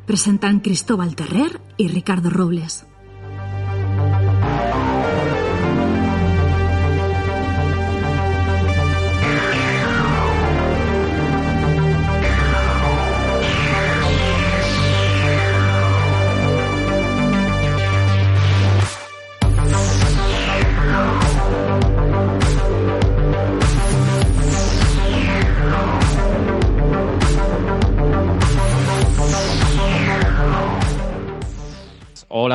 Presentan 0.10 0.60
Cristóbal 0.60 1.16
Terrer 1.16 1.62
y 1.78 1.88
Ricardo 1.88 2.32
Robles. 2.32 2.88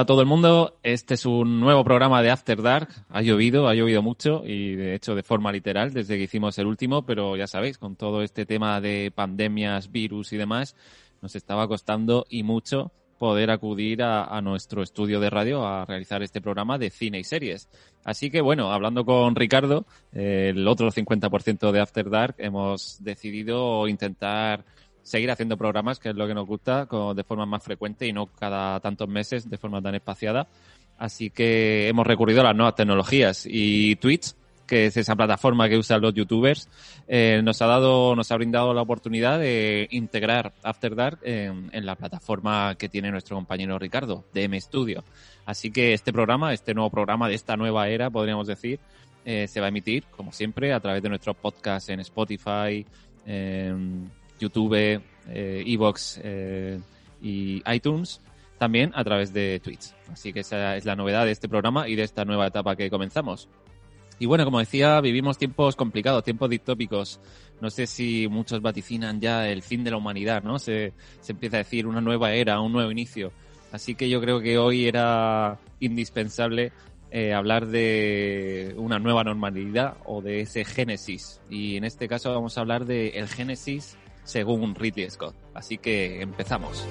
Todo 0.06 0.20
el 0.20 0.26
mundo, 0.26 0.78
este 0.82 1.14
es 1.14 1.26
un 1.26 1.60
nuevo 1.60 1.84
programa 1.84 2.22
de 2.22 2.30
After 2.30 2.60
Dark. 2.60 2.88
Ha 3.08 3.22
llovido, 3.22 3.68
ha 3.68 3.74
llovido 3.74 4.02
mucho 4.02 4.42
y 4.44 4.74
de 4.74 4.94
hecho 4.94 5.14
de 5.14 5.22
forma 5.22 5.52
literal 5.52 5.92
desde 5.92 6.16
que 6.16 6.24
hicimos 6.24 6.58
el 6.58 6.66
último, 6.66 7.04
pero 7.06 7.36
ya 7.36 7.46
sabéis, 7.46 7.78
con 7.78 7.96
todo 7.96 8.22
este 8.22 8.46
tema 8.46 8.80
de 8.80 9.12
pandemias, 9.14 9.90
virus 9.90 10.32
y 10.32 10.36
demás, 10.36 10.76
nos 11.22 11.36
estaba 11.36 11.68
costando 11.68 12.26
y 12.28 12.42
mucho 12.42 12.92
poder 13.18 13.50
acudir 13.50 14.02
a, 14.02 14.40
nuestro 14.42 14.82
estudio 14.82 15.20
de 15.20 15.30
radio 15.30 15.66
a 15.66 15.84
realizar 15.84 16.22
este 16.22 16.40
programa 16.40 16.76
de 16.76 16.90
cine 16.90 17.20
y 17.20 17.24
series. 17.24 17.68
Así 18.04 18.30
que 18.30 18.40
bueno, 18.40 18.72
hablando 18.72 19.04
con 19.04 19.34
Ricardo, 19.34 19.86
el 20.12 20.66
otro 20.68 20.90
50% 20.90 21.72
de 21.72 21.80
After 21.80 22.10
Dark, 22.10 22.34
hemos 22.38 23.02
decidido 23.02 23.88
intentar 23.88 24.64
seguir 25.04 25.30
haciendo 25.30 25.56
programas, 25.56 26.00
que 26.00 26.08
es 26.08 26.16
lo 26.16 26.26
que 26.26 26.34
nos 26.34 26.46
gusta, 26.46 26.86
con- 26.86 27.14
de 27.14 27.22
forma 27.22 27.46
más 27.46 27.62
frecuente 27.62 28.08
y 28.08 28.12
no 28.12 28.26
cada 28.26 28.80
tantos 28.80 29.08
meses 29.08 29.48
de 29.48 29.58
forma 29.58 29.80
tan 29.80 29.94
espaciada. 29.94 30.48
Así 30.98 31.30
que 31.30 31.88
hemos 31.88 32.06
recurrido 32.06 32.40
a 32.40 32.44
las 32.44 32.56
nuevas 32.56 32.74
tecnologías 32.74 33.46
y 33.48 33.96
Twitch, 33.96 34.32
que 34.66 34.86
es 34.86 34.96
esa 34.96 35.14
plataforma 35.14 35.68
que 35.68 35.76
usan 35.76 36.00
los 36.00 36.14
youtubers, 36.14 36.68
eh, 37.06 37.42
nos 37.44 37.60
ha 37.60 37.66
dado, 37.66 38.16
nos 38.16 38.32
ha 38.32 38.36
brindado 38.36 38.72
la 38.72 38.80
oportunidad 38.80 39.38
de 39.38 39.88
integrar 39.90 40.52
After 40.62 40.94
Dark 40.94 41.18
en, 41.22 41.70
la 41.84 41.96
plataforma 41.96 42.74
que 42.76 42.88
tiene 42.88 43.10
nuestro 43.10 43.36
compañero 43.36 43.78
Ricardo, 43.78 44.24
DM 44.32 44.58
Studio. 44.60 45.04
Así 45.44 45.70
que 45.70 45.92
este 45.92 46.12
programa, 46.12 46.54
este 46.54 46.72
nuevo 46.72 46.88
programa 46.90 47.28
de 47.28 47.34
esta 47.34 47.56
nueva 47.56 47.88
era, 47.88 48.08
podríamos 48.08 48.46
decir, 48.46 48.80
eh, 49.26 49.46
se 49.48 49.60
va 49.60 49.66
a 49.66 49.68
emitir, 49.68 50.04
como 50.16 50.32
siempre, 50.32 50.72
a 50.72 50.80
través 50.80 51.02
de 51.02 51.10
nuestros 51.10 51.36
podcasts 51.36 51.90
en 51.90 52.00
Spotify, 52.00 52.86
en 53.26 54.10
YouTube, 54.44 55.00
eh, 55.28 55.64
Evox 55.66 56.20
eh, 56.22 56.80
y 57.20 57.62
iTunes, 57.66 58.20
también 58.58 58.92
a 58.94 59.02
través 59.04 59.32
de 59.32 59.60
Twitch. 59.62 59.92
Así 60.12 60.32
que 60.32 60.40
esa 60.40 60.76
es 60.76 60.84
la 60.84 60.96
novedad 60.96 61.24
de 61.24 61.32
este 61.32 61.48
programa 61.48 61.88
y 61.88 61.96
de 61.96 62.02
esta 62.02 62.24
nueva 62.24 62.46
etapa 62.46 62.76
que 62.76 62.90
comenzamos. 62.90 63.48
Y 64.18 64.26
bueno, 64.26 64.44
como 64.44 64.60
decía, 64.60 65.00
vivimos 65.00 65.38
tiempos 65.38 65.74
complicados, 65.74 66.22
tiempos 66.22 66.48
distópicos. 66.48 67.20
No 67.60 67.70
sé 67.70 67.86
si 67.86 68.28
muchos 68.28 68.60
vaticinan 68.60 69.20
ya 69.20 69.48
el 69.48 69.62
fin 69.62 69.82
de 69.82 69.90
la 69.90 69.96
humanidad, 69.96 70.42
¿no? 70.44 70.58
Se, 70.58 70.92
empieza 71.26 71.56
a 71.56 71.58
decir 71.58 71.86
una 71.86 72.00
nueva 72.00 72.32
era, 72.32 72.60
un 72.60 72.72
nuevo 72.72 72.90
inicio. 72.92 73.32
Así 73.72 73.96
que 73.96 74.08
yo 74.08 74.20
creo 74.20 74.40
que 74.40 74.56
hoy 74.56 74.86
era 74.86 75.58
indispensable 75.80 76.70
eh, 77.10 77.32
hablar 77.32 77.66
de 77.66 78.74
una 78.76 79.00
nueva 79.00 79.24
normalidad 79.24 79.96
o 80.04 80.22
de 80.22 80.42
ese 80.42 80.64
génesis. 80.64 81.40
Y 81.50 81.76
en 81.76 81.84
este 81.84 82.06
caso 82.06 82.32
vamos 82.32 82.56
a 82.56 82.60
hablar 82.60 82.84
de 82.84 83.26
génesis 83.28 83.96
según 84.24 84.74
Ridley 84.74 85.08
Scott. 85.10 85.36
Así 85.54 85.78
que 85.78 86.20
empezamos. 86.20 86.84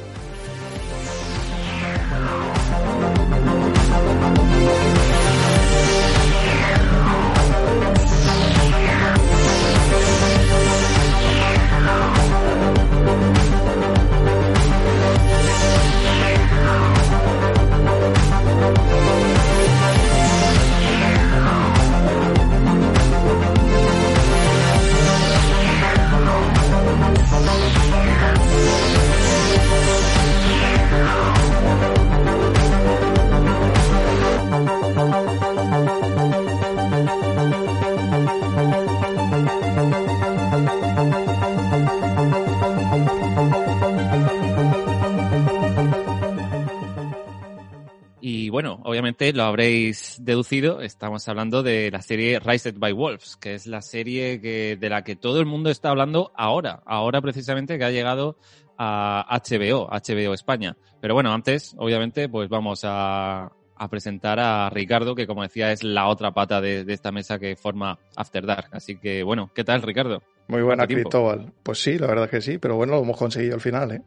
Bueno, 48.53 48.79
obviamente 48.83 49.33
lo 49.33 49.45
habréis 49.45 50.17
deducido, 50.21 50.81
estamos 50.81 51.27
hablando 51.27 51.63
de 51.63 51.89
la 51.89 52.03
serie 52.03 52.37
Raised 52.37 52.75
by 52.77 52.91
Wolves, 52.91 53.35
que 53.35 53.55
es 53.55 53.65
la 53.65 53.81
serie 53.81 54.39
que, 54.41 54.77
de 54.79 54.89
la 54.89 55.03
que 55.03 55.15
todo 55.15 55.39
el 55.39 55.47
mundo 55.47 55.71
está 55.71 55.89
hablando 55.89 56.31
ahora, 56.35 56.83
ahora 56.85 57.19
precisamente 57.19 57.79
que 57.79 57.83
ha 57.83 57.89
llegado 57.89 58.37
a 58.77 59.25
HBO, 59.43 59.87
HBO 59.89 60.35
España. 60.35 60.77
Pero 61.01 61.15
bueno, 61.15 61.33
antes, 61.33 61.73
obviamente, 61.79 62.29
pues 62.29 62.47
vamos 62.47 62.81
a, 62.83 63.51
a 63.75 63.89
presentar 63.89 64.39
a 64.39 64.69
Ricardo, 64.69 65.15
que 65.15 65.25
como 65.25 65.41
decía 65.41 65.71
es 65.71 65.83
la 65.83 66.07
otra 66.07 66.31
pata 66.31 66.61
de, 66.61 66.85
de 66.85 66.93
esta 66.93 67.11
mesa 67.11 67.39
que 67.39 67.55
forma 67.55 67.97
After 68.15 68.45
Dark. 68.45 68.67
Así 68.71 68.99
que 68.99 69.23
bueno, 69.23 69.49
¿qué 69.55 69.63
tal 69.63 69.81
Ricardo? 69.81 70.21
Muy 70.47 70.61
buena. 70.61 70.85
Cristóbal. 70.85 71.51
Pues 71.63 71.81
sí, 71.81 71.97
la 71.97 72.05
verdad 72.05 72.29
que 72.29 72.39
sí, 72.39 72.59
pero 72.59 72.75
bueno, 72.75 72.93
lo 72.93 73.01
hemos 73.01 73.17
conseguido 73.17 73.55
al 73.55 73.61
final, 73.61 73.93
¿eh? 73.93 74.03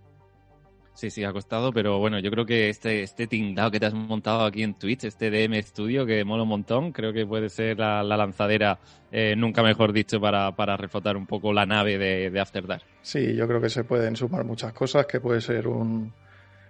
Sí, 0.97 1.11
sí, 1.11 1.25
ha 1.25 1.33
costado, 1.33 1.75
pero 1.75 1.99
bueno, 1.99 2.19
yo 2.21 2.31
creo 2.31 2.47
que 2.47 2.71
este, 2.71 3.03
este 3.03 3.27
tinglado 3.27 3.71
que 3.71 3.79
te 3.79 3.85
has 3.85 3.93
montado 3.93 4.47
aquí 4.47 4.63
en 4.63 4.73
Twitch, 4.73 5.05
este 5.05 5.31
DM 5.31 5.63
Studio 5.63 6.07
que 6.07 6.25
mola 6.25 6.45
un 6.45 6.49
montón, 6.49 6.91
creo 6.91 7.13
que 7.13 7.27
puede 7.27 7.51
ser 7.51 7.79
la, 7.79 8.03
la 8.03 8.17
lanzadera, 8.17 8.79
eh, 9.13 9.35
nunca 9.37 9.63
mejor 9.63 9.93
dicho, 9.93 10.19
para, 10.19 10.57
para 10.57 10.79
reflotar 10.79 11.19
un 11.19 11.27
poco 11.27 11.53
la 11.53 11.67
nave 11.67 11.99
de, 11.99 12.31
de 12.31 12.41
After 12.41 12.67
Dark. 12.67 12.83
Sí, 13.03 13.35
yo 13.37 13.47
creo 13.47 13.61
que 13.61 13.69
se 13.69 13.85
pueden 13.85 14.17
sumar 14.17 14.47
muchas 14.47 14.73
cosas, 14.73 15.05
que 15.05 15.21
puede 15.21 15.43
ser 15.43 15.69
un, 15.69 16.15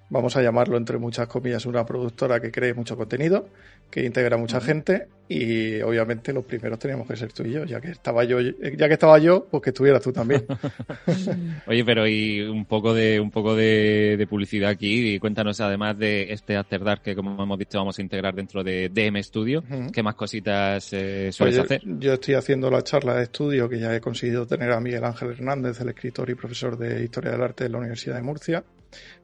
vamos 0.08 0.36
a 0.36 0.42
llamarlo 0.42 0.76
entre 0.76 0.98
muchas 0.98 1.26
comillas, 1.26 1.66
una 1.66 1.84
productora 1.84 2.40
que 2.40 2.50
cree 2.50 2.74
mucho 2.74 2.96
contenido, 2.96 3.48
que 3.90 4.04
integra 4.04 4.36
mucha 4.36 4.60
gente 4.60 5.08
y 5.28 5.80
obviamente 5.80 6.32
los 6.32 6.44
primeros 6.44 6.78
teníamos 6.78 7.08
que 7.08 7.16
ser 7.16 7.32
tú 7.32 7.42
y 7.44 7.52
yo, 7.52 7.64
ya 7.64 7.80
que 7.80 7.90
estaba 7.90 8.22
yo, 8.24 8.40
ya 8.40 8.88
que 8.88 8.94
estaba 8.94 9.18
yo, 9.18 9.46
pues 9.50 9.62
que 9.62 9.70
estuvieras 9.70 10.02
tú 10.02 10.12
también. 10.12 10.44
Oye, 11.66 11.84
pero 11.84 12.06
y 12.06 12.42
un 12.42 12.64
poco 12.64 12.94
de 12.94 13.18
un 13.20 13.30
poco 13.30 13.54
de, 13.56 14.24
publicidad 14.28 14.70
aquí 14.70 15.14
y 15.14 15.18
cuéntanos 15.18 15.60
además 15.60 15.98
de 15.98 16.32
este 16.32 16.56
After 16.56 16.82
Dark 16.82 17.02
que 17.02 17.14
como 17.14 17.40
hemos 17.42 17.58
dicho 17.58 17.78
vamos 17.78 17.98
a 17.98 18.02
integrar 18.02 18.34
dentro 18.34 18.62
de 18.62 18.88
DM 18.88 19.22
Studio, 19.22 19.62
¿qué 19.92 20.02
más 20.02 20.14
cositas 20.14 20.92
eh, 20.92 21.30
sueles 21.32 21.58
pues 21.58 21.64
hacer? 21.64 21.82
Yo 21.98 22.14
estoy 22.14 22.34
haciendo 22.34 22.70
la 22.70 22.82
charla 22.82 23.14
de 23.14 23.24
estudio 23.24 23.68
que 23.68 23.78
ya 23.78 23.94
he 23.94 24.00
conseguido 24.00 24.46
tener 24.46 24.70
a 24.72 24.80
Miguel 24.80 25.04
Ángel 25.04 25.30
Hernández, 25.30 25.80
el 25.80 25.88
escritor 25.88 26.28
y 26.30 26.34
profesor 26.34 26.76
de 26.76 27.04
Historia 27.04 27.32
del 27.32 27.42
Arte 27.42 27.64
de 27.64 27.70
la 27.70 27.78
Universidad 27.78 28.16
de 28.16 28.22
Murcia. 28.22 28.64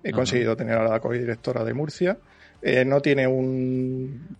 He 0.03 0.12
conseguido 0.12 0.56
tener 0.56 0.76
a 0.76 0.88
la 0.88 1.00
co-directora 1.00 1.64
de 1.64 1.75
Murcia. 1.75 2.19
Eh, 2.64 2.85
no 2.85 3.00
tiene 3.00 3.26
un 3.26 4.37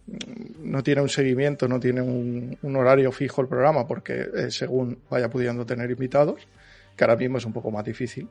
no 0.61 0.83
tiene 0.83 1.01
un 1.01 1.09
seguimiento, 1.09 1.67
no 1.67 1.81
tiene 1.81 2.01
un, 2.01 2.77
horario 2.77 3.11
fijo 3.11 3.43
el 3.43 3.49
programa 3.49 3.87
porque 3.87 4.29
eh, 4.35 4.51
según 4.51 4.99
vaya 5.11 5.29
pudiendo 5.29 5.67
tener 5.67 5.91
invitados, 5.91 6.47
que 6.97 7.05
ahora 7.05 7.17
mismo 7.17 7.39
es 7.39 7.45
un 7.45 7.53
poco 7.53 7.71
más 7.71 7.85
difícil. 7.85 8.29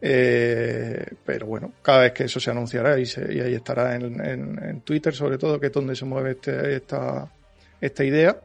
Eh, 0.00 1.04
pero 1.24 1.46
bueno, 1.46 1.72
cada 1.82 2.02
vez 2.02 2.12
que 2.12 2.24
eso 2.24 2.38
se 2.38 2.50
anunciará 2.50 2.98
y, 2.98 3.04
y 3.04 3.40
ahí 3.40 3.54
estará 3.54 3.96
en, 3.96 4.82
Twitter 4.82 5.14
sobre 5.14 5.38
todo, 5.38 5.58
que 5.58 5.66
es 5.66 5.72
donde 5.72 5.96
se 5.96 6.04
mueve 6.04 6.32
este, 6.32 6.76
esta, 6.76 7.28
esta 7.80 8.04
idea. 8.04 8.36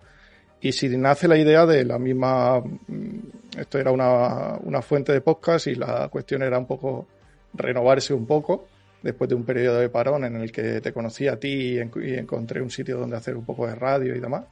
Y 0.62 0.71
si 0.71 0.89
nace 0.97 1.27
la 1.27 1.38
idea 1.38 1.65
de 1.65 1.85
la 1.85 2.00
misma, 2.00 2.59
mm, 2.62 3.59
esto 3.59 3.77
era 3.77 3.92
una, 3.92 4.57
una 4.63 4.81
fuente 4.81 5.12
de 5.12 5.21
podcast 5.21 5.68
y 5.68 5.75
la 5.75 6.07
cuestión 6.09 6.42
era 6.44 6.57
un 6.57 6.65
poco 6.65 7.07
renovarse 7.54 8.13
un 8.13 8.25
poco 8.25 8.68
después 9.01 9.30
de 9.30 9.36
un 9.36 9.44
periodo 9.44 9.80
de 9.80 9.90
parón 9.90 10.25
en 10.25 10.36
el 10.36 10.51
que 10.51 10.81
te 10.81 10.92
conocí 10.92 11.28
a 11.28 11.40
ti 11.40 11.78
y, 11.78 11.80
encontré 11.80 12.62
un 12.62 12.69
sitio 12.69 12.98
donde 12.98 13.18
hacer 13.18 13.36
un 13.36 13.46
poco 13.46 13.68
de 13.68 13.75
radio 13.75 14.16
y 14.16 14.19
demás. 14.19 14.46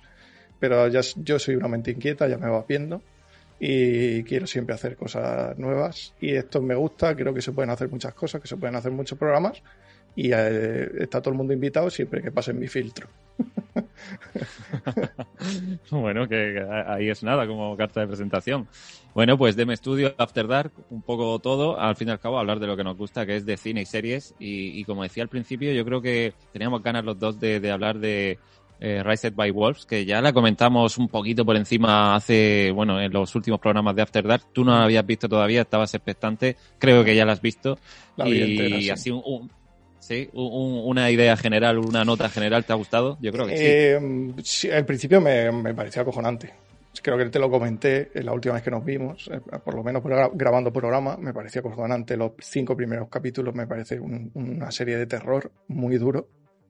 Pero 0.60 0.88
ya 0.88 1.02
yo 1.16 1.38
soy 1.38 1.56
una 1.56 1.68
mente 1.68 1.92
inquieta, 1.92 2.28
ya 2.28 2.38
me 2.38 2.50
va 2.50 2.66
viendo 2.68 3.02
y 3.60 4.24
quiero 4.24 4.48
siempre 4.48 4.76
hacer 4.76 4.96
cosas 4.96 5.58
nuevas 5.58 6.14
y 6.22 6.36
esto 6.36 6.62
me 6.62 6.76
gusta, 6.76 7.16
creo 7.16 7.34
que 7.34 7.42
se 7.42 7.52
pueden 7.52 7.72
hacer 7.72 7.90
muchas 7.90 8.14
cosas, 8.14 8.42
que 8.42 8.48
se 8.48 8.56
pueden 8.56 8.76
hacer 8.76 8.92
muchos 8.92 9.18
programas 9.18 9.62
y 10.16 10.32
eh, 10.32 10.90
está 11.00 11.22
todo 11.22 11.32
el 11.32 11.38
mundo 11.38 11.54
invitado 11.54 11.90
siempre 11.90 12.22
que 12.22 12.32
pasen 12.32 12.60
mi 12.60 12.68
filtro. 12.68 13.08
bueno, 15.92 16.28
que 16.28 16.64
ahí 16.88 17.10
es 17.10 17.24
nada 17.24 17.48
como 17.48 17.76
carta 17.76 18.02
de 18.02 18.08
presentación. 18.08 18.68
Bueno, 19.14 19.38
pues 19.38 19.56
Deme 19.56 19.76
Studio, 19.76 20.14
After 20.18 20.48
Dark, 20.48 20.72
un 20.90 21.02
poco 21.02 21.40
todo, 21.40 21.80
al 21.80 21.96
fin 21.96 22.08
y 22.08 22.12
al 22.12 22.20
cabo 22.20 22.38
hablar 22.38 22.60
de 22.60 22.68
lo 22.68 22.78
que 22.78 22.84
nos 22.84 22.98
gusta, 22.98 23.26
que 23.26 23.36
es 23.36 23.46
de 23.46 23.58
cine 23.58 23.82
y 23.82 23.86
series. 23.86 24.36
Y, 24.40 24.84
como 24.84 25.04
decía 25.04 25.24
al 25.24 25.30
principio, 25.30 25.72
yo 25.74 25.84
creo 25.84 26.02
que 26.02 26.34
teníamos 26.54 26.84
ganas 26.84 27.04
los 27.04 27.18
dos 27.18 27.40
de, 27.40 27.72
hablar 27.72 27.98
de 27.98 28.38
eh, 28.80 29.02
Rise 29.04 29.32
by 29.32 29.50
Wolves, 29.50 29.86
que 29.86 30.06
ya 30.06 30.22
la 30.22 30.34
comentamos 30.34 31.00
un 31.00 31.08
poquito 31.08 31.44
por 31.44 31.56
encima 31.56 32.16
hace, 32.16 32.72
bueno, 32.76 33.02
en 33.02 33.12
los 33.12 33.34
últimos 33.34 33.60
programas 33.60 33.96
de 33.96 34.04
After 34.04 34.28
Dark. 34.28 34.44
Tú 34.54 34.64
no 34.64 34.72
la 34.74 34.84
habías 34.84 35.06
visto 35.06 35.28
todavía, 35.28 35.62
estabas 35.62 35.94
expectante, 35.96 36.56
creo 36.78 37.04
que 37.04 37.16
ya 37.16 37.26
la 37.26 37.34
has 37.34 37.42
visto. 37.42 37.80
y 38.24 38.90
así 38.90 39.10
un, 39.10 39.50
Sí, 40.08 40.30
una 40.32 41.12
idea 41.12 41.36
general, 41.36 41.80
una 41.80 42.06
nota 42.06 42.30
general, 42.30 42.64
¿te 42.64 42.72
ha 42.72 42.78
gustado? 42.78 43.18
Yo 43.20 43.34
creo 43.34 43.46
que 43.46 43.58
sí. 43.58 43.64
Eh, 43.66 44.74
al 44.74 44.86
principio 44.86 45.20
me, 45.20 45.74
parecía 45.74 46.04
acojonante. 46.04 46.54
Creo 47.04 47.18
que 47.18 47.26
te 47.26 47.40
lo 47.40 47.50
comenté 47.50 48.10
la 48.14 48.32
última 48.32 48.54
vez 48.54 48.64
que 48.64 48.72
nos 48.72 48.86
vimos, 48.86 49.30
eh, 49.30 49.42
por 49.66 49.76
lo 49.76 49.84
menos 49.84 50.02
grabando 50.34 50.72
programa, 50.72 51.18
me 51.18 51.34
parecía 51.34 51.60
acojonante. 51.60 52.16
Los 52.16 52.32
cinco 52.40 52.74
primeros 52.78 53.10
capítulos 53.10 53.54
me 53.54 53.68
parece 53.68 54.00
una 54.00 54.72
serie 54.72 54.96
de 54.96 55.08
terror 55.08 55.52
muy 55.68 55.98
duro. 55.98 56.30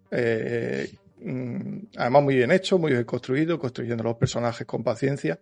Eh, 0.09 0.89
mm, 1.21 1.77
además 1.95 2.23
muy 2.23 2.37
bien 2.37 2.51
hecho, 2.51 2.79
muy 2.79 2.91
bien 2.91 3.03
construido, 3.03 3.59
construyendo 3.59 4.03
los 4.03 4.17
personajes 4.17 4.65
con 4.65 4.83
paciencia. 4.83 5.39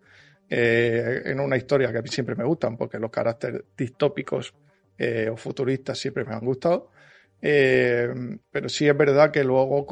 en 0.50 1.40
una 1.40 1.56
historia 1.56 1.94
que 1.94 2.00
a 2.00 2.02
mí 2.02 2.10
siempre 2.10 2.36
me 2.36 2.44
gustan, 2.44 2.76
porque 2.76 3.00
los 3.00 3.10
caracteres 3.10 3.64
distópicos 3.78 4.54
o 5.32 5.38
futuristas 5.38 5.98
siempre 5.98 6.26
me 6.26 6.34
han 6.34 6.46
gustado. 6.46 6.92
Eh, 7.48 8.10
pero 8.50 8.70
sí 8.70 8.88
es 8.88 8.98
verdad 8.98 9.30
que 9.32 9.44
luego 9.44 9.86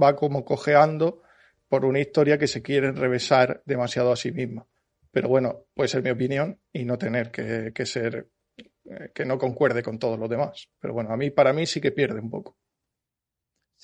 va 0.00 0.16
como 0.16 0.42
cojeando 0.42 1.20
por 1.68 1.84
una 1.84 2.00
historia 2.00 2.38
que 2.38 2.46
se 2.46 2.62
quiere 2.62 2.92
revesar 2.92 3.62
demasiado 3.66 4.10
a 4.10 4.16
sí 4.16 4.32
misma. 4.32 4.66
Pero 5.10 5.28
bueno, 5.28 5.66
puede 5.74 5.88
ser 5.88 6.02
mi 6.02 6.08
opinión 6.08 6.58
y 6.72 6.86
no 6.86 6.96
tener 6.96 7.30
que, 7.30 7.72
que 7.74 7.84
ser 7.84 8.30
eh, 8.86 9.10
que 9.14 9.26
no 9.26 9.36
concuerde 9.36 9.82
con 9.82 9.98
todos 9.98 10.18
los 10.18 10.30
demás. 10.30 10.70
Pero 10.80 10.94
bueno, 10.94 11.10
a 11.12 11.16
mí, 11.18 11.30
para 11.30 11.52
mí 11.52 11.66
sí 11.66 11.78
que 11.78 11.92
pierde 11.92 12.20
un 12.20 12.30
poco. 12.30 12.56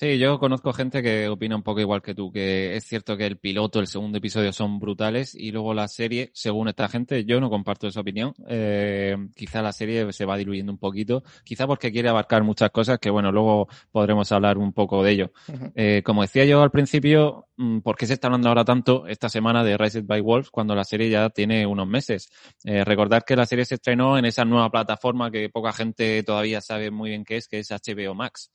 Sí, 0.01 0.17
yo 0.17 0.39
conozco 0.39 0.73
gente 0.73 1.03
que 1.03 1.27
opina 1.27 1.55
un 1.55 1.61
poco 1.61 1.79
igual 1.79 2.01
que 2.01 2.15
tú, 2.15 2.31
que 2.31 2.75
es 2.75 2.85
cierto 2.85 3.15
que 3.15 3.27
el 3.27 3.37
piloto, 3.37 3.79
el 3.79 3.85
segundo 3.85 4.17
episodio 4.17 4.51
son 4.51 4.79
brutales 4.79 5.35
y 5.35 5.51
luego 5.51 5.75
la 5.75 5.87
serie, 5.87 6.31
según 6.33 6.69
esta 6.69 6.87
gente, 6.89 7.23
yo 7.23 7.39
no 7.39 7.51
comparto 7.51 7.85
esa 7.85 7.99
opinión. 7.99 8.33
Eh, 8.47 9.15
quizá 9.35 9.61
la 9.61 9.71
serie 9.71 10.11
se 10.11 10.25
va 10.25 10.37
diluyendo 10.37 10.71
un 10.71 10.79
poquito, 10.79 11.21
quizá 11.43 11.67
porque 11.67 11.91
quiere 11.91 12.09
abarcar 12.09 12.41
muchas 12.43 12.71
cosas 12.71 12.97
que, 12.97 13.11
bueno, 13.11 13.31
luego 13.31 13.67
podremos 13.91 14.31
hablar 14.31 14.57
un 14.57 14.73
poco 14.73 15.03
de 15.03 15.11
ello. 15.11 15.31
eh, 15.75 16.01
como 16.03 16.23
decía 16.23 16.45
yo 16.45 16.63
al 16.63 16.71
principio, 16.71 17.49
mm, 17.57 17.81
¿por 17.81 17.95
qué 17.95 18.07
se 18.07 18.13
está 18.13 18.25
hablando 18.25 18.49
ahora 18.49 18.65
tanto 18.65 19.05
esta 19.05 19.29
semana 19.29 19.63
de 19.63 19.77
Rise 19.77 20.01
by 20.01 20.21
Wolves 20.21 20.49
cuando 20.49 20.73
la 20.73 20.83
serie 20.83 21.11
ya 21.11 21.29
tiene 21.29 21.67
unos 21.67 21.85
meses? 21.87 22.31
Eh, 22.63 22.83
recordar 22.83 23.23
que 23.23 23.35
la 23.35 23.45
serie 23.45 23.65
se 23.65 23.75
estrenó 23.75 24.17
en 24.17 24.25
esa 24.25 24.45
nueva 24.45 24.71
plataforma 24.71 25.29
que 25.29 25.49
poca 25.49 25.71
gente 25.71 26.23
todavía 26.23 26.59
sabe 26.59 26.89
muy 26.89 27.11
bien 27.11 27.23
qué 27.23 27.37
es, 27.37 27.47
que 27.47 27.59
es 27.59 27.69
HBO 27.69 28.15
Max 28.15 28.49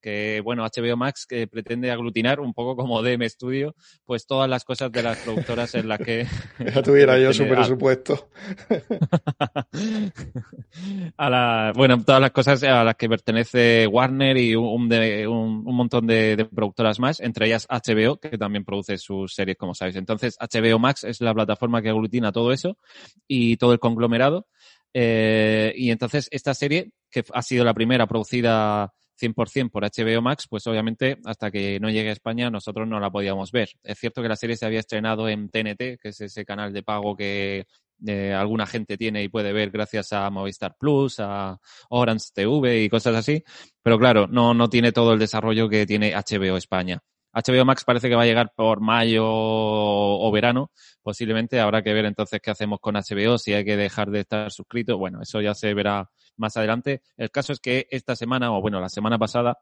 que 0.00 0.40
bueno, 0.42 0.64
HBO 0.64 0.96
Max 0.96 1.26
que 1.26 1.46
pretende 1.46 1.90
aglutinar 1.90 2.40
un 2.40 2.54
poco 2.54 2.76
como 2.76 3.02
DM 3.02 3.28
Studio, 3.28 3.74
pues 4.04 4.26
todas 4.26 4.48
las 4.48 4.64
cosas 4.64 4.90
de 4.92 5.02
las 5.02 5.18
productoras 5.18 5.74
en 5.74 5.88
las 5.88 5.98
que... 5.98 6.26
ya 6.74 6.82
tuviera 6.82 7.18
yo 7.18 7.32
su 7.32 7.46
presupuesto. 7.46 8.28
a 11.16 11.30
la, 11.30 11.72
bueno, 11.74 12.02
todas 12.04 12.20
las 12.20 12.30
cosas 12.30 12.62
a 12.62 12.84
las 12.84 12.94
que 12.96 13.08
pertenece 13.08 13.86
Warner 13.86 14.36
y 14.36 14.54
un, 14.54 14.92
un, 14.92 15.62
un 15.66 15.76
montón 15.76 16.06
de, 16.06 16.36
de, 16.36 16.44
productoras 16.44 17.00
más, 17.00 17.20
entre 17.20 17.46
ellas 17.46 17.66
HBO, 17.68 18.18
que 18.18 18.38
también 18.38 18.64
produce 18.64 18.98
sus 18.98 19.34
series, 19.34 19.56
como 19.56 19.74
sabéis. 19.74 19.96
Entonces, 19.96 20.36
HBO 20.38 20.78
Max 20.78 21.04
es 21.04 21.20
la 21.20 21.34
plataforma 21.34 21.82
que 21.82 21.88
aglutina 21.88 22.32
todo 22.32 22.52
eso 22.52 22.78
y 23.26 23.56
todo 23.56 23.72
el 23.72 23.78
conglomerado. 23.78 24.46
Eh, 24.94 25.72
y 25.76 25.90
entonces 25.90 26.28
esta 26.30 26.54
serie, 26.54 26.92
que 27.10 27.24
ha 27.32 27.42
sido 27.42 27.64
la 27.64 27.74
primera 27.74 28.06
producida 28.06 28.92
100% 29.20 29.70
por 29.70 29.84
HBO 29.84 30.22
Max, 30.22 30.46
pues 30.48 30.66
obviamente 30.66 31.18
hasta 31.24 31.50
que 31.50 31.78
no 31.80 31.90
llegue 31.90 32.10
a 32.10 32.12
España 32.12 32.50
nosotros 32.50 32.86
no 32.88 33.00
la 33.00 33.10
podíamos 33.10 33.52
ver. 33.52 33.70
Es 33.82 33.98
cierto 33.98 34.22
que 34.22 34.28
la 34.28 34.36
serie 34.36 34.56
se 34.56 34.66
había 34.66 34.80
estrenado 34.80 35.28
en 35.28 35.48
TNT, 35.48 35.98
que 36.00 36.08
es 36.08 36.20
ese 36.20 36.44
canal 36.44 36.72
de 36.72 36.82
pago 36.82 37.16
que 37.16 37.66
eh, 38.06 38.32
alguna 38.32 38.66
gente 38.66 38.96
tiene 38.96 39.22
y 39.24 39.28
puede 39.28 39.52
ver 39.52 39.70
gracias 39.70 40.12
a 40.12 40.30
Movistar 40.30 40.76
Plus, 40.78 41.16
a 41.18 41.58
Orange 41.90 42.26
TV 42.32 42.84
y 42.84 42.88
cosas 42.88 43.16
así, 43.16 43.42
pero 43.82 43.98
claro, 43.98 44.26
no, 44.28 44.54
no 44.54 44.68
tiene 44.68 44.92
todo 44.92 45.12
el 45.12 45.18
desarrollo 45.18 45.68
que 45.68 45.86
tiene 45.86 46.14
HBO 46.14 46.56
España. 46.56 47.02
HBO 47.32 47.64
Max 47.64 47.84
parece 47.84 48.08
que 48.08 48.14
va 48.14 48.22
a 48.22 48.26
llegar 48.26 48.52
por 48.54 48.80
mayo 48.80 49.24
o 49.26 50.30
verano, 50.32 50.70
posiblemente. 51.02 51.60
Habrá 51.60 51.82
que 51.82 51.92
ver 51.92 52.06
entonces 52.06 52.40
qué 52.42 52.50
hacemos 52.50 52.80
con 52.80 52.94
HBO, 52.94 53.38
si 53.38 53.52
hay 53.52 53.64
que 53.64 53.76
dejar 53.76 54.10
de 54.10 54.20
estar 54.20 54.50
suscrito. 54.50 54.98
Bueno, 54.98 55.20
eso 55.22 55.40
ya 55.40 55.54
se 55.54 55.74
verá 55.74 56.10
más 56.36 56.56
adelante. 56.56 57.02
El 57.16 57.30
caso 57.30 57.52
es 57.52 57.60
que 57.60 57.86
esta 57.90 58.16
semana, 58.16 58.52
o 58.52 58.60
bueno, 58.60 58.80
la 58.80 58.88
semana 58.88 59.18
pasada, 59.18 59.58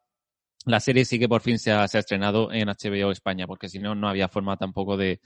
la 0.66 0.80
serie 0.80 1.04
sí 1.04 1.18
que 1.20 1.28
por 1.28 1.42
fin 1.42 1.60
se 1.60 1.70
ha, 1.70 1.84
estrenado 1.84 2.52
en 2.52 2.68
HBO 2.68 3.12
España, 3.12 3.46
porque 3.46 3.68
si 3.68 3.78
no, 3.78 3.94
no 3.94 4.08
había 4.08 4.28
forma 4.28 4.56
tampoco 4.56 4.96
de, 4.96 5.20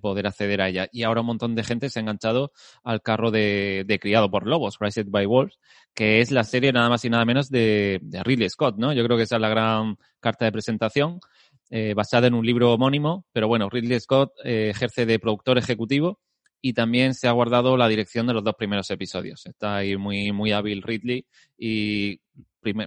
poder 0.00 0.26
acceder 0.26 0.62
a 0.62 0.68
ella. 0.68 0.88
Y 0.90 1.02
ahora 1.02 1.20
un 1.20 1.26
montón 1.26 1.54
de 1.54 1.64
gente 1.64 1.90
se 1.90 1.98
ha 1.98 2.02
enganchado 2.02 2.52
al 2.82 3.02
carro 3.02 3.30
de, 3.30 3.84
Criado 4.00 4.30
por 4.30 4.46
Lobos, 4.46 4.78
Raised 4.80 5.08
by 5.08 5.26
Wolves, 5.26 5.58
que 5.94 6.20
es 6.20 6.30
la 6.30 6.44
serie 6.44 6.72
nada 6.72 6.88
más 6.88 7.04
y 7.04 7.10
nada 7.10 7.26
menos 7.26 7.50
de, 7.50 7.98
de 8.02 8.22
Ridley 8.22 8.48
Scott, 8.48 8.76
¿no? 8.78 8.92
Yo 8.94 9.04
creo 9.04 9.18
que 9.18 9.24
esa 9.24 9.36
es 9.36 9.42
la 9.42 9.50
gran 9.50 9.96
carta 10.18 10.46
de 10.46 10.52
presentación. 10.52 11.20
Eh, 11.68 11.94
basada 11.94 12.28
en 12.28 12.34
un 12.34 12.46
libro 12.46 12.72
homónimo, 12.72 13.26
pero 13.32 13.48
bueno, 13.48 13.68
Ridley 13.68 13.98
Scott 13.98 14.32
eh, 14.44 14.70
ejerce 14.70 15.04
de 15.04 15.18
productor 15.18 15.58
ejecutivo 15.58 16.20
y 16.60 16.74
también 16.74 17.12
se 17.14 17.26
ha 17.26 17.32
guardado 17.32 17.76
la 17.76 17.88
dirección 17.88 18.26
de 18.26 18.34
los 18.34 18.44
dos 18.44 18.54
primeros 18.54 18.88
episodios. 18.90 19.44
Está 19.46 19.76
ahí 19.76 19.96
muy, 19.96 20.30
muy 20.30 20.52
hábil 20.52 20.82
Ridley 20.82 21.26
y 21.58 22.20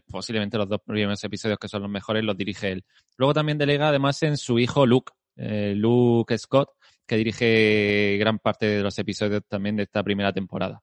posiblemente 0.09 0.57
los 0.57 0.69
dos 0.69 0.81
primeros 0.85 1.23
episodios 1.23 1.59
que 1.59 1.67
son 1.67 1.81
los 1.81 1.91
mejores 1.91 2.23
los 2.23 2.37
dirige 2.37 2.71
él. 2.71 2.85
Luego 3.17 3.33
también 3.33 3.57
delega 3.57 3.89
además 3.89 4.23
en 4.23 4.37
su 4.37 4.59
hijo 4.59 4.85
Luke, 4.85 5.11
eh, 5.35 5.73
Luke 5.75 6.37
Scott, 6.37 6.69
que 7.05 7.17
dirige 7.17 8.17
gran 8.17 8.39
parte 8.39 8.65
de 8.65 8.83
los 8.83 8.97
episodios 8.97 9.41
también 9.47 9.75
de 9.75 9.83
esta 9.83 10.03
primera 10.03 10.31
temporada 10.31 10.81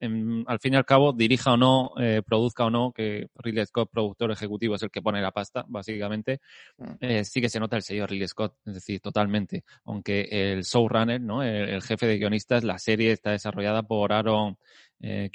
al 0.00 0.58
fin 0.60 0.74
y 0.74 0.76
al 0.76 0.84
cabo, 0.84 1.12
dirija 1.12 1.52
o 1.52 1.56
no, 1.56 1.92
eh, 1.98 2.22
produzca 2.26 2.64
o 2.66 2.70
no, 2.70 2.92
que 2.92 3.28
Ridley 3.36 3.66
Scott, 3.66 3.90
productor 3.90 4.30
ejecutivo, 4.30 4.74
es 4.74 4.82
el 4.82 4.90
que 4.90 5.02
pone 5.02 5.20
la 5.20 5.32
pasta, 5.32 5.64
básicamente, 5.68 6.40
mm. 6.78 6.92
eh, 7.00 7.24
sí 7.24 7.40
que 7.40 7.48
se 7.48 7.60
nota 7.60 7.76
el 7.76 7.82
sello 7.82 8.06
Ridley 8.06 8.28
Scott, 8.28 8.56
es 8.66 8.74
decir, 8.74 9.00
totalmente. 9.00 9.64
Aunque 9.84 10.28
el 10.30 10.62
showrunner, 10.62 11.20
¿no? 11.20 11.42
El, 11.42 11.82
jefe 11.82 12.06
de 12.06 12.18
guionistas, 12.18 12.64
la 12.64 12.78
serie 12.78 13.12
está 13.12 13.30
desarrollada 13.30 13.82
por 13.82 14.12
Aaron 14.12 14.58
eh, 15.00 15.30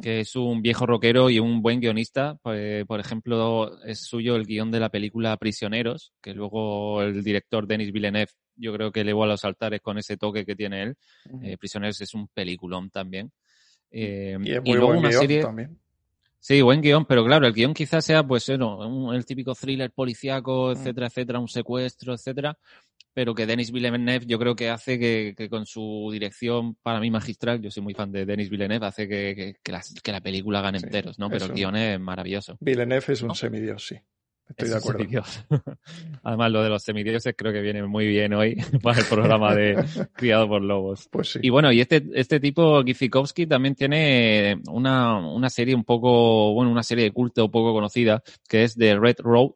Que 0.00 0.20
es 0.20 0.36
un 0.36 0.62
viejo 0.62 0.86
rockero 0.86 1.28
y 1.28 1.40
un 1.40 1.60
buen 1.60 1.80
guionista. 1.80 2.38
Pues, 2.42 2.84
por 2.86 3.00
ejemplo, 3.00 3.82
es 3.84 4.00
suyo 4.00 4.36
el 4.36 4.46
guion 4.46 4.70
de 4.70 4.78
la 4.78 4.90
película 4.90 5.36
Prisioneros, 5.36 6.12
que 6.20 6.34
luego 6.34 7.02
el 7.02 7.24
director 7.24 7.66
Denis 7.66 7.92
Villeneuve 7.92 8.30
yo 8.54 8.72
creo 8.72 8.92
que 8.92 9.00
elevó 9.00 9.24
a 9.24 9.28
los 9.28 9.44
altares 9.44 9.80
con 9.80 9.98
ese 9.98 10.16
toque 10.16 10.44
que 10.44 10.54
tiene 10.54 10.82
él. 10.82 10.96
Eh, 11.42 11.56
Prisioneros 11.58 12.00
es 12.00 12.14
un 12.14 12.28
peliculón 12.28 12.90
también. 12.90 13.32
Eh, 13.90 14.38
y 14.42 14.52
es 14.52 14.62
muy 14.62 14.76
luego 14.76 14.98
una 14.98 15.10
serie 15.10 15.42
también. 15.42 15.78
Sí, 16.38 16.60
buen 16.60 16.80
guion, 16.80 17.04
pero 17.04 17.24
claro, 17.24 17.46
el 17.46 17.52
guion 17.52 17.72
quizás 17.72 18.04
sea, 18.04 18.26
pues, 18.26 18.48
bueno, 18.48 19.12
el 19.12 19.24
típico 19.24 19.54
thriller 19.54 19.92
policíaco, 19.92 20.72
etcétera, 20.72 21.06
etcétera, 21.06 21.38
un 21.38 21.46
secuestro, 21.46 22.14
etcétera 22.14 22.58
pero 23.14 23.34
que 23.34 23.46
Denis 23.46 23.72
Villeneuve 23.72 24.26
yo 24.26 24.38
creo 24.38 24.56
que 24.56 24.70
hace 24.70 24.98
que, 24.98 25.34
que, 25.36 25.48
con 25.48 25.66
su 25.66 26.08
dirección 26.12 26.76
para 26.82 27.00
mí 27.00 27.10
magistral, 27.10 27.60
yo 27.60 27.70
soy 27.70 27.82
muy 27.82 27.94
fan 27.94 28.12
de 28.12 28.24
Denis 28.24 28.50
Villeneuve, 28.50 28.86
hace 28.86 29.08
que, 29.08 29.56
que, 29.62 29.72
la, 29.72 29.82
que 30.02 30.12
la, 30.12 30.20
película 30.20 30.60
gane 30.60 30.78
enteros, 30.78 31.18
¿no? 31.18 31.28
Pero 31.28 31.46
el 31.46 31.52
guion 31.52 31.76
es 31.76 32.00
maravilloso. 32.00 32.56
Villeneuve 32.60 33.12
es 33.12 33.22
un 33.22 33.34
semidios, 33.34 33.86
sí. 33.86 33.96
Estoy 34.48 34.68
de 34.68 34.76
acuerdo. 34.76 35.04
Además, 36.22 36.52
lo 36.52 36.62
de 36.62 36.68
los 36.68 36.82
semidioses 36.82 37.34
creo 37.36 37.52
que 37.52 37.60
viene 37.60 37.82
muy 37.84 38.06
bien 38.06 38.34
hoy 38.34 38.56
para 38.82 39.00
el 39.00 39.06
programa 39.06 39.54
de 39.54 39.82
Criado 40.14 40.48
por 40.48 40.62
Lobos. 40.62 41.08
Pues 41.10 41.32
sí. 41.32 41.38
Y 41.42 41.50
bueno, 41.50 41.72
y 41.72 41.80
este, 41.80 42.04
este 42.14 42.40
tipo, 42.40 42.82
Gifikowski, 42.84 43.46
también 43.46 43.74
tiene 43.74 44.60
una, 44.68 45.18
una 45.18 45.48
serie 45.48 45.74
un 45.74 45.84
poco, 45.84 46.52
bueno, 46.52 46.70
una 46.70 46.82
serie 46.82 47.04
de 47.04 47.12
culto 47.12 47.50
poco 47.50 47.72
conocida, 47.72 48.22
que 48.48 48.64
es 48.64 48.74
The 48.74 48.98
Red 48.98 49.20
Road, 49.20 49.52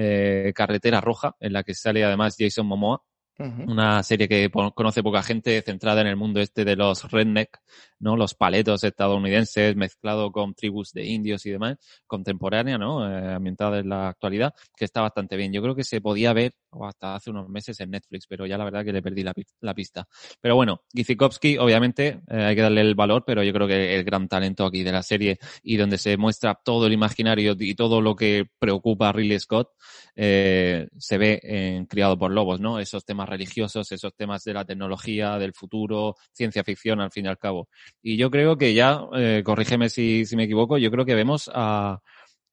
eh, 0.00 0.52
Carretera 0.54 1.00
Roja, 1.00 1.34
en 1.40 1.52
la 1.52 1.64
que 1.64 1.74
sale 1.74 2.04
además 2.04 2.36
Jason 2.38 2.66
Momoa. 2.66 3.02
Una 3.40 4.02
serie 4.02 4.28
que 4.28 4.50
conoce 4.50 5.00
poca 5.00 5.22
gente, 5.22 5.62
centrada 5.62 6.00
en 6.00 6.08
el 6.08 6.16
mundo 6.16 6.40
este 6.40 6.64
de 6.64 6.74
los 6.74 7.08
redneck, 7.08 7.60
¿no? 8.00 8.16
Los 8.16 8.34
paletos 8.34 8.84
estadounidenses 8.84 9.76
mezclado 9.76 10.30
con 10.32 10.54
tribus 10.54 10.92
de 10.92 11.04
indios 11.04 11.46
y 11.46 11.50
demás, 11.50 11.76
contemporánea, 12.06 12.78
¿no? 12.78 13.08
Eh, 13.08 13.34
ambientada 13.34 13.78
en 13.78 13.88
la 13.88 14.08
actualidad, 14.08 14.54
que 14.76 14.84
está 14.84 15.00
bastante 15.00 15.36
bien. 15.36 15.52
Yo 15.52 15.62
creo 15.62 15.74
que 15.74 15.84
se 15.84 16.00
podía 16.00 16.32
ver 16.32 16.52
hasta 16.86 17.14
hace 17.14 17.30
unos 17.30 17.48
meses 17.48 17.78
en 17.80 17.90
Netflix, 17.90 18.26
pero 18.26 18.46
ya 18.46 18.58
la 18.58 18.64
verdad 18.64 18.84
que 18.84 18.92
le 18.92 19.02
perdí 19.02 19.22
la, 19.22 19.74
pista. 19.74 20.06
Pero 20.40 20.54
bueno, 20.54 20.82
Gizikowski, 20.94 21.58
obviamente, 21.58 22.20
eh, 22.28 22.44
hay 22.44 22.54
que 22.54 22.62
darle 22.62 22.82
el 22.82 22.94
valor, 22.94 23.24
pero 23.26 23.42
yo 23.42 23.52
creo 23.52 23.66
que 23.66 23.96
el 23.96 24.04
gran 24.04 24.28
talento 24.28 24.64
aquí 24.64 24.82
de 24.82 24.92
la 24.92 25.02
serie 25.02 25.38
y 25.62 25.76
donde 25.76 25.98
se 25.98 26.16
muestra 26.16 26.58
todo 26.62 26.86
el 26.86 26.92
imaginario 26.92 27.56
y 27.58 27.74
todo 27.74 28.00
lo 28.00 28.14
que 28.14 28.46
preocupa 28.58 29.08
a 29.08 29.12
Ridley 29.12 29.38
Scott, 29.40 29.70
eh, 30.14 30.88
se 30.96 31.18
ve 31.18 31.40
en 31.42 31.86
Criado 31.86 32.18
por 32.18 32.32
Lobos, 32.32 32.60
¿no? 32.60 32.78
Esos 32.78 33.04
temas 33.04 33.28
religiosos, 33.28 33.90
esos 33.92 34.14
temas 34.14 34.42
de 34.44 34.54
la 34.54 34.64
tecnología, 34.64 35.38
del 35.38 35.52
futuro, 35.54 36.16
ciencia 36.32 36.64
ficción, 36.64 37.00
al 37.00 37.10
fin 37.10 37.26
y 37.26 37.28
al 37.28 37.38
cabo. 37.38 37.68
Y 38.02 38.16
yo 38.16 38.30
creo 38.30 38.56
que 38.56 38.74
ya, 38.74 39.00
eh, 39.14 39.42
corrígeme 39.44 39.88
si, 39.88 40.24
si 40.26 40.36
me 40.36 40.44
equivoco, 40.44 40.78
yo 40.78 40.90
creo 40.90 41.04
que 41.04 41.14
vemos 41.14 41.50
a, 41.54 42.00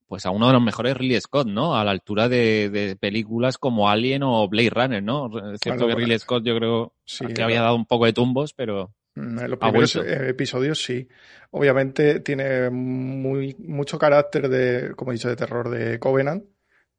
pues 0.07 0.25
a 0.25 0.31
uno 0.31 0.47
de 0.47 0.53
los 0.53 0.61
mejores 0.61 0.95
Ridley 0.95 1.19
Scott, 1.19 1.47
¿no? 1.47 1.75
A 1.75 1.83
la 1.83 1.91
altura 1.91 2.29
de, 2.29 2.69
de 2.69 2.95
películas 2.95 3.57
como 3.57 3.89
Alien 3.89 4.23
o 4.23 4.47
Blade 4.47 4.69
Runner, 4.69 5.03
¿no? 5.03 5.53
Es 5.53 5.59
cierto 5.61 5.87
que 5.87 5.95
Ridley 5.95 6.19
Scott 6.19 6.43
yo 6.43 6.55
creo 6.55 6.93
que 7.33 7.41
había 7.41 7.61
dado 7.61 7.75
un 7.75 7.85
poco 7.85 8.05
de 8.05 8.13
tumbos, 8.13 8.53
pero... 8.53 8.93
Mm, 9.15 9.39
en 9.39 9.49
los 9.49 9.59
primeros 9.59 9.95
episodios 9.95 10.83
sí. 10.83 11.07
Obviamente 11.51 12.19
tiene 12.19 12.69
muy, 12.69 13.55
mucho 13.59 13.97
carácter 13.97 14.49
de, 14.49 14.93
como 14.95 15.11
he 15.11 15.15
dicho, 15.15 15.29
de 15.29 15.35
terror 15.35 15.69
de 15.69 15.99
Covenant, 15.99 16.43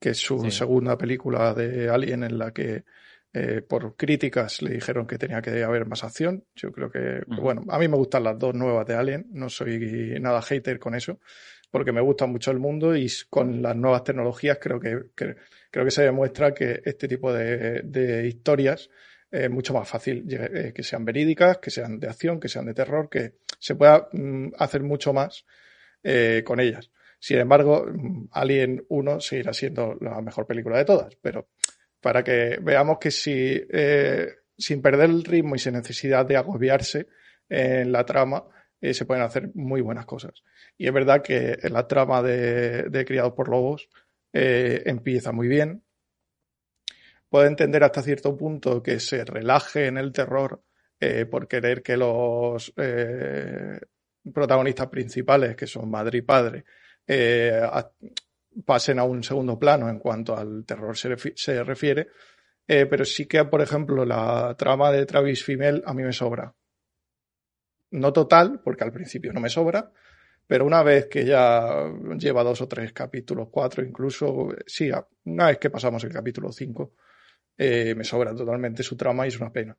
que 0.01 0.11
es 0.11 0.19
su 0.19 0.51
segunda 0.51 0.99
película 0.99 1.55
de 1.55 1.89
Alien 1.89 2.25
en 2.25 2.39
la 2.39 2.53
que 2.53 2.85
eh, 3.39 3.61
por 3.61 3.97
críticas 3.97 4.63
le 4.63 4.71
dijeron 4.71 5.07
que 5.07 5.19
tenía 5.19 5.43
que 5.43 5.63
haber 5.63 5.85
más 5.85 6.03
acción. 6.03 6.47
Yo 6.55 6.73
creo 6.73 6.91
que, 6.91 7.21
bueno, 7.27 7.65
a 7.69 7.79
mí 7.79 7.87
me 7.87 7.99
gustan 7.99 8.25
las 8.25 8.39
dos 8.39 8.55
nuevas 8.55 8.87
de 8.87 8.95
Alien, 8.95 9.27
no 9.31 9.51
soy 9.51 10.17
nada 10.19 10.41
hater 10.41 10.79
con 10.79 10.95
eso, 10.95 11.21
porque 11.71 11.93
me 11.93 12.01
gusta 12.01 12.25
mucho 12.25 12.51
el 12.51 12.59
mundo 12.59 12.97
y 12.97 13.07
con 13.29 13.61
las 13.61 13.77
nuevas 13.77 14.05
tecnologías 14.05 14.57
creo 14.59 14.81
que, 14.81 15.11
creo 15.15 15.85
que 15.85 15.91
se 15.91 16.05
demuestra 16.05 16.55
que 16.55 16.81
este 16.83 17.09
tipo 17.09 17.31
de, 17.31 18.27
historias 18.27 18.89
es 19.31 19.51
mucho 19.51 19.75
más 19.75 19.87
fácil 19.87 20.25
eh, 20.31 20.73
que 20.75 20.83
sean 20.83 21.05
verídicas, 21.05 21.59
que 21.59 21.71
sean 21.71 22.01
de 22.01 22.09
acción, 22.09 22.41
que 22.41 22.49
sean 22.49 22.65
de 22.65 22.73
terror, 22.73 23.11
que 23.11 23.35
se 23.59 23.75
pueda 23.75 24.09
mm, 24.13 24.53
hacer 24.57 24.83
mucho 24.83 25.13
más 25.13 25.45
eh, 26.03 26.43
con 26.43 26.59
ellas. 26.59 26.91
Sin 27.19 27.39
embargo, 27.39 27.85
mm, 27.87 28.29
Alien 28.31 28.83
1 28.89 29.21
seguirá 29.21 29.53
siendo 29.53 29.95
la 30.01 30.23
mejor 30.23 30.47
película 30.47 30.79
de 30.79 30.87
todas, 30.87 31.15
pero 31.21 31.51
para 32.07 32.23
que 32.23 32.61
veamos 32.63 32.99
que 33.01 33.11
si, 33.11 33.35
eh, 33.69 34.29
sin 34.57 34.81
perder 34.81 35.11
el 35.11 35.25
ritmo 35.25 35.57
y 35.57 35.59
sin 35.59 35.73
necesidad 35.73 36.25
de 36.25 36.37
agobiarse 36.37 37.09
en 37.49 37.91
la 37.91 38.07
trama, 38.07 38.45
eh, 38.81 38.95
se 38.95 39.07
pueden 39.07 39.25
hacer 39.25 39.51
muy 39.55 39.81
buenas 39.81 40.07
cosas. 40.07 40.45
Y 40.79 40.87
es 40.87 40.93
verdad 40.93 41.21
que 41.21 41.59
la 41.65 41.89
trama 41.89 42.23
de, 42.23 42.85
de 42.85 43.05
Criados 43.05 43.33
por 43.33 43.49
Lobos 43.49 43.89
eh, 44.33 44.85
empieza 44.87 45.33
muy 45.33 45.49
bien. 45.49 45.83
Puedo 47.29 47.45
entender 47.45 47.83
hasta 47.83 48.03
cierto 48.03 48.37
punto 48.37 48.85
que 48.85 49.01
se 49.01 49.25
relaje 49.25 49.87
en 49.87 49.99
el 49.99 50.13
terror 50.13 50.63
por 51.29 51.49
querer 51.49 51.83
que 51.83 51.97
los 51.97 52.73
protagonistas 54.33 54.87
principales, 54.87 55.57
que 55.57 55.67
son 55.67 55.91
madre 55.91 56.19
y 56.19 56.23
padre, 56.23 56.65
pasen 58.65 58.99
a 58.99 59.05
un 59.05 59.23
segundo 59.23 59.59
plano 59.59 59.89
en 59.89 59.99
cuanto 59.99 60.37
al 60.37 60.65
terror 60.65 60.97
se, 60.97 61.65
refiere. 61.65 62.09
Eh, 62.67 62.87
pero 62.87 63.05
sí 63.05 63.27
que, 63.27 63.45
por 63.45 63.63
ejemplo, 63.63 64.05
la 64.05 64.55
trama 64.57 64.91
de 64.91 65.07
Travis 65.07 65.45
Fimmel 65.45 65.83
a 65.87 65.95
mí 65.95 66.03
me 66.03 66.13
sobra. 66.13 66.55
No 67.91 68.13
total, 68.13 68.61
porque 68.65 68.85
al 68.85 68.93
principio 68.93 69.33
no 69.33 69.41
me 69.41 69.49
sobra, 69.49 69.93
pero 70.47 70.65
una 70.65 70.83
vez 70.83 71.07
que 71.07 71.25
ya 71.25 71.93
lleva 72.19 72.43
dos 72.43 72.61
o 72.61 72.69
tres 72.69 72.93
capítulos, 72.93 73.49
cuatro 73.51 73.85
incluso, 73.85 74.49
sí, 74.67 74.91
una 75.25 75.47
vez 75.47 75.59
que 75.59 75.71
pasamos 75.71 76.03
el 76.05 76.13
capítulo 76.13 76.51
cinco, 76.51 76.95
eh, 77.57 77.95
me 77.95 78.05
sobra 78.05 78.35
totalmente 78.35 78.83
su 78.83 78.97
trama 78.97 79.25
y 79.25 79.29
es 79.29 79.41
una 79.41 79.53
pena. 79.53 79.77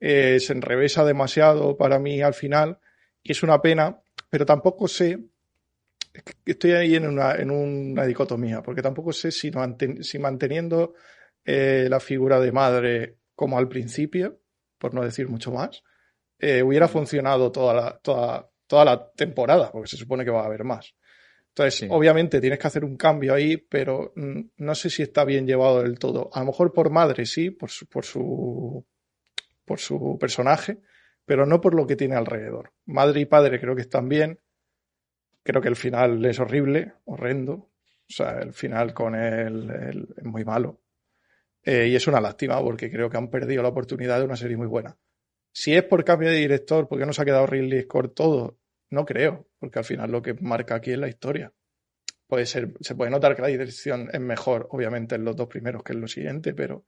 Eh, 0.00 0.40
se 0.40 0.52
enrevesa 0.52 1.04
demasiado 1.04 1.76
para 1.76 1.98
mí 1.98 2.20
al 2.22 2.34
final 2.34 2.78
y 3.22 3.32
es 3.32 3.42
una 3.42 3.62
pena, 3.62 4.02
pero 4.28 4.44
tampoco 4.44 4.88
sé 4.88 5.18
estoy 6.44 6.72
ahí 6.72 6.94
en 6.94 7.06
una, 7.06 7.34
en 7.34 7.50
una 7.50 8.04
dicotomía, 8.04 8.62
porque 8.62 8.82
tampoco 8.82 9.12
sé 9.12 9.30
si, 9.30 9.50
si 10.00 10.18
manteniendo 10.18 10.94
eh, 11.44 11.86
la 11.88 12.00
figura 12.00 12.38
de 12.40 12.52
madre 12.52 13.18
como 13.34 13.58
al 13.58 13.68
principio, 13.68 14.40
por 14.78 14.94
no 14.94 15.02
decir 15.02 15.28
mucho 15.28 15.50
más, 15.52 15.82
eh, 16.38 16.62
hubiera 16.62 16.88
funcionado 16.88 17.50
toda 17.50 17.74
la, 17.74 17.98
toda, 17.98 18.50
toda 18.66 18.84
la 18.84 19.10
temporada, 19.12 19.70
porque 19.70 19.88
se 19.88 19.96
supone 19.96 20.24
que 20.24 20.30
va 20.30 20.42
a 20.42 20.46
haber 20.46 20.64
más. 20.64 20.94
Entonces, 21.48 21.88
obviamente 21.90 22.40
tienes 22.40 22.58
que 22.58 22.66
hacer 22.66 22.84
un 22.84 22.96
cambio 22.96 23.34
ahí, 23.34 23.58
pero 23.58 24.12
mm, 24.16 24.40
no 24.56 24.74
sé 24.74 24.88
si 24.88 25.02
está 25.02 25.24
bien 25.24 25.46
llevado 25.46 25.82
del 25.82 25.98
todo. 25.98 26.30
A 26.32 26.40
lo 26.40 26.46
mejor 26.46 26.72
por 26.72 26.90
madre 26.90 27.26
sí, 27.26 27.50
por 27.50 27.70
su, 27.70 27.86
por 27.86 28.04
su, 28.06 28.86
por 29.64 29.78
su 29.78 30.16
personaje, 30.18 30.78
pero 31.26 31.44
no 31.44 31.60
por 31.60 31.74
lo 31.74 31.86
que 31.86 31.96
tiene 31.96 32.16
alrededor. 32.16 32.72
Madre 32.86 33.20
y 33.20 33.26
padre 33.26 33.60
creo 33.60 33.76
que 33.76 33.82
están 33.82 34.08
bien, 34.08 34.40
Creo 35.42 35.60
que 35.60 35.68
el 35.68 35.76
final 35.76 36.24
es 36.24 36.38
horrible, 36.38 36.94
horrendo. 37.04 37.52
O 37.54 38.14
sea, 38.14 38.38
el 38.40 38.52
final 38.52 38.92
con 38.94 39.14
él, 39.14 40.06
es 40.16 40.24
muy 40.24 40.44
malo. 40.44 40.80
Eh, 41.64 41.88
y 41.88 41.96
es 41.96 42.06
una 42.06 42.20
lástima 42.20 42.60
porque 42.60 42.90
creo 42.90 43.08
que 43.08 43.16
han 43.16 43.30
perdido 43.30 43.62
la 43.62 43.68
oportunidad 43.68 44.18
de 44.18 44.24
una 44.24 44.36
serie 44.36 44.56
muy 44.56 44.66
buena. 44.66 44.96
Si 45.52 45.74
es 45.74 45.82
por 45.84 46.04
cambio 46.04 46.30
de 46.30 46.36
director, 46.36 46.88
porque 46.88 47.06
no 47.06 47.12
se 47.12 47.22
ha 47.22 47.24
quedado 47.24 47.46
Ridley 47.46 47.82
Scott 47.82 48.14
todo? 48.14 48.58
No 48.90 49.04
creo, 49.04 49.48
porque 49.58 49.78
al 49.78 49.84
final 49.84 50.10
lo 50.10 50.22
que 50.22 50.34
marca 50.34 50.74
aquí 50.74 50.92
es 50.92 50.98
la 50.98 51.08
historia. 51.08 51.52
Puede 52.26 52.46
ser, 52.46 52.74
se 52.80 52.94
puede 52.94 53.10
notar 53.10 53.36
que 53.36 53.42
la 53.42 53.48
dirección 53.48 54.08
es 54.12 54.20
mejor, 54.20 54.66
obviamente, 54.70 55.14
en 55.14 55.24
los 55.24 55.36
dos 55.36 55.48
primeros 55.48 55.82
que 55.82 55.92
en 55.92 56.00
los 56.00 56.12
siguientes, 56.12 56.54
pero 56.54 56.86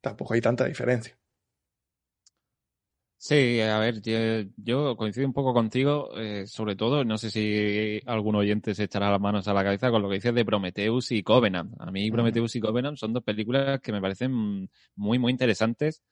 tampoco 0.00 0.34
hay 0.34 0.40
tanta 0.40 0.64
diferencia. 0.64 1.18
Sí, 3.26 3.58
a 3.62 3.78
ver, 3.78 4.02
yo, 4.58 4.96
coincido 4.98 5.26
un 5.26 5.32
poco 5.32 5.54
contigo, 5.54 6.10
eh, 6.14 6.46
sobre 6.46 6.76
todo, 6.76 7.04
no 7.06 7.16
sé 7.16 7.30
si 7.30 7.98
algún 8.04 8.34
oyente 8.34 8.74
se 8.74 8.84
echará 8.84 9.10
las 9.10 9.18
manos 9.18 9.48
a 9.48 9.54
la 9.54 9.64
cabeza 9.64 9.90
con 9.90 10.02
lo 10.02 10.10
que 10.10 10.16
dices 10.16 10.34
de 10.34 10.44
Prometheus 10.44 11.10
y 11.10 11.22
Covenant. 11.22 11.72
A 11.80 11.90
mí 11.90 12.10
Prometheus 12.10 12.54
y 12.56 12.60
Covenant 12.60 12.98
son 12.98 13.14
dos 13.14 13.24
películas 13.24 13.80
que 13.80 13.92
me 13.92 14.02
parecen 14.02 14.68
muy, 14.94 15.18
muy 15.18 15.32
interesantes, 15.32 16.02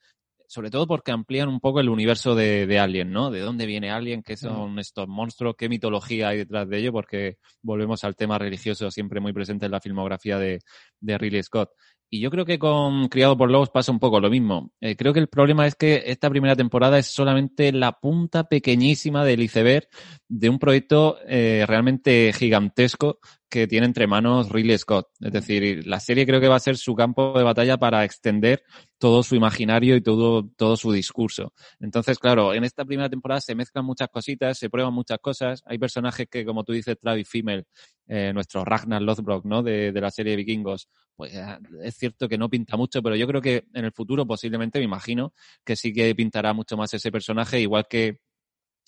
sobre 0.46 0.70
todo 0.70 0.86
porque 0.86 1.12
amplían 1.12 1.50
un 1.50 1.60
poco 1.60 1.80
el 1.80 1.90
universo 1.90 2.34
de, 2.34 2.78
Alien, 2.78 3.12
¿no? 3.12 3.30
De 3.30 3.40
dónde 3.40 3.66
viene 3.66 3.90
Alien, 3.90 4.22
qué 4.22 4.38
son 4.38 4.78
estos 4.78 5.06
monstruos, 5.06 5.54
qué 5.58 5.68
mitología 5.68 6.28
hay 6.28 6.38
detrás 6.38 6.66
de 6.66 6.78
ello, 6.78 6.92
porque 6.92 7.36
volvemos 7.60 8.04
al 8.04 8.16
tema 8.16 8.38
religioso 8.38 8.90
siempre 8.90 9.20
muy 9.20 9.34
presente 9.34 9.66
en 9.66 9.72
la 9.72 9.82
filmografía 9.82 10.38
de, 10.38 10.60
de 11.00 11.18
Ridley 11.18 11.42
Scott. 11.42 11.72
Y 12.14 12.20
yo 12.20 12.30
creo 12.30 12.44
que 12.44 12.58
con 12.58 13.08
Criado 13.08 13.38
por 13.38 13.50
Lobos 13.50 13.70
pasa 13.70 13.90
un 13.90 13.98
poco 13.98 14.20
lo 14.20 14.28
mismo. 14.28 14.70
Eh, 14.82 14.96
creo 14.96 15.14
que 15.14 15.18
el 15.18 15.28
problema 15.28 15.66
es 15.66 15.74
que 15.74 16.02
esta 16.04 16.28
primera 16.28 16.54
temporada 16.54 16.98
es 16.98 17.06
solamente 17.06 17.72
la 17.72 18.00
punta 18.00 18.44
pequeñísima 18.44 19.24
del 19.24 19.40
iceberg 19.40 19.88
de 20.28 20.50
un 20.50 20.58
proyecto 20.58 21.16
eh, 21.26 21.64
realmente 21.66 22.34
gigantesco 22.34 23.18
que 23.52 23.66
tiene 23.66 23.84
entre 23.84 24.06
manos 24.06 24.48
Ridley 24.48 24.78
Scott. 24.78 25.08
Es 25.20 25.30
decir, 25.30 25.86
la 25.86 26.00
serie 26.00 26.24
creo 26.24 26.40
que 26.40 26.48
va 26.48 26.56
a 26.56 26.60
ser 26.60 26.78
su 26.78 26.94
campo 26.94 27.36
de 27.36 27.44
batalla 27.44 27.76
para 27.76 28.02
extender 28.02 28.64
todo 28.96 29.22
su 29.22 29.34
imaginario 29.36 29.94
y 29.94 30.00
todo, 30.00 30.48
todo 30.56 30.74
su 30.74 30.90
discurso. 30.90 31.52
Entonces, 31.78 32.18
claro, 32.18 32.54
en 32.54 32.64
esta 32.64 32.86
primera 32.86 33.10
temporada 33.10 33.42
se 33.42 33.54
mezclan 33.54 33.84
muchas 33.84 34.08
cositas, 34.08 34.58
se 34.58 34.70
prueban 34.70 34.94
muchas 34.94 35.18
cosas. 35.18 35.62
Hay 35.66 35.76
personajes 35.76 36.28
que, 36.30 36.46
como 36.46 36.64
tú 36.64 36.72
dices, 36.72 36.96
Travis 36.98 37.28
Fimmel, 37.28 37.66
eh, 38.06 38.32
nuestro 38.32 38.64
Ragnar 38.64 39.02
Lothbrok, 39.02 39.44
¿no? 39.44 39.62
De, 39.62 39.92
de 39.92 40.00
la 40.00 40.10
serie 40.10 40.30
de 40.30 40.36
vikingos, 40.38 40.88
pues 41.14 41.34
eh, 41.34 41.58
es 41.82 41.94
cierto 41.94 42.30
que 42.30 42.38
no 42.38 42.48
pinta 42.48 42.78
mucho, 42.78 43.02
pero 43.02 43.16
yo 43.16 43.26
creo 43.26 43.42
que 43.42 43.66
en 43.74 43.84
el 43.84 43.92
futuro 43.92 44.26
posiblemente, 44.26 44.78
me 44.78 44.86
imagino, 44.86 45.34
que 45.62 45.76
sí 45.76 45.92
que 45.92 46.14
pintará 46.14 46.54
mucho 46.54 46.78
más 46.78 46.94
ese 46.94 47.12
personaje, 47.12 47.60
igual 47.60 47.84
que 47.86 48.20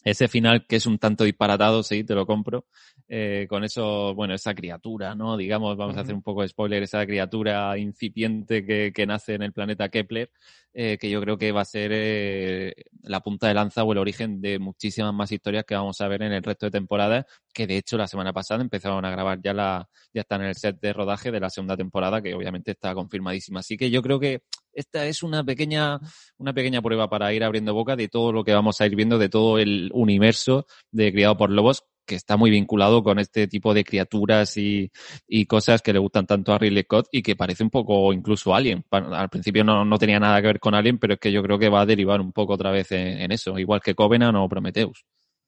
ese 0.05 0.29
final 0.29 0.67
que 0.67 0.77
es 0.77 0.87
un 0.87 0.99
tanto 0.99 1.25
disparatado, 1.25 1.83
sí, 1.83 2.05
te 2.05 2.15
lo 2.15 2.27
compro, 2.27 2.67
eh, 3.09 3.47
con 3.49 3.65
eso, 3.65 4.15
bueno, 4.15 4.35
esa 4.35 4.55
criatura, 4.55 5.15
¿no? 5.15 5.37
Digamos, 5.37 5.77
vamos 5.79 5.97
a 5.97 6.01
hacer 6.01 6.15
un 6.15 6.23
poco 6.23 6.43
de 6.43 6.49
spoiler, 6.49 6.83
esa 6.83 7.05
criatura 7.07 7.77
incipiente 7.79 8.65
que, 8.67 8.93
que 8.95 9.07
nace 9.07 9.35
en 9.35 9.43
el 9.43 9.53
planeta 9.55 9.89
Kepler, 9.89 10.31
eh, 10.75 10.99
que 10.99 11.09
yo 11.09 11.21
creo 11.23 11.39
que 11.39 11.53
va 11.53 11.63
a 11.63 11.65
ser 11.65 11.91
eh, 11.95 12.75
la 13.03 13.21
punta 13.21 13.49
de 13.49 13.55
lanza 13.55 13.83
o 13.83 13.93
el 13.93 13.99
origen 13.99 14.41
de 14.43 14.59
muchísimas 14.59 15.15
más 15.15 15.33
historias 15.33 15.65
que 15.65 15.75
vamos 15.75 16.01
a 16.01 16.09
ver 16.09 16.23
en 16.23 16.33
el 16.33 16.43
resto 16.43 16.67
de 16.67 16.73
temporadas, 16.73 17.25
que 17.53 17.67
de 17.67 17.79
hecho 17.79 17.97
la 17.97 18.07
semana 18.07 18.33
pasada 18.33 18.61
empezaron 18.61 19.05
a 19.07 19.11
grabar 19.11 19.41
ya 19.43 19.55
la, 19.55 19.89
ya 20.13 20.21
están 20.21 20.43
en 20.43 20.49
el 20.49 20.55
set 20.55 20.79
de 20.81 20.93
rodaje 20.93 21.31
de 21.31 21.41
la 21.41 21.49
segunda 21.49 21.77
temporada, 21.77 22.21
que 22.21 22.35
obviamente 22.35 22.73
está 22.73 22.93
confirmadísima. 22.93 23.61
Así 23.61 23.77
que 23.79 23.91
yo 23.91 24.03
creo 24.03 24.21
que 24.21 24.43
esta 24.75 25.07
es 25.07 25.23
una 25.23 25.45
pequeña, 25.45 25.99
una 26.39 26.53
pequeña 26.53 26.83
prueba 26.83 27.09
para 27.09 27.33
ir 27.33 27.45
abriendo 27.45 27.75
boca 27.75 27.97
de 27.97 28.09
todo 28.09 28.33
lo 28.33 28.45
que 28.45 28.53
vamos 28.53 28.81
a 28.81 28.87
ir 28.87 28.97
viendo, 28.97 29.19
de 29.19 29.29
todo 29.29 29.59
el 29.59 29.91
universo 29.93 30.67
de 30.91 31.13
Criado 31.13 31.37
por 31.37 31.51
Lobos, 31.51 31.85
que 32.07 32.15
está 32.15 32.37
muy 32.37 32.51
vinculado 32.51 33.03
con 33.03 33.19
este 33.19 33.47
tipo 33.49 33.75
de 33.75 33.85
criaturas 33.85 34.57
y, 34.57 34.91
y, 35.27 35.47
cosas 35.47 35.83
que 35.83 35.93
le 35.93 35.99
gustan 35.99 36.27
tanto 36.27 36.53
a 36.53 36.59
Ridley 36.59 36.83
Scott 36.83 37.09
y 37.11 37.23
que 37.23 37.37
parece 37.37 37.63
un 37.63 37.71
poco 37.71 38.13
incluso 38.13 38.55
Alien. 38.55 38.85
Al 38.91 39.29
principio 39.31 39.65
no, 39.65 39.85
no, 39.85 39.99
tenía 39.99 40.21
nada 40.21 40.41
que 40.41 40.49
ver 40.49 40.61
con 40.61 40.75
Alien, 40.75 40.99
pero 40.99 41.15
es 41.15 41.21
que 41.21 41.33
yo 41.33 41.43
creo 41.43 41.59
que 41.59 41.69
va 41.69 41.83
a 41.83 41.87
derivar 41.87 42.21
un 42.21 42.33
poco 42.33 42.55
otra 42.55 42.71
vez 42.71 42.93
en, 42.93 43.21
en 43.21 43.33
eso, 43.33 43.59
igual 43.59 43.81
que 43.81 43.95
Covenant 43.95 44.37
o 44.37 44.49
Prometheus. 44.49 45.05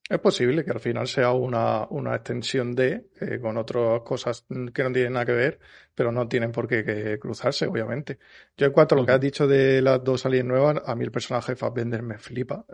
Es 0.08 0.20
posible 0.20 0.64
que 0.64 0.70
al 0.70 0.78
final 0.78 1.08
sea 1.08 1.32
una, 1.32 1.84
una 1.90 2.14
extensión 2.14 2.76
de, 2.76 3.08
eh, 3.20 3.40
con 3.40 3.56
otras 3.56 4.02
cosas 4.02 4.44
que 4.48 4.84
no 4.84 4.92
tienen 4.92 5.14
nada 5.14 5.26
que 5.26 5.32
ver, 5.32 5.58
pero 5.94 6.12
no 6.12 6.28
tienen 6.28 6.52
por 6.52 6.68
qué 6.68 6.84
que 6.84 7.18
cruzarse, 7.18 7.66
obviamente. 7.66 8.18
Yo 8.56 8.66
en 8.66 8.72
cuanto 8.72 8.94
a 8.94 8.98
lo 8.98 9.04
que 9.04 9.12
has 9.12 9.20
dicho 9.20 9.48
de 9.48 9.82
las 9.82 10.04
dos 10.04 10.24
aliens 10.24 10.46
nuevas, 10.46 10.80
a 10.86 10.94
mí 10.94 11.04
el 11.04 11.10
personaje 11.10 11.52
de 11.52 11.56
Fassbender 11.56 12.02
me 12.02 12.18
flipa. 12.18 12.64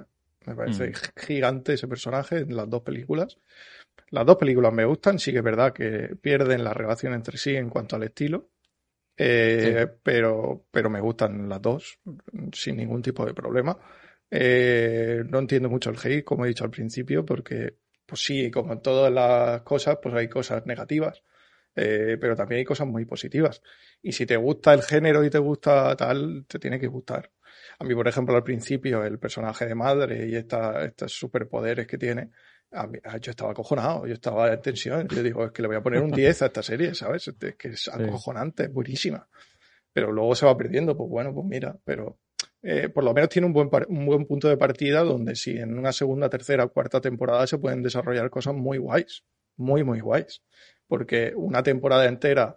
Me 0.45 0.55
parece 0.55 0.89
mm. 0.89 0.93
gigante 1.17 1.73
ese 1.73 1.89
personaje 1.89 2.39
en 2.39 2.55
las 2.55 2.69
dos 2.69 2.83
películas. 2.83 3.39
Las 4.11 4.27
dos 4.27 4.37
películas 4.37 4.73
me 4.75 4.85
gustan, 4.85 5.19
sí 5.19 5.33
que 5.33 5.39
es 5.39 5.45
verdad 5.45 5.73
que 5.73 6.15
pierden 6.21 6.63
la 6.63 6.75
relación 6.75 7.15
entre 7.15 7.39
sí 7.39 7.57
en 7.57 7.71
cuanto 7.71 7.97
al 7.97 8.03
estilo, 8.03 8.51
eh, 9.17 9.87
sí. 9.87 9.93
pero, 10.03 10.67
pero 10.71 10.91
me 10.91 11.01
gustan 11.01 11.49
las 11.49 11.63
dos 11.63 11.99
sin 12.53 12.77
ningún 12.77 13.01
tipo 13.01 13.25
de 13.25 13.33
problema. 13.33 13.79
Eh, 14.35 15.25
no 15.29 15.41
entiendo 15.41 15.69
mucho 15.69 15.91
el 15.91 15.99
hate, 16.03 16.25
como 16.25 16.47
he 16.47 16.49
dicho 16.49 16.65
al 16.65 16.71
principio, 16.71 17.23
porque, 17.23 17.77
pues 18.07 18.25
sí, 18.25 18.51
como 18.51 18.73
en 18.73 18.81
todas 18.81 19.13
las 19.13 19.61
cosas, 19.61 19.99
pues 20.03 20.15
hay 20.15 20.27
cosas 20.27 20.65
negativas, 20.65 21.23
eh, 21.77 22.17
pero 22.19 22.35
también 22.35 22.61
hay 22.61 22.65
cosas 22.65 22.87
muy 22.87 23.05
positivas. 23.05 23.61
Y 24.01 24.13
si 24.13 24.25
te 24.25 24.39
gusta 24.39 24.73
el 24.73 24.83
género 24.83 25.23
y 25.23 25.29
te 25.29 25.37
gusta 25.37 25.95
tal, 25.97 26.47
te 26.49 26.59
tiene 26.59 26.81
que 26.81 26.87
gustar. 26.87 27.31
A 27.79 27.85
mí, 27.85 27.95
por 27.95 28.09
ejemplo, 28.09 28.35
al 28.35 28.43
principio, 28.43 29.05
el 29.05 29.19
personaje 29.19 29.67
de 29.67 29.75
madre 29.75 30.27
y 30.27 30.35
esta, 30.35 30.83
estos 30.83 31.13
superpoderes 31.13 31.87
que 31.87 31.99
tiene, 31.99 32.31
a 32.71 32.87
mí, 32.87 32.99
yo 33.21 33.33
estaba 33.33 33.51
acojonado, 33.51 34.07
yo 34.07 34.15
estaba 34.15 34.51
en 34.51 34.63
tensión. 34.63 35.09
Yo 35.09 35.23
digo, 35.23 35.45
es 35.45 35.53
que 35.53 35.61
le 35.61 35.69
voy 35.69 35.77
a 35.77 35.83
poner 35.83 36.01
un 36.01 36.11
10 36.11 36.41
a 36.41 36.47
esta 36.47 36.63
serie, 36.63 36.95
¿sabes? 36.95 37.29
Es 37.29 37.57
que 37.57 37.69
es 37.69 37.87
acojonante, 37.89 38.63
es 38.63 38.73
buenísima. 38.73 39.29
Pero 39.93 40.11
luego 40.11 40.35
se 40.35 40.47
va 40.47 40.57
perdiendo, 40.57 40.97
pues 40.97 41.11
bueno, 41.11 41.35
pues 41.35 41.47
mira, 41.47 41.77
pero 41.85 42.19
eh, 42.63 42.89
por 42.89 43.03
lo 43.03 43.13
menos 43.13 43.29
tiene 43.29 43.47
un 43.47 43.53
buen, 43.53 43.69
un 43.89 44.07
buen 44.07 44.25
punto 44.25 44.49
de 44.49 44.57
partida 44.57 45.03
donde 45.03 45.35
si 45.35 45.57
en 45.59 45.77
una 45.77 45.93
segunda, 45.93 46.31
tercera 46.31 46.65
o 46.65 46.73
cuarta 46.73 47.01
temporada 47.01 47.47
se 47.47 47.59
pueden 47.59 47.83
desarrollar 47.83 48.31
cosas 48.31 48.55
muy 48.55 48.79
guays, 48.79 49.25
muy, 49.57 49.83
muy 49.83 50.01
guays. 50.01 50.43
Porque 50.87 51.33
una 51.35 51.63
temporada 51.63 52.07
entera 52.07 52.57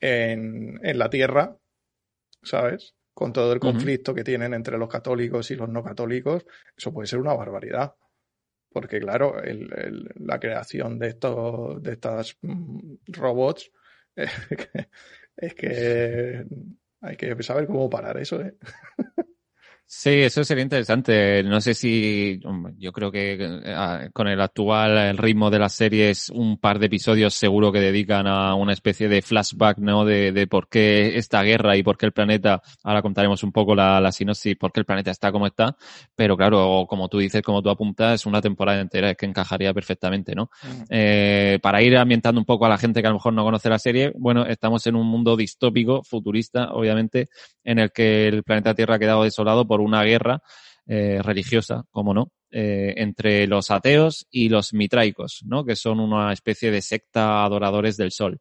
en, 0.00 0.80
en 0.82 0.98
la 0.98 1.08
Tierra, 1.08 1.56
¿sabes? 2.42 2.96
Con 3.12 3.32
todo 3.32 3.52
el 3.52 3.60
conflicto 3.60 4.10
uh 4.10 4.14
-huh. 4.14 4.18
que 4.18 4.24
tienen 4.24 4.54
entre 4.54 4.76
los 4.76 4.88
católicos 4.88 5.50
y 5.50 5.56
los 5.56 5.68
no 5.68 5.84
católicos, 5.84 6.44
eso 6.76 6.92
puede 6.92 7.06
ser 7.06 7.20
una 7.20 7.34
barbaridad. 7.34 7.94
Porque 8.70 8.98
claro, 8.98 9.40
el, 9.40 9.72
el, 9.76 10.10
la 10.16 10.40
creación 10.40 10.98
de 10.98 11.08
estos, 11.08 11.80
de 11.80 11.92
estas 11.92 12.36
mm, 12.42 12.96
robots, 13.06 13.70
eh, 14.16 14.26
es 15.36 15.54
que 15.54 16.44
hay 17.00 17.16
que 17.16 17.40
saber 17.42 17.66
cómo 17.66 17.88
parar 17.88 18.16
eso, 18.18 18.40
¿eh? 18.40 18.56
Sí, 19.86 20.10
eso 20.10 20.42
sería 20.44 20.62
interesante. 20.62 21.42
No 21.42 21.60
sé 21.60 21.74
si 21.74 22.40
yo 22.78 22.90
creo 22.90 23.12
que 23.12 23.36
eh, 23.38 24.10
con 24.14 24.28
el 24.28 24.40
actual 24.40 25.16
ritmo 25.18 25.50
de 25.50 25.58
las 25.58 25.74
series, 25.74 26.30
un 26.30 26.58
par 26.58 26.78
de 26.78 26.86
episodios 26.86 27.34
seguro 27.34 27.70
que 27.70 27.80
dedican 27.80 28.26
a 28.26 28.54
una 28.54 28.72
especie 28.72 29.08
de 29.08 29.20
flashback, 29.20 29.78
¿no? 29.78 30.06
De, 30.06 30.32
de 30.32 30.46
por 30.46 30.68
qué 30.68 31.18
esta 31.18 31.42
guerra 31.42 31.76
y 31.76 31.82
por 31.82 31.98
qué 31.98 32.06
el 32.06 32.12
planeta, 32.12 32.62
ahora 32.82 33.02
contaremos 33.02 33.42
un 33.44 33.52
poco 33.52 33.74
la, 33.74 34.00
la 34.00 34.10
sinopsis, 34.10 34.56
por 34.56 34.72
qué 34.72 34.80
el 34.80 34.86
planeta 34.86 35.10
está 35.10 35.30
como 35.30 35.46
está, 35.46 35.76
pero 36.16 36.36
claro, 36.36 36.86
como 36.88 37.08
tú 37.08 37.18
dices, 37.18 37.42
como 37.42 37.60
tú 37.62 37.68
apuntas, 37.68 38.24
una 38.24 38.40
temporada 38.40 38.80
entera 38.80 39.10
es 39.10 39.16
que 39.18 39.26
encajaría 39.26 39.74
perfectamente, 39.74 40.34
¿no? 40.34 40.50
Mm. 40.62 40.82
Eh, 40.88 41.58
para 41.62 41.82
ir 41.82 41.96
ambientando 41.98 42.40
un 42.40 42.46
poco 42.46 42.64
a 42.64 42.70
la 42.70 42.78
gente 42.78 43.02
que 43.02 43.06
a 43.06 43.10
lo 43.10 43.16
mejor 43.16 43.34
no 43.34 43.44
conoce 43.44 43.68
la 43.68 43.78
serie, 43.78 44.12
bueno, 44.16 44.46
estamos 44.46 44.86
en 44.86 44.96
un 44.96 45.06
mundo 45.06 45.36
distópico, 45.36 46.02
futurista, 46.02 46.72
obviamente, 46.72 47.28
en 47.62 47.78
el 47.78 47.92
que 47.92 48.28
el 48.28 48.42
planeta 48.42 48.74
Tierra 48.74 48.96
ha 48.96 48.98
quedado 48.98 49.24
desolado 49.24 49.66
por 49.66 49.73
una 49.80 50.02
guerra 50.02 50.42
eh, 50.86 51.20
religiosa, 51.22 51.84
como 51.90 52.12
no, 52.12 52.30
eh, 52.50 52.92
entre 52.98 53.46
los 53.46 53.70
ateos 53.70 54.26
y 54.30 54.50
los 54.50 54.74
mitraicos, 54.74 55.42
¿no? 55.46 55.64
Que 55.64 55.76
son 55.76 55.98
una 55.98 56.30
especie 56.30 56.70
de 56.70 56.82
secta 56.82 57.42
adoradores 57.42 57.96
del 57.96 58.12
sol. 58.12 58.38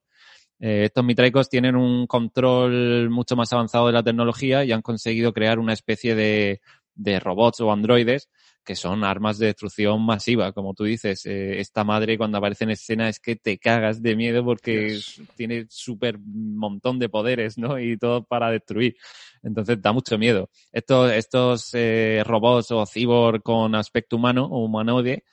Eh, 0.59 0.83
estos 0.85 1.05
mitraicos 1.05 1.47
tienen 1.47 1.77
un 1.77 2.05
control 2.05 3.09
mucho 3.09 3.37
más 3.37 3.53
avanzado 3.53 3.87
de 3.87 3.93
la 3.93 4.03
tecnología 4.03 4.65
y 4.65 4.73
han 4.73 4.81
conseguido 4.81 5.31
crear 5.31 5.57
una 5.57 5.71
especie 5.71 6.15
de, 6.15 6.59
de 6.95 7.19
robots 7.21 7.61
o 7.61 7.71
androides 7.71 8.29
que 8.65 8.75
son 8.75 9.03
armas 9.03 9.37
de 9.37 9.47
destrucción 9.47 10.01
masiva, 10.05 10.53
como 10.53 10.73
tú 10.73 10.85
dices. 10.85 11.25
Esta 11.25 11.83
madre 11.83 12.17
cuando 12.17 12.37
aparece 12.37 12.63
en 12.63 12.71
escena 12.71 13.09
es 13.09 13.19
que 13.19 13.35
te 13.35 13.57
cagas 13.57 14.01
de 14.01 14.15
miedo 14.15 14.43
porque 14.43 14.99
tiene 15.35 15.65
súper 15.69 16.17
montón 16.19 16.97
de 16.97 17.09
poderes, 17.09 17.57
¿no? 17.57 17.79
Y 17.79 17.97
todo 17.97 18.23
para 18.23 18.51
destruir. 18.51 18.95
Entonces 19.43 19.81
da 19.81 19.91
mucho 19.91 20.17
miedo. 20.17 20.49
Estos, 20.71 21.11
estos 21.11 21.69
eh, 21.73 22.23
robots 22.25 22.71
o 22.71 22.85
cyborg 22.85 23.43
con 23.43 23.75
aspecto 23.75 24.15
humano 24.15 24.45
o 24.45 24.63
humanoide 24.63 25.23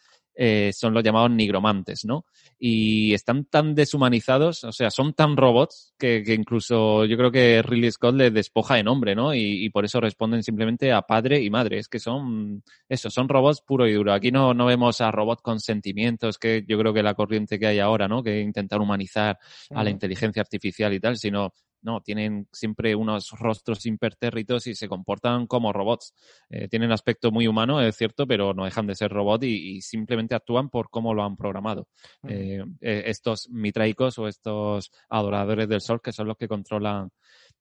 eh, 0.42 0.72
son 0.72 0.94
los 0.94 1.02
llamados 1.02 1.30
nigromantes, 1.30 2.04
¿no? 2.06 2.24
Y 2.58 3.12
están 3.12 3.44
tan 3.44 3.74
deshumanizados, 3.74 4.64
o 4.64 4.72
sea, 4.72 4.90
son 4.90 5.12
tan 5.12 5.36
robots 5.36 5.92
que, 5.98 6.22
que 6.24 6.32
incluso 6.32 7.04
yo 7.04 7.16
creo 7.18 7.30
que 7.30 7.60
Ridley 7.62 7.90
Scott 7.90 8.14
les 8.14 8.32
despoja 8.32 8.76
de 8.76 8.82
nombre, 8.82 9.14
¿no? 9.14 9.34
Y, 9.34 9.64
y, 9.64 9.68
por 9.68 9.84
eso 9.84 10.00
responden 10.00 10.42
simplemente 10.42 10.92
a 10.92 11.02
padre 11.02 11.42
y 11.42 11.50
madre. 11.50 11.78
Es 11.78 11.88
que 11.88 11.98
son, 11.98 12.62
eso, 12.88 13.10
son 13.10 13.28
robots 13.28 13.60
puro 13.60 13.86
y 13.86 13.92
duro. 13.92 14.14
Aquí 14.14 14.30
no, 14.30 14.54
no 14.54 14.64
vemos 14.66 15.02
a 15.02 15.10
robots 15.10 15.42
con 15.42 15.60
sentimientos, 15.60 16.38
que 16.38 16.64
yo 16.66 16.78
creo 16.78 16.94
que 16.94 17.02
la 17.02 17.14
corriente 17.14 17.58
que 17.58 17.66
hay 17.66 17.78
ahora, 17.78 18.08
¿no? 18.08 18.22
Que 18.22 18.40
intentar 18.40 18.80
humanizar 18.80 19.38
a 19.70 19.84
la 19.84 19.90
inteligencia 19.90 20.40
artificial 20.40 20.94
y 20.94 21.00
tal, 21.00 21.18
sino 21.18 21.52
no, 21.82 22.00
tienen 22.00 22.48
siempre 22.52 22.94
unos 22.94 23.30
rostros 23.38 23.86
impertérritos 23.86 24.66
y 24.66 24.74
se 24.74 24.88
comportan 24.88 25.46
como 25.46 25.72
robots. 25.72 26.14
Eh, 26.48 26.68
tienen 26.68 26.92
aspecto 26.92 27.30
muy 27.30 27.46
humano, 27.46 27.80
es 27.80 27.96
cierto, 27.96 28.26
pero 28.26 28.54
no 28.54 28.64
dejan 28.64 28.86
de 28.86 28.94
ser 28.94 29.10
robots 29.10 29.44
y, 29.44 29.76
y 29.76 29.82
simplemente 29.82 30.34
actúan 30.34 30.68
por 30.68 30.90
cómo 30.90 31.14
lo 31.14 31.22
han 31.22 31.36
programado. 31.36 31.88
Uh 32.22 32.28
-huh. 32.28 32.32
eh, 32.32 32.64
eh, 32.80 33.02
estos 33.06 33.48
mitraicos 33.50 34.18
o 34.18 34.28
estos 34.28 34.90
adoradores 35.08 35.68
del 35.68 35.80
sol 35.80 36.00
que 36.02 36.12
son 36.12 36.28
los 36.28 36.36
que 36.36 36.48
controlan 36.48 37.10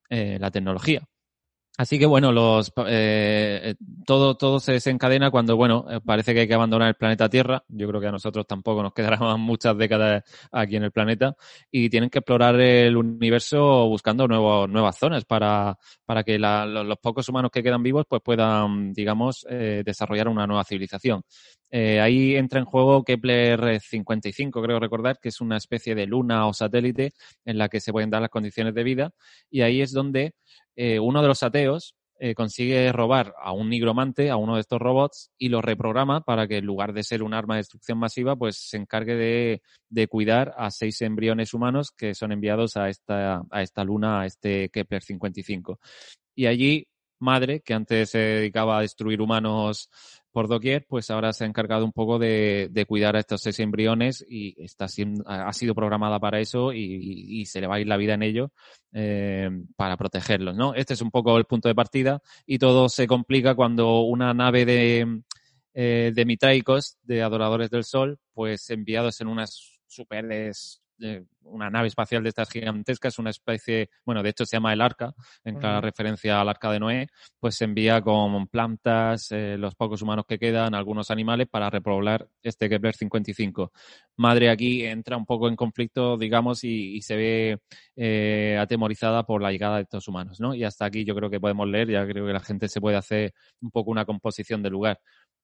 eh, 0.10 0.38
la 0.40 0.52
tecnología. 0.52 1.08
Así 1.80 1.98
que 1.98 2.06
bueno, 2.06 2.34
los, 2.34 2.74
eh, 2.88 3.76
todo, 4.06 4.36
todo 4.36 4.60
se 4.60 4.74
desencadena 4.74 5.32
cuando, 5.32 5.56
bueno, 5.56 5.86
eh, 5.90 6.02
parece 6.04 6.34
que 6.34 6.42
hay 6.42 6.48
que 6.50 6.54
abandonar 6.54 6.90
el 6.90 6.96
planeta 6.96 7.30
Tierra. 7.30 7.64
Yo 7.70 7.88
creo 7.88 8.02
que 8.02 8.08
a 8.08 8.12
nosotros 8.12 8.46
tampoco 8.46 8.84
nos 8.84 8.94
quedarán 8.94 9.20
muchas 9.40 9.78
décadas 9.78 10.24
aquí 10.52 10.76
en 10.76 10.84
el 10.84 10.92
planeta 10.92 11.38
y 11.72 11.90
tienen 11.90 12.10
que 12.10 12.20
explorar 12.20 12.60
el 12.60 12.98
universo 12.98 13.88
buscando 13.88 14.28
nuevos, 14.28 14.68
nuevas 14.68 14.98
zonas 14.98 15.24
para, 15.24 15.78
para 16.06 16.26
que 16.26 16.38
la, 16.38 16.66
los, 16.66 16.86
los, 16.86 16.98
pocos 16.98 17.30
humanos 17.30 17.50
que 17.50 17.64
quedan 17.64 17.82
vivos 17.82 18.04
pues 18.10 18.22
puedan, 18.22 18.92
digamos, 18.92 19.46
eh, 19.50 19.82
desarrollar 19.86 20.28
una 20.28 20.46
nueva 20.46 20.66
civilización. 20.66 21.24
Eh, 21.72 22.00
ahí 22.00 22.36
entra 22.36 22.60
en 22.60 22.66
juego 22.66 23.04
Kepler 23.04 23.80
55, 23.80 24.62
creo 24.62 24.80
recordar, 24.80 25.20
que 25.20 25.30
es 25.30 25.42
una 25.42 25.58
especie 25.58 25.96
de 25.96 26.08
luna 26.08 26.48
o 26.48 26.54
satélite 26.54 27.12
en 27.46 27.58
la 27.58 27.70
que 27.70 27.80
se 27.80 27.92
pueden 27.92 28.10
dar 28.10 28.22
las 28.22 28.32
condiciones 28.32 28.74
de 28.74 28.84
vida. 28.84 29.12
Y 29.50 29.62
ahí 29.62 29.82
es 29.82 29.92
donde 29.92 30.34
eh, 30.76 31.00
uno 31.00 31.22
de 31.22 31.28
los 31.28 31.44
ateos 31.44 31.96
eh, 32.22 32.36
consigue 32.36 32.92
robar 32.92 33.34
a 33.42 33.54
un 33.54 33.70
nigromante, 33.70 34.30
a 34.30 34.36
uno 34.36 34.56
de 34.56 34.62
estos 34.62 34.80
robots, 34.80 35.32
y 35.38 35.50
lo 35.50 35.62
reprograma 35.62 36.22
para 36.22 36.48
que 36.48 36.58
en 36.58 36.66
lugar 36.66 36.92
de 36.92 37.04
ser 37.04 37.24
un 37.24 37.34
arma 37.34 37.56
de 37.56 37.60
destrucción 37.60 37.98
masiva, 37.98 38.36
pues 38.36 38.58
se 38.58 38.78
encargue 38.78 39.16
de, 39.16 39.62
de 39.90 40.08
cuidar 40.08 40.54
a 40.58 40.70
seis 40.72 41.02
embriones 41.02 41.54
humanos 41.54 41.92
que 41.96 42.14
son 42.14 42.32
enviados 42.34 42.76
a 42.76 42.90
esta, 42.90 43.44
a 43.50 43.62
esta 43.62 43.84
luna, 43.86 44.22
a 44.22 44.26
este 44.26 44.70
Kepler 44.70 45.02
55. 45.02 45.80
Y 46.36 46.48
allí 46.48 46.88
madre, 47.20 47.62
que 47.62 47.74
antes 47.74 48.10
se 48.12 48.18
dedicaba 48.18 48.80
a 48.80 48.82
destruir 48.82 49.22
humanos 49.22 49.90
por 50.32 50.48
doquier, 50.48 50.86
pues 50.88 51.10
ahora 51.10 51.34
se 51.34 51.44
ha 51.44 51.48
encargado 51.48 51.86
un 51.86 51.92
poco 51.92 52.20
de, 52.20 52.86
cuidar 52.88 53.16
a 53.16 53.20
estos 53.20 53.42
seis 53.42 53.60
embriones 53.60 54.26
y 54.28 54.62
está 54.64 54.88
siendo, 54.88 55.24
ha 55.28 55.52
sido 55.54 55.76
programada 55.76 56.20
para 56.20 56.40
eso 56.40 56.72
y, 56.74 57.46
se 57.46 57.62
le 57.62 57.68
va 57.68 57.76
a 57.76 57.80
ir 57.80 57.88
la 57.88 57.98
vida 57.98 58.14
en 58.14 58.24
ello 58.24 58.52
eh, 58.94 59.50
para 59.76 59.98
protegerlos, 59.98 60.56
¿no? 60.56 60.74
Este 60.76 60.94
es 60.94 61.02
un 61.02 61.12
poco 61.12 61.38
el 61.38 61.46
punto 61.46 61.68
de 61.68 61.76
partida 61.76 62.22
y 62.46 62.60
todo 62.60 62.90
se 62.90 63.08
complica 63.08 63.56
cuando 63.56 64.02
una 64.02 64.34
nave 64.34 64.66
de, 64.66 65.22
eh, 65.74 66.12
de 66.14 66.26
mitraicos, 66.26 66.98
de 67.04 67.22
adoradores 67.24 67.70
del 67.70 67.84
sol, 67.84 68.20
pues 68.34 68.70
enviados 68.70 69.22
en 69.22 69.28
unas 69.28 69.80
superes 69.88 70.82
una 71.44 71.70
nave 71.70 71.88
espacial 71.88 72.24
de 72.24 72.30
estas 72.30 72.50
gigantescas, 72.50 73.20
una 73.20 73.30
especie, 73.30 73.90
bueno, 74.06 74.22
de 74.24 74.30
hecho 74.30 74.46
se 74.46 74.56
llama 74.56 74.74
el 74.74 74.82
Arca, 74.82 75.14
en 75.44 75.56
clara 75.56 75.82
referencia 75.82 76.40
al 76.40 76.50
Arca 76.50 76.72
de 76.72 76.80
Noé, 76.80 77.08
pues 77.40 77.56
se 77.56 77.66
envía 77.66 78.02
con 78.02 78.48
plantas, 78.48 79.32
eh, 79.32 79.58
los 79.58 79.76
pocos 79.76 80.02
humanos 80.02 80.26
que 80.28 80.38
quedan, 80.38 80.76
algunos 80.76 81.12
animales 81.12 81.48
para 81.50 81.70
repoblar 81.70 82.28
este 82.44 82.70
Kepler 82.70 82.96
55. 82.96 83.72
Madre 84.18 84.50
aquí 84.50 84.86
entra 84.86 85.18
un 85.18 85.26
poco 85.26 85.48
en 85.48 85.56
conflicto, 85.56 86.18
digamos, 86.18 86.64
y, 86.64 87.02
se 87.02 87.16
ve 87.16 87.60
eh, 87.96 88.58
atemorizada 88.60 89.24
por 89.24 89.42
la 89.42 89.52
llegada 89.52 89.78
de 89.78 89.84
estos 89.84 90.08
humanos, 90.08 90.40
¿no? 90.40 90.54
Y 90.54 90.64
hasta 90.64 90.86
aquí 90.86 91.06
yo 91.06 91.16
creo 91.16 91.30
que 91.30 91.40
podemos 91.40 91.68
leer, 91.68 91.90
ya 91.90 92.06
creo 92.06 92.26
que 92.28 92.34
la 92.34 92.42
gente 92.42 92.68
se 92.68 92.82
puede 92.82 92.98
hacer 92.98 93.34
un 93.62 93.72
poco 93.72 93.92
una 93.92 94.06
composición 94.06 94.62
del 94.62 94.74
lugar. 94.74 95.00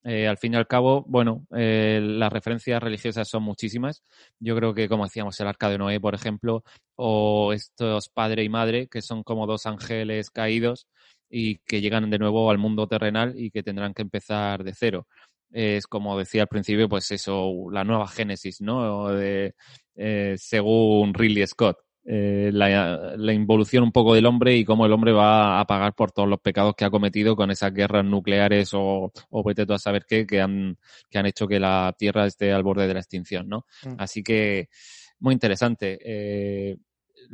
Eh, 0.07 0.27
al 0.27 0.37
fin 0.37 0.53
y 0.53 0.57
al 0.57 0.67
cabo, 0.67 1.03
bueno, 1.07 1.47
eh, 1.55 1.99
las 1.99 2.31
referencias 2.31 2.81
religiosas 2.81 3.27
son 3.27 3.41
muchísimas. 3.41 4.03
Yo 4.39 4.55
creo 4.55 4.73
que, 4.75 4.87
como 4.87 5.05
decíamos, 5.05 5.39
el 5.39 5.47
arca 5.47 5.67
de 5.67 5.79
Noé, 5.79 5.99
por 5.99 6.13
ejemplo, 6.13 6.63
o 6.95 7.53
estos 7.53 8.09
padre 8.09 8.43
y 8.43 8.49
madre, 8.49 8.87
que 8.87 9.01
son 9.01 9.23
como 9.23 9.47
dos 9.47 9.65
ángeles 9.65 10.29
caídos 10.29 10.87
y 11.27 11.57
que 11.65 11.81
llegan 11.81 12.09
de 12.11 12.19
nuevo 12.19 12.51
al 12.51 12.59
mundo 12.59 12.87
terrenal 12.87 13.33
y 13.35 13.49
que 13.49 13.63
tendrán 13.63 13.95
que 13.95 14.03
empezar 14.03 14.63
de 14.63 14.73
cero. 14.75 15.07
Es 15.51 15.87
como 15.87 16.17
decía 16.19 16.43
al 16.43 16.47
principio, 16.49 16.87
pues 16.87 17.09
eso, 17.11 17.65
la 17.71 17.83
nueva 17.83 18.07
génesis, 18.07 18.61
¿no? 18.61 19.09
De, 19.09 19.55
eh, 19.95 20.35
según 20.37 21.13
Ridley 21.15 21.47
Scott. 21.47 21.84
Eh, 22.07 22.51
la, 22.53 23.33
involución 23.33 23.83
un 23.83 23.91
poco 23.91 24.13
del 24.13 24.27
hombre 24.27 24.55
y 24.55 24.63
cómo 24.63 24.85
el 24.85 24.91
hombre 24.91 25.11
va 25.11 25.59
a 25.59 25.65
pagar 25.65 25.95
por 25.95 26.11
todos 26.11 26.29
los 26.29 26.39
pecados 26.39 26.75
que 26.75 26.85
ha 26.85 26.91
cometido 26.91 27.35
con 27.35 27.49
esas 27.49 27.73
guerras 27.73 28.05
nucleares 28.05 28.75
o, 28.75 29.11
o 29.31 29.43
vete 29.43 29.65
tú 29.65 29.73
a 29.73 29.79
saber 29.79 30.05
qué, 30.07 30.27
que 30.27 30.39
han, 30.39 30.77
que 31.09 31.17
han 31.17 31.25
hecho 31.25 31.47
que 31.47 31.59
la 31.59 31.95
Tierra 31.97 32.27
esté 32.27 32.53
al 32.53 32.61
borde 32.61 32.87
de 32.87 32.93
la 32.93 32.99
extinción, 32.99 33.49
¿no? 33.49 33.65
Mm. 33.83 33.95
Así 33.97 34.21
que, 34.21 34.69
muy 35.19 35.33
interesante. 35.33 35.97
Eh, 36.03 36.77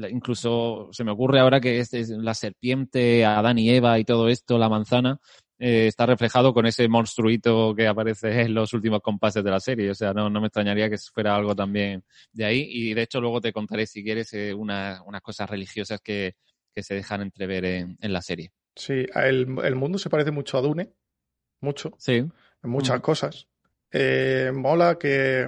incluso 0.09 0.89
se 0.91 1.03
me 1.03 1.11
ocurre 1.11 1.39
ahora 1.39 1.59
que 1.59 1.79
es, 1.79 1.91
la 2.09 2.33
serpiente, 2.33 3.25
Adán 3.25 3.59
y 3.59 3.69
Eva 3.69 3.99
y 3.99 4.05
todo 4.05 4.29
esto, 4.29 4.57
la 4.57 4.69
manzana, 4.69 5.19
eh, 5.63 5.85
está 5.85 6.07
reflejado 6.07 6.55
con 6.55 6.65
ese 6.65 6.87
monstruito 6.87 7.75
que 7.75 7.85
aparece 7.85 8.41
en 8.41 8.55
los 8.55 8.73
últimos 8.73 8.99
compases 8.99 9.43
de 9.43 9.51
la 9.51 9.59
serie. 9.59 9.91
O 9.91 9.93
sea, 9.93 10.11
no, 10.11 10.27
me 10.31 10.47
extrañaría 10.47 10.89
que 10.89 10.97
fuera 10.97 11.35
algo 11.35 11.55
también 11.55 12.03
de 12.31 12.45
ahí. 12.45 12.65
Y 12.67 12.95
de 12.95 13.03
hecho, 13.03 13.21
luego 13.21 13.39
te 13.39 13.53
contaré, 13.53 13.85
si 13.85 14.03
quieres, 14.03 14.33
eh, 14.33 14.55
unas 14.55 15.21
cosas 15.21 15.47
religiosas 15.47 16.01
que, 16.01 16.33
se 16.75 16.95
dejan 16.95 17.21
entrever 17.21 17.65
en, 17.65 17.97
la 18.01 18.23
serie. 18.23 18.53
Sí, 18.75 19.05
el, 19.13 19.45
mundo 19.75 19.99
se 19.99 20.09
parece 20.09 20.31
mucho 20.31 20.57
a 20.57 20.61
Dune. 20.61 20.93
Mucho. 21.59 21.91
Sí. 21.99 22.15
En 22.15 22.69
muchas 22.69 22.99
cosas. 23.01 23.47
Eh, 23.91 24.51
mola 24.51 24.97
que. 24.97 25.47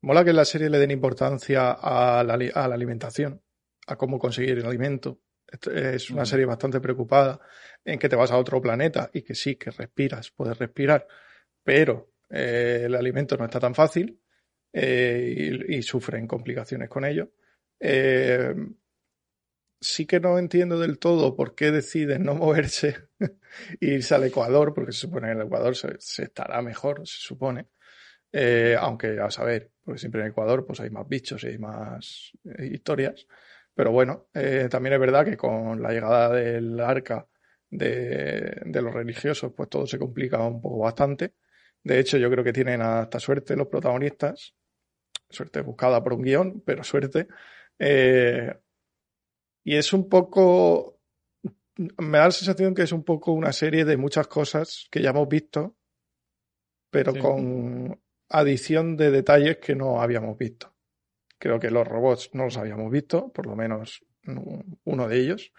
Mola 0.00 0.24
que 0.24 0.30
en 0.30 0.36
la 0.36 0.44
serie 0.44 0.68
le 0.68 0.78
den 0.78 0.90
importancia 0.90 1.70
a 1.70 2.24
la, 2.24 2.34
a 2.34 2.68
la 2.68 2.74
alimentación, 2.74 3.40
a 3.86 3.94
cómo 3.94 4.18
conseguir 4.18 4.58
el 4.58 4.66
alimento, 4.66 5.20
es 5.72 6.10
una 6.10 6.26
serie 6.26 6.44
bastante 6.44 6.80
preocupada 6.80 7.40
en 7.84 7.98
que 7.98 8.08
te 8.08 8.16
vas 8.16 8.30
a 8.30 8.38
otro 8.38 8.60
planeta 8.60 9.10
y 9.12 9.22
que 9.22 9.34
sí, 9.34 9.56
que 9.56 9.70
respiras, 9.70 10.30
puedes 10.30 10.58
respirar, 10.58 11.06
pero 11.62 12.12
eh, 12.30 12.82
el 12.84 12.94
alimento 12.94 13.36
no 13.36 13.44
está 13.44 13.60
tan 13.60 13.74
fácil 13.74 14.20
eh, 14.72 15.64
y, 15.68 15.82
sufren 15.82 16.26
complicaciones 16.26 16.88
con 16.88 17.04
ello. 17.04 17.32
Eh, 17.78 18.54
sí 19.80 20.06
que 20.06 20.20
no 20.20 20.38
entiendo 20.38 20.78
del 20.80 20.98
todo 20.98 21.36
por 21.36 21.54
qué 21.54 21.70
deciden 21.70 22.24
no 22.24 22.34
moverse 22.36 23.08
e 23.80 23.86
irse 23.86 24.14
al 24.14 24.24
Ecuador, 24.24 24.74
porque 24.74 24.92
se 24.92 25.00
supone 25.00 25.28
que 25.28 25.32
en 25.32 25.40
el 25.40 25.46
Ecuador 25.46 25.76
se, 25.76 25.96
se 25.98 26.24
estará 26.24 26.60
mejor, 26.62 27.06
se 27.06 27.18
supone. 27.18 27.68
aunque 28.78 29.18
a 29.20 29.30
saber, 29.30 29.70
porque 29.84 30.00
siempre 30.00 30.20
en 30.22 30.28
Ecuador 30.28 30.66
pues 30.66 30.80
hay 30.80 30.90
más 30.90 31.08
bichos 31.08 31.44
y 31.44 31.48
hay 31.48 31.58
más 31.58 32.32
historias. 32.58 33.26
Pero 33.76 33.92
bueno, 33.92 34.28
eh, 34.32 34.68
también 34.70 34.94
es 34.94 35.00
verdad 35.00 35.26
que 35.26 35.36
con 35.36 35.82
la 35.82 35.90
llegada 35.90 36.32
del 36.32 36.80
arca 36.80 37.28
de, 37.68 38.62
los 38.64 38.94
religiosos, 38.94 39.52
pues 39.54 39.68
todo 39.68 39.86
se 39.86 39.98
complica 39.98 40.42
un 40.42 40.62
poco 40.62 40.78
bastante. 40.78 41.34
De 41.84 41.98
hecho, 41.98 42.16
yo 42.16 42.30
creo 42.30 42.42
que 42.42 42.54
tienen 42.54 42.80
hasta 42.80 43.20
suerte 43.20 43.54
los 43.54 43.68
protagonistas. 43.68 44.54
Suerte 45.28 45.60
buscada 45.60 46.02
por 46.02 46.14
un 46.14 46.22
guion, 46.22 46.62
pero 46.64 46.82
suerte. 46.84 47.28
Eh, 47.78 48.50
y 49.62 49.76
es 49.76 49.92
un 49.92 50.08
poco. 50.08 50.98
Me 51.76 52.16
da 52.16 52.24
la 52.24 52.30
sensación 52.30 52.74
que 52.74 52.82
es 52.82 52.92
un 52.92 53.04
poco 53.04 53.32
una 53.32 53.52
serie 53.52 53.84
de 53.84 53.98
muchas 53.98 54.26
cosas 54.26 54.88
que 54.90 55.02
ya 55.02 55.10
hemos 55.10 55.28
visto, 55.28 55.76
pero 56.88 57.12
con 57.14 58.00
adición 58.30 58.96
de 58.96 59.10
detalles 59.10 59.58
que 59.58 59.74
no 59.74 60.00
habíamos 60.00 60.38
visto. 60.38 60.75
Creo 61.38 61.60
que 61.60 61.70
los 61.70 61.86
robots 61.86 62.30
no 62.32 62.44
los 62.44 62.56
habíamos 62.56 62.90
visto, 62.90 63.32
por 63.32 63.46
lo 63.46 63.54
menos 63.56 64.04
uno 64.84 65.08
de 65.08 65.18
ellos, 65.18 65.52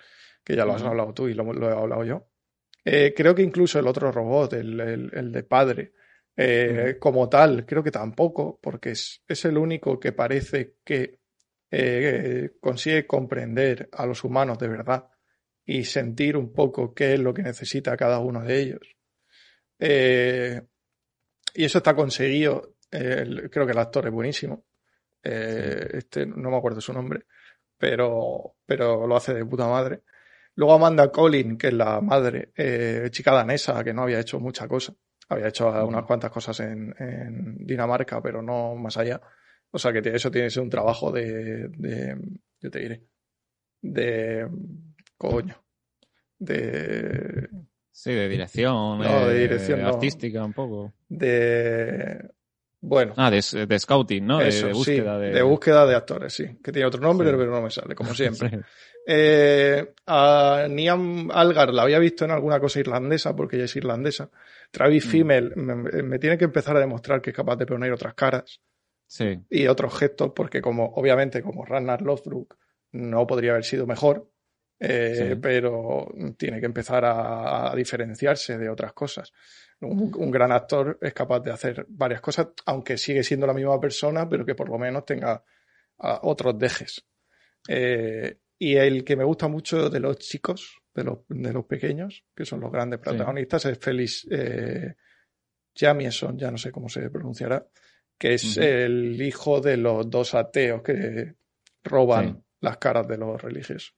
que 0.44 0.56
ya 0.56 0.66
lo 0.66 0.74
has 0.74 0.84
hablado 0.84 1.14
tú 1.14 1.28
y 1.28 1.34
lo, 1.34 1.44
he 1.70 1.74
hablado 1.74 2.04
yo. 2.04 2.28
Eh, 2.84 3.14
creo 3.16 3.36
que 3.36 3.42
incluso 3.42 3.80
el 3.80 3.88
otro 3.88 4.12
robot, 4.12 4.54
el, 4.54 5.32
de 5.32 5.44
padre, 5.44 5.94
eh, 6.36 6.98
como 7.00 7.28
tal, 7.28 7.66
creo 7.66 7.84
que 7.84 7.92
tampoco, 7.92 8.60
porque 8.62 8.92
es, 8.92 9.46
el 9.46 9.58
único 9.58 10.00
que 10.00 10.14
parece 10.14 10.76
que 10.84 11.20
eh, 11.70 12.52
consigue 12.60 13.06
comprender 13.06 13.90
a 13.92 14.06
los 14.06 14.24
humanos 14.24 14.58
de 14.58 14.70
verdad 14.70 15.10
y 15.66 15.84
sentir 15.84 16.38
un 16.38 16.54
poco 16.54 16.94
qué 16.94 17.16
es 17.16 17.20
lo 17.20 17.34
que 17.34 17.44
necesita 17.44 17.98
cada 17.98 18.20
uno 18.20 18.42
de 18.42 18.60
ellos. 18.60 18.96
y 21.54 21.66
eso 21.66 21.80
está 21.80 21.94
conseguido. 21.94 22.76
creo 22.90 23.66
que 23.66 23.72
el 23.74 23.80
actor 23.80 24.06
es 24.08 24.14
buenísimo. 24.14 24.66
Eh, 25.24 25.90
este 25.94 26.26
no 26.26 26.50
me 26.50 26.58
acuerdo 26.58 26.82
su 26.82 26.94
nombre, 26.94 27.26
pero, 27.78 28.56
pero 28.66 29.08
lo 29.08 29.16
hace 29.16 29.34
de 29.34 29.46
puta 29.46 29.68
madre. 29.68 30.04
Luego 30.56 30.74
Amanda 30.74 31.12
Collin, 31.12 31.58
que 31.58 31.68
es 31.68 31.74
la 31.74 32.02
madre, 32.02 32.52
eh, 32.56 33.10
chica 33.12 33.32
danesa, 33.32 33.84
que 33.84 33.94
no 33.94 34.04
había 34.04 34.20
hecho 34.20 34.40
mucha 34.40 34.68
cosa. 34.68 34.94
Había 35.30 35.50
hecho 35.50 35.70
unas 35.86 36.06
cuantas 36.06 36.32
cosas 36.32 36.60
en, 36.62 37.58
Dinamarca, 37.60 38.22
pero 38.22 38.42
no 38.42 38.76
más 38.76 38.98
allá. 38.98 39.22
O 39.72 39.78
sea 39.78 39.92
que 39.92 40.00
eso 40.00 40.32
tiene 40.32 40.48
que 40.48 40.52
ser 40.52 40.64
un 40.64 40.70
trabajo 40.70 41.12
de, 41.12 41.68
de 41.70 42.18
yo 42.60 42.72
te 42.72 42.80
diré, 42.80 43.04
de 43.82 44.48
coño, 45.18 45.64
de 46.40 47.50
Sí, 47.98 48.12
de 48.14 48.30
dirección, 48.30 49.00
no, 49.00 49.28
de 49.28 49.40
dirección 49.40 49.82
artística 49.82 50.46
un 50.46 50.54
poco. 50.54 50.94
De 51.10 52.30
bueno. 52.88 53.14
Ah, 53.18 53.30
de, 53.30 53.42
scouting, 53.42 54.26
¿no? 54.26 54.40
de, 54.40 54.72
búsqueda 54.72 55.20
de... 55.20 55.32
de... 55.32 55.42
búsqueda 55.42 55.86
de 55.86 55.96
actores, 55.96 56.34
sí. 56.34 56.58
Que 56.64 56.72
tiene 56.72 56.88
otro 56.88 57.02
nombre, 57.02 57.30
pero 57.32 57.52
no 57.52 57.62
me 57.62 57.70
sale, 57.70 57.94
como 57.94 58.14
siempre. 58.16 58.62
eh, 59.06 59.94
a 60.06 60.68
Niam 60.70 61.30
Algar 61.32 61.74
la 61.74 61.84
había 61.84 62.00
visto 62.00 62.24
en 62.24 62.32
alguna 62.32 62.60
cosa 62.60 62.80
irlandesa, 62.80 63.36
porque 63.36 63.58
ella 63.58 63.66
es 63.66 63.76
irlandesa. 63.76 64.30
Travis 64.72 65.06
mm. 65.06 65.10
Fimmel 65.10 65.54
me, 65.56 66.18
tiene 66.18 66.38
que 66.38 66.46
empezar 66.46 66.78
a 66.78 66.80
demostrar 66.80 67.22
que 67.22 67.32
es 67.32 67.36
capaz 67.36 67.58
de 67.58 67.66
poner 67.66 67.92
otras 67.92 68.14
caras. 68.14 68.62
Sí. 69.06 69.38
Y 69.50 69.68
otros 69.68 69.98
gestos, 69.98 70.32
porque 70.34 70.62
como, 70.62 70.86
obviamente, 70.96 71.42
como 71.42 71.66
Ragnar 71.66 72.02
Lothbrok 72.02 72.58
no 72.94 73.28
podría 73.28 73.52
haber 73.52 73.66
sido 73.66 73.86
mejor, 73.86 74.30
eh, 74.80 75.36
pero 75.42 76.08
tiene 76.38 76.60
que 76.60 76.66
empezar 76.68 77.04
a, 77.06 77.74
diferenciarse 77.76 78.58
de 78.58 78.70
otras 78.70 78.94
cosas. 78.94 79.34
Un, 79.80 80.32
gran 80.32 80.52
actor 80.52 80.98
es 81.02 81.14
capaz 81.14 81.40
de 81.42 81.52
hacer 81.52 81.86
varias 81.90 82.20
cosas, 82.20 82.48
aunque 82.66 82.98
sigue 82.98 83.24
siendo 83.24 83.46
la 83.46 83.54
misma 83.54 83.80
persona, 83.80 84.28
pero 84.28 84.46
que 84.46 84.56
por 84.56 84.70
lo 84.70 84.78
menos 84.78 85.06
tenga 85.06 85.44
otros 85.98 86.58
dejes. 86.58 87.06
Eh, 87.68 88.40
y 88.58 88.76
el 88.76 89.04
que 89.04 89.16
me 89.16 89.24
gusta 89.24 89.48
mucho 89.48 89.90
de 89.90 90.00
los 90.00 90.18
chicos, 90.18 90.82
de 90.96 91.04
los, 91.04 91.20
de 91.30 91.54
los 91.54 91.66
pequeños, 91.66 92.24
que 92.36 92.46
son 92.46 92.60
los 92.60 92.72
grandes 92.72 93.00
protagonistas, 93.00 93.66
es 93.66 93.78
Félix 93.78 94.28
eh, 94.32 94.96
Jamieson, 95.76 96.40
ya 96.40 96.50
no 96.50 96.58
sé 96.58 96.72
cómo 96.72 96.90
se 96.90 97.10
pronunciará, 97.12 97.68
que 98.18 98.34
es 98.34 98.58
el 98.58 99.22
hijo 99.22 99.62
de 99.62 99.78
los 99.78 100.10
dos 100.10 100.34
ateos 100.34 100.82
que 100.82 101.36
roban 101.84 102.44
las 102.62 102.78
caras 102.78 103.08
de 103.08 103.18
los 103.18 103.40
religiosos. 103.40 103.94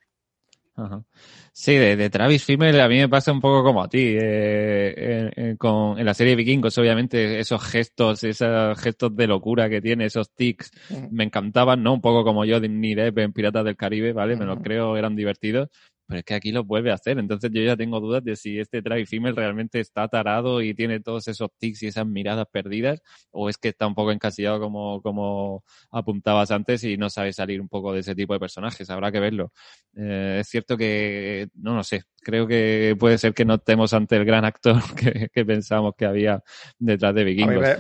Sí, 1.52 1.76
de, 1.76 2.10
Travis 2.10 2.44
Fimmel 2.44 2.80
a 2.80 2.88
mí 2.88 2.98
me 2.98 3.10
pasa 3.10 3.32
un 3.32 3.42
poco 3.42 3.64
como 3.64 3.84
a 3.84 3.90
ti. 3.90 4.16
Eh, 4.20 5.30
en, 5.36 5.58
con, 5.58 6.00
en 6.00 6.06
la 6.06 6.14
serie 6.14 6.36
Vikingos, 6.36 6.78
obviamente, 6.78 7.40
esos 7.40 7.64
gestos, 7.64 8.24
esos 8.24 8.80
gestos 8.80 9.16
de 9.16 9.28
locura 9.28 9.70
que 9.70 9.82
tiene, 9.82 10.06
esos 10.06 10.34
tics, 10.34 10.72
me 11.12 11.24
encantaban, 11.26 11.84
¿no? 11.84 11.94
Un 11.94 12.02
poco 12.02 12.24
como 12.24 12.46
yo 12.46 12.60
de 12.60 12.70
Depp 12.70 13.18
en 13.20 13.34
Piratas 13.34 13.66
del 13.66 13.76
Caribe, 13.76 14.14
¿vale? 14.14 14.36
Me 14.36 14.46
los 14.46 14.60
creo, 14.62 14.96
eran 14.96 15.16
divertidos 15.16 15.70
pero 16.10 16.20
es 16.20 16.26
que 16.26 16.34
aquí 16.34 16.52
lo 16.52 16.64
vuelve 16.64 16.90
a 16.90 16.96
hacer. 16.96 17.20
Entonces 17.20 17.52
yo 17.54 17.62
ya 17.62 17.78
tengo 17.78 18.00
dudas 18.00 18.24
de 18.24 18.36
si 18.36 18.58
este 18.58 18.82
Travis 18.82 19.08
Fimmel 19.08 19.36
realmente 19.36 19.80
está 19.80 20.08
tarado 20.08 20.60
y 20.60 20.74
tiene 20.74 21.00
todos 21.02 21.28
esos 21.28 21.50
tics 21.60 21.84
y 21.84 21.88
esas 21.88 22.08
miradas 22.08 22.48
perdidas, 22.52 23.00
o 23.30 23.48
es 23.48 23.60
que 23.60 23.70
está 23.70 23.86
un 23.86 23.94
poco 23.94 24.12
encasillado 24.12 24.60
como, 24.60 25.04
como 25.04 25.64
apuntabas 25.92 26.50
antes 26.50 26.84
y 26.84 26.98
no 26.98 27.12
sabe 27.12 27.32
salir 27.32 27.62
un 27.62 27.70
poco 27.70 27.94
de 27.94 28.00
ese 28.00 28.16
tipo 28.16 28.34
de 28.34 28.40
personajes. 28.40 28.90
Habrá 28.90 29.12
que 29.12 29.20
verlo. 29.20 29.54
Eh, 29.96 30.38
es 30.40 30.48
cierto 30.48 30.76
que, 30.76 31.50
no 31.54 31.76
lo 31.76 31.84
sé, 31.84 32.02
creo 32.24 32.48
que 32.48 32.96
puede 33.00 33.20
ser 33.20 33.36
que 33.36 33.46
no 33.46 33.54
estemos 33.56 33.94
ante 33.94 34.16
el 34.16 34.26
gran 34.26 34.46
actor 34.46 34.82
que, 35.32 35.46
pensamos 35.46 35.94
que 35.96 36.06
había 36.06 36.44
detrás 36.80 37.14
de 37.14 37.24
Vikingos. 37.24 37.80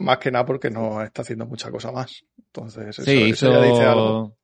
más, 0.00 0.18
que 0.18 0.32
nada 0.32 0.44
porque 0.44 0.68
no 0.68 1.00
está 1.00 1.22
haciendo 1.22 1.46
mucha 1.46 1.70
cosa 1.70 1.92
más. 1.92 2.24
Entonces, 2.38 2.88
eso, 2.88 3.04
sí, 3.04 3.20
ya 3.20 3.62
dice 3.62 3.84
algo. 3.84 4.36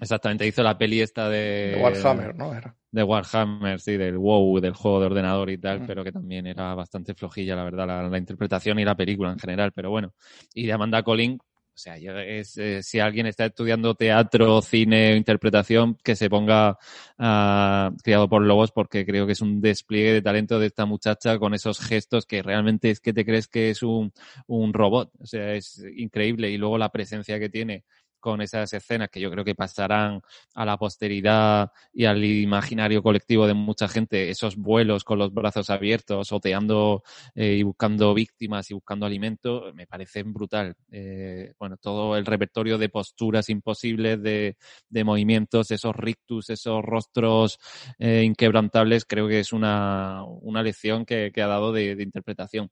Exactamente, 0.00 0.46
hizo 0.46 0.62
la 0.62 0.78
peli 0.78 1.00
esta 1.00 1.28
de... 1.28 1.72
De 1.74 1.80
Warhammer, 1.82 2.34
¿no? 2.36 2.54
Era. 2.54 2.74
De 2.90 3.02
Warhammer, 3.02 3.80
sí, 3.80 3.96
del 3.96 4.16
WoW, 4.16 4.60
del 4.60 4.74
juego 4.74 5.00
de 5.00 5.06
ordenador 5.06 5.50
y 5.50 5.58
tal, 5.58 5.80
mm. 5.80 5.86
pero 5.86 6.04
que 6.04 6.12
también 6.12 6.46
era 6.46 6.74
bastante 6.74 7.14
flojilla, 7.14 7.56
la 7.56 7.64
verdad, 7.64 8.10
la, 8.10 8.18
interpretación 8.18 8.78
y 8.78 8.84
la 8.84 8.96
película 8.96 9.32
en 9.32 9.38
general, 9.38 9.72
pero 9.72 9.90
bueno. 9.90 10.14
Y 10.54 10.66
de 10.66 10.72
Amanda 10.72 11.02
Collin, 11.02 11.38
o 11.40 11.80
sea, 11.80 11.96
es, 11.96 12.56
eh, 12.58 12.82
si 12.82 13.00
alguien 13.00 13.26
está 13.26 13.46
estudiando 13.46 13.94
teatro, 13.94 14.62
cine, 14.62 15.16
interpretación, 15.16 15.96
que 16.02 16.14
se 16.14 16.30
ponga 16.30 16.78
uh, 17.18 17.96
criado 18.02 18.28
por 18.28 18.42
lobos, 18.42 18.70
porque 18.70 19.04
creo 19.04 19.26
que 19.26 19.32
es 19.32 19.40
un 19.40 19.60
despliegue 19.60 20.12
de 20.12 20.22
talento 20.22 20.60
de 20.60 20.66
esta 20.66 20.86
muchacha 20.86 21.38
con 21.38 21.54
esos 21.54 21.80
gestos 21.80 22.26
que 22.26 22.42
realmente 22.42 22.90
es 22.90 23.00
que 23.00 23.12
te 23.12 23.24
crees 23.24 23.46
que 23.46 23.70
es 23.70 23.82
un, 23.84 24.12
un 24.48 24.72
robot. 24.72 25.12
O 25.20 25.26
sea, 25.26 25.54
es 25.54 25.84
increíble. 25.96 26.50
Y 26.50 26.56
luego 26.56 26.78
la 26.78 26.90
presencia 26.90 27.38
que 27.38 27.48
tiene 27.48 27.84
con 28.20 28.40
esas 28.40 28.72
escenas 28.72 29.08
que 29.10 29.20
yo 29.20 29.30
creo 29.30 29.44
que 29.44 29.54
pasarán 29.54 30.20
a 30.54 30.64
la 30.64 30.76
posteridad 30.76 31.70
y 31.92 32.04
al 32.04 32.24
imaginario 32.24 33.02
colectivo 33.02 33.46
de 33.46 33.54
mucha 33.54 33.88
gente, 33.88 34.30
esos 34.30 34.56
vuelos 34.56 35.04
con 35.04 35.18
los 35.18 35.32
brazos 35.32 35.70
abiertos, 35.70 36.32
oteando 36.32 37.02
eh, 37.34 37.54
y 37.54 37.62
buscando 37.62 38.14
víctimas 38.14 38.70
y 38.70 38.74
buscando 38.74 39.06
alimento, 39.06 39.72
me 39.74 39.86
parecen 39.86 40.32
brutal. 40.32 40.74
Eh, 40.90 41.52
bueno, 41.58 41.76
todo 41.76 42.16
el 42.16 42.26
repertorio 42.26 42.78
de 42.78 42.88
posturas 42.88 43.48
imposibles, 43.48 44.22
de, 44.22 44.56
de 44.88 45.04
movimientos, 45.04 45.70
esos 45.70 45.94
rictus, 45.96 46.50
esos 46.50 46.82
rostros 46.84 47.58
eh, 47.98 48.22
inquebrantables, 48.24 49.04
creo 49.04 49.28
que 49.28 49.40
es 49.40 49.52
una, 49.52 50.24
una 50.24 50.62
lección 50.62 51.04
que, 51.04 51.30
que 51.32 51.42
ha 51.42 51.46
dado 51.46 51.72
de, 51.72 51.96
de 51.96 52.02
interpretación 52.02 52.70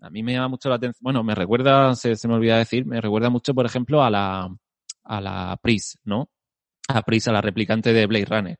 a 0.00 0.10
mí 0.10 0.22
me 0.22 0.32
llama 0.34 0.48
mucho 0.48 0.68
la 0.68 0.76
atención, 0.76 1.00
bueno, 1.02 1.24
me 1.24 1.34
recuerda, 1.34 1.94
se, 1.94 2.16
se, 2.16 2.28
me 2.28 2.34
olvida 2.34 2.58
decir, 2.58 2.86
me 2.86 3.00
recuerda 3.00 3.30
mucho, 3.30 3.54
por 3.54 3.66
ejemplo, 3.66 4.02
a 4.02 4.10
la, 4.10 4.48
a 5.06 5.20
la 5.20 5.58
Pris, 5.62 5.98
¿no? 6.04 6.30
A 6.88 7.02
Pris, 7.02 7.28
a 7.28 7.32
la 7.32 7.40
replicante 7.40 7.92
de 7.92 8.06
Blade 8.06 8.26
Runner. 8.26 8.58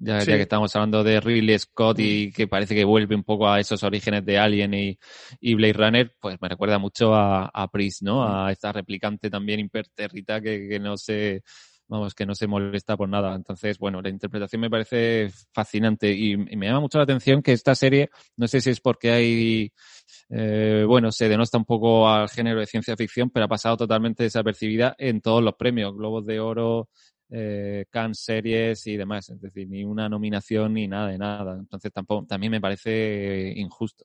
Ya, 0.00 0.24
que 0.24 0.42
estamos 0.42 0.74
hablando 0.76 1.02
de 1.02 1.20
Ridley 1.20 1.58
Scott 1.58 1.98
y 1.98 2.28
mm. 2.28 2.32
que 2.32 2.46
parece 2.46 2.74
que 2.74 2.84
vuelve 2.84 3.16
un 3.16 3.24
poco 3.24 3.48
a 3.48 3.58
esos 3.58 3.82
orígenes 3.82 4.24
de 4.24 4.38
Alien 4.38 4.72
y, 4.72 4.98
y 5.40 5.54
Blade 5.54 5.72
Runner, 5.72 6.14
pues 6.20 6.36
me 6.40 6.48
recuerda 6.48 6.78
mucho 6.78 7.14
a, 7.14 7.50
a 7.52 7.68
Pris, 7.68 8.02
¿no? 8.02 8.20
Mm. 8.20 8.46
A 8.46 8.52
esta 8.52 8.70
replicante 8.70 9.28
también 9.28 9.58
impertérrita 9.58 10.40
que, 10.40 10.68
que 10.68 10.78
no 10.78 10.96
se, 10.96 11.42
vamos, 11.88 12.14
que 12.14 12.26
no 12.26 12.34
se 12.34 12.46
molesta 12.46 12.96
por 12.96 13.08
nada. 13.08 13.34
Entonces, 13.34 13.78
bueno, 13.78 14.00
la 14.00 14.10
interpretación 14.10 14.60
me 14.60 14.70
parece 14.70 15.30
fascinante 15.52 16.12
y, 16.12 16.36
me 16.36 16.66
llama 16.66 16.80
mucho 16.80 16.98
la 16.98 17.04
atención 17.04 17.42
que 17.42 17.52
esta 17.52 17.74
serie, 17.74 18.10
no 18.36 18.46
sé 18.46 18.60
si 18.60 18.70
es 18.70 18.80
porque 18.80 19.10
hay, 19.10 19.72
eh, 20.28 20.84
bueno, 20.86 21.10
se 21.10 21.28
denosta 21.28 21.58
un 21.58 21.64
poco 21.64 22.08
al 22.08 22.28
género 22.28 22.60
de 22.60 22.66
ciencia 22.66 22.96
ficción, 22.96 23.30
pero 23.30 23.46
ha 23.46 23.48
pasado 23.48 23.76
totalmente 23.76 24.22
desapercibida 24.22 24.94
en 24.98 25.20
todos 25.20 25.42
los 25.42 25.54
premios, 25.54 25.94
Globos 25.96 26.26
de 26.26 26.40
Oro, 26.40 26.88
eh, 27.30 27.86
Cannes 27.90 28.20
Series 28.20 28.86
y 28.86 28.96
demás. 28.96 29.30
Es 29.30 29.40
decir, 29.40 29.68
ni 29.68 29.84
una 29.84 30.08
nominación 30.08 30.74
ni 30.74 30.86
nada 30.86 31.08
de 31.08 31.18
nada. 31.18 31.56
Entonces, 31.58 31.92
tampoco, 31.92 32.26
también 32.26 32.52
me 32.52 32.60
parece 32.60 33.52
injusto. 33.56 34.04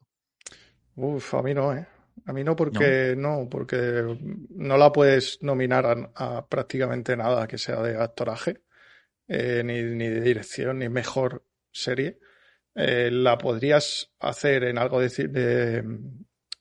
Uf, 0.95 1.33
a 1.33 1.41
mí 1.41 1.53
no, 1.53 1.73
¿eh? 1.73 1.87
A 2.25 2.33
mí 2.33 2.43
no 2.43 2.55
porque 2.55 3.15
no, 3.17 3.47
porque 3.49 4.17
no 4.49 4.77
la 4.77 4.91
puedes 4.91 5.41
nominar 5.41 6.11
a, 6.15 6.47
prácticamente 6.47 7.17
nada 7.17 7.47
que 7.47 7.57
sea 7.57 7.81
de 7.81 8.01
actoraje, 8.01 8.61
eh, 9.27 9.61
ni, 9.65 9.81
ni, 9.81 10.07
de 10.07 10.21
dirección, 10.21 10.79
ni 10.79 10.89
mejor 10.89 11.45
serie. 11.71 12.19
Eh, 12.75 13.09
la 13.11 13.37
podrías 13.37 14.11
hacer 14.19 14.63
en 14.63 14.77
algo 14.77 14.99
de, 14.99 15.09
de, 15.27 15.83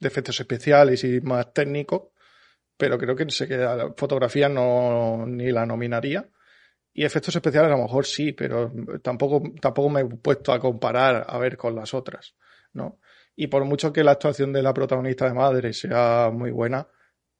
efectos 0.00 0.40
especiales 0.40 1.04
y 1.04 1.20
más 1.20 1.52
técnico, 1.52 2.12
pero 2.76 2.98
creo 2.98 3.14
que 3.14 3.30
se 3.30 3.46
queda, 3.46 3.94
fotografía 3.96 4.48
no 4.48 5.24
ni 5.26 5.50
la 5.52 5.64
nominaría. 5.64 6.28
Y 6.94 7.04
efectos 7.04 7.34
especiales 7.36 7.70
a 7.72 7.76
lo 7.76 7.82
mejor 7.82 8.04
sí, 8.04 8.32
pero 8.32 8.70
tampoco, 9.02 9.42
tampoco 9.60 9.88
me 9.88 10.02
he 10.02 10.04
puesto 10.04 10.52
a 10.52 10.60
comparar 10.60 11.24
a 11.26 11.38
ver 11.38 11.56
con 11.56 11.74
las 11.74 11.94
otras, 11.94 12.34
¿no? 12.74 12.98
Y 13.34 13.46
por 13.46 13.64
mucho 13.64 13.92
que 13.92 14.04
la 14.04 14.12
actuación 14.12 14.52
de 14.52 14.62
la 14.62 14.74
protagonista 14.74 15.26
de 15.26 15.34
madre 15.34 15.72
sea 15.72 16.30
muy 16.32 16.50
buena, 16.50 16.86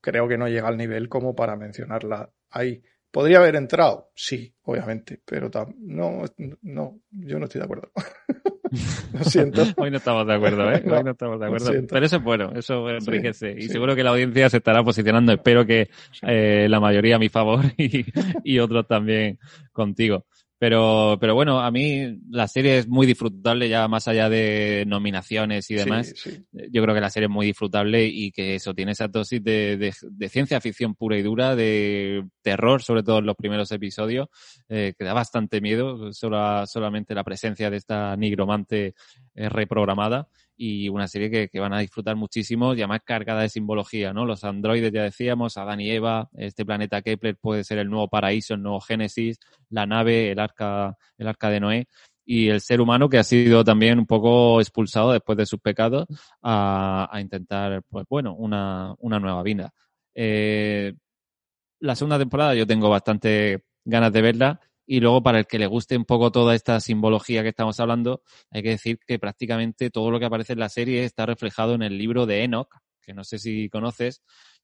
creo 0.01 0.27
que 0.27 0.37
no 0.37 0.47
llega 0.47 0.67
al 0.67 0.77
nivel 0.77 1.07
como 1.07 1.35
para 1.35 1.55
mencionarla 1.55 2.29
ahí. 2.49 2.81
¿Podría 3.11 3.37
haber 3.37 3.55
entrado? 3.55 4.09
Sí, 4.15 4.55
obviamente, 4.63 5.21
pero 5.23 5.51
no, 5.77 6.23
no, 6.63 6.99
yo 7.11 7.37
no 7.37 7.45
estoy 7.45 7.59
de 7.59 7.65
acuerdo. 7.65 7.91
Lo 9.13 9.23
siento. 9.23 9.61
Hoy 9.77 9.91
no 9.91 9.97
estamos 9.97 10.25
de 10.25 10.33
acuerdo, 10.33 10.71
¿eh? 10.71 10.81
Hoy 10.83 11.03
no, 11.03 11.11
estamos 11.11 11.39
de 11.39 11.45
acuerdo. 11.45 11.71
Pero 11.87 12.05
eso 12.05 12.15
es 12.15 12.23
bueno, 12.23 12.51
eso 12.55 12.89
enriquece. 12.89 13.53
y 13.55 13.69
seguro 13.69 13.95
que 13.95 14.03
la 14.03 14.09
audiencia 14.09 14.49
se 14.49 14.57
estará 14.57 14.83
posicionando, 14.83 15.31
espero 15.31 15.63
que 15.63 15.89
eh, 16.23 16.67
la 16.67 16.79
mayoría 16.79 17.17
a 17.17 17.19
mi 17.19 17.29
favor 17.29 17.65
y, 17.77 18.03
y 18.43 18.57
otros 18.57 18.87
también 18.87 19.37
contigo. 19.71 20.25
Pero, 20.63 21.17
pero 21.19 21.35
bueno, 21.35 21.59
a 21.59 21.69
mí 21.71 22.21
la 22.29 22.47
serie 22.47 22.77
es 22.77 22.87
muy 22.87 23.05
disfrutable 23.05 23.67
ya 23.67 23.85
más 23.89 24.07
allá 24.07 24.29
de 24.29 24.85
nominaciones 24.87 25.69
y 25.69 25.75
demás. 25.75 26.13
Yo 26.53 26.81
creo 26.81 26.95
que 26.95 27.01
la 27.01 27.09
serie 27.09 27.25
es 27.25 27.33
muy 27.33 27.47
disfrutable 27.47 28.05
y 28.05 28.31
que 28.31 28.55
eso 28.55 28.73
tiene 28.73 28.93
esa 28.93 29.09
dosis 29.09 29.43
de, 29.43 29.75
de, 29.75 30.29
ciencia 30.29 30.61
ficción 30.61 30.95
pura 30.95 31.17
y 31.17 31.21
dura, 31.21 31.57
de 31.57 32.23
terror, 32.41 32.81
sobre 32.81 33.03
todo 33.03 33.19
en 33.19 33.25
los 33.25 33.35
primeros 33.35 33.73
episodios, 33.73 34.29
eh, 34.69 34.93
que 34.97 35.03
da 35.03 35.11
bastante 35.11 35.59
miedo, 35.59 36.13
solo, 36.13 36.65
solamente 36.65 37.13
la 37.13 37.25
presencia 37.25 37.69
de 37.69 37.75
esta 37.75 38.15
nigromante 38.15 38.95
eh, 39.35 39.49
reprogramada 39.49 40.29
y 40.55 40.89
una 40.89 41.07
serie 41.07 41.49
que, 41.49 41.59
van 41.59 41.73
a 41.73 41.79
disfrutar 41.79 42.15
muchísimo 42.15 42.73
y 42.73 42.77
además 42.81 43.01
cargada 43.03 43.41
de 43.41 43.49
simbología, 43.49 44.13
¿no? 44.13 44.25
Los 44.25 44.43
androides 44.43 44.91
ya 44.91 45.03
decíamos, 45.03 45.57
Adán 45.57 45.79
y 45.81 45.89
Eva, 45.89 46.29
este 46.33 46.65
planeta 46.65 47.01
Kepler 47.01 47.37
puede 47.37 47.63
ser 47.63 47.79
el 47.79 47.89
nuevo 47.89 48.07
paraíso, 48.07 48.53
el 48.53 48.61
nuevo 48.61 48.79
Génesis, 48.81 49.39
la 49.69 49.85
nave, 49.85 50.31
el 50.31 50.39
arca, 50.39 50.97
el 51.17 51.27
arca 51.27 51.49
de 51.49 51.59
Noé 51.59 51.87
y 52.25 52.49
el 52.49 52.61
ser 52.61 52.81
humano 52.81 53.09
que 53.09 53.17
ha 53.17 53.23
sido 53.23 53.63
también 53.63 53.99
un 53.99 54.05
poco 54.05 54.61
expulsado 54.61 55.11
después 55.11 55.37
de 55.37 55.45
sus 55.45 55.59
pecados 55.59 56.07
a, 56.41 57.09
a 57.11 57.21
intentar, 57.21 57.83
pues 57.89 58.05
bueno, 58.09 58.33
una, 58.35 58.93
una 58.99 59.19
nueva 59.19 59.43
vida. 59.43 59.73
Eh, 60.15 60.93
la 61.79 61.95
segunda 61.95 62.17
temporada 62.17 62.55
yo 62.55 62.65
tengo 62.65 62.89
bastante 62.89 63.65
ganas 63.83 64.13
de 64.13 64.21
verla 64.21 64.59
y 64.85 64.99
luego, 64.99 65.23
para 65.23 65.39
el 65.39 65.45
que 65.45 65.59
le 65.59 65.67
guste 65.67 65.97
un 65.97 66.05
poco 66.05 66.31
toda 66.31 66.55
esta 66.55 66.79
simbología 66.79 67.43
que 67.43 67.49
estamos 67.49 67.79
hablando, 67.79 68.21
hay 68.51 68.63
que 68.63 68.69
decir 68.69 68.99
que 69.05 69.19
prácticamente 69.19 69.89
todo 69.89 70.11
lo 70.11 70.19
que 70.19 70.25
aparece 70.25 70.53
en 70.53 70.59
la 70.59 70.69
serie 70.69 71.03
está 71.03 71.25
reflejado 71.25 71.73
en 71.75 71.83
el 71.83 71.97
libro 71.97 72.25
de 72.25 72.43
Enoch, 72.43 72.73
que 73.01 73.13
no 73.13 73.23
sé 73.23 73.39
si 73.39 73.69
conoces. 73.69 74.21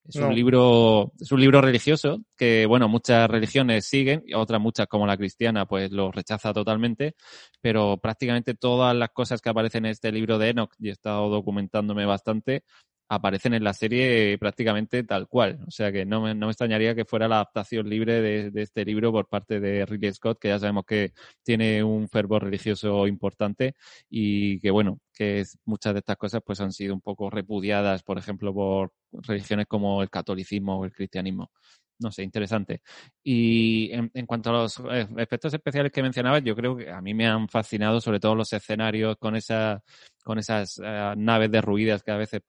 Es 0.07 0.15
un 0.15 0.33
libro, 0.33 1.11
es 1.19 1.31
un 1.31 1.41
libro 1.41 1.61
religioso 1.61 2.21
que, 2.35 2.65
bueno, 2.65 2.87
muchas 2.87 3.29
religiones 3.29 3.85
siguen, 3.85 4.23
y 4.25 4.33
otras 4.33 4.59
muchas 4.59 4.87
como 4.87 5.05
la 5.05 5.17
cristiana, 5.17 5.65
pues 5.67 5.91
lo 5.91 6.11
rechaza 6.11 6.53
totalmente, 6.53 7.15
pero 7.61 7.97
prácticamente 7.97 8.55
todas 8.55 8.95
las 8.95 9.09
cosas 9.09 9.41
que 9.41 9.49
aparecen 9.49 9.85
en 9.85 9.91
este 9.91 10.11
libro 10.11 10.37
de 10.37 10.49
Enoch, 10.49 10.73
y 10.79 10.87
he 10.87 10.91
estado 10.93 11.29
documentándome 11.29 12.05
bastante, 12.05 12.63
aparecen 13.09 13.55
en 13.55 13.63
la 13.63 13.73
serie 13.73 14.37
prácticamente 14.37 15.03
tal 15.03 15.27
cual. 15.27 15.59
O 15.67 15.71
sea 15.71 15.91
que 15.91 16.05
no 16.05 16.21
me, 16.21 16.35
no 16.35 16.45
me 16.47 16.51
extrañaría 16.51 16.95
que 16.95 17.05
fuera 17.05 17.27
la 17.27 17.35
adaptación 17.37 17.89
libre 17.89 18.21
de, 18.21 18.51
de, 18.51 18.61
este 18.61 18.85
libro 18.85 19.11
por 19.11 19.27
parte 19.27 19.59
de 19.59 19.85
Ridley 19.85 20.13
Scott, 20.13 20.39
que 20.39 20.49
ya 20.49 20.59
sabemos 20.59 20.85
que 20.85 21.13
tiene 21.43 21.83
un 21.83 22.07
fervor 22.07 22.43
religioso 22.43 23.07
importante 23.07 23.75
y 24.09 24.59
que, 24.59 24.71
bueno, 24.71 24.99
que 25.13 25.43
muchas 25.65 25.93
de 25.93 25.99
estas 25.99 26.17
cosas 26.17 26.41
pues 26.45 26.61
han 26.61 26.71
sido 26.71 26.93
un 26.93 27.01
poco 27.01 27.29
repudiadas, 27.29 28.03
por 28.03 28.17
ejemplo, 28.17 28.53
por 28.53 28.93
religiones 29.11 29.65
como 29.67 30.01
el 30.03 30.09
catolicismo 30.09 30.79
o 30.79 30.85
el 30.85 30.93
cristianismo. 30.93 31.51
No 31.99 32.11
sé, 32.11 32.23
interesante. 32.23 32.81
Y 33.23 33.91
en, 33.91 34.25
cuanto 34.25 34.49
a 34.49 34.53
los 34.53 34.79
eh, 34.91 35.07
efectos 35.17 35.53
especiales 35.53 35.91
que 35.91 36.01
mencionabas, 36.01 36.43
yo 36.43 36.55
creo 36.55 36.75
que 36.75 36.89
a 36.89 37.01
mí 37.01 37.13
me 37.13 37.27
han 37.27 37.47
fascinado 37.49 37.99
sobre 38.01 38.19
todo 38.19 38.35
los 38.35 38.51
escenarios 38.53 39.17
con 39.17 39.35
esa 39.35 39.83
con 40.23 40.37
esas 40.37 40.79
eh, 40.83 41.13
naves 41.17 41.49
derruidas 41.49 42.03
que 42.03 42.11
a 42.11 42.17
veces 42.17 42.41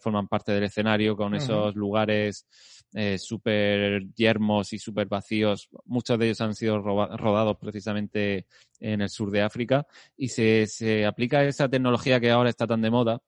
forman 0.00 0.28
parte 0.28 0.52
del 0.52 0.64
escenario, 0.64 1.16
con 1.16 1.34
esos 1.34 1.74
lugares 1.74 2.46
eh, 2.94 3.18
súper 3.18 4.06
yermos 4.14 4.72
y 4.72 4.78
súper 4.78 5.06
vacíos. 5.06 5.68
Muchos 5.84 6.18
de 6.18 6.26
ellos 6.26 6.40
han 6.40 6.54
sido 6.54 6.78
rodados 6.78 7.58
precisamente 7.58 8.46
en 8.80 9.02
el 9.02 9.10
sur 9.10 9.30
de 9.30 9.42
África 9.42 9.86
y 10.16 10.28
se, 10.28 10.66
se 10.66 11.04
aplica 11.04 11.44
esa 11.44 11.68
tecnología 11.68 12.20
que 12.20 12.30
ahora 12.30 12.48
está 12.48 12.66
tan 12.66 12.80
de 12.80 12.90
moda, 12.90 13.20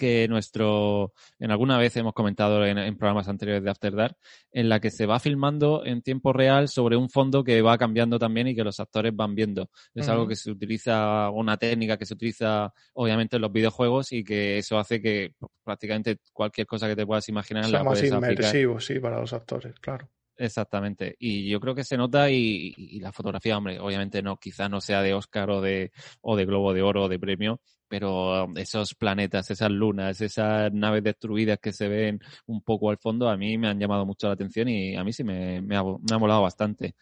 que 0.00 0.26
nuestro, 0.28 1.12
en 1.38 1.50
alguna 1.50 1.76
vez 1.76 1.94
hemos 1.98 2.14
comentado 2.14 2.64
en, 2.64 2.96
programas 2.96 3.28
anteriores 3.28 3.62
de 3.62 3.70
After 3.70 3.94
Dark, 3.94 4.16
en 4.50 4.70
la 4.70 4.80
que 4.80 4.90
se 4.90 5.04
va 5.04 5.20
filmando 5.20 5.84
en 5.84 6.00
tiempo 6.00 6.32
real 6.32 6.68
sobre 6.68 6.96
un 6.96 7.10
fondo 7.10 7.44
que 7.44 7.60
va 7.60 7.76
cambiando 7.76 8.18
también 8.18 8.48
y 8.48 8.54
que 8.54 8.64
los 8.64 8.80
actores 8.80 9.14
van 9.14 9.34
viendo. 9.34 9.68
Es 9.94 10.08
algo 10.08 10.26
que 10.26 10.36
se 10.36 10.50
utiliza, 10.50 11.28
una 11.28 11.58
técnica 11.58 11.98
que 11.98 12.06
se 12.06 12.14
utiliza 12.14 12.72
obviamente 12.94 13.36
en 13.36 13.42
los 13.42 13.52
videojuegos 13.52 14.10
y 14.12 14.24
que 14.24 14.56
eso 14.56 14.78
hace 14.78 15.02
que 15.02 15.34
prácticamente 15.62 16.20
cualquier 16.32 16.66
cosa 16.66 16.88
que 16.88 16.96
te 16.96 17.04
puedas 17.04 17.28
imaginar 17.28 17.66
sea 17.66 17.84
más 17.84 18.02
inmersivo, 18.02 18.80
sí, 18.80 18.98
para 19.00 19.20
los 19.20 19.34
actores, 19.34 19.78
claro. 19.80 20.08
Exactamente. 20.40 21.16
Y 21.18 21.50
yo 21.50 21.60
creo 21.60 21.74
que 21.74 21.84
se 21.84 21.98
nota 21.98 22.30
y, 22.30 22.98
la 22.98 23.12
fotografía, 23.12 23.58
hombre, 23.58 23.78
obviamente 23.78 24.22
no, 24.22 24.38
quizá 24.38 24.70
no 24.70 24.80
sea 24.80 25.02
de 25.02 25.12
Oscar 25.12 25.50
o 25.50 25.60
de, 25.60 25.92
o 26.22 26.34
de 26.34 26.46
Globo 26.46 26.72
de 26.72 26.80
Oro 26.80 27.04
o 27.04 27.08
de 27.10 27.18
premio, 27.18 27.60
pero 27.86 28.46
um, 28.46 28.56
esos 28.56 28.94
planetas, 28.94 29.50
esas 29.50 29.70
lunas, 29.70 30.18
esas 30.22 30.72
naves 30.72 31.02
destruidas 31.02 31.58
que 31.60 31.74
se 31.74 31.88
ven 31.88 32.20
un 32.46 32.62
poco 32.62 32.88
al 32.88 32.96
fondo, 32.96 33.28
a 33.28 33.36
mí 33.36 33.58
me 33.58 33.68
han 33.68 33.78
llamado 33.78 34.06
mucho 34.06 34.28
la 34.28 34.32
atención 34.32 34.68
y 34.68 34.96
a 34.96 35.04
mí 35.04 35.12
sí 35.12 35.24
me, 35.24 35.60
me, 35.60 35.76
ha, 35.76 35.82
me 35.82 36.14
ha 36.14 36.18
molado 36.18 36.40
bastante. 36.40 36.94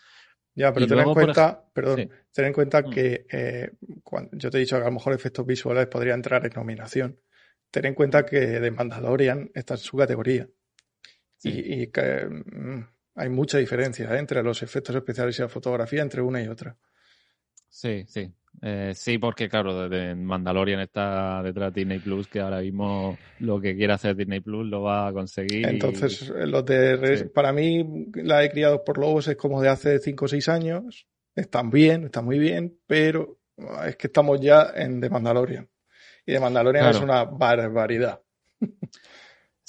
Ya, 0.57 0.73
pero 0.73 0.89
ten 0.89 0.99
en 0.99 1.15
cuenta, 1.15 1.65
perdón, 1.73 2.11
ten 2.33 2.45
en 2.45 2.53
cuenta 2.53 2.83
que 2.83 3.25
eh, 3.31 3.71
cuando, 4.03 4.37
yo 4.37 4.51
te 4.51 4.57
he 4.57 4.61
dicho 4.61 4.75
que 4.75 4.83
a 4.83 4.87
lo 4.87 4.95
mejor 4.95 5.13
efectos 5.13 5.47
visuales 5.47 5.87
podría 5.87 6.15
entrar 6.15 6.45
en 6.45 6.53
nominación. 6.57 7.21
Ten 7.71 7.85
en 7.85 7.95
cuenta 7.95 8.27
que 8.27 8.41
de 8.41 8.71
Mandalorian 8.73 9.49
está 9.55 9.75
en 9.75 9.79
su 9.79 9.97
categoría. 9.97 10.49
Y, 11.45 11.83
y, 11.83 11.87
que 11.93 12.27
mm, 12.27 12.98
hay 13.19 13.29
mucha 13.29 13.59
diferencia 13.59 14.15
¿eh? 14.15 14.19
entre 14.19 14.43
los 14.43 14.63
efectos 14.63 14.95
especiales 14.95 15.39
y 15.39 15.43
la 15.43 15.49
fotografía 15.49 16.03
entre 16.03 16.23
una 16.23 16.43
y 16.43 16.47
otra. 16.47 16.77
Sí, 17.69 18.05
sí. 18.07 18.33
Eh, 18.63 18.93
sí, 18.95 19.19
porque 19.19 19.49
claro, 19.49 19.89
de 19.89 20.15
Mandalorian 20.15 20.81
está 20.81 21.43
detrás 21.43 21.73
de 21.75 21.81
Disney 21.81 21.99
Plus, 21.99 22.29
que 22.29 22.41
ahora 22.41 22.61
mismo 22.61 23.19
lo 23.41 23.61
que 23.61 23.77
quiera 23.77 23.95
hacer 23.95 24.17
Disney 24.17 24.41
Plus 24.41 24.67
lo 24.67 24.83
va 24.83 25.09
a 25.09 25.13
conseguir. 25.13 25.67
Entonces, 25.67 26.29
los 26.29 26.65
de 26.65 27.31
para 27.35 27.53
mí, 27.53 28.07
la 28.15 28.39
de 28.39 28.51
Criados 28.51 28.81
por 28.85 28.99
Lobos 28.99 29.29
es 29.29 29.37
como 29.37 29.61
de 29.61 29.69
hace 29.69 29.99
5 29.99 30.25
o 30.25 30.29
6 30.29 30.49
años. 30.49 31.07
Están 31.35 31.71
bien, 31.71 32.05
están 32.05 32.25
muy 32.25 32.39
bien, 32.39 32.79
pero 32.87 33.39
es 33.87 33.97
que 33.97 34.09
estamos 34.09 34.41
ya 34.41 34.73
en 34.75 35.01
The 35.01 35.11
Mandalorian. 35.11 35.69
Y 36.27 36.33
The 36.33 36.41
Mandalorian 36.41 36.91
es 36.91 37.01
una 37.01 37.25
barbaridad. 37.25 38.23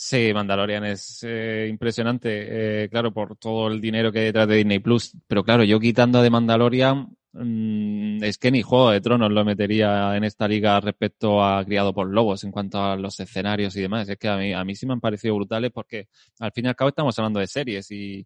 Sí, 0.01 0.31
Mandalorian 0.33 0.85
es 0.85 1.19
eh, 1.23 1.67
impresionante, 1.69 2.87
claro, 2.89 3.13
por 3.13 3.35
todo 3.35 3.67
el 3.67 3.81
dinero 3.81 4.11
que 4.11 4.19
hay 4.19 4.25
detrás 4.25 4.47
de 4.47 4.55
Disney 4.55 4.79
Plus. 4.79 5.11
Pero 5.27 5.43
claro, 5.43 5.63
yo 5.65 5.77
quitando 5.79 6.21
de 6.21 6.29
Mandalorian, 6.29 7.17
Mm, 7.31 8.23
es 8.23 8.39
que 8.39 8.49
ni 8.49 8.63
Juego 8.63 8.89
de 8.89 9.01
Tronos 9.01 9.31
lo 9.31 9.45
metería 9.45 10.15
en 10.17 10.23
esta 10.23 10.47
liga 10.47 10.79
respecto 10.79 11.43
a 11.43 11.63
Criado 11.63 11.93
por 11.93 12.07
Lobos 12.11 12.43
en 12.43 12.51
cuanto 12.51 12.81
a 12.81 12.95
los 12.95 13.19
escenarios 13.19 13.75
y 13.75 13.81
demás. 13.81 14.09
Es 14.09 14.17
que 14.17 14.27
a 14.27 14.37
mí, 14.37 14.53
a 14.53 14.63
mí 14.63 14.75
sí 14.75 14.87
me 14.87 14.93
han 14.93 14.99
parecido 14.99 15.35
brutales 15.35 15.71
porque 15.71 16.07
al 16.39 16.51
fin 16.51 16.65
y 16.65 16.67
al 16.69 16.75
cabo 16.75 16.89
estamos 16.89 17.17
hablando 17.19 17.39
de 17.39 17.47
series 17.47 17.91
y, 17.91 18.25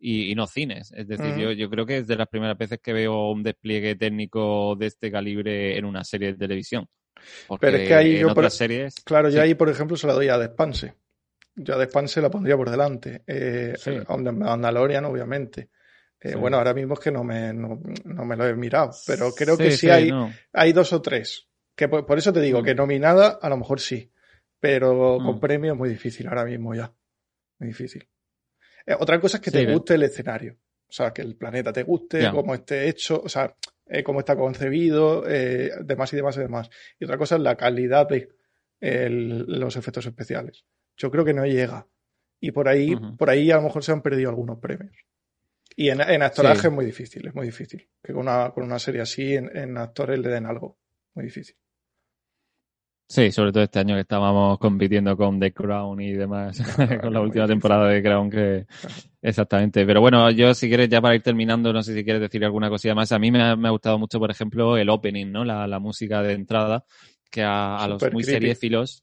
y, 0.00 0.34
no 0.34 0.46
cines. 0.46 0.92
Es 0.92 1.06
decir, 1.06 1.36
yo, 1.36 1.52
yo 1.52 1.70
creo 1.70 1.86
que 1.86 1.98
es 1.98 2.08
de 2.08 2.16
las 2.16 2.28
primeras 2.28 2.58
veces 2.58 2.80
que 2.82 2.92
veo 2.92 3.30
un 3.30 3.42
despliegue 3.42 3.94
técnico 3.94 4.74
de 4.76 4.86
este 4.86 5.12
calibre 5.12 5.78
en 5.78 5.84
una 5.84 6.02
serie 6.02 6.32
de 6.32 6.38
televisión. 6.38 6.86
Pero 7.60 7.76
es 7.76 7.88
que 7.88 7.94
ahí 7.94 8.18
yo, 8.18 8.34
por, 8.34 8.50
series, 8.50 8.94
claro, 9.04 9.28
yo 9.28 9.42
ahí, 9.42 9.54
por 9.54 9.68
ejemplo, 9.68 9.96
se 9.96 10.06
la 10.06 10.14
doy 10.14 10.28
a 10.28 10.38
Despanse. 10.38 10.94
Yo 11.62 11.74
a 11.74 11.78
Despanse 11.78 12.22
la 12.22 12.30
pondría 12.30 12.56
por 12.56 12.70
delante. 12.70 13.22
Eh, 13.26 13.74
a 14.06 14.16
Mandalorian, 14.16 15.04
obviamente. 15.04 15.68
Eh, 16.22 16.34
bueno, 16.34 16.58
ahora 16.58 16.74
mismo 16.74 16.94
es 16.94 17.00
que 17.00 17.10
no 17.10 17.24
me, 17.24 17.52
no, 17.52 17.78
me 18.24 18.36
lo 18.36 18.46
he 18.46 18.54
mirado, 18.54 18.90
pero 19.06 19.32
creo 19.32 19.56
que 19.56 19.70
sí, 19.70 19.88
hay, 19.88 20.10
hay 20.52 20.72
dos 20.72 20.92
o 20.92 21.00
tres. 21.00 21.48
Que 21.74 21.88
por, 21.88 22.18
eso 22.18 22.32
te 22.32 22.40
digo 22.40 22.60
mm. 22.60 22.64
que 22.64 22.74
nominada 22.74 23.38
a 23.40 23.48
lo 23.48 23.56
mejor 23.56 23.80
sí, 23.80 24.10
pero 24.58 25.16
con 25.18 25.36
mm. 25.36 25.40
premio 25.40 25.72
es 25.72 25.78
muy 25.78 25.88
difícil 25.88 26.28
ahora 26.28 26.44
mismo 26.44 26.74
ya. 26.74 26.92
Muy 27.58 27.68
difícil. 27.68 28.06
Eh, 28.86 28.94
otra 28.98 29.18
cosa 29.18 29.38
es 29.38 29.42
que 29.42 29.50
te 29.50 29.70
guste 29.72 29.94
el 29.94 30.02
escenario. 30.02 30.56
O 30.88 30.92
sea, 30.92 31.12
que 31.12 31.22
el 31.22 31.36
planeta 31.36 31.72
te 31.72 31.84
guste, 31.84 32.30
cómo 32.30 32.54
esté 32.54 32.88
hecho, 32.88 33.22
o 33.22 33.28
sea, 33.28 33.54
eh, 33.86 34.02
cómo 34.02 34.20
está 34.20 34.34
concebido, 34.34 35.22
demás 35.22 36.12
y 36.12 36.16
demás 36.16 36.36
y 36.36 36.40
demás. 36.40 36.70
Y 36.98 37.04
otra 37.04 37.16
cosa 37.16 37.36
es 37.36 37.42
la 37.42 37.56
calidad 37.56 38.08
de 38.08 38.28
los 38.80 39.76
efectos 39.76 40.04
especiales. 40.06 40.64
Yo 41.00 41.10
creo 41.10 41.24
que 41.24 41.32
no 41.32 41.46
llega. 41.46 41.86
Y 42.40 42.52
por 42.52 42.68
ahí, 42.68 42.94
por 43.18 43.30
ahí 43.30 43.50
a 43.50 43.56
lo 43.56 43.62
mejor 43.62 43.82
se 43.82 43.92
han 43.92 44.02
perdido 44.02 44.28
algunos 44.28 44.58
premios. 44.58 44.94
Y 45.76 45.88
en, 45.88 46.00
en 46.02 46.22
actoraje 46.22 46.66
es 46.66 46.72
muy 46.72 46.84
difícil, 46.84 47.26
es 47.26 47.34
muy 47.34 47.46
difícil. 47.46 47.88
Que 48.02 48.12
con 48.12 48.22
una, 48.22 48.50
con 48.50 48.64
una 48.64 48.78
serie 48.78 49.00
así 49.00 49.34
en, 49.34 49.78
actores 49.78 50.18
le 50.18 50.28
den 50.28 50.44
algo. 50.44 50.78
Muy 51.14 51.24
difícil. 51.24 51.56
Sí, 53.08 53.32
sobre 53.32 53.50
todo 53.50 53.62
este 53.62 53.78
año 53.78 53.94
que 53.94 54.02
estábamos 54.02 54.58
compitiendo 54.58 55.16
con 55.16 55.40
The 55.40 55.52
Crown 55.52 56.00
y 56.00 56.12
demás, 56.12 56.62
con 57.00 57.12
la 57.12 57.20
última 57.20 57.46
temporada 57.46 57.88
de 57.88 58.02
Crown 58.02 58.30
que... 58.30 58.66
Exactamente. 59.22 59.86
Pero 59.86 60.02
bueno, 60.02 60.30
yo 60.30 60.52
si 60.52 60.68
quieres, 60.68 60.88
ya 60.90 61.00
para 61.00 61.14
ir 61.14 61.22
terminando, 61.22 61.72
no 61.72 61.82
sé 61.82 61.94
si 61.94 62.04
quieres 62.04 62.20
decir 62.20 62.44
alguna 62.44 62.68
cosilla 62.68 62.94
más. 62.94 63.10
A 63.12 63.18
mí 63.18 63.30
me 63.30 63.42
ha, 63.42 63.56
me 63.56 63.68
ha 63.68 63.70
gustado 63.72 63.98
mucho, 63.98 64.18
por 64.18 64.30
ejemplo, 64.30 64.76
el 64.76 64.90
opening, 64.90 65.32
¿no? 65.32 65.44
La, 65.44 65.66
la 65.66 65.78
música 65.78 66.22
de 66.22 66.34
entrada, 66.34 66.84
que 67.30 67.42
a, 67.42 67.76
a 67.76 67.88
los 67.88 68.12
muy 68.12 68.22
seriéfilos... 68.22 69.02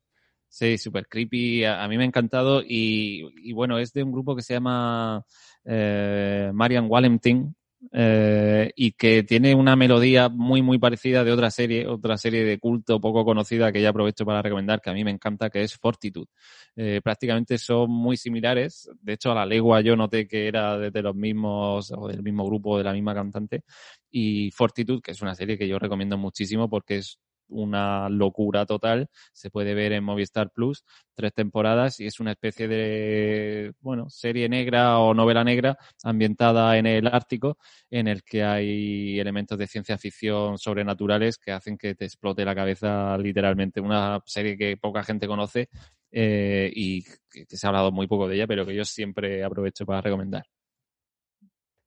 Sí, 0.49 0.77
súper 0.77 1.07
creepy. 1.07 1.65
A, 1.65 1.87
mí 1.87 1.97
me 1.97 2.03
ha 2.03 2.07
encantado 2.07 2.61
y, 2.65 3.51
bueno, 3.53 3.77
es 3.79 3.93
de 3.93 4.03
un 4.03 4.11
grupo 4.11 4.35
que 4.35 4.41
se 4.41 4.53
llama 4.53 5.23
eh, 5.65 6.51
Marian 6.53 6.87
Wallentin, 6.89 7.55
eh, 7.91 8.71
y 8.75 8.93
que 8.93 9.23
tiene 9.23 9.53
una 9.53 9.75
melodía 9.75 10.29
muy, 10.29 10.61
muy 10.61 10.79
parecida 10.79 11.23
de 11.23 11.31
otra 11.31 11.51
serie, 11.51 11.87
otra 11.87 12.17
serie 12.17 12.43
de 12.43 12.57
culto 12.59 12.99
poco 12.99 13.23
conocida 13.23 13.71
que 13.71 13.81
ya 13.81 13.89
aprovecho 13.89 14.25
para 14.25 14.41
recomendar, 14.41 14.81
que 14.81 14.89
a 14.89 14.93
mí 14.93 15.03
me 15.03 15.11
encanta, 15.11 15.49
que 15.49 15.61
es 15.61 15.75
Fortitude. 15.77 16.27
Eh, 16.75 17.01
prácticamente 17.03 17.57
son 17.57 17.91
muy 17.91 18.17
similares. 18.17 18.89
De 19.01 19.13
hecho, 19.13 19.31
a 19.31 19.35
la 19.35 19.45
legua 19.45 19.81
yo 19.81 19.95
noté 19.95 20.27
que 20.27 20.47
era 20.47 20.77
de 20.77 21.01
los 21.01 21.15
mismos, 21.15 21.91
o 21.95 22.07
del 22.07 22.23
mismo 22.23 22.45
grupo, 22.45 22.77
de 22.77 22.83
la 22.83 22.93
misma 22.93 23.13
cantante. 23.13 23.63
Y 24.09 24.51
Fortitude, 24.51 25.01
que 25.01 25.11
es 25.11 25.21
una 25.21 25.35
serie 25.35 25.57
que 25.57 25.67
yo 25.67 25.77
recomiendo 25.79 26.17
muchísimo 26.17 26.69
porque 26.69 26.97
es 26.97 27.19
una 27.49 28.09
locura 28.09 28.65
total. 28.65 29.09
Se 29.33 29.49
puede 29.49 29.73
ver 29.73 29.93
en 29.93 30.03
Movistar 30.03 30.51
Plus, 30.51 30.83
tres 31.15 31.33
temporadas 31.33 31.99
y 31.99 32.05
es 32.05 32.19
una 32.19 32.31
especie 32.31 32.67
de, 32.67 33.73
bueno, 33.79 34.09
serie 34.09 34.49
negra 34.49 34.99
o 34.99 35.13
novela 35.13 35.43
negra 35.43 35.77
ambientada 36.03 36.77
en 36.77 36.85
el 36.85 37.07
Ártico, 37.07 37.57
en 37.89 38.07
el 38.07 38.23
que 38.23 38.43
hay 38.43 39.19
elementos 39.19 39.57
de 39.57 39.67
ciencia 39.67 39.97
ficción 39.97 40.57
sobrenaturales 40.57 41.37
que 41.37 41.51
hacen 41.51 41.77
que 41.77 41.95
te 41.95 42.05
explote 42.05 42.45
la 42.45 42.55
cabeza 42.55 43.17
literalmente. 43.17 43.81
Una 43.81 44.21
serie 44.25 44.57
que 44.57 44.77
poca 44.77 45.03
gente 45.03 45.27
conoce 45.27 45.69
eh, 46.11 46.71
y 46.73 47.03
que 47.03 47.45
se 47.57 47.67
ha 47.67 47.69
hablado 47.69 47.91
muy 47.91 48.07
poco 48.07 48.27
de 48.27 48.35
ella, 48.35 48.47
pero 48.47 48.65
que 48.65 48.75
yo 48.75 48.85
siempre 48.85 49.43
aprovecho 49.43 49.85
para 49.85 50.01
recomendar. 50.01 50.43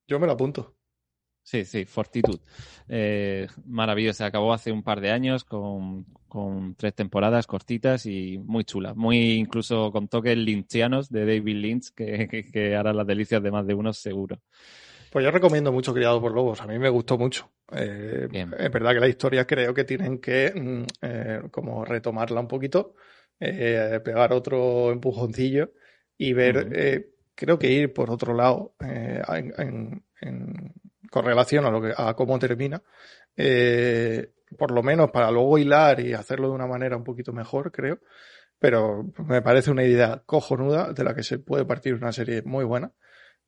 Yo 0.07 0.19
me 0.19 0.27
lo 0.27 0.33
apunto. 0.33 0.80
Sí, 1.43 1.65
sí, 1.65 1.85
Fortitud. 1.85 2.39
Eh, 2.89 3.49
maravillosa. 3.67 4.27
Acabó 4.27 4.53
hace 4.53 4.73
un 4.73 4.83
par 4.83 5.01
de 5.01 5.11
años 5.11 5.45
con, 5.45 6.07
tres 6.77 6.95
temporadas 6.95 7.47
cortitas 7.47 8.07
y 8.07 8.39
muy 8.39 8.65
chula. 8.65 8.95
Muy 8.95 9.33
incluso 9.33 9.91
con 9.91 10.09
toques 10.09 10.37
lynchianos 10.37 11.11
de 11.11 11.21
David 11.21 11.57
Lynch 11.57 11.91
que, 11.95 12.49
que, 12.53 12.77
harán 12.77 12.97
las 12.97 13.07
delicias 13.07 13.43
de 13.43 13.51
más 13.51 13.67
de 13.67 13.75
uno 13.75 13.93
seguro. 13.93 14.39
Pues 15.11 15.25
yo 15.25 15.31
recomiendo 15.33 15.73
mucho 15.73 15.93
Criado 15.93 16.21
por 16.21 16.33
Lobos. 16.33 16.61
A 16.61 16.67
mí 16.67 16.79
me 16.79 16.89
gustó 16.89 17.19
mucho. 17.19 17.51
Eh, 17.73 18.29
es 18.33 18.71
verdad 18.71 18.93
que 18.93 19.01
la 19.01 19.09
historia 19.09 19.47
creo 19.47 19.75
que 19.75 19.85
tienen 19.85 20.19
que 20.19 20.53
mm, 20.55 20.83
eh, 21.03 21.43
como 21.51 21.85
retomarla 21.85 22.41
un 22.41 22.49
poquito, 22.49 22.95
pegar 23.39 24.33
otro 24.33 24.93
empujoncillo 24.93 25.73
y 26.17 26.33
ver, 26.33 27.11
creo 27.35 27.59
que 27.59 27.73
ir 27.73 27.93
por 27.93 28.11
otro 28.11 28.35
lado 28.35 28.75
en 28.79 30.05
con 31.11 31.25
relación 31.25 31.67
a, 31.67 31.71
lo 31.71 31.83
que, 31.83 31.93
a 31.97 32.15
cómo 32.15 32.39
termina, 32.39 32.83
eh, 33.37 34.33
por 34.57 34.71
lo 34.71 34.83
menos 34.83 35.11
para 35.11 35.31
luego 35.31 35.59
hilar 35.59 36.01
y 36.01 36.15
hacerlo 36.15 36.49
de 36.49 36.55
una 36.55 36.67
manera 36.67 36.97
un 36.97 37.05
poquito 37.05 37.33
mejor, 37.33 37.71
creo. 37.71 38.01
Pero 38.59 39.13
me 39.27 39.43
parece 39.43 39.71
una 39.71 39.85
idea 39.85 40.23
cojonuda 40.27 40.93
de 40.93 41.05
la 41.05 41.15
que 41.15 41.23
se 41.23 41.39
puede 41.39 41.65
partir 41.65 41.95
una 41.95 42.13
serie 42.13 42.43
muy 42.43 42.65
buena. 42.65 42.93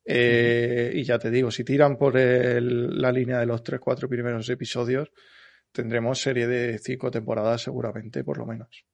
Eh, 0.05 0.91
y 0.95 1.03
ya 1.03 1.17
te 1.17 1.29
digo, 1.29 1.51
si 1.51 1.63
tiran 1.63 1.97
por 1.97 2.15
la 2.15 3.11
línea 3.11 3.39
de 3.39 3.45
los 3.45 3.63
tres, 3.63 3.79
cuatro 3.79 4.09
primeros 4.09 4.49
episodios, 4.49 5.11
tendremos 5.71 6.19
serie 6.19 6.47
de 6.47 6.79
cinco 6.79 7.11
temporadas 7.11 7.61
seguramente, 7.61 8.23
por 8.23 8.37
lo 8.37 8.45
menos. 8.45 8.85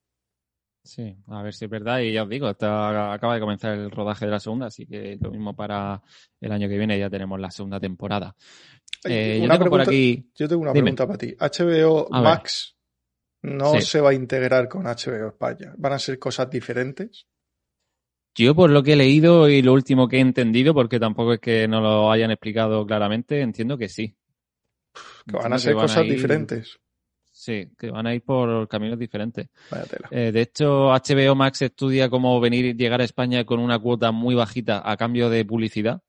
Sí, 0.83 1.15
a 1.27 1.43
ver 1.43 1.53
si 1.53 1.65
es 1.65 1.71
verdad. 1.71 1.99
Y 1.99 2.13
ya 2.13 2.23
os 2.23 2.29
digo, 2.29 2.47
acaba 2.47 3.33
de 3.35 3.39
comenzar 3.39 3.73
el 3.73 3.91
rodaje 3.91 4.25
de 4.25 4.31
la 4.31 4.39
segunda, 4.39 4.67
así 4.67 4.85
que 4.85 5.17
lo 5.21 5.31
mismo 5.31 5.55
para 5.55 6.01
el 6.39 6.51
año 6.51 6.67
que 6.67 6.77
viene 6.77 6.97
ya 6.97 7.09
tenemos 7.09 7.39
la 7.39 7.51
segunda 7.51 7.79
temporada. 7.79 8.35
Eh, 9.05 9.39
yo, 9.41 9.49
tengo 9.49 9.69
por 9.69 9.81
aquí... 9.81 10.29
yo 10.35 10.47
tengo 10.47 10.61
una 10.63 10.71
pregunta 10.71 11.05
para 11.05 11.17
ti. 11.17 11.35
HBO 11.39 12.09
Max 12.09 12.75
no 13.41 13.79
se 13.79 14.01
va 14.01 14.09
a 14.09 14.13
integrar 14.13 14.67
con 14.67 14.83
HBO 14.83 15.27
España. 15.27 15.73
¿Van 15.77 15.93
a 15.93 15.99
ser 15.99 16.19
cosas 16.19 16.49
diferentes? 16.49 17.27
Yo, 18.35 18.55
por 18.55 18.69
lo 18.69 18.83
que 18.83 18.93
he 18.93 18.95
leído 18.95 19.49
y 19.49 19.61
lo 19.61 19.73
último 19.73 20.07
que 20.07 20.17
he 20.17 20.21
entendido, 20.21 20.73
porque 20.73 20.99
tampoco 20.99 21.33
es 21.33 21.39
que 21.39 21.67
no 21.67 21.81
lo 21.81 22.11
hayan 22.11 22.31
explicado 22.31 22.85
claramente, 22.85 23.41
entiendo 23.41 23.77
que 23.77 23.89
sí. 23.89 24.15
Que 25.25 25.37
van 25.37 25.53
a 25.53 25.59
ser 25.59 25.73
cosas 25.73 26.03
diferentes. 26.03 26.79
Sí, 27.39 27.69
que 27.77 27.89
van 27.89 28.05
a 28.05 28.13
ir 28.13 28.21
por 28.21 28.67
caminos 28.67 28.99
diferentes. 28.99 29.47
Eh, 30.11 30.29
de 30.33 30.41
hecho, 30.41 30.91
HBO 30.91 31.35
Max 31.35 31.61
estudia 31.61 32.09
cómo 32.09 32.37
venir 32.41 32.75
llegar 32.75 32.99
a 32.99 33.05
España 33.05 33.45
con 33.45 33.61
una 33.61 33.79
cuota 33.79 34.11
muy 34.11 34.35
bajita 34.35 34.81
a 34.83 34.97
cambio 34.97 35.29
de 35.29 35.45
publicidad, 35.45 36.01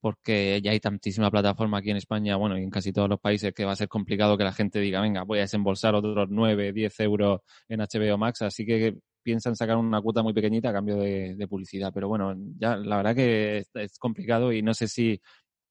porque 0.00 0.58
ya 0.62 0.70
hay 0.70 0.80
tantísima 0.80 1.30
plataforma 1.30 1.76
aquí 1.76 1.90
en 1.90 1.98
España, 1.98 2.36
bueno, 2.36 2.56
y 2.56 2.62
en 2.62 2.70
casi 2.70 2.90
todos 2.90 3.06
los 3.06 3.20
países, 3.20 3.52
que 3.52 3.66
va 3.66 3.72
a 3.72 3.76
ser 3.76 3.88
complicado 3.88 4.38
que 4.38 4.44
la 4.44 4.54
gente 4.54 4.80
diga, 4.80 5.02
venga, 5.02 5.24
voy 5.24 5.40
a 5.40 5.42
desembolsar 5.42 5.94
otros 5.94 6.28
9, 6.30 6.72
10 6.72 7.00
euros 7.00 7.40
en 7.68 7.80
HBO 7.80 8.16
Max, 8.16 8.40
así 8.40 8.64
que 8.64 8.96
piensan 9.22 9.54
sacar 9.56 9.76
una 9.76 10.00
cuota 10.00 10.22
muy 10.22 10.32
pequeñita 10.32 10.70
a 10.70 10.72
cambio 10.72 10.96
de, 10.96 11.46
publicidad. 11.50 11.92
Pero 11.92 12.08
bueno, 12.08 12.34
ya 12.58 12.76
la 12.78 12.96
verdad 12.96 13.14
que 13.14 13.66
es 13.74 13.98
complicado 13.98 14.54
y 14.54 14.62
no 14.62 14.72
sé 14.72 14.88
si, 14.88 15.20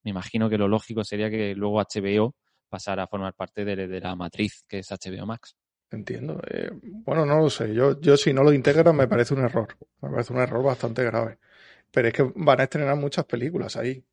me 0.04 0.12
imagino 0.12 0.48
que 0.48 0.60
lo 0.60 0.68
lógico 0.68 1.04
sería 1.04 1.32
que 1.32 1.56
luego 1.56 1.82
HBO 1.82 2.36
pasar 2.70 3.00
a 3.00 3.08
formar 3.08 3.34
parte 3.34 3.66
de, 3.66 4.00
la 4.00 4.16
matriz 4.16 4.64
que 4.68 4.80
es 4.80 4.90
HBO 4.90 5.26
Max. 5.26 5.56
Entiendo. 5.92 6.40
Eh, 6.48 6.70
bueno, 6.82 7.26
no 7.26 7.40
lo 7.40 7.50
sé. 7.50 7.74
Yo, 7.74 8.00
yo 8.00 8.16
si 8.16 8.32
no 8.32 8.44
lo 8.44 8.54
integran 8.54 8.96
me 8.96 9.08
parece 9.08 9.34
un 9.34 9.44
error. 9.44 9.76
Me 10.02 10.10
parece 10.10 10.34
un 10.34 10.40
error 10.40 10.64
bastante 10.64 11.04
grave. 11.04 11.40
Pero 11.92 12.08
es 12.08 12.14
que 12.14 12.32
van 12.36 12.60
a 12.60 12.64
estrenar 12.64 12.96
muchas 12.96 13.26
películas 13.26 13.76
ahí. 13.76 14.04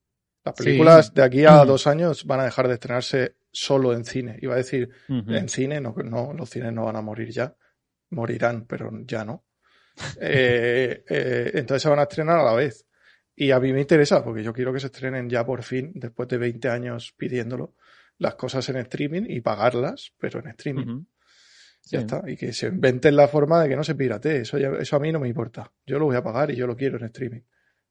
Las 0.45 0.55
películas 0.55 1.13
de 1.13 1.23
aquí 1.23 1.45
a 1.45 1.65
dos 1.65 1.87
años 1.87 2.25
van 2.25 2.41
a 2.41 2.45
dejar 2.45 2.69
de 2.69 2.75
estrenarse 2.75 3.37
solo 3.51 3.93
en 3.93 4.05
cine. 4.05 4.39
Iba 4.41 4.55
a 4.55 4.59
decir, 4.59 4.91
en 5.09 5.49
cine, 5.49 5.81
no, 5.81 5.93
no, 6.05 6.33
los 6.33 6.49
cines 6.49 6.73
no 6.73 6.85
van 6.85 6.97
a 6.97 7.03
morir 7.03 7.31
ya. 7.31 7.55
Morirán, 8.11 8.65
pero 8.67 8.91
ya 9.05 9.25
no. 9.25 9.45
Eh, 10.21 11.05
eh, 11.09 11.51
entonces 11.55 11.83
se 11.83 11.89
van 11.89 11.99
a 11.99 12.03
estrenar 12.03 12.39
a 12.39 12.45
la 12.45 12.55
vez. 12.55 12.87
Y 13.35 13.51
a 13.51 13.59
mí 13.59 13.73
me 13.73 13.81
interesa, 13.81 14.23
porque 14.23 14.43
yo 14.43 14.53
quiero 14.53 14.73
que 14.73 14.81
se 14.81 14.87
estrenen 14.87 15.29
ya 15.29 15.45
por 15.45 15.63
fin, 15.63 15.93
después 15.95 16.29
de 16.29 16.39
20 16.39 16.69
años 16.69 17.15
pidiéndolo 17.17 17.75
las 18.19 18.35
cosas 18.35 18.69
en 18.69 18.77
streaming 18.77 19.23
y 19.29 19.41
pagarlas, 19.41 20.13
pero 20.19 20.41
en 20.41 20.49
streaming. 20.49 21.05
Ya 21.85 22.01
está. 22.01 22.23
Y 22.27 22.37
que 22.37 22.53
se 22.53 22.67
inventen 22.67 23.15
la 23.15 23.29
forma 23.29 23.63
de 23.63 23.69
que 23.69 23.77
no 23.77 23.85
se 23.85 23.95
piratee. 23.95 24.41
Eso, 24.41 24.57
eso 24.57 24.97
a 24.97 24.99
mí 24.99 25.13
no 25.13 25.21
me 25.21 25.29
importa. 25.29 25.73
Yo 25.87 25.99
lo 25.99 26.07
voy 26.07 26.17
a 26.17 26.23
pagar 26.23 26.51
y 26.51 26.57
yo 26.57 26.67
lo 26.67 26.77
quiero 26.77 26.99
en 26.99 27.05
streaming. 27.05 27.43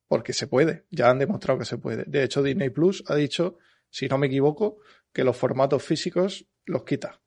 Porque 0.07 0.33
se 0.33 0.47
puede. 0.47 0.85
Ya 0.91 1.09
han 1.09 1.19
demostrado 1.19 1.59
que 1.59 1.65
se 1.65 1.77
puede. 1.77 2.03
De 2.05 2.23
hecho, 2.23 2.43
Disney 2.43 2.69
Plus 2.69 3.03
ha 3.07 3.15
dicho, 3.15 3.57
si 3.89 4.07
no 4.07 4.17
me 4.17 4.27
equivoco, 4.27 4.79
que 5.13 5.23
los 5.23 5.37
formatos 5.37 5.81
físicos 5.81 6.45
los 6.65 6.83
quita. 6.83 7.21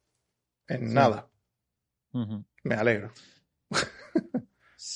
En 0.66 0.92
nada. 0.92 1.30
Me 2.12 2.74
alegro. 2.74 3.12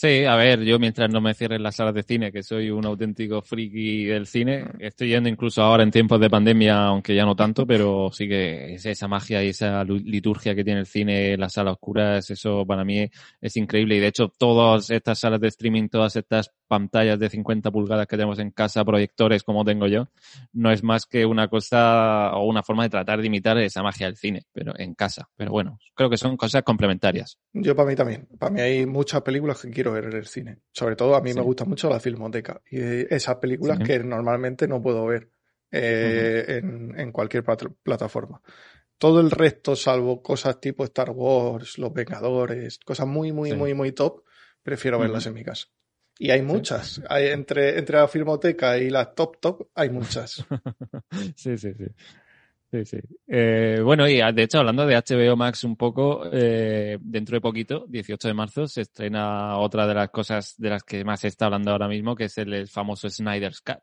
Sí, 0.03 0.24
a 0.24 0.34
ver, 0.34 0.64
yo 0.64 0.80
mientras 0.80 1.09
no 1.11 1.20
me 1.20 1.32
cierren 1.32 1.62
las 1.62 1.76
salas 1.76 1.94
de 1.94 2.03
cine, 2.03 2.32
que 2.32 2.42
soy 2.42 2.70
un 2.70 2.84
auténtico 2.84 3.40
friki 3.40 4.07
del 4.07 4.26
cine, 4.26 4.64
estoy 4.80 5.11
yendo 5.11 5.28
incluso 5.28 5.62
ahora 5.62 5.84
en 5.84 5.92
tiempos 5.92 6.18
de 6.18 6.28
pandemia, 6.28 6.86
aunque 6.86 7.14
ya 7.14 7.24
no 7.24 7.36
tanto, 7.36 7.64
pero 7.68 8.11
sí 8.12 8.26
que 8.26 8.74
esa 8.74 9.07
magia 9.07 9.44
y 9.44 9.50
esa 9.50 9.84
liturgia 9.84 10.57
que 10.57 10.64
tiene 10.64 10.80
el 10.80 10.86
cine, 10.86 11.36
las 11.36 11.53
salas 11.53 11.74
oscuras, 11.74 12.28
eso 12.30 12.66
para 12.66 12.82
mí 12.84 13.09
es 13.40 13.57
increíble. 13.57 13.94
Y 13.94 14.00
de 14.00 14.09
hecho, 14.09 14.26
todas 14.36 14.90
estas 14.90 15.20
salas 15.20 15.40
de 15.40 15.46
streaming, 15.46 15.88
todas 15.88 16.16
estas 16.16 16.50
pantallas 16.72 17.18
de 17.18 17.28
50 17.28 17.70
pulgadas 17.70 18.06
que 18.06 18.16
tenemos 18.16 18.38
en 18.38 18.50
casa, 18.50 18.82
proyectores 18.82 19.42
como 19.42 19.62
tengo 19.62 19.86
yo, 19.88 20.08
no 20.54 20.72
es 20.72 20.82
más 20.82 21.04
que 21.04 21.26
una 21.26 21.46
cosa 21.48 22.34
o 22.34 22.46
una 22.46 22.62
forma 22.62 22.84
de 22.84 22.88
tratar 22.88 23.20
de 23.20 23.26
imitar 23.26 23.58
esa 23.58 23.82
magia 23.82 24.06
del 24.06 24.16
cine, 24.16 24.46
pero 24.52 24.72
en 24.78 24.94
casa. 24.94 25.28
Pero 25.36 25.50
bueno, 25.50 25.78
creo 25.94 26.08
que 26.08 26.16
son 26.16 26.38
cosas 26.38 26.62
complementarias. 26.62 27.36
Yo 27.52 27.76
para 27.76 27.90
mí 27.90 27.94
también. 27.94 28.26
Para 28.38 28.54
mí 28.54 28.62
hay 28.62 28.86
muchas 28.86 29.20
películas 29.20 29.60
que 29.60 29.68
quiero 29.68 29.92
ver 29.92 30.04
en 30.04 30.14
el 30.14 30.26
cine. 30.26 30.60
Sobre 30.72 30.96
todo 30.96 31.14
a 31.14 31.20
mí 31.20 31.34
me 31.34 31.42
gusta 31.42 31.66
mucho 31.66 31.90
la 31.90 32.00
filmoteca 32.00 32.62
y 32.70 32.80
esas 32.80 33.36
películas 33.36 33.78
que 33.80 33.98
normalmente 33.98 34.66
no 34.66 34.80
puedo 34.80 35.04
ver 35.04 35.28
eh, 35.70 36.62
en, 36.62 37.12
cualquier 37.12 37.44
plataforma. 37.82 38.40
Todo 38.96 39.20
el 39.20 39.30
resto, 39.30 39.76
salvo 39.76 40.22
cosas 40.22 40.58
tipo 40.58 40.84
Star 40.84 41.10
Wars, 41.10 41.76
Los 41.76 41.92
Vengadores, 41.92 42.78
cosas 42.78 43.06
muy, 43.06 43.30
muy, 43.30 43.52
muy, 43.52 43.74
muy 43.74 43.92
top, 43.92 44.22
prefiero 44.62 44.98
verlas 44.98 45.26
en 45.26 45.34
mi 45.34 45.44
casa. 45.44 45.66
Y 46.18 46.30
hay 46.30 46.42
muchas. 46.42 47.02
Hay 47.08 47.26
entre, 47.28 47.78
entre 47.78 47.98
la 47.98 48.08
filmoteca 48.08 48.78
y 48.78 48.90
las 48.90 49.14
top 49.14 49.40
top 49.40 49.68
hay 49.74 49.90
muchas. 49.90 50.44
sí, 51.36 51.58
sí, 51.58 51.74
sí. 51.74 51.86
Sí, 52.72 52.86
sí. 52.86 52.98
Eh, 53.26 53.80
bueno, 53.84 54.08
y 54.08 54.14
de 54.32 54.42
hecho, 54.42 54.58
hablando 54.58 54.86
de 54.86 54.96
HBO 54.96 55.36
Max 55.36 55.62
un 55.62 55.76
poco, 55.76 56.22
eh, 56.32 56.96
dentro 57.02 57.36
de 57.36 57.42
poquito, 57.42 57.84
18 57.86 58.28
de 58.28 58.34
marzo, 58.34 58.66
se 58.66 58.80
estrena 58.80 59.58
otra 59.58 59.86
de 59.86 59.92
las 59.92 60.08
cosas 60.08 60.54
de 60.56 60.70
las 60.70 60.82
que 60.82 61.04
más 61.04 61.20
se 61.20 61.28
está 61.28 61.46
hablando 61.46 61.70
ahora 61.70 61.86
mismo, 61.86 62.16
que 62.16 62.24
es 62.24 62.38
el, 62.38 62.66
famoso 62.68 63.10
Snyder's 63.10 63.60
Cut 63.60 63.80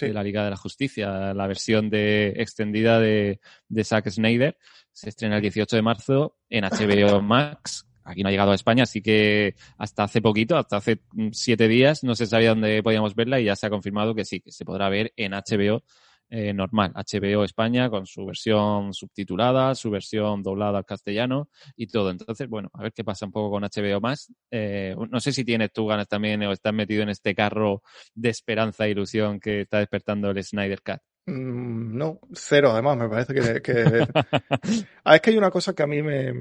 de 0.00 0.12
la 0.12 0.22
Liga 0.22 0.44
de 0.44 0.50
la 0.50 0.56
Justicia, 0.56 1.34
la 1.34 1.48
versión 1.48 1.90
de 1.90 2.28
extendida 2.36 3.00
de, 3.00 3.40
de 3.68 3.84
Zack 3.84 4.08
Snyder. 4.08 4.56
Se 4.92 5.08
estrena 5.08 5.36
el 5.36 5.42
18 5.42 5.74
de 5.74 5.82
marzo 5.82 6.36
en 6.48 6.62
HBO 6.62 7.20
Max 7.20 7.87
aquí 8.08 8.22
no 8.22 8.28
ha 8.28 8.32
llegado 8.32 8.52
a 8.52 8.54
España, 8.54 8.84
así 8.84 9.02
que 9.02 9.54
hasta 9.76 10.04
hace 10.04 10.20
poquito, 10.22 10.56
hasta 10.56 10.78
hace 10.78 11.00
mm, 11.12 11.28
siete 11.32 11.68
días, 11.68 12.04
no 12.04 12.14
se 12.14 12.26
sabía 12.26 12.50
dónde 12.50 12.82
podíamos 12.82 13.14
verla 13.14 13.40
y 13.40 13.44
ya 13.44 13.56
se 13.56 13.66
ha 13.66 13.70
confirmado 13.70 14.14
que 14.14 14.24
sí, 14.24 14.40
que 14.40 14.50
se 14.50 14.64
podrá 14.64 14.88
ver 14.88 15.12
en 15.16 15.32
HBO 15.32 15.82
eh, 16.30 16.52
normal, 16.52 16.92
HBO 16.94 17.44
España, 17.44 17.88
con 17.88 18.06
su 18.06 18.26
versión 18.26 18.92
subtitulada, 18.92 19.74
su 19.74 19.90
versión 19.90 20.42
doblada 20.42 20.78
al 20.78 20.84
castellano 20.84 21.48
y 21.74 21.86
todo. 21.86 22.10
Entonces, 22.10 22.48
bueno, 22.48 22.70
a 22.74 22.82
ver 22.82 22.92
qué 22.92 23.02
pasa 23.02 23.24
un 23.24 23.32
poco 23.32 23.50
con 23.50 23.62
HBO 23.62 24.00
más. 24.00 24.30
Eh, 24.50 24.94
no 25.10 25.20
sé 25.20 25.32
si 25.32 25.44
tienes 25.44 25.72
tú 25.72 25.86
ganas 25.86 26.06
también 26.06 26.42
o 26.42 26.52
estás 26.52 26.74
metido 26.74 27.02
en 27.02 27.08
este 27.10 27.34
carro 27.34 27.82
de 28.14 28.28
esperanza 28.28 28.86
e 28.86 28.90
ilusión 28.90 29.40
que 29.40 29.62
está 29.62 29.78
despertando 29.78 30.30
el 30.30 30.44
Snyder 30.44 30.82
Cut. 30.82 31.00
Mm, 31.28 31.98
no, 31.98 32.20
cero, 32.32 32.70
además, 32.72 32.96
me 32.96 33.08
parece 33.08 33.34
que... 33.34 34.06
ah, 35.04 35.14
es 35.14 35.20
que 35.20 35.30
hay 35.30 35.36
una 35.36 35.50
cosa 35.50 35.74
que 35.74 35.82
a 35.82 35.86
mí 35.86 36.02
me, 36.02 36.32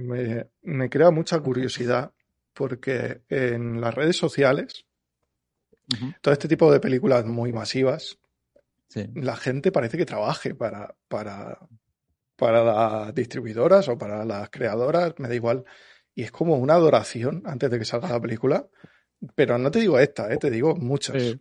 me, 0.61 0.89
crea 0.89 1.11
mucha 1.11 1.39
curiosidad, 1.41 2.13
porque 2.53 3.21
en 3.27 3.81
las 3.81 3.93
redes 3.93 4.15
sociales, 4.15 4.85
todo 6.21 6.33
este 6.33 6.47
tipo 6.47 6.71
de 6.71 6.79
películas 6.79 7.25
muy 7.25 7.51
masivas, 7.51 8.17
la 9.13 9.35
gente 9.35 9.73
parece 9.73 9.97
que 9.97 10.05
trabaje 10.05 10.55
para, 10.55 10.95
para, 11.09 11.59
para 12.38 12.63
las 12.63 13.13
distribuidoras 13.13 13.89
o 13.89 13.97
para 13.97 14.23
las 14.23 14.49
creadoras, 14.49 15.15
me 15.17 15.27
da 15.27 15.35
igual. 15.35 15.65
Y 16.15 16.23
es 16.23 16.31
como 16.31 16.55
una 16.55 16.75
adoración 16.75 17.43
antes 17.45 17.69
de 17.69 17.77
que 17.77 17.85
salga 17.85 18.09
la 18.09 18.21
película. 18.21 18.67
Pero 19.35 19.57
no 19.57 19.69
te 19.69 19.79
digo 19.79 19.99
esta, 19.99 20.31
¿eh? 20.31 20.38
te 20.38 20.49
digo 20.49 20.75
muchas 20.75 21.38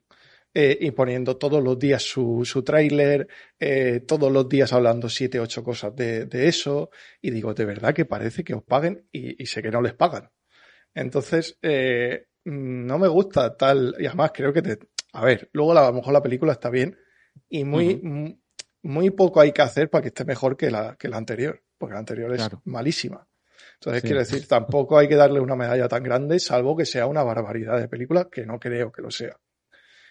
eh, 0.58 0.78
y 0.80 0.90
poniendo 0.92 1.36
todos 1.36 1.62
los 1.62 1.78
días 1.78 2.02
su, 2.02 2.42
su 2.46 2.62
tráiler, 2.62 3.28
eh, 3.60 4.00
todos 4.00 4.32
los 4.32 4.48
días 4.48 4.72
hablando 4.72 5.06
siete, 5.10 5.38
ocho 5.38 5.62
cosas 5.62 5.94
de, 5.94 6.24
de, 6.24 6.48
eso, 6.48 6.88
y 7.20 7.30
digo, 7.30 7.52
de 7.52 7.66
verdad 7.66 7.92
que 7.92 8.06
parece 8.06 8.42
que 8.42 8.54
os 8.54 8.62
paguen 8.62 9.06
y, 9.12 9.42
y 9.42 9.44
sé 9.44 9.60
que 9.60 9.70
no 9.70 9.82
les 9.82 9.92
pagan. 9.92 10.30
Entonces, 10.94 11.58
eh, 11.60 12.28
no 12.44 12.98
me 12.98 13.06
gusta 13.06 13.54
tal, 13.54 13.96
y 13.98 14.06
además 14.06 14.30
creo 14.32 14.54
que 14.54 14.62
te, 14.62 14.78
a 15.12 15.26
ver, 15.26 15.50
luego 15.52 15.72
a 15.76 15.88
lo 15.88 15.92
mejor 15.92 16.14
la 16.14 16.22
película 16.22 16.52
está 16.52 16.70
bien 16.70 16.96
y 17.50 17.64
muy, 17.64 18.40
muy 18.80 19.10
poco 19.10 19.42
hay 19.42 19.52
que 19.52 19.60
hacer 19.60 19.90
para 19.90 20.00
que 20.00 20.08
esté 20.08 20.24
mejor 20.24 20.56
que 20.56 20.70
la, 20.70 20.96
que 20.98 21.10
la 21.10 21.18
anterior, 21.18 21.62
porque 21.76 21.92
la 21.92 21.98
anterior 21.98 22.32
es 22.32 22.48
malísima. 22.64 23.28
Entonces, 23.74 24.00
quiero 24.00 24.20
decir, 24.20 24.48
tampoco 24.48 24.96
hay 24.96 25.06
que 25.06 25.16
darle 25.16 25.38
una 25.38 25.54
medalla 25.54 25.86
tan 25.86 26.02
grande, 26.02 26.38
salvo 26.38 26.74
que 26.74 26.86
sea 26.86 27.06
una 27.06 27.22
barbaridad 27.22 27.78
de 27.78 27.88
película, 27.88 28.30
que 28.32 28.46
no 28.46 28.58
creo 28.58 28.90
que 28.90 29.02
lo 29.02 29.10
sea. 29.10 29.36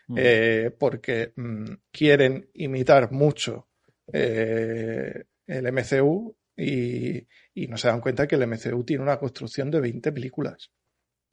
Mm. 0.08 0.16
Eh, 0.20 0.76
porque 0.78 1.34
mm, 1.36 1.66
quieren 1.92 2.50
imitar 2.54 3.12
mucho 3.12 3.68
eh, 4.12 5.26
el 5.48 5.72
MCU 5.72 6.36
y, 6.56 7.28
no 7.68 7.78
se 7.78 7.88
dan 7.88 8.02
cuenta 8.02 8.28
que 8.28 8.36
el 8.36 8.48
MCU 8.48 8.84
tiene 8.84 9.04
una 9.04 9.18
construcción 9.18 9.72
de 9.72 9.82
20 9.82 10.12
películas 10.12 10.70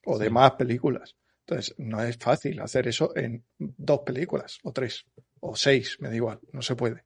o 0.04 0.18
de 0.18 0.30
más 0.30 0.52
películas. 0.52 1.16
Entonces, 1.40 1.74
no 1.78 2.02
es 2.02 2.16
fácil 2.16 2.60
hacer 2.60 2.88
eso 2.88 3.14
en 3.16 3.44
dos 3.58 4.00
películas 4.00 4.58
o 4.62 4.72
tres 4.72 5.04
o 5.40 5.54
seis, 5.56 5.98
me 6.00 6.08
da 6.08 6.14
igual, 6.14 6.40
no 6.52 6.62
se 6.62 6.76
puede. 6.76 7.04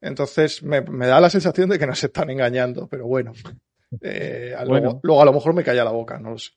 Entonces, 0.00 0.62
me, 0.62 0.82
da 0.82 1.20
la 1.20 1.30
sensación 1.30 1.70
de 1.70 1.78
que 1.78 1.86
nos 1.86 2.02
están 2.02 2.30
engañando, 2.30 2.88
pero 2.88 3.06
bueno, 3.06 3.32
eh, 4.00 4.54
Luego, 4.66 5.00
luego, 5.02 5.22
a 5.22 5.24
lo 5.24 5.32
mejor 5.32 5.54
me 5.54 5.64
calla 5.64 5.84
la 5.84 5.92
boca, 5.92 6.18
no 6.18 6.30
lo 6.30 6.38
sé. 6.38 6.50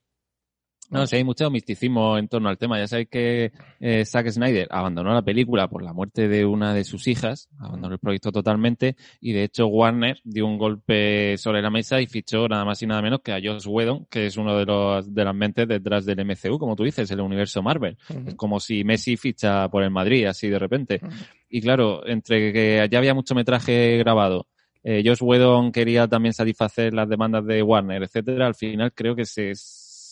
No, 0.90 1.06
sí, 1.06 1.18
hay 1.18 1.24
mucho 1.24 1.50
misticismo 1.52 2.18
en 2.18 2.30
torno 2.30 2.48
al 2.48 2.58
tema. 2.58 2.80
Ya 2.80 2.88
sabéis 2.88 3.10
que 3.10 3.52
eh, 3.80 4.06
Zack 4.06 4.30
Snyder 4.30 4.68
abandonó 4.72 5.14
la 5.14 5.22
película 5.22 5.68
por 5.68 5.84
la 5.84 5.92
muerte 5.92 6.30
de 6.30 6.46
una 6.46 6.74
de 6.74 6.86
sus 6.86 7.08
hijas, 7.08 7.50
abandonó 7.60 7.94
el 7.94 8.00
proyecto 8.00 8.32
totalmente 8.32 8.96
y 9.20 9.34
de 9.34 9.44
hecho 9.44 9.68
Warner 9.68 10.22
dio 10.24 10.46
un 10.46 10.58
golpe 10.58 11.38
sobre 11.38 11.62
la 11.62 11.70
mesa 11.70 12.00
y 12.00 12.08
fichó 12.08 12.48
nada 12.48 12.64
más 12.64 12.82
y 12.82 12.88
nada 12.88 13.02
menos 13.02 13.20
que 13.22 13.34
a 13.34 13.40
Josh 13.44 13.68
Whedon, 13.68 14.06
que 14.10 14.28
es 14.28 14.38
uno 14.38 14.58
de 14.58 14.66
los 14.66 15.14
de 15.14 15.26
las 15.26 15.36
mentes 15.36 15.68
detrás 15.68 16.06
del 16.06 16.26
MCU, 16.26 16.58
como 16.58 16.76
tú 16.76 16.84
dices, 16.84 17.12
el 17.12 17.20
universo 17.20 17.62
Marvel. 17.62 17.98
Es 18.26 18.36
como 18.36 18.60
si 18.60 18.84
Messi 18.86 19.18
ficha 19.18 19.68
por 19.70 19.84
el 19.84 19.92
Madrid 19.92 20.26
así 20.26 20.48
de 20.48 20.60
repente. 20.60 21.02
Y 21.50 21.62
claro, 21.62 22.08
entre 22.08 22.54
que 22.54 22.88
ya 22.90 22.98
había 22.98 23.14
mucho 23.14 23.36
metraje 23.36 23.98
grabado, 23.98 24.48
eh, 24.84 25.04
Josh 25.06 25.22
Whedon 25.22 25.74
quería 25.74 26.08
también 26.08 26.34
satisfacer 26.34 26.94
las 26.94 27.10
demandas 27.10 27.46
de 27.46 27.62
Warner, 27.62 28.04
etcétera, 28.04 28.48
al 28.48 28.56
final 28.56 28.94
creo 28.94 29.16
que 29.16 29.26
se 29.26 29.54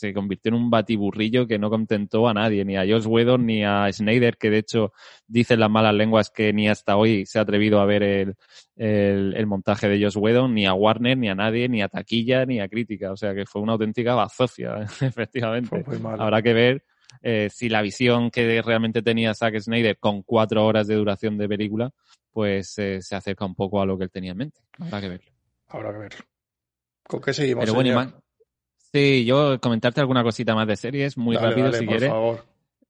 se 0.06 0.14
convirtió 0.14 0.50
en 0.50 0.56
un 0.56 0.70
batiburrillo 0.70 1.48
que 1.48 1.58
no 1.58 1.70
contentó 1.70 2.28
a 2.28 2.34
nadie, 2.34 2.64
ni 2.64 2.78
a 2.78 2.82
Josh 2.82 3.08
Whedon 3.08 3.46
ni 3.46 3.64
a 3.64 3.92
Snyder, 3.92 4.38
que 4.38 4.50
de 4.50 4.60
hecho 4.60 4.94
dicen 5.28 5.60
las 5.60 5.70
malas 5.70 5.96
lenguas 5.96 6.30
que 6.30 6.54
ni 6.54 6.70
hasta 6.70 6.96
hoy 6.98 7.26
se 7.26 7.40
ha 7.40 7.42
atrevido 7.42 7.80
a 7.80 7.86
ver 7.86 8.04
el, 8.04 8.36
el, 8.76 9.48
montaje 9.48 9.90
de 9.90 10.04
Josh 10.04 10.18
Whedon, 10.18 10.54
ni 10.54 10.66
a 10.66 10.74
Warner, 10.74 11.18
ni 11.18 11.30
a 11.30 11.36
nadie, 11.36 11.68
ni 11.70 11.82
a 11.82 11.88
taquilla, 11.88 12.46
ni 12.46 12.60
a 12.60 12.68
crítica. 12.68 13.12
O 13.12 13.18
sea 13.18 13.34
que 13.34 13.46
fue 13.46 13.62
una 13.62 13.74
auténtica 13.74 14.14
bazofia, 14.14 14.86
efectivamente. 15.02 15.84
Habrá 16.20 16.42
que 16.42 16.54
ver 16.54 16.84
eh, 17.22 17.50
si 17.52 17.70
la 17.70 17.82
visión 17.82 18.30
que 18.30 18.62
realmente 18.62 19.02
tenía 19.02 19.34
Zack 19.34 19.60
Snyder 19.60 19.98
con 19.98 20.24
cuatro 20.24 20.66
horas 20.66 20.88
de 20.88 20.96
duración 20.96 21.38
de 21.38 21.48
película, 21.48 21.92
pues 22.32 22.78
eh, 22.78 23.02
se 23.02 23.16
acerca 23.16 23.46
un 23.46 23.56
poco 23.56 23.82
a 23.82 23.86
lo 23.86 23.98
que 23.98 24.04
él 24.04 24.12
tenía 24.12 24.32
en 24.32 24.38
mente. 24.38 24.60
Habrá 24.80 25.02
que 25.02 25.10
verlo. 25.10 25.32
Habrá 25.68 25.92
que 25.92 26.00
verlo. 26.00 26.26
¿Con 27.08 27.22
qué 27.22 27.34
seguimos? 27.34 27.64
Pero 27.64 27.76
bueno, 27.76 28.24
Sí, 28.96 29.26
yo 29.26 29.60
comentarte 29.60 30.00
alguna 30.00 30.24
cosita 30.24 30.56
más 30.56 30.66
de 30.68 30.78
series, 30.78 31.18
muy 31.18 31.36
rápido 31.36 31.70
si 31.74 31.86
quieres. 31.86 32.14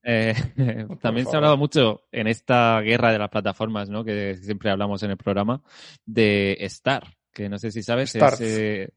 Eh, 0.03 0.35
también 1.01 1.25
se 1.25 1.33
ha 1.33 1.37
hablado 1.37 1.57
mucho 1.57 2.03
en 2.11 2.27
esta 2.27 2.79
guerra 2.81 3.11
de 3.11 3.17
las 3.17 3.31
plataformas, 3.31 3.89
¿no? 3.89 4.03
Que 4.03 4.37
siempre 4.37 4.69
hablamos 4.69 5.01
en 5.01 5.09
el 5.09 5.17
programa, 5.17 5.63
de 6.05 6.57
Star, 6.59 7.07
que 7.33 7.49
no 7.49 7.57
sé 7.57 7.71
si 7.71 7.81
sabes. 7.81 8.13
Es, 8.13 8.39
eh, 8.41 8.89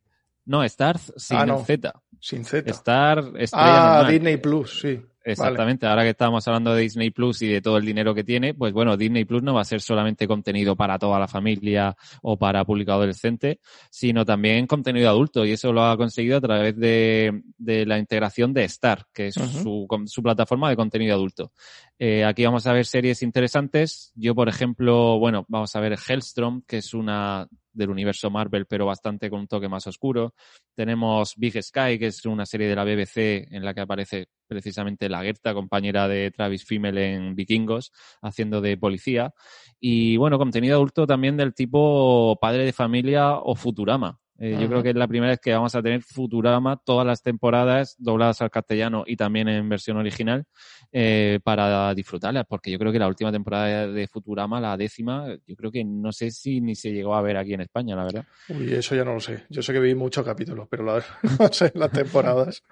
no, 0.45 0.63
Star 0.65 0.99
sin 0.99 1.39
ah, 1.39 1.65
Z. 1.65 1.95
Sin 2.21 2.45
Z. 2.45 2.71
Star, 2.73 3.25
Ah, 3.53 4.07
Disney 4.07 4.37
Plus, 4.37 4.79
sí. 4.79 5.01
Exactamente, 5.33 5.87
ahora 5.87 6.03
que 6.03 6.11
estamos 6.11 6.47
hablando 6.49 6.75
de 6.75 6.83
Disney 6.83 7.11
Plus 7.11 7.43
y 7.43 7.49
de 7.49 7.61
todo 7.61 7.77
el 7.77 7.85
dinero 7.85 8.15
que 8.15 8.25
tiene, 8.25 8.55
pues 8.55 8.73
bueno, 8.73 8.97
Disney 8.97 9.25
Plus 9.25 9.43
no 9.43 9.55
va 9.55 9.61
a 9.61 9.65
ser 9.65 9.81
solamente 9.81 10.27
contenido 10.27 10.77
para 10.77 10.99
toda 10.99 11.19
la 11.19 11.29
familia 11.29 11.97
o 12.23 12.39
para 12.39 12.65
público 12.65 12.93
adolescente, 12.93 13.61
sino 13.91 14.25
también 14.25 14.67
contenido 14.67 15.09
adulto. 15.09 15.45
Y 15.45 15.53
eso 15.53 15.73
lo 15.73 15.85
ha 15.85 15.97
conseguido 15.97 16.39
a 16.39 16.41
través 16.41 16.77
de, 16.77 17.43
la 17.59 17.99
integración 17.99 18.53
de 18.53 18.65
Star, 18.65 19.05
que 19.13 19.29
es 19.29 19.35
su, 19.35 19.87
su, 20.07 20.23
plataforma 20.23 20.71
de 20.71 20.77
contenido 20.77 21.15
adulto. 21.15 21.53
Eh, 22.01 22.25
aquí 22.25 22.45
vamos 22.45 22.65
a 22.67 22.73
ver 22.73 22.87
series 22.87 23.23
interesantes. 23.23 24.13
Yo, 24.15 24.35
por 24.35 24.49
ejemplo, 24.49 25.19
bueno, 25.19 25.45
vamos 25.49 25.75
a 25.75 25.81
ver 25.81 25.99
Hellstrom, 25.99 26.63
que 26.63 26.79
es 26.79 26.95
una 26.95 27.49
del 27.73 27.91
universo 27.91 28.31
Marvel, 28.31 28.67
pero 28.67 28.87
bastante 28.87 29.29
con 29.29 29.41
un 29.41 29.49
toque 29.49 29.69
más 29.69 29.87
oscuro. 29.89 30.35
Tenemos 30.75 31.35
Big 31.37 31.61
Sky, 31.61 31.99
que 31.99 32.07
es 32.07 32.25
una 32.25 32.47
serie 32.47 32.69
de 32.69 32.77
la 32.77 32.85
BBC 32.85 33.49
en 33.51 33.65
la 33.65 33.75
que 33.75 33.81
aparece 33.81 34.29
precisamente 34.47 35.09
la 35.09 35.23
Gerta, 35.23 35.55
compañera 35.55 36.07
de 36.07 36.31
Travis 36.31 36.65
Fimmel 36.65 36.99
en 36.99 37.35
Vikingos, 37.35 37.93
haciendo 38.23 38.61
de 38.61 38.77
policía. 38.77 39.33
Y 39.81 40.17
bueno, 40.17 40.39
contenido 40.39 40.77
adulto 40.77 41.07
también 41.07 41.37
del 41.37 41.55
tipo 41.55 42.39
padre 42.41 42.65
de 42.65 42.73
familia 42.73 43.39
o 43.39 43.57
Futurama. 43.57 44.21
Eh, 44.41 44.57
yo 44.61 44.69
creo 44.69 44.85
que 44.85 44.91
es 44.91 44.95
la 44.95 45.09
primera 45.09 45.33
vez 45.33 45.41
que 45.41 45.53
vamos 45.53 45.75
a 45.75 45.83
tener 45.83 46.01
Futurama 46.01 46.77
todas 46.77 47.05
las 47.05 47.23
temporadas 47.23 47.97
dobladas 47.99 48.41
al 48.41 48.51
castellano 48.51 49.03
y 49.05 49.17
también 49.17 49.49
en 49.49 49.69
versión 49.69 49.97
original 49.97 50.45
eh, 50.93 51.41
para 51.43 51.93
disfrutarlas, 51.93 52.47
porque 52.49 52.71
yo 52.71 52.79
creo 52.79 52.93
que 52.93 53.01
la 53.01 53.09
última 53.09 53.33
temporada 53.33 53.89
de 53.89 54.07
Futurama, 54.07 54.61
la 54.61 54.77
décima, 54.77 55.27
yo 55.45 55.57
creo 55.57 55.73
que 55.73 55.85
no 55.85 56.13
sé 56.13 56.31
si 56.31 56.61
ni 56.61 56.77
se 56.77 56.93
llegó 56.93 57.17
a 57.17 57.23
ver 57.23 57.37
aquí 57.37 57.55
en 57.55 57.63
España, 57.63 57.97
la 57.97 58.05
verdad. 58.05 58.25
Uy, 58.49 58.73
eso 58.73 58.95
ya 58.95 59.05
no 59.05 59.15
lo 59.15 59.21
sé. 59.21 59.45
Yo 59.49 59.61
sé 59.61 59.73
que 59.73 59.81
vi 59.81 59.97
muchos 59.97 60.25
capítulos, 60.25 60.69
pero 60.71 60.85
la, 60.85 61.03
no 61.41 61.53
sé 61.53 61.73
las 61.75 61.91
temporadas. 61.91 62.63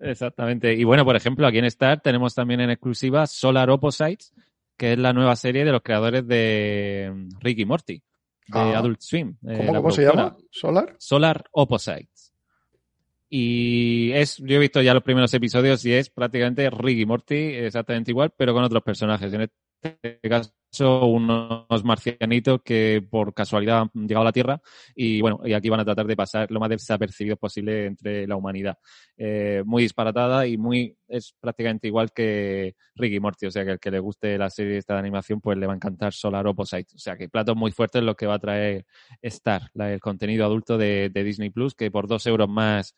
Exactamente. 0.00 0.74
Y 0.74 0.82
bueno, 0.82 1.04
por 1.04 1.14
ejemplo, 1.14 1.46
aquí 1.46 1.58
en 1.58 1.66
Star 1.66 2.00
tenemos 2.00 2.34
también 2.34 2.60
en 2.60 2.70
exclusiva 2.70 3.28
Solar 3.28 3.70
Opposites, 3.70 4.32
que 4.76 4.94
es 4.94 4.98
la 4.98 5.12
nueva 5.12 5.36
serie 5.36 5.64
de 5.64 5.70
los 5.70 5.82
creadores 5.82 6.26
de 6.26 7.28
Ricky 7.40 7.64
Morty 7.64 8.02
de 8.52 8.74
ah. 8.74 8.78
Adult 8.78 9.00
Swim. 9.00 9.36
Eh, 9.46 9.70
¿Cómo, 9.74 9.90
se 9.90 10.02
llama? 10.02 10.36
¿Solar? 10.50 10.94
Solar 10.98 11.44
Opposites. 11.52 12.32
Y 13.28 14.12
es, 14.12 14.36
yo 14.38 14.56
he 14.56 14.58
visto 14.58 14.82
ya 14.82 14.92
los 14.92 15.02
primeros 15.02 15.32
episodios 15.32 15.84
y 15.86 15.92
es 15.94 16.10
prácticamente 16.10 16.68
Ricky 16.68 17.06
Morty, 17.06 17.34
exactamente 17.34 18.10
igual, 18.10 18.32
pero 18.36 18.52
con 18.52 18.62
otros 18.62 18.82
personajes. 18.82 19.32
En 19.32 19.50
este 19.82 20.20
caso 20.28 20.52
unos 20.80 21.84
marcianitos 21.84 22.60
que 22.64 23.04
por 23.08 23.34
casualidad 23.34 23.82
han 23.94 24.08
llegado 24.08 24.22
a 24.22 24.24
la 24.24 24.32
Tierra 24.32 24.62
y 24.94 25.20
bueno, 25.20 25.40
y 25.44 25.52
aquí 25.52 25.68
van 25.68 25.80
a 25.80 25.84
tratar 25.84 26.06
de 26.06 26.16
pasar 26.16 26.50
lo 26.50 26.60
más 26.60 26.70
desapercibidos 26.70 27.38
posible 27.38 27.86
entre 27.86 28.26
la 28.26 28.36
humanidad. 28.36 28.78
Eh, 29.16 29.62
muy 29.66 29.82
disparatada 29.82 30.46
y 30.46 30.56
muy, 30.56 30.96
es 31.08 31.34
prácticamente 31.38 31.88
igual 31.88 32.12
que 32.12 32.74
Ricky 32.94 33.20
Morty, 33.20 33.46
o 33.46 33.50
sea 33.50 33.64
que 33.64 33.72
el 33.72 33.80
que 33.80 33.90
le 33.90 33.98
guste 33.98 34.38
la 34.38 34.48
serie 34.48 34.78
esta 34.78 34.94
de 34.94 35.00
animación 35.00 35.40
pues 35.40 35.58
le 35.58 35.66
va 35.66 35.74
a 35.74 35.76
encantar 35.76 36.12
Solar 36.14 36.46
Opposite. 36.46 36.94
O 36.94 36.98
sea 36.98 37.16
que 37.16 37.28
platos 37.28 37.56
muy 37.56 37.70
fuertes 37.70 38.02
lo 38.02 38.16
que 38.16 38.26
va 38.26 38.34
a 38.34 38.38
traer 38.38 38.86
Star, 39.20 39.70
el 39.74 40.00
contenido 40.00 40.46
adulto 40.46 40.78
de 40.78 41.10
Disney 41.12 41.50
Plus, 41.50 41.74
que 41.74 41.90
por 41.90 42.06
dos 42.06 42.26
euros 42.26 42.48
más 42.48 42.94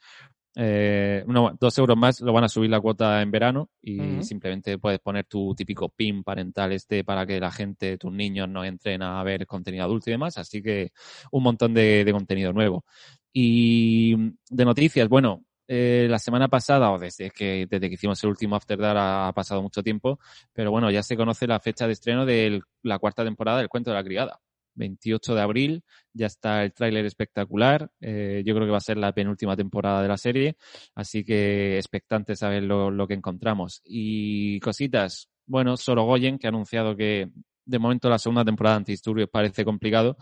eh, 0.57 1.24
dos 1.59 1.78
euros 1.78 1.96
más 1.96 2.20
lo 2.20 2.32
van 2.32 2.44
a 2.44 2.48
subir 2.48 2.70
la 2.70 2.80
cuota 2.80 3.20
en 3.22 3.30
verano 3.30 3.70
y 3.82 4.22
simplemente 4.22 4.78
puedes 4.78 5.00
poner 5.00 5.24
tu 5.24 5.52
típico 5.55 5.88
pin 5.88 6.22
parental 6.22 6.72
este 6.72 7.02
para 7.02 7.26
que 7.26 7.40
la 7.40 7.50
gente, 7.50 7.98
tus 7.98 8.12
niños 8.12 8.48
no 8.48 8.64
entren 8.64 9.02
a 9.02 9.22
ver 9.24 9.46
contenido 9.46 9.84
adulto 9.84 10.11
y 10.11 10.12
demás. 10.12 10.38
Así 10.38 10.62
que 10.62 10.92
un 11.32 11.42
montón 11.42 11.74
de, 11.74 12.09
contenido 12.12 12.52
nuevo. 12.52 12.84
Y 13.32 14.14
de 14.48 14.64
noticias, 14.64 15.09
bueno, 15.09 15.44
eh, 15.66 16.07
la 16.09 16.18
semana 16.18 16.48
pasada, 16.48 16.92
o 16.92 16.98
desde 16.98 17.30
que, 17.30 17.66
desde 17.68 17.88
que 17.88 17.94
hicimos 17.94 18.22
el 18.22 18.30
último 18.30 18.55
After 18.55 18.78
Dark 18.78 18.98
ha 18.98 19.32
pasado 19.34 19.62
mucho 19.62 19.82
tiempo, 19.82 20.20
pero 20.52 20.70
bueno, 20.70 20.90
ya 20.90 21.02
se 21.02 21.16
conoce 21.16 21.46
la 21.48 21.59
fecha 21.59 21.86
de 21.86 21.94
estreno 21.94 22.24
de 22.26 22.61
la 22.82 22.98
cuarta 22.98 23.24
temporada 23.24 23.59
del 23.59 23.68
Cuento 23.68 23.90
de 23.90 23.96
la 23.96 24.05
Criada. 24.05 24.40
28 24.75 25.35
de 25.35 25.41
abril. 25.41 25.85
Ya 26.12 26.27
está 26.27 26.62
el 26.64 26.72
tráiler 26.72 27.07
espectacular. 27.07 27.91
Eh, 28.01 28.43
yo 28.45 28.55
creo 28.55 28.66
que 28.66 28.72
va 28.72 28.79
a 28.79 28.81
ser 28.81 28.97
la 28.97 29.12
penúltima 29.12 29.57
temporada 29.57 30.03
de 30.03 30.09
la 30.09 30.16
serie. 30.16 30.57
Así 30.95 31.25
que 31.25 31.77
expectantes 31.77 32.43
a 32.43 32.49
ver 32.49 32.62
lo, 32.64 33.07
que 33.07 33.14
encontramos. 33.14 33.81
Y 33.85 34.61
cositas. 34.61 35.29
Bueno, 35.47 35.77
Sorogoyen, 35.77 36.39
que 36.39 36.47
ha 36.47 36.51
anunciado 36.51 36.97
que 36.97 37.31
de 37.66 37.79
momento 37.79 38.11
la 38.11 38.18
segunda 38.18 38.45
temporada 38.45 38.77
de 38.77 38.79
Antidisturbios 38.79 39.29
parece 39.31 39.64
complicado, 39.64 40.16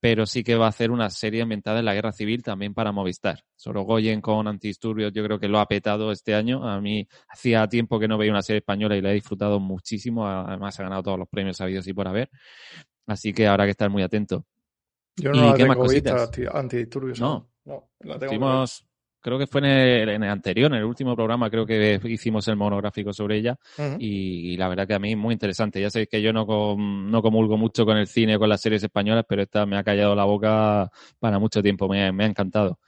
pero 0.00 0.26
sí 0.26 0.42
que 0.42 0.54
va 0.54 0.66
a 0.66 0.70
hacer 0.70 0.90
una 0.90 1.10
serie 1.10 1.42
ambientada 1.42 1.80
en 1.80 1.84
la 1.84 1.94
guerra 1.94 2.12
civil 2.12 2.42
también 2.42 2.74
para 2.74 2.92
Movistar. 2.92 3.44
Sorogoyen 3.54 4.20
con 4.20 4.48
Antidisturbios 4.48 5.12
yo 5.12 5.22
creo 5.24 5.38
que 5.38 5.48
lo 5.48 5.58
ha 5.58 5.66
petado 5.66 6.10
este 6.12 6.34
año. 6.34 6.66
A 6.66 6.80
mí 6.80 7.06
hacía 7.28 7.66
tiempo 7.68 7.98
que 7.98 8.08
no 8.08 8.18
veía 8.18 8.32
una 8.32 8.42
serie 8.42 8.58
española 8.58 8.96
y 8.96 9.02
la 9.02 9.10
he 9.10 9.14
disfrutado 9.14 9.60
muchísimo. 9.60 10.26
Además 10.26 10.78
ha 10.80 10.84
ganado 10.84 11.02
todos 11.02 11.18
los 11.18 11.28
premios 11.28 11.60
habidos 11.60 11.86
y 11.86 11.92
por 11.92 12.08
haber. 12.08 12.30
Así 13.06 13.32
que 13.32 13.46
habrá 13.46 13.64
que 13.64 13.70
estar 13.70 13.88
muy 13.90 14.02
atento. 14.02 14.44
Yo 15.16 15.32
no 15.32 15.50
¿Y 15.50 15.54
qué 15.54 15.66
más 15.66 15.76
cositas? 15.76 16.30
antidisturbios. 16.52 17.20
No, 17.20 17.48
no, 17.64 17.88
la 18.00 18.18
tengo 18.18 18.66
creo 19.26 19.40
que 19.40 19.48
fue 19.48 19.60
en 19.60 19.66
el, 20.08 20.22
anterior, 20.22 20.70
en 20.70 20.78
el 20.78 20.84
último 20.84 21.16
programa, 21.16 21.50
creo 21.50 21.66
que 21.66 22.00
hicimos 22.04 22.46
el 22.46 22.54
monográfico 22.54 23.12
sobre 23.12 23.38
ella 23.38 23.58
y, 23.98 24.56
la 24.56 24.68
verdad 24.68 24.86
que 24.86 24.94
a 24.94 25.00
mí 25.00 25.16
muy 25.16 25.32
interesante. 25.32 25.80
Ya 25.80 25.90
sabéis 25.90 26.08
que 26.08 26.22
yo 26.22 26.32
no, 26.32 26.46
no 26.46 27.22
comulgo 27.22 27.56
mucho 27.56 27.84
con 27.84 27.96
el 27.96 28.06
cine 28.06 28.36
o 28.36 28.38
con 28.38 28.48
las 28.48 28.60
series 28.60 28.84
españolas, 28.84 29.24
pero 29.28 29.42
esta 29.42 29.66
me 29.66 29.76
ha 29.76 29.82
callado 29.82 30.14
la 30.14 30.22
boca 30.22 30.92
para 31.18 31.40
mucho 31.40 31.60
tiempo, 31.60 31.88
me, 31.88 32.04
ha 32.04 32.24
encantado. 32.24 32.78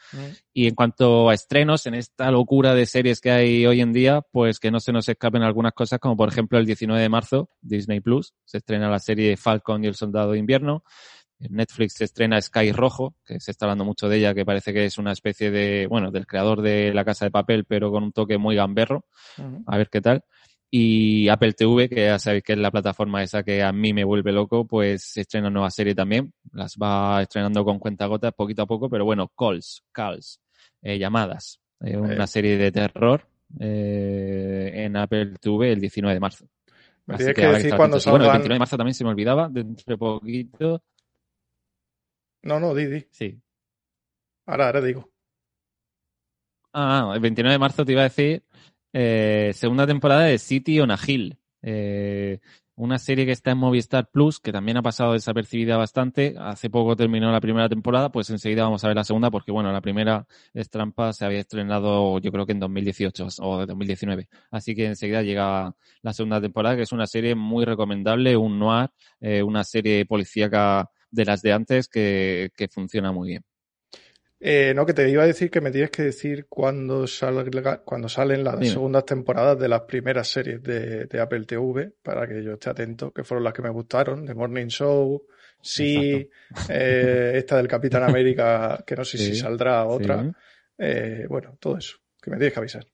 Y 0.53 0.69
en 0.69 0.77
cuanto 0.77 1.29
a 1.29 1.35
estrenos, 1.35 1.87
en 1.87 1.95
esta 1.95 2.31
locura 2.31 2.73
de 2.73 2.87
series 2.87 3.21
que 3.21 3.33
hay 3.33 3.67
hoy 3.67 3.81
en 3.81 3.93
día, 3.93 4.23
pues 4.31 4.61
que 4.61 4.71
no 4.71 4.79
se 4.79 4.93
nos 4.93 5.09
escapen 5.09 5.43
algunas 5.43 5.73
cosas, 5.73 5.99
como 5.99 6.17
por 6.17 6.29
ejemplo 6.29 6.57
el 6.61 6.67
19 6.67 7.03
de 7.03 7.09
marzo, 7.09 7.51
Disney 7.61 7.99
Plus, 7.99 8.33
se 8.45 8.59
estrena 8.59 8.89
la 8.89 9.01
serie 9.01 9.37
Falcon 9.37 9.83
y 9.83 9.89
el 9.89 9.97
Soldado 9.97 10.31
de 10.31 10.39
Invierno. 10.39 10.85
En 11.41 11.55
Netflix 11.55 11.95
se 11.95 12.05
estrena 12.05 12.41
Sky 12.41 12.73
Rojo, 12.73 13.15
que 13.25 13.39
se 13.39 13.53
está 13.53 13.67
hablando 13.67 13.85
mucho 13.85 14.09
de 14.09 14.19
ella, 14.19 14.35
que 14.35 14.45
parece 14.45 14.73
que 14.73 14.85
es 14.85 14.99
una 14.99 15.13
especie 15.13 15.51
de, 15.51 15.87
bueno, 15.87 16.11
del 16.11 16.27
creador 16.27 16.63
de 16.63 16.93
La 16.93 17.05
Casa 17.05 17.27
de 17.27 17.31
Papel, 17.31 17.65
pero 17.65 17.93
con 17.93 18.03
un 18.03 18.13
toque 18.13 18.39
muy 18.39 18.57
gamberro. 18.57 19.05
A 19.67 19.77
ver 19.77 19.89
qué 19.89 20.01
tal. 20.01 20.25
Y 20.71 21.29
Apple 21.29 21.55
TV, 21.55 21.89
que 21.89 22.05
ya 22.07 22.19
sabéis 22.19 22.43
que 22.43 22.53
es 22.53 22.59
la 22.59 22.71
plataforma 22.71 23.23
esa 23.23 23.43
que 23.43 23.63
a 23.63 23.73
mí 23.73 23.93
me 23.93 24.05
vuelve 24.05 24.33
loco, 24.33 24.67
pues 24.67 25.03
se 25.03 25.23
estrena 25.23 25.47
una 25.47 25.55
nueva 25.55 25.71
serie 25.71 25.95
también. 25.95 26.33
Las 26.53 26.77
va 26.77 27.23
estrenando 27.23 27.65
con 27.65 27.79
cuentagotas 27.79 28.35
poquito 28.35 28.63
a 28.63 28.67
poco, 28.67 28.91
pero 28.91 29.05
bueno, 29.05 29.29
Calls, 29.29 29.85
Calls, 29.93 30.41
eh, 30.83 30.99
llamadas. 30.99 31.61
Eh, 31.81 31.97
una 31.97 32.27
serie 32.27 32.59
de 32.59 32.73
terror 32.73 33.25
eh, 33.61 34.73
en 34.75 34.97
Apple 34.97 35.35
TV 35.41 35.73
el 35.73 35.81
19 35.81 36.15
de 36.15 36.21
marzo. 36.21 36.47
Así 37.07 37.33
que, 37.33 37.47
decir 37.47 37.75
cuando 37.75 37.99
Bueno, 38.11 38.27
el 38.27 38.33
29 38.33 38.55
de 38.55 38.59
marzo 38.59 38.77
también 38.77 38.95
se 38.95 39.05
me 39.05 39.11
olvidaba, 39.11 39.49
dentro 39.49 39.85
de 39.87 39.97
poquito 39.97 40.83
no, 42.49 42.59
no, 42.59 42.75
di, 42.75 43.07
Sí. 43.11 43.41
Ahora, 44.47 44.67
ahora 44.67 44.81
digo. 44.81 45.11
Ah, 46.73 47.13
el 47.15 47.21
29 47.21 47.53
de 47.53 47.59
marzo 47.59 47.85
te 47.85 47.93
iba 47.93 48.03
a 48.03 48.05
decir 48.05 48.45
eh, 48.93 49.53
segunda 49.55 49.87
temporada 49.87 50.23
de 50.23 50.39
City 50.39 50.81
on 50.81 50.91
a 50.91 50.99
Hill. 51.05 51.39
Eh, 51.63 52.41
una 52.77 52.99
serie 52.99 53.27
que 53.27 53.33
está 53.33 53.51
en 53.51 53.59
Movistar 53.59 54.09
Plus, 54.09 54.39
que 54.39 54.53
también 54.53 54.77
ha 54.77 54.83
pasado 54.83 55.13
desapercibida 55.13 55.77
bastante. 55.77 56.37
Hace 56.39 56.71
poco 56.71 56.95
terminó 56.95 57.33
la 57.33 57.41
primera 57.41 57.69
temporada, 57.69 58.11
pues 58.13 58.31
enseguida 58.31 58.63
vamos 58.63 58.85
a 58.85 58.87
ver 58.87 58.97
la 58.97 59.03
segunda, 59.03 59.31
porque 59.31 59.51
bueno, 59.51 59.73
la 59.73 59.81
primera 59.81 60.27
es 60.55 60.71
trampa, 60.71 61.13
se 61.13 61.25
había 61.25 61.41
estrenado 61.41 62.21
yo 62.21 62.31
creo 62.31 62.47
que 62.47 62.53
en 62.53 62.61
2018 62.61 63.27
o 63.41 63.67
2019. 63.67 64.29
Así 64.53 64.77
que 64.77 64.87
enseguida 64.87 65.23
llega 65.23 65.75
la 66.03 66.13
segunda 66.13 66.41
temporada, 66.41 66.77
que 66.77 66.83
es 66.83 66.93
una 66.93 67.09
serie 67.09 67.35
muy 67.35 67.65
recomendable, 67.65 68.37
un 68.37 68.59
noir, 68.61 68.91
eh, 69.21 69.43
una 69.43 69.65
serie 69.65 70.07
policíaca 70.07 70.89
de 71.11 71.25
las 71.25 71.43
de 71.43 71.53
antes 71.53 71.89
que, 71.89 72.51
que 72.57 72.69
funciona 72.69 73.13
muy 73.13 73.29
bien. 73.29 73.45
Eh, 74.41 74.73
no, 74.75 74.87
que 74.87 74.95
te 74.95 75.09
iba 75.11 75.25
a 75.25 75.27
decir 75.27 75.51
que 75.51 75.61
me 75.61 75.73
tienes 75.73 75.91
que 75.91 76.03
decir 76.03 76.47
cuándo, 76.49 77.09
salga, 77.09 77.83
cuando 77.83 78.09
salen 78.09 78.45
las 78.45 78.69
segundas 78.69 79.05
temporadas 79.05 79.59
de 79.59 79.69
las 79.69 79.81
primeras 79.83 80.29
series 80.29 80.63
de, 80.63 81.21
Apple 81.21 81.45
TV, 81.45 81.95
para 82.03 82.29
que 82.29 82.45
yo 82.45 82.53
esté 82.53 82.71
atento, 82.71 83.13
que 83.13 83.25
fueron 83.25 83.43
las 83.43 83.53
que 83.53 83.63
me 83.63 83.71
gustaron, 83.71 84.25
The 84.25 84.35
Morning 84.35 84.69
Show, 84.69 85.27
sí, 85.61 86.31
eh, 86.69 87.33
esta 87.35 87.57
del 87.57 87.67
Capitán 87.67 88.05
América, 88.05 88.85
que 88.87 88.95
no 88.95 89.05
sé 89.05 89.19
si 89.19 89.35
saldrá 89.35 89.85
otra. 89.87 90.31
Eh, 90.77 91.27
bueno, 91.29 91.57
todo 91.59 91.77
eso, 91.77 91.97
que 92.23 92.31
me 92.31 92.37
tienes 92.37 92.55
que 92.55 92.61
avisar. 92.61 92.87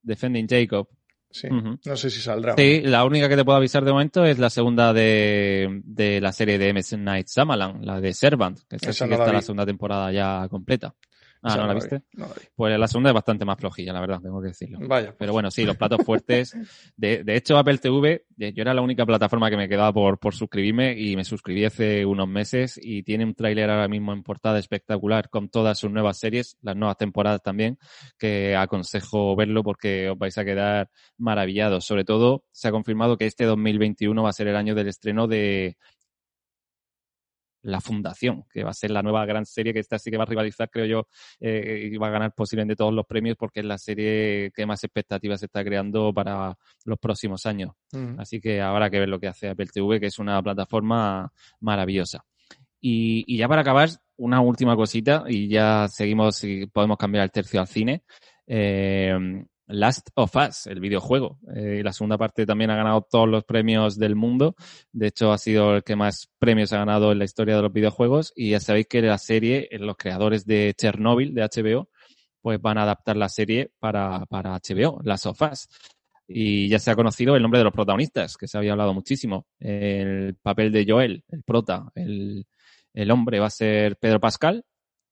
Defending 0.00 0.46
Jacob. 0.46 0.88
Sí, 1.32 1.48
no 1.50 1.96
sé 1.96 2.10
si 2.10 2.20
saldrá. 2.20 2.54
Sí, 2.56 2.82
la 2.82 3.04
única 3.04 3.28
que 3.28 3.36
te 3.36 3.44
puedo 3.44 3.56
avisar 3.56 3.84
de 3.84 3.92
momento 3.92 4.24
es 4.24 4.38
la 4.38 4.50
segunda 4.50 4.92
de, 4.92 5.80
de 5.84 6.20
la 6.20 6.32
serie 6.32 6.58
de 6.58 6.72
MS 6.74 6.98
Night 6.98 7.28
Shyamalan, 7.28 7.84
la 7.84 8.00
de 8.00 8.12
Servant, 8.12 8.58
que, 8.68 8.76
es 8.76 8.82
que 8.82 8.90
está 8.90 9.32
la 9.32 9.42
segunda 9.42 9.66
temporada 9.66 10.12
ya 10.12 10.46
completa. 10.48 10.94
Ah, 11.42 11.56
¿no, 11.56 11.66
la 11.66 11.74
viste? 11.74 12.02
Pues 12.54 12.78
la 12.78 12.86
segunda 12.86 13.10
es 13.10 13.14
bastante 13.14 13.44
más 13.44 13.58
flojilla, 13.58 13.92
la 13.92 14.00
verdad, 14.00 14.20
tengo 14.22 14.40
que 14.40 14.48
decirlo. 14.48 14.78
Vaya. 14.86 15.08
Pues. 15.08 15.16
Pero 15.18 15.32
bueno, 15.32 15.50
sí, 15.50 15.64
los 15.64 15.76
platos 15.76 16.04
fuertes. 16.04 16.56
De, 16.96 17.24
de, 17.24 17.36
hecho, 17.36 17.56
Apple 17.56 17.78
TV, 17.78 18.24
yo 18.36 18.62
era 18.62 18.72
la 18.72 18.80
única 18.80 19.04
plataforma 19.04 19.50
que 19.50 19.56
me 19.56 19.68
quedaba 19.68 19.92
por, 19.92 20.18
por 20.20 20.34
suscribirme 20.34 20.96
y 20.96 21.16
me 21.16 21.24
suscribí 21.24 21.64
hace 21.64 22.06
unos 22.06 22.28
meses 22.28 22.78
y 22.80 23.02
tiene 23.02 23.24
un 23.24 23.34
tráiler 23.34 23.70
ahora 23.70 23.88
mismo 23.88 24.12
en 24.12 24.22
portada 24.22 24.60
espectacular 24.60 25.30
con 25.30 25.48
todas 25.48 25.80
sus 25.80 25.90
nuevas 25.90 26.18
series, 26.18 26.56
las 26.62 26.76
nuevas 26.76 26.96
temporadas 26.96 27.42
también, 27.42 27.76
que 28.18 28.54
aconsejo 28.54 29.34
verlo 29.34 29.64
porque 29.64 30.10
os 30.10 30.18
vais 30.18 30.38
a 30.38 30.44
quedar 30.44 30.90
maravillados. 31.18 31.84
Sobre 31.84 32.04
todo, 32.04 32.44
se 32.52 32.68
ha 32.68 32.70
confirmado 32.70 33.16
que 33.16 33.26
este 33.26 33.44
2021 33.46 34.22
va 34.22 34.30
a 34.30 34.32
ser 34.32 34.46
el 34.46 34.56
año 34.56 34.76
del 34.76 34.88
estreno 34.88 35.26
de 35.26 35.76
la 37.62 37.80
Fundación, 37.80 38.44
que 38.52 38.64
va 38.64 38.70
a 38.70 38.74
ser 38.74 38.90
la 38.90 39.02
nueva 39.02 39.24
gran 39.24 39.46
serie 39.46 39.72
que 39.72 39.80
esta 39.80 39.98
sí 39.98 40.10
que 40.10 40.16
va 40.16 40.24
a 40.24 40.26
rivalizar, 40.26 40.68
creo 40.70 40.86
yo, 40.86 41.08
eh, 41.40 41.90
y 41.92 41.96
va 41.96 42.08
a 42.08 42.10
ganar 42.10 42.34
posiblemente 42.34 42.76
todos 42.76 42.92
los 42.92 43.06
premios 43.06 43.36
porque 43.36 43.60
es 43.60 43.66
la 43.66 43.78
serie 43.78 44.50
que 44.54 44.66
más 44.66 44.82
expectativas 44.84 45.40
se 45.40 45.46
está 45.46 45.64
creando 45.64 46.12
para 46.12 46.56
los 46.84 46.98
próximos 46.98 47.46
años. 47.46 47.72
Así 48.18 48.40
que 48.40 48.60
habrá 48.60 48.90
que 48.90 49.00
ver 49.00 49.08
lo 49.08 49.20
que 49.20 49.28
hace 49.28 49.48
Apple 49.48 49.66
TV, 49.72 50.00
que 50.00 50.06
es 50.06 50.18
una 50.18 50.42
plataforma 50.42 51.32
maravillosa. 51.60 52.24
Y, 52.80 53.24
y 53.32 53.38
ya 53.38 53.48
para 53.48 53.60
acabar, 53.60 53.90
una 54.16 54.40
última 54.40 54.76
cosita 54.76 55.24
y 55.28 55.48
ya 55.48 55.88
seguimos 55.88 56.42
y 56.44 56.66
podemos 56.66 56.96
cambiar 56.96 57.24
el 57.24 57.30
tercio 57.30 57.60
al 57.60 57.66
cine. 57.66 58.02
Eh, 58.46 59.44
Last 59.72 60.10
of 60.14 60.34
Us, 60.36 60.66
el 60.66 60.80
videojuego. 60.80 61.38
Eh, 61.54 61.82
la 61.82 61.92
segunda 61.92 62.18
parte 62.18 62.46
también 62.46 62.70
ha 62.70 62.76
ganado 62.76 63.06
todos 63.10 63.28
los 63.28 63.44
premios 63.44 63.98
del 63.98 64.16
mundo. 64.16 64.54
De 64.92 65.08
hecho, 65.08 65.32
ha 65.32 65.38
sido 65.38 65.76
el 65.76 65.82
que 65.82 65.96
más 65.96 66.30
premios 66.38 66.72
ha 66.72 66.78
ganado 66.78 67.12
en 67.12 67.18
la 67.18 67.24
historia 67.24 67.56
de 67.56 67.62
los 67.62 67.72
videojuegos. 67.72 68.32
Y 68.36 68.50
ya 68.50 68.60
sabéis 68.60 68.86
que 68.86 69.02
la 69.02 69.18
serie, 69.18 69.68
eh, 69.70 69.78
los 69.78 69.96
creadores 69.96 70.46
de 70.46 70.74
Chernobyl, 70.76 71.34
de 71.34 71.42
HBO, 71.42 71.88
pues 72.40 72.60
van 72.60 72.78
a 72.78 72.82
adaptar 72.82 73.16
la 73.16 73.28
serie 73.28 73.72
para, 73.78 74.26
para 74.26 74.58
HBO, 74.58 75.00
Last 75.04 75.26
of 75.26 75.42
Us. 75.42 75.68
Y 76.26 76.68
ya 76.68 76.78
se 76.78 76.90
ha 76.90 76.96
conocido 76.96 77.36
el 77.36 77.42
nombre 77.42 77.58
de 77.58 77.64
los 77.64 77.72
protagonistas, 77.72 78.36
que 78.36 78.48
se 78.48 78.56
había 78.58 78.72
hablado 78.72 78.94
muchísimo. 78.94 79.46
El 79.58 80.36
papel 80.36 80.72
de 80.72 80.84
Joel, 80.88 81.24
el 81.28 81.42
prota, 81.42 81.90
el, 81.94 82.46
el 82.94 83.10
hombre 83.10 83.38
va 83.40 83.46
a 83.46 83.50
ser 83.50 83.96
Pedro 83.96 84.20
Pascal, 84.20 84.64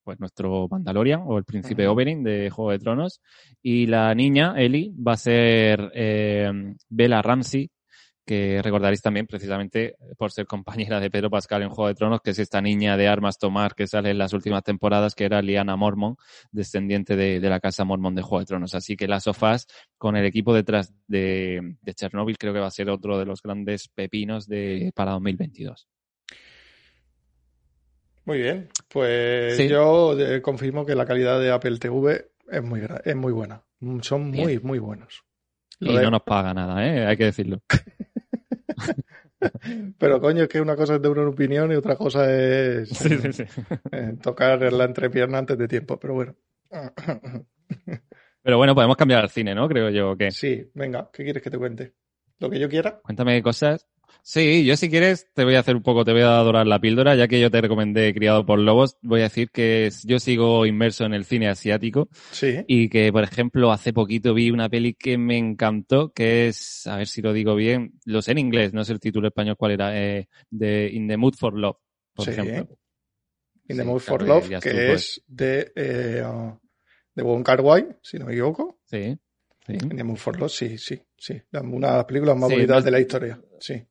pues 0.03 0.19
nuestro 0.19 0.67
Mandalorian 0.69 1.21
o 1.25 1.37
el 1.37 1.45
príncipe 1.45 1.87
Oberyn 1.87 2.23
de 2.23 2.49
Juego 2.49 2.71
de 2.71 2.79
Tronos. 2.79 3.21
Y 3.61 3.87
la 3.87 4.13
niña, 4.15 4.55
Ellie, 4.57 4.93
va 4.95 5.13
a 5.13 5.17
ser 5.17 5.91
eh, 5.93 6.51
Bella 6.89 7.21
Ramsey, 7.21 7.69
que 8.25 8.61
recordaréis 8.61 9.01
también 9.01 9.27
precisamente 9.27 9.95
por 10.17 10.31
ser 10.31 10.45
compañera 10.45 10.99
de 10.99 11.09
Pedro 11.09 11.29
Pascal 11.29 11.63
en 11.63 11.69
Juego 11.69 11.87
de 11.87 11.95
Tronos, 11.95 12.21
que 12.23 12.31
es 12.31 12.39
esta 12.39 12.61
niña 12.61 12.95
de 12.97 13.07
armas 13.07 13.37
tomar 13.37 13.75
que 13.75 13.87
sale 13.87 14.11
en 14.11 14.17
las 14.17 14.33
últimas 14.33 14.63
temporadas, 14.63 15.15
que 15.15 15.25
era 15.25 15.41
Liana 15.41 15.75
Mormon, 15.75 16.15
descendiente 16.51 17.15
de, 17.15 17.39
la 17.41 17.59
casa 17.59 17.83
Mormon 17.83 18.15
de 18.15 18.21
Juego 18.21 18.39
de 18.39 18.45
Tronos. 18.45 18.75
Así 18.75 18.95
que 18.95 19.07
las 19.07 19.23
sofás 19.23 19.67
con 19.97 20.15
el 20.15 20.25
equipo 20.25 20.53
detrás 20.53 20.93
de, 21.07 21.75
de 21.81 21.93
Chernobyl 21.93 22.37
creo 22.37 22.53
que 22.53 22.59
va 22.59 22.67
a 22.67 22.71
ser 22.71 22.89
otro 22.89 23.17
de 23.17 23.25
los 23.25 23.41
grandes 23.41 23.87
pepinos 23.89 24.47
de, 24.47 24.91
para 24.95 25.11
2022. 25.11 25.87
Muy 28.31 28.39
bien, 28.39 28.69
pues 28.87 29.57
yo 29.57 30.17
eh, 30.17 30.41
confirmo 30.41 30.85
que 30.85 30.95
la 30.95 31.05
calidad 31.05 31.41
de 31.41 31.51
Apple 31.51 31.77
TV 31.79 32.27
es 32.49 32.63
muy, 32.63 32.81
es 33.03 33.15
muy 33.17 33.33
buena. 33.33 33.61
Son 34.03 34.31
muy, 34.31 34.57
muy 34.59 34.79
buenos. 34.79 35.25
y 35.81 35.93
no 35.93 36.09
nos 36.09 36.21
paga 36.21 36.53
nada, 36.53 36.87
¿eh? 36.87 37.05
hay 37.05 37.17
que 37.17 37.25
decirlo. 37.25 37.61
Pero 39.99 40.21
coño, 40.21 40.43
es 40.43 40.47
que 40.47 40.61
una 40.61 40.77
cosa 40.77 40.95
es 40.95 41.01
de 41.01 41.09
una 41.09 41.27
opinión 41.27 41.73
y 41.73 41.75
otra 41.75 41.97
cosa 41.97 42.33
es 42.33 43.05
eh, 43.91 44.15
tocar 44.23 44.71
la 44.71 44.85
entrepierna 44.85 45.39
antes 45.39 45.57
de 45.57 45.67
tiempo, 45.67 45.99
pero 45.99 46.13
bueno. 46.13 46.33
Pero 48.43 48.57
bueno, 48.57 48.73
podemos 48.73 48.95
cambiar 48.95 49.23
al 49.23 49.29
cine, 49.29 49.53
¿no? 49.53 49.67
Creo 49.67 49.89
yo 49.89 50.15
que. 50.15 50.31
Sí, 50.31 50.71
venga, 50.73 51.09
¿qué 51.11 51.25
quieres 51.25 51.43
que 51.43 51.51
te 51.51 51.57
cuente? 51.57 51.95
¿Lo 52.39 52.49
que 52.49 52.59
yo 52.59 52.69
quiera? 52.69 53.01
Cuéntame 53.03 53.43
cosas. 53.43 53.85
Sí, 54.23 54.63
yo 54.65 54.77
si 54.77 54.89
quieres 54.89 55.27
te 55.33 55.43
voy 55.43 55.55
a 55.55 55.59
hacer 55.59 55.75
un 55.75 55.81
poco, 55.81 56.05
te 56.05 56.11
voy 56.11 56.21
a 56.21 56.37
adorar 56.37 56.67
la 56.67 56.79
píldora, 56.79 57.15
ya 57.15 57.27
que 57.27 57.39
yo 57.39 57.49
te 57.49 57.59
recomendé 57.59 58.13
Criado 58.13 58.45
por 58.45 58.59
Lobos, 58.59 58.97
voy 59.01 59.21
a 59.21 59.23
decir 59.23 59.49
que 59.49 59.89
yo 60.03 60.19
sigo 60.19 60.65
inmerso 60.65 61.05
en 61.05 61.13
el 61.13 61.25
cine 61.25 61.49
asiático. 61.49 62.07
Sí. 62.31 62.63
Y 62.67 62.89
que, 62.89 63.11
por 63.11 63.23
ejemplo, 63.23 63.71
hace 63.71 63.93
poquito 63.93 64.33
vi 64.33 64.51
una 64.51 64.69
peli 64.69 64.93
que 64.93 65.17
me 65.17 65.37
encantó, 65.37 66.11
que 66.11 66.47
es, 66.47 66.85
a 66.87 66.97
ver 66.97 67.07
si 67.07 67.21
lo 67.21 67.33
digo 67.33 67.55
bien, 67.55 67.93
lo 68.05 68.21
sé 68.21 68.33
en 68.33 68.37
inglés, 68.37 68.73
no 68.73 68.83
sé 68.83 68.93
el 68.93 68.99
título 68.99 69.27
español 69.27 69.57
cuál 69.57 69.71
era, 69.71 69.99
eh, 69.99 70.27
de 70.49 70.89
In 70.91 71.07
the 71.07 71.17
Mood 71.17 71.33
for 71.33 71.57
Love, 71.57 71.77
por 72.13 72.29
ejemplo. 72.29 72.77
In 73.67 73.77
the 73.77 73.83
Mood 73.83 74.01
for 74.01 74.21
Love, 74.21 74.59
que 74.59 74.93
es 74.93 75.23
de, 75.27 75.71
eh, 75.75 76.23
de 77.15 77.23
Wong 77.23 77.43
Kar 77.43 77.61
Wai, 77.61 77.87
si 78.01 78.19
no 78.19 78.25
me 78.25 78.33
equivoco. 78.33 78.79
Sí. 78.85 79.17
Sí. 79.65 79.73
In 79.73 79.97
the 79.97 80.03
Mood 80.03 80.17
for 80.17 80.39
Love, 80.39 80.51
sí, 80.51 80.77
sí, 80.77 81.01
sí. 81.17 81.41
Una 81.53 81.91
de 81.91 81.97
las 81.97 82.05
películas 82.05 82.37
más 82.37 82.49
bonitas 82.51 82.83
de 82.83 82.91
la 82.91 82.99
historia, 82.99 83.41
sí. 83.59 83.81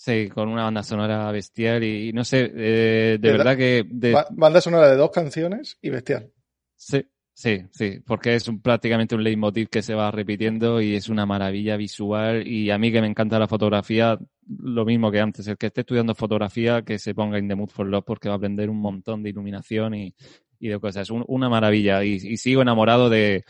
Sí, 0.00 0.28
con 0.28 0.48
una 0.48 0.62
banda 0.62 0.84
sonora 0.84 1.28
bestial 1.32 1.82
y, 1.82 2.12
no 2.12 2.24
sé, 2.24 2.52
eh, 2.54 3.18
de, 3.20 3.32
verdad 3.32 3.56
que... 3.56 3.84
Banda 4.30 4.60
sonora 4.60 4.88
de 4.88 4.96
dos 4.96 5.10
canciones 5.10 5.76
y 5.82 5.90
bestial. 5.90 6.32
Sí, 6.76 7.04
sí, 7.34 7.64
sí, 7.72 7.98
porque 8.06 8.36
es 8.36 8.48
prácticamente 8.62 9.16
un 9.16 9.24
leitmotiv 9.24 9.68
que 9.68 9.82
se 9.82 9.94
va 9.94 10.12
repitiendo 10.12 10.80
y 10.80 10.94
es 10.94 11.08
una 11.08 11.26
maravilla 11.26 11.76
visual 11.76 12.46
y 12.46 12.70
a 12.70 12.78
mí 12.78 12.92
que 12.92 13.00
me 13.00 13.08
encanta 13.08 13.40
la 13.40 13.48
fotografía, 13.48 14.16
lo 14.46 14.84
mismo 14.84 15.10
que 15.10 15.18
antes, 15.18 15.48
el 15.48 15.58
que 15.58 15.66
esté 15.66 15.80
estudiando 15.80 16.14
fotografía 16.14 16.82
que 16.82 17.00
se 17.00 17.12
ponga 17.12 17.40
in 17.40 17.48
the 17.48 17.56
mood 17.56 17.70
for 17.70 17.84
love 17.84 18.04
porque 18.06 18.28
va 18.28 18.36
a 18.36 18.38
aprender 18.38 18.70
un 18.70 18.78
montón 18.78 19.24
de 19.24 19.30
iluminación 19.30 19.96
y, 19.96 20.14
y 20.58 20.68
de 20.68 20.78
cosas. 20.78 21.10
Un, 21.10 21.24
una 21.28 21.48
maravilla. 21.48 22.04
Y, 22.04 22.14
y, 22.14 22.36
sigo 22.36 22.62
enamorado 22.62 23.08
de 23.08 23.44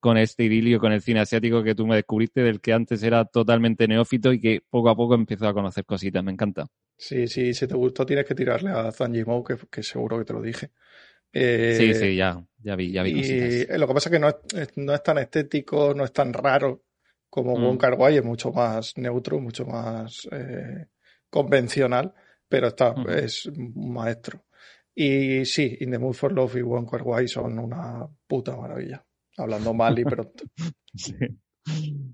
con 0.00 0.18
este 0.18 0.44
idilio, 0.44 0.80
con 0.80 0.92
el 0.92 1.00
cine 1.00 1.20
asiático 1.20 1.62
que 1.62 1.74
tú 1.74 1.86
me 1.86 1.96
descubriste, 1.96 2.42
del 2.42 2.60
que 2.60 2.72
antes 2.72 3.02
era 3.02 3.24
totalmente 3.24 3.88
neófito 3.88 4.32
y 4.32 4.40
que 4.40 4.62
poco 4.68 4.90
a 4.90 4.96
poco 4.96 5.14
empezó 5.14 5.48
a 5.48 5.54
conocer 5.54 5.84
cositas. 5.84 6.22
Me 6.22 6.32
encanta. 6.32 6.66
Sí, 6.96 7.26
sí, 7.26 7.54
si 7.54 7.66
te 7.66 7.74
gustó 7.74 8.06
tienes 8.06 8.24
que 8.24 8.34
tirarle 8.34 8.70
a 8.70 8.92
Zanjimo, 8.92 9.42
que, 9.42 9.56
que 9.70 9.82
seguro 9.82 10.18
que 10.18 10.24
te 10.24 10.32
lo 10.32 10.42
dije. 10.42 10.70
Eh, 11.32 11.74
sí, 11.76 11.94
sí, 11.94 12.14
ya, 12.14 12.40
ya 12.62 12.76
vi, 12.76 12.92
ya 12.92 13.02
vi. 13.02 13.10
Y 13.20 13.66
lo 13.76 13.88
que 13.88 13.94
pasa 13.94 14.08
es 14.08 14.12
que 14.12 14.20
no 14.20 14.28
es, 14.28 14.36
no 14.76 14.94
es 14.94 15.02
tan 15.02 15.18
estético, 15.18 15.92
no 15.92 16.04
es 16.04 16.12
tan 16.12 16.32
raro 16.32 16.84
como 17.28 17.58
mm. 17.58 17.64
Wong 17.64 17.78
Kar 17.78 17.94
Wai, 17.94 18.18
es 18.18 18.24
mucho 18.24 18.52
más 18.52 18.96
neutro, 18.96 19.40
mucho 19.40 19.66
más 19.66 20.28
eh, 20.30 20.86
convencional, 21.28 22.14
pero 22.48 22.68
está, 22.68 22.94
es 23.16 23.46
un 23.46 23.92
maestro. 23.92 24.44
Y 24.94 25.44
sí, 25.44 25.76
In 25.80 25.90
the 25.90 25.98
Mood 25.98 26.14
for 26.14 26.32
Love 26.32 26.56
y 26.56 26.62
One 26.62 26.86
Kar 26.88 27.02
Wai 27.02 27.26
son 27.26 27.58
una 27.58 28.06
puta 28.26 28.56
maravilla. 28.56 29.04
Hablando 29.36 29.74
mal 29.74 29.98
y 29.98 30.04
pronto. 30.04 30.44
sí. 30.94 31.14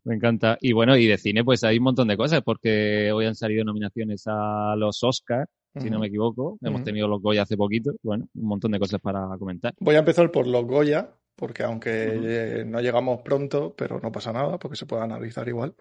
Me 0.05 0.15
encanta. 0.15 0.57
Y 0.61 0.73
bueno, 0.73 0.97
y 0.97 1.07
de 1.07 1.19
cine, 1.19 1.45
pues 1.45 1.63
hay 1.65 1.79
un 1.79 1.85
montón 1.85 2.09
de 2.09 2.17
cosas, 2.17 2.41
porque 2.43 3.13
hoy 3.13 3.27
han 3.27 3.35
salido 3.35 3.65
nominaciones 3.65 4.25
a 4.27 4.75
los 4.77 5.03
Oscars, 5.03 5.51
si 5.77 5.91
no 5.91 5.99
me 5.99 6.07
equivoco. 6.07 6.57
Hemos 6.63 6.85
tenido 6.85 7.07
los 7.07 7.21
Goya 7.21 7.43
hace 7.43 7.57
poquito. 7.57 7.93
Bueno, 8.03 8.27
un 8.35 8.47
montón 8.47 8.73
de 8.73 8.79
cosas 8.79 9.01
para 9.01 9.27
comentar. 9.39 9.75
Voy 9.79 9.97
a 9.97 10.01
empezar 10.01 10.31
por 10.31 10.47
los 10.47 10.65
Goya, 10.65 11.15
porque 11.37 11.65
aunque 11.65 12.65
no 12.67 12.81
llegamos 12.81 13.21
pronto, 13.23 13.75
pero 13.77 14.01
no 14.01 14.11
pasa 14.11 14.33
nada, 14.33 14.59
porque 14.59 14.77
se 14.77 14.87
puede 14.87 15.03
analizar 15.03 15.47
igual. 15.49 15.75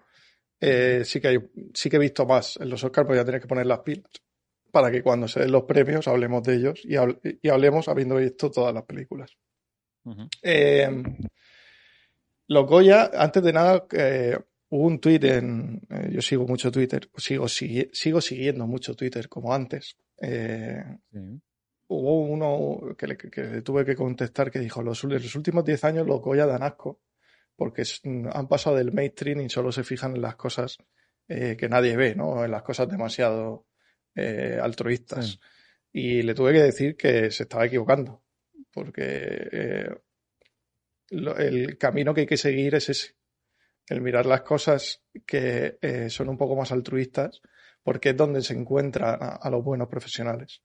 Eh, 0.60 1.02
sí 1.04 1.20
que 1.20 1.28
hay, 1.28 1.38
sí 1.72 1.88
que 1.88 1.96
he 1.96 2.00
visto 2.00 2.26
más 2.26 2.58
en 2.60 2.68
los 2.68 2.84
Oscars, 2.84 3.06
pues 3.06 3.16
voy 3.16 3.22
a 3.22 3.24
tener 3.24 3.40
que 3.40 3.48
poner 3.48 3.64
las 3.64 3.78
pilas 3.78 4.10
para 4.70 4.90
que 4.90 5.02
cuando 5.02 5.28
se 5.28 5.40
den 5.40 5.52
los 5.52 5.64
premios 5.64 6.08
hablemos 6.08 6.42
de 6.42 6.54
ellos 6.54 6.80
y, 6.84 6.94
y 7.42 7.48
hablemos 7.48 7.88
habiendo 7.88 8.16
visto 8.16 8.50
todas 8.50 8.72
las 8.74 8.84
películas. 8.84 9.36
eh, 10.42 10.90
Los 12.48 12.66
Goya, 12.66 13.10
antes 13.14 13.42
de 13.42 13.52
nada, 13.52 13.86
eh, 13.92 14.36
hubo 14.70 14.86
un 14.86 14.98
tuit 14.98 15.22
en. 15.24 15.80
Eh, 15.90 16.10
yo 16.12 16.22
sigo 16.22 16.46
mucho 16.46 16.70
Twitter, 16.72 17.08
sigo, 17.16 17.46
sigo 17.48 18.20
siguiendo 18.20 18.66
mucho 18.66 18.94
Twitter 18.94 19.28
como 19.28 19.54
antes. 19.54 19.96
Hubo 21.92 22.20
uno 22.20 22.94
que 22.96 23.06
le, 23.08 23.16
que 23.16 23.62
tuve 23.62 23.84
que 23.84 23.94
contestar 23.96 24.50
que 24.50 24.58
dijo: 24.58 24.82
los, 24.82 25.04
los 25.04 25.34
últimos 25.34 25.64
10 25.64 25.84
años 25.84 26.06
los 26.06 26.20
Goya 26.20 26.46
dan 26.46 26.62
asco 26.62 27.00
porque 27.56 27.82
han 28.32 28.48
pasado 28.48 28.76
del 28.76 28.92
mainstream 28.92 29.42
y 29.42 29.48
solo 29.50 29.70
se 29.70 29.84
fijan 29.84 30.16
en 30.16 30.22
las 30.22 30.36
cosas 30.36 30.78
que 31.28 31.68
nadie 31.68 31.96
ve, 31.96 32.14
¿no? 32.16 32.44
En 32.44 32.50
las 32.50 32.62
cosas 32.62 32.88
demasiado 32.88 33.66
altruistas. 34.14 35.38
Y 35.92 36.22
le 36.22 36.34
tuve 36.34 36.52
que 36.52 36.62
decir 36.62 36.96
que 36.96 37.30
se 37.30 37.44
estaba 37.44 37.66
equivocando, 37.66 38.22
porque 38.72 39.90
el 41.10 41.78
camino 41.78 42.14
que 42.14 42.22
hay 42.22 42.26
que 42.26 42.36
seguir 42.36 42.74
es 42.74 42.88
ese. 42.88 43.14
El 43.88 44.00
mirar 44.02 44.26
las 44.26 44.42
cosas 44.42 45.02
que 45.26 45.78
eh, 45.82 46.08
son 46.10 46.28
un 46.28 46.36
poco 46.36 46.54
más 46.54 46.70
altruistas, 46.70 47.42
porque 47.82 48.10
es 48.10 48.16
donde 48.16 48.42
se 48.42 48.54
encuentran 48.54 49.18
a, 49.20 49.50
los 49.50 49.64
buenos 49.64 49.88
profesionales. 49.88 50.62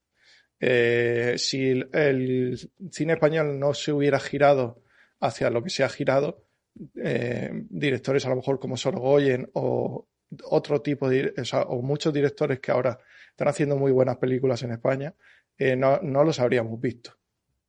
Eh, 0.60 1.36
si 1.38 1.70
el, 1.91 2.58
cine 2.91 3.14
español 3.14 3.60
no 3.60 3.74
se 3.74 3.91
hubiera 3.91 4.20
girado 4.20 4.84
hacia 5.20 5.50
lo 5.50 5.64
que 5.64 5.72
se 5.72 5.84
ha 5.84 5.89
girado, 5.89 6.46
eh, 7.02 7.50
directores 7.70 8.26
a 8.26 8.30
lo 8.30 8.36
mejor 8.36 8.60
como 8.60 8.78
Sorogoyen 8.78 9.50
o 9.54 10.08
otro 10.43 10.81
tipo 10.81 11.09
de, 11.09 11.33
o, 11.67 11.81
muchos 11.81 12.13
directores 12.13 12.59
que 12.59 12.71
ahora 12.71 12.99
están 13.29 13.47
haciendo 13.47 13.75
muy 13.77 13.91
buenas 13.91 14.17
películas 14.17 14.63
en 14.63 14.71
España, 14.71 15.13
no, 15.77 15.99
no 16.01 16.23
los 16.23 16.39
habríamos 16.39 16.79
visto 16.79 17.17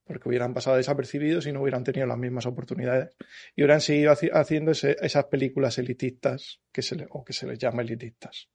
porque 0.06 0.28
hubieran 0.28 0.54
pasado 0.54 0.76
desapercibidos 0.76 1.46
y 1.46 1.52
no 1.52 1.60
hubieran 1.60 1.82
tenido 1.82 2.06
las 2.06 2.16
mismas 2.16 2.46
oportunidades 2.46 3.10
y 3.56 3.62
hubieran 3.62 3.80
seguido 3.80 4.14
haciendo 4.32 4.70
esas 4.70 5.24
películas 5.24 5.78
elitistas 5.78 6.60
que 6.70 6.82
se 6.82 7.06
o 7.10 7.24
que 7.24 7.32
se 7.32 7.46
les 7.46 7.58
llama 7.58 7.82
elitistas. 7.82 8.48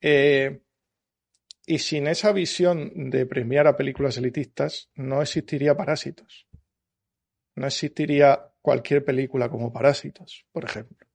Eh, 0.00 0.60
y 1.64 1.78
sin 1.78 2.08
esa 2.08 2.32
visión 2.32 3.10
de 3.10 3.24
premiar 3.26 3.68
a 3.68 3.76
películas 3.76 4.18
elitistas 4.18 4.90
no 4.96 5.22
existiría 5.22 5.76
Parásitos. 5.76 6.48
No 7.54 7.68
existiría 7.68 8.50
cualquier 8.60 9.04
película 9.04 9.48
como 9.48 9.72
Parásitos, 9.72 10.46
por 10.50 10.64
ejemplo. 10.64 11.06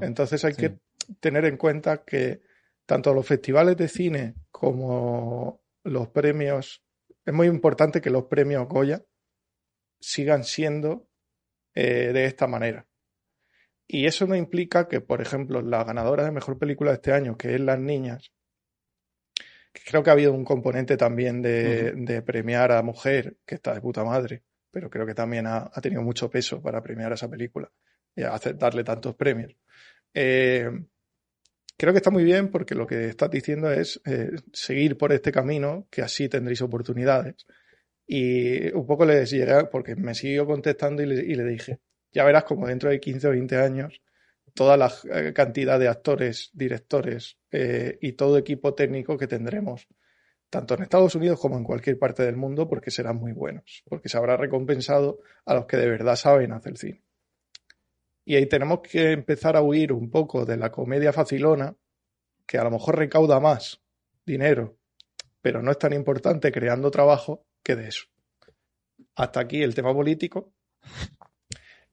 Entonces 0.00 0.44
hay 0.44 0.54
que 0.54 0.78
tener 1.20 1.44
en 1.44 1.56
cuenta 1.56 2.04
que 2.04 2.42
tanto 2.86 3.14
los 3.14 3.26
festivales 3.26 3.76
de 3.76 3.88
cine 3.88 4.34
como 4.50 5.62
los 5.84 6.08
premios 6.08 6.82
es 7.24 7.34
muy 7.34 7.46
importante 7.46 8.00
que 8.00 8.10
los 8.10 8.24
premios 8.24 8.68
Goya 8.68 9.04
sigan 10.00 10.44
siendo 10.44 11.08
eh, 11.74 12.10
de 12.12 12.24
esta 12.24 12.46
manera. 12.46 12.86
Y 13.86 14.06
eso 14.06 14.26
no 14.26 14.34
implica 14.34 14.88
que, 14.88 15.00
por 15.00 15.20
ejemplo, 15.20 15.62
la 15.62 15.84
ganadora 15.84 16.24
de 16.24 16.32
mejor 16.32 16.58
película 16.58 16.90
de 16.90 16.96
este 16.96 17.12
año, 17.12 17.36
que 17.36 17.54
es 17.54 17.60
Las 17.60 17.78
Niñas, 17.78 18.32
creo 19.72 20.02
que 20.02 20.10
ha 20.10 20.14
habido 20.14 20.32
un 20.32 20.44
componente 20.44 20.96
también 20.96 21.42
de, 21.42 22.22
premiar 22.24 22.72
a 22.72 22.82
mujer, 22.82 23.36
que 23.46 23.56
está 23.56 23.74
de 23.74 23.80
puta 23.80 24.04
madre, 24.04 24.44
pero 24.70 24.90
creo 24.90 25.06
que 25.06 25.14
también 25.14 25.46
ha, 25.46 25.70
tenido 25.82 26.02
mucho 26.02 26.30
peso 26.30 26.60
para 26.62 26.82
premiar 26.82 27.12
a 27.12 27.14
esa 27.14 27.28
película 27.28 27.70
y 28.16 28.22
hacer, 28.22 28.56
darle 28.56 28.84
tantos 28.84 29.14
premios. 29.14 29.54
Eh, 30.14 30.70
creo 31.76 31.92
que 31.92 31.98
está 31.98 32.10
muy 32.10 32.24
bien 32.24 32.50
porque 32.50 32.74
lo 32.74 32.86
que 32.86 33.06
estás 33.06 33.30
diciendo 33.30 33.70
es 33.70 34.00
eh, 34.04 34.30
seguir 34.52 34.96
por 34.96 35.12
este 35.12 35.32
camino, 35.32 35.86
que 35.90 36.02
así 36.02 36.28
tendréis 36.28 36.62
oportunidades. 36.62 37.46
Y 38.06 38.72
un 38.72 38.86
poco 38.86 39.04
les 39.04 39.30
llegué, 39.30 39.64
porque 39.70 39.96
me 39.96 40.14
siguió 40.14 40.46
contestando 40.46 41.02
y 41.02 41.06
le, 41.06 41.44
dije, 41.44 41.80
ya 42.12 42.24
verás 42.24 42.44
como 42.44 42.66
dentro 42.66 42.90
de 42.90 43.00
15 43.00 43.28
o 43.28 43.30
20 43.30 43.56
años, 43.56 44.02
toda 44.54 44.76
la 44.76 44.92
eh, 45.12 45.32
cantidad 45.32 45.78
de 45.78 45.88
actores, 45.88 46.50
directores 46.52 47.38
eh, 47.50 47.98
y 48.00 48.12
todo 48.12 48.36
equipo 48.38 48.74
técnico 48.74 49.16
que 49.16 49.26
tendremos, 49.26 49.88
tanto 50.50 50.74
en 50.74 50.82
Estados 50.82 51.14
Unidos 51.14 51.40
como 51.40 51.56
en 51.56 51.64
cualquier 51.64 51.98
parte 51.98 52.22
del 52.24 52.36
mundo, 52.36 52.68
porque 52.68 52.90
serán 52.90 53.16
muy 53.16 53.32
buenos, 53.32 53.82
porque 53.88 54.08
se 54.08 54.18
habrá 54.18 54.36
recompensado 54.36 55.20
a 55.46 55.54
los 55.54 55.66
que 55.66 55.78
de 55.78 55.88
verdad 55.88 56.16
saben 56.16 56.52
hacer 56.52 56.76
cine. 56.76 57.02
Y 58.24 58.36
ahí 58.36 58.46
tenemos 58.46 58.80
que 58.80 59.12
empezar 59.12 59.56
a 59.56 59.62
huir 59.62 59.92
un 59.92 60.10
poco 60.10 60.44
de 60.44 60.56
la 60.56 60.70
comedia 60.70 61.12
facilona, 61.12 61.76
que 62.46 62.58
a 62.58 62.64
lo 62.64 62.70
mejor 62.70 62.98
recauda 62.98 63.40
más 63.40 63.82
dinero, 64.24 64.76
pero 65.40 65.62
no 65.62 65.70
es 65.70 65.78
tan 65.78 65.92
importante 65.92 66.52
creando 66.52 66.90
trabajo 66.90 67.46
que 67.62 67.76
de 67.76 67.88
eso. 67.88 68.04
Hasta 69.14 69.40
aquí 69.40 69.62
el 69.62 69.74
tema 69.74 69.92
político. 69.92 70.52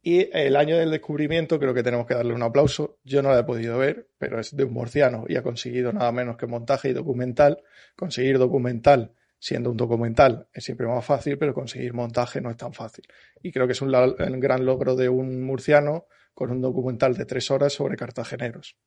Y 0.02 0.30
el 0.32 0.56
año 0.56 0.78
del 0.78 0.92
descubrimiento 0.92 1.60
creo 1.60 1.74
que 1.74 1.84
tenemos 1.84 2.08
que 2.08 2.14
darle 2.14 2.34
un 2.34 2.42
aplauso. 2.42 3.00
Yo 3.04 3.22
no 3.22 3.32
la 3.32 3.40
he 3.40 3.44
podido 3.44 3.78
ver, 3.78 4.10
pero 4.18 4.40
es 4.40 4.56
de 4.56 4.64
un 4.64 4.72
murciano 4.72 5.26
y 5.28 5.36
ha 5.36 5.44
conseguido 5.44 5.92
nada 5.92 6.12
menos 6.14 6.38
que 6.38 6.48
montaje 6.48 6.90
y 6.90 6.94
documental. 6.94 7.62
Conseguir 7.98 8.38
documental 8.38 9.14
siendo 9.40 9.72
un 9.72 9.78
documental 9.78 10.48
es 10.54 10.64
siempre 10.64 10.88
más 10.88 11.04
fácil, 11.04 11.38
pero 11.38 11.54
conseguir 11.54 11.94
montaje 11.94 12.40
no 12.42 12.50
es 12.50 12.58
tan 12.58 12.74
fácil. 12.74 13.06
Y 13.42 13.52
creo 13.52 13.66
que 13.66 13.74
es 13.74 13.82
un, 13.82 13.92
gran 13.92 14.66
logro 14.66 14.96
de 14.96 15.10
un 15.10 15.44
murciano 15.44 16.06
con 16.40 16.52
un 16.52 16.62
documental 16.62 17.18
de 17.18 17.26
tres 17.26 17.52
horas 17.52 17.74
sobre 17.74 17.98
cartageneros. 17.98 18.78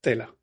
Tela. 0.00 0.34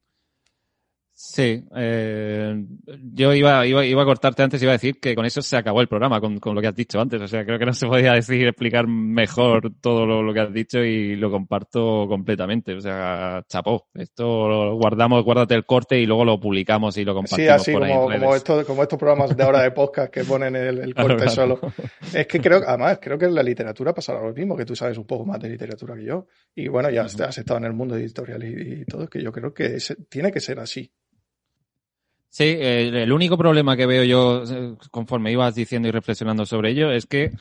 Sí, 1.21 1.65
eh, 1.75 2.65
yo 3.13 3.33
iba, 3.33 3.67
iba, 3.67 3.85
iba 3.85 4.01
a 4.01 4.05
cortarte 4.05 4.41
antes 4.41 4.61
y 4.61 4.63
iba 4.63 4.71
a 4.71 4.77
decir 4.77 5.01
que 5.01 5.15
con 5.15 5.25
eso 5.25 5.41
se 5.41 5.57
acabó 5.57 5.81
el 5.81 5.89
programa, 5.89 6.21
con, 6.21 6.39
con, 6.39 6.55
lo 6.55 6.61
que 6.61 6.67
has 6.67 6.75
dicho 6.75 6.97
antes. 6.97 7.21
O 7.21 7.27
sea, 7.27 7.43
creo 7.43 7.59
que 7.59 7.65
no 7.65 7.73
se 7.73 7.87
podía 7.87 8.13
decir, 8.13 8.47
explicar 8.47 8.87
mejor 8.87 9.69
todo 9.81 10.05
lo, 10.05 10.33
que 10.33 10.39
has 10.39 10.53
dicho 10.53 10.79
y 10.79 11.17
lo 11.17 11.29
comparto 11.29 12.07
completamente. 12.07 12.73
O 12.73 12.79
sea, 12.79 13.43
chapó. 13.49 13.89
Esto 13.95 14.47
lo 14.47 14.77
guardamos, 14.77 15.25
guárdate 15.25 15.55
el 15.55 15.65
corte 15.65 15.99
y 15.99 16.05
luego 16.05 16.23
lo 16.23 16.39
publicamos 16.39 16.95
y 16.95 17.03
lo 17.03 17.13
compartimos. 17.13 17.63
Sí, 17.63 17.71
así 17.71 17.73
como, 17.73 18.09
como, 18.09 18.33
esto, 18.33 18.65
como 18.65 18.83
estos 18.83 18.97
programas 18.97 19.35
de 19.35 19.43
ahora 19.43 19.61
de 19.61 19.71
podcast 19.71 20.13
que 20.13 20.23
ponen 20.23 20.55
el, 20.55 20.95
corte 20.95 21.27
solo. 21.27 21.59
Es 22.13 22.27
que 22.27 22.39
creo, 22.39 22.61
además, 22.65 22.97
creo 23.01 23.17
que 23.17 23.25
en 23.25 23.35
la 23.35 23.43
literatura 23.43 23.93
pasará 23.93 24.21
lo 24.21 24.33
mismo, 24.33 24.55
que 24.55 24.63
tú 24.63 24.73
sabes 24.73 24.97
un 24.97 25.05
poco 25.05 25.25
más 25.25 25.41
de 25.41 25.49
literatura 25.49 25.95
que 25.95 26.05
yo. 26.05 26.27
Y 26.55 26.69
bueno, 26.69 26.89
ya 26.89 27.01
has, 27.01 27.37
estado 27.37 27.57
en 27.57 27.65
el 27.65 27.73
mundo 27.73 27.97
editorial 27.97 28.41
y, 28.41 28.83
y 28.83 28.85
todo, 28.85 29.09
que 29.09 29.21
yo 29.21 29.33
creo 29.33 29.53
que 29.53 29.79
tiene 30.07 30.31
que 30.31 30.39
ser 30.39 30.61
así. 30.61 30.89
Sí, 32.31 32.57
el 32.59 33.11
único 33.11 33.37
problema 33.37 33.75
que 33.75 33.87
veo 33.87 34.03
yo 34.03 34.43
eh, 34.43 34.75
conforme 34.91 35.31
ibas 35.31 35.55
diciendo 35.55 35.87
y 35.87 35.91
reflexionando 35.91 36.45
sobre 36.45 36.69
ello 36.69 36.91
es 36.91 37.07
que 37.07 37.31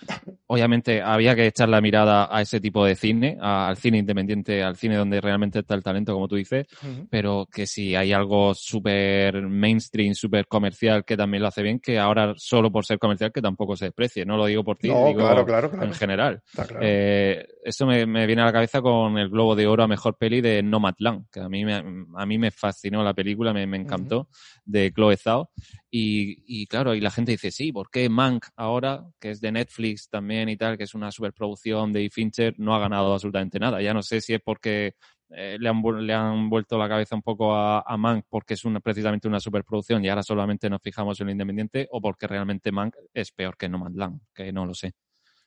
obviamente 0.47 1.03
había 1.03 1.35
que 1.35 1.47
echar 1.47 1.69
la 1.69 1.83
mirada 1.83 2.35
a 2.35 2.41
ese 2.41 2.59
tipo 2.59 2.87
de 2.87 2.97
cine, 2.97 3.37
al 3.39 3.77
cine 3.77 3.99
independiente, 3.99 4.63
al 4.63 4.77
cine 4.77 4.97
donde 4.97 5.21
realmente 5.21 5.59
está 5.59 5.75
el 5.75 5.83
talento, 5.83 6.15
como 6.15 6.27
tú 6.27 6.37
dices, 6.37 6.67
pero 7.11 7.47
que 7.53 7.67
si 7.67 7.95
hay 7.95 8.13
algo 8.15 8.55
súper 8.55 9.43
mainstream, 9.43 10.15
súper 10.15 10.47
comercial 10.47 11.05
que 11.05 11.19
también 11.19 11.43
lo 11.43 11.49
hace 11.49 11.63
bien, 11.63 11.81
que 11.81 11.99
ahora 11.99 12.33
solo 12.39 12.73
por 12.73 12.87
ser 12.87 12.99
comercial 12.99 13.31
que 13.31 13.43
tampoco 13.43 13.77
se 13.77 13.87
desprecie. 13.87 14.25
No 14.25 14.39
lo 14.39 14.47
digo 14.47 14.65
por 14.65 14.79
ti, 14.79 14.89
digo 14.89 15.47
en 15.83 15.93
general. 15.93 16.43
Eh, 16.81 17.47
eso 17.63 17.87
me, 17.87 18.05
viene 18.27 18.43
a 18.43 18.47
la 18.47 18.53
cabeza 18.53 18.81
con 18.81 19.19
el 19.19 19.29
Globo 19.29 19.55
de 19.55 19.67
Oro 19.67 19.83
a 19.83 19.89
Mejor 19.89 20.17
Peli 20.17 20.41
de 20.41 20.63
Nomadland, 20.63 21.27
que 21.31 21.41
a 21.41 21.49
mí 21.49 21.65
me, 21.65 21.75
a 21.75 22.27
mí 22.27 22.39
me 22.39 22.51
fascinó 22.51 23.03
la 23.03 23.15
película, 23.15 23.53
me, 23.53 23.63
encantó 23.77 24.29
de 24.65 24.93
Chloe 24.93 25.17
Zhao. 25.17 25.51
Y, 25.91 26.67
claro, 26.67 26.95
y 26.95 27.01
la 27.01 27.11
gente 27.11 27.33
dice, 27.33 27.51
sí, 27.51 27.73
¿por 27.73 27.91
qué 27.91 28.09
Mank 28.09 28.47
ahora, 28.57 29.05
que 29.19 29.31
es 29.31 29.41
de 29.41 29.53
Netflix 29.53 30.09
también 30.09 30.49
y 30.49 30.57
tal, 30.57 30.77
que 30.77 30.85
es 30.85 30.95
una 30.95 31.11
superproducción 31.11 31.93
de 31.93 32.09
Fincher, 32.11 32.55
no 32.59 32.75
ha 32.75 32.79
ganado 32.79 33.13
absolutamente 33.13 33.59
nada? 33.59 33.81
Ya 33.81 33.95
no 33.95 34.03
sé 34.03 34.21
si 34.21 34.35
es 34.35 34.41
porque 34.45 34.95
eh, 35.31 35.57
le, 35.59 35.69
han, 35.69 35.83
le 36.07 36.15
han 36.15 36.49
vuelto 36.51 36.79
la 36.79 36.89
cabeza 36.89 37.15
un 37.15 37.23
poco 37.23 37.55
a, 37.55 37.97
Mank 37.97 38.27
porque 38.29 38.55
es 38.55 38.65
una, 38.65 38.81
precisamente 38.81 39.29
una 39.29 39.41
superproducción 39.41 40.05
y 40.05 40.09
ahora 40.09 40.23
solamente 40.23 40.71
nos 40.71 40.81
fijamos 40.83 41.21
en 41.21 41.27
lo 41.27 41.33
independiente 41.33 41.89
o 41.91 42.01
porque 42.01 42.27
realmente 42.27 42.73
Mank 42.73 42.95
es 43.13 43.33
peor 43.33 43.57
que 43.57 43.69
No 43.69 43.87
Land, 43.89 44.21
que 44.35 44.53
no 44.53 44.67
lo 44.67 44.75
sé 44.75 44.93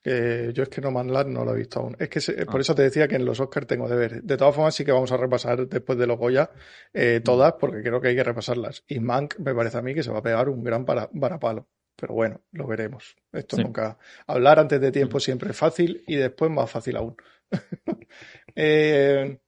yo 0.04 0.64
es 0.64 0.70
que 0.70 0.82
No 0.82 0.92
Man 0.92 1.14
Land 1.14 1.30
no 1.30 1.46
lo 1.46 1.54
he 1.54 1.58
visto 1.58 1.80
aún. 1.80 1.96
Es 2.00 2.10
que 2.10 2.46
por 2.46 2.58
ah. 2.58 2.62
eso 2.62 2.74
te 2.74 2.84
decía 2.84 3.08
que 3.08 3.16
en 3.16 3.26
los 3.26 3.40
Oscars 3.40 3.68
tengo 3.68 3.88
de 3.88 3.96
ver. 3.96 4.24
De 4.24 4.38
todas 4.38 4.56
formas, 4.56 4.74
sí 4.74 4.84
que 4.84 4.92
vamos 4.92 5.12
a 5.12 5.18
repasar 5.18 5.68
después 5.68 5.98
de 5.98 6.08
los 6.08 6.18
Goya 6.18 6.50
eh, 6.94 7.20
mm. 7.20 7.24
todas, 7.24 7.54
porque 7.54 7.82
creo 7.82 8.02
que 8.02 8.10
hay 8.10 8.16
que 8.16 8.24
repasarlas. 8.24 8.84
Y 8.88 9.00
Mank 9.00 9.38
me 9.40 9.54
parece 9.54 9.78
a 9.78 9.82
mí 9.82 9.94
que 9.94 10.04
se 10.04 10.12
va 10.12 10.20
a 10.20 10.24
pegar 10.24 10.50
un 10.50 10.64
gran 10.64 10.86
para, 10.86 11.10
varapalo. 11.14 11.68
Pero 11.96 12.16
bueno, 12.16 12.42
lo 12.52 12.66
veremos. 12.66 13.16
Esto 13.32 13.58
nunca. 13.58 13.98
Hablar 14.26 14.60
antes 14.60 14.82
de 14.82 14.92
tiempo 14.92 15.18
mm. 15.18 15.22
siempre 15.22 15.52
es 15.52 15.58
fácil 15.58 16.04
y 16.08 16.16
después 16.16 16.50
más 16.50 16.70
fácil 16.70 16.98
aún. 16.98 17.16
Eh, 18.54 19.40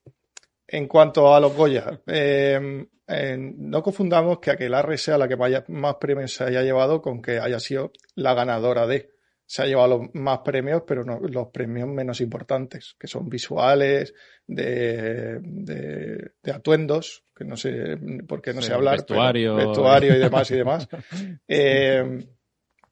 en 0.65 0.87
cuanto 0.87 1.35
a 1.35 1.39
los 1.41 1.53
Goya, 1.53 2.01
eh, 2.07 2.87
no 3.07 3.83
confundamos 3.83 4.39
que 4.39 4.51
Aquelarre 4.51 4.97
sea 4.97 5.17
la 5.17 5.27
que 5.27 5.35
más 5.67 5.95
premios 5.95 6.33
se 6.33 6.45
haya 6.45 6.61
llevado 6.61 7.01
con 7.01 7.21
que 7.21 7.37
haya 7.37 7.59
sido 7.59 7.91
la 8.15 8.33
ganadora 8.33 8.87
de 8.87 9.12
se 9.45 9.61
ha 9.61 9.65
llevado 9.65 9.99
los 9.99 10.15
más 10.15 10.39
premios, 10.39 10.83
pero 10.87 11.03
no, 11.03 11.19
los 11.19 11.47
premios 11.49 11.87
menos 11.87 12.21
importantes, 12.21 12.95
que 12.99 13.07
son 13.07 13.29
visuales, 13.29 14.13
de, 14.47 15.39
de, 15.41 16.51
atuendos, 16.51 17.23
que 17.35 17.45
no 17.45 17.55
sé 17.57 17.97
por 18.27 18.41
qué 18.41 18.53
no 18.53 18.61
sé 18.61 18.73
hablar, 18.73 18.97
vestuario. 18.97 19.55
vestuario 19.55 20.15
y 20.15 20.19
demás 20.19 20.51
y 20.51 20.55
demás. 20.55 20.87
Eh, 21.47 22.25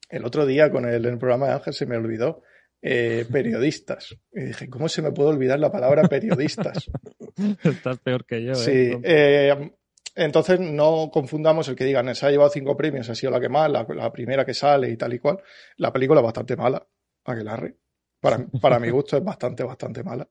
el 0.08 0.24
otro 0.24 0.44
día 0.44 0.70
con 0.70 0.86
el, 0.86 1.04
el, 1.04 1.18
programa 1.18 1.46
de 1.46 1.52
Ángel 1.54 1.72
se 1.74 1.86
me 1.86 1.96
olvidó. 1.96 2.42
eh, 2.82 3.24
periodistas. 3.30 4.16
Y 4.32 4.40
dije, 4.42 4.68
¿cómo 4.68 4.88
se 4.88 5.02
me 5.02 5.12
puede 5.12 5.30
olvidar 5.30 5.58
la 5.58 5.70
palabra 5.70 6.02
periodistas? 6.08 6.90
Estás 7.62 7.98
peor 8.00 8.26
que 8.26 8.42
yo. 8.42 8.52
¿eh? 8.52 8.56
Sí, 8.56 9.00
eh, 9.04 9.72
entonces 10.14 10.60
no 10.60 11.10
confundamos 11.12 11.68
el 11.68 11.76
que 11.76 11.84
digan, 11.84 12.14
se 12.14 12.26
ha 12.26 12.30
llevado 12.30 12.50
cinco 12.50 12.76
premios, 12.76 13.08
ha 13.08 13.14
sido 13.14 13.32
la 13.32 13.40
que 13.40 13.48
más, 13.48 13.70
la, 13.70 14.12
primera 14.12 14.44
que 14.44 14.54
sale 14.54 14.90
y 14.90 14.96
tal 14.96 15.14
y 15.14 15.18
cual. 15.18 15.38
La 15.76 15.92
película 15.92 16.20
es 16.20 16.24
bastante 16.24 16.56
mala, 16.56 16.86
Aquelarre. 17.24 17.76
Para, 18.20 18.46
para 18.60 18.78
mi 18.78 18.90
gusto 18.90 19.16
es 19.16 19.24
bastante, 19.24 19.64
bastante 19.64 20.02
mala. 20.04 20.28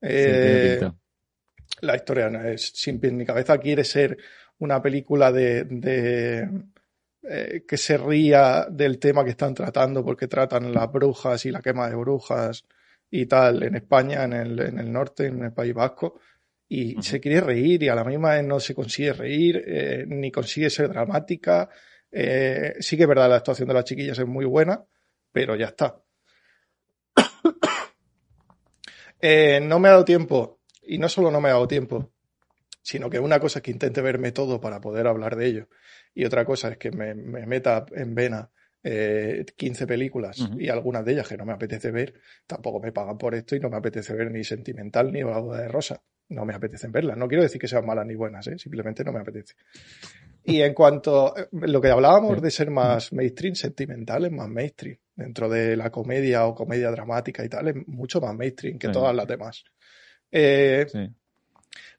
Eh, 0.00 0.80
la 1.80 1.96
historia 1.96 2.28
es 2.50 2.72
sin 2.74 3.00
pie 3.00 3.12
ni 3.12 3.24
cabeza. 3.24 3.58
Quiere 3.58 3.84
ser 3.84 4.18
una 4.58 4.82
película 4.82 5.32
de, 5.32 5.64
de 5.64 6.48
eh, 7.22 7.64
que 7.66 7.76
se 7.76 7.96
ría 7.96 8.66
del 8.70 8.98
tema 8.98 9.24
que 9.24 9.30
están 9.30 9.54
tratando, 9.54 10.04
porque 10.04 10.26
tratan 10.26 10.72
las 10.72 10.90
brujas 10.90 11.46
y 11.46 11.50
la 11.50 11.62
quema 11.62 11.88
de 11.88 11.94
brujas 11.94 12.66
y 13.10 13.26
tal 13.26 13.62
en 13.62 13.76
España, 13.76 14.24
en 14.24 14.32
el, 14.32 14.60
en 14.60 14.78
el 14.78 14.92
norte, 14.92 15.26
en 15.26 15.44
el 15.44 15.52
País 15.52 15.72
Vasco 15.72 16.20
y 16.72 17.02
se 17.02 17.20
quiere 17.20 17.40
reír 17.40 17.82
y 17.82 17.88
a 17.88 17.96
la 17.96 18.04
misma 18.04 18.34
vez 18.34 18.44
no 18.44 18.60
se 18.60 18.76
consigue 18.76 19.12
reír, 19.12 19.60
eh, 19.66 20.04
ni 20.06 20.30
consigue 20.30 20.70
ser 20.70 20.88
dramática. 20.88 21.68
Eh, 22.12 22.74
sí 22.78 22.96
que 22.96 23.02
es 23.02 23.08
verdad, 23.08 23.28
la 23.28 23.36
actuación 23.36 23.66
de 23.66 23.74
las 23.74 23.84
chiquillas 23.84 24.16
es 24.20 24.26
muy 24.26 24.44
buena, 24.44 24.84
pero 25.32 25.56
ya 25.56 25.66
está. 25.66 26.00
Eh, 29.22 29.60
no 29.60 29.78
me 29.78 29.88
ha 29.88 29.90
dado 29.90 30.04
tiempo, 30.06 30.60
y 30.82 30.96
no 30.96 31.06
solo 31.10 31.30
no 31.30 31.42
me 31.42 31.50
ha 31.50 31.52
dado 31.52 31.68
tiempo, 31.68 32.10
sino 32.80 33.10
que 33.10 33.18
una 33.18 33.38
cosa 33.38 33.58
es 33.58 33.62
que 33.62 33.70
intente 33.70 34.00
verme 34.00 34.32
todo 34.32 34.62
para 34.62 34.80
poder 34.80 35.06
hablar 35.06 35.36
de 35.36 35.46
ello, 35.46 35.68
y 36.14 36.24
otra 36.24 36.46
cosa 36.46 36.70
es 36.70 36.78
que 36.78 36.90
me, 36.90 37.14
meta 37.14 37.84
en 37.94 38.14
vena 38.14 38.50
15 38.82 39.86
películas 39.86 40.38
y 40.58 40.70
algunas 40.70 41.04
de 41.04 41.12
ellas 41.12 41.28
que 41.28 41.36
no 41.36 41.44
me 41.44 41.52
apetece 41.52 41.90
ver, 41.90 42.14
tampoco 42.46 42.80
me 42.80 42.92
pagan 42.92 43.18
por 43.18 43.34
esto 43.34 43.54
y 43.54 43.60
no 43.60 43.68
me 43.68 43.76
apetece 43.76 44.14
ver 44.14 44.30
ni 44.30 44.42
Sentimental 44.42 45.12
ni 45.12 45.22
Boda 45.22 45.60
de 45.60 45.68
Rosa 45.68 46.02
no 46.30 46.44
me 46.44 46.54
apetecen 46.54 46.92
verlas. 46.92 47.16
No 47.16 47.28
quiero 47.28 47.42
decir 47.42 47.60
que 47.60 47.68
sean 47.68 47.84
malas 47.84 48.06
ni 48.06 48.14
buenas, 48.14 48.46
¿eh? 48.46 48.58
simplemente 48.58 49.04
no 49.04 49.12
me 49.12 49.20
apetece. 49.20 49.54
Y 50.44 50.62
en 50.62 50.72
cuanto 50.72 51.36
a 51.36 51.48
lo 51.50 51.80
que 51.80 51.90
hablábamos 51.90 52.40
de 52.40 52.50
ser 52.50 52.70
más 52.70 53.12
mainstream, 53.12 53.54
sentimental 53.54 54.24
es 54.24 54.32
más 54.32 54.48
mainstream. 54.48 54.96
Dentro 55.14 55.48
de 55.48 55.76
la 55.76 55.90
comedia 55.90 56.46
o 56.46 56.54
comedia 56.54 56.90
dramática 56.90 57.44
y 57.44 57.48
tal, 57.48 57.68
es 57.68 57.74
mucho 57.86 58.20
más 58.20 58.34
mainstream 58.34 58.78
que 58.78 58.88
todas 58.88 59.14
las 59.14 59.26
demás. 59.26 59.64
Eh, 60.30 60.86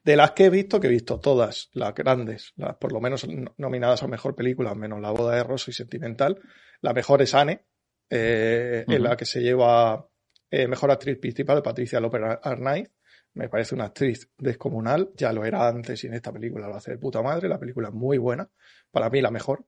de 0.02 0.16
las 0.16 0.32
que 0.32 0.46
he 0.46 0.50
visto, 0.50 0.80
que 0.80 0.88
he 0.88 0.90
visto 0.90 1.20
todas, 1.20 1.70
las 1.74 1.94
grandes, 1.94 2.52
las 2.56 2.76
por 2.76 2.92
lo 2.92 3.00
menos 3.00 3.26
nominadas 3.58 4.02
a 4.02 4.08
mejor 4.08 4.34
película, 4.34 4.74
menos 4.74 5.00
La 5.00 5.10
boda 5.10 5.36
de 5.36 5.44
Rosso 5.44 5.70
y 5.70 5.74
Sentimental, 5.74 6.40
la 6.80 6.92
mejor 6.92 7.22
es 7.22 7.34
Anne, 7.34 7.64
eh, 8.10 8.84
en 8.88 9.02
la 9.02 9.16
que 9.16 9.26
se 9.26 9.40
lleva 9.40 10.08
mejor 10.50 10.90
actriz 10.90 11.18
principal, 11.18 11.62
Patricia 11.62 12.00
López 12.00 12.20
Arnaiz, 12.42 12.90
me 13.34 13.48
parece 13.48 13.74
una 13.74 13.84
actriz 13.84 14.28
descomunal, 14.38 15.10
ya 15.16 15.32
lo 15.32 15.44
era 15.44 15.68
antes 15.68 16.02
y 16.04 16.06
en 16.06 16.14
esta 16.14 16.32
película 16.32 16.68
lo 16.68 16.76
hace 16.76 16.92
de 16.92 16.98
puta 16.98 17.22
madre, 17.22 17.48
la 17.48 17.58
película 17.58 17.88
es 17.88 17.94
muy 17.94 18.18
buena, 18.18 18.48
para 18.90 19.08
mí 19.10 19.20
la 19.20 19.30
mejor. 19.30 19.64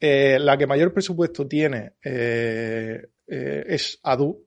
Eh, 0.00 0.38
la 0.38 0.56
que 0.58 0.66
mayor 0.66 0.92
presupuesto 0.92 1.46
tiene 1.46 1.94
eh, 2.04 3.06
eh, 3.26 3.64
es 3.68 4.00
Adu 4.02 4.46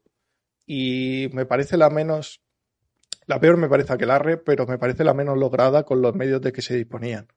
y 0.66 1.30
me 1.34 1.46
parece 1.46 1.78
la 1.78 1.90
menos, 1.90 2.42
la 3.26 3.40
peor 3.40 3.58
me 3.58 3.70
parece 3.70 3.94
Aquelarre, 3.94 4.38
pero 4.38 4.66
me 4.66 4.78
parece 4.78 5.04
la 5.04 5.14
menos 5.14 5.38
lograda 5.38 5.84
con 5.84 6.02
los 6.02 6.16
medios 6.16 6.42
de 6.42 6.52
que 6.52 6.62
se 6.62 6.76
disponían. 6.76 7.28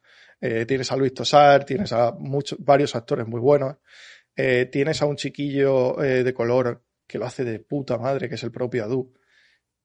tienes 0.40 0.90
a 0.92 0.96
Luis 0.96 1.14
Tosar, 1.14 1.64
tienes 1.64 1.92
a 1.92 2.12
muchos, 2.12 2.58
varios 2.61 2.94
actores 2.94 3.26
muy 3.26 3.40
buenos, 3.40 3.76
tienes 4.34 5.02
a 5.02 5.06
un 5.06 5.16
chiquillo 5.16 5.96
de 5.96 6.34
color 6.34 6.82
que 7.06 7.18
lo 7.18 7.26
hace 7.26 7.44
de 7.44 7.58
puta 7.61 7.98
madre, 7.98 8.28
que 8.28 8.36
es 8.36 8.42
el 8.42 8.52
propio 8.52 8.84
Adu 8.84 9.12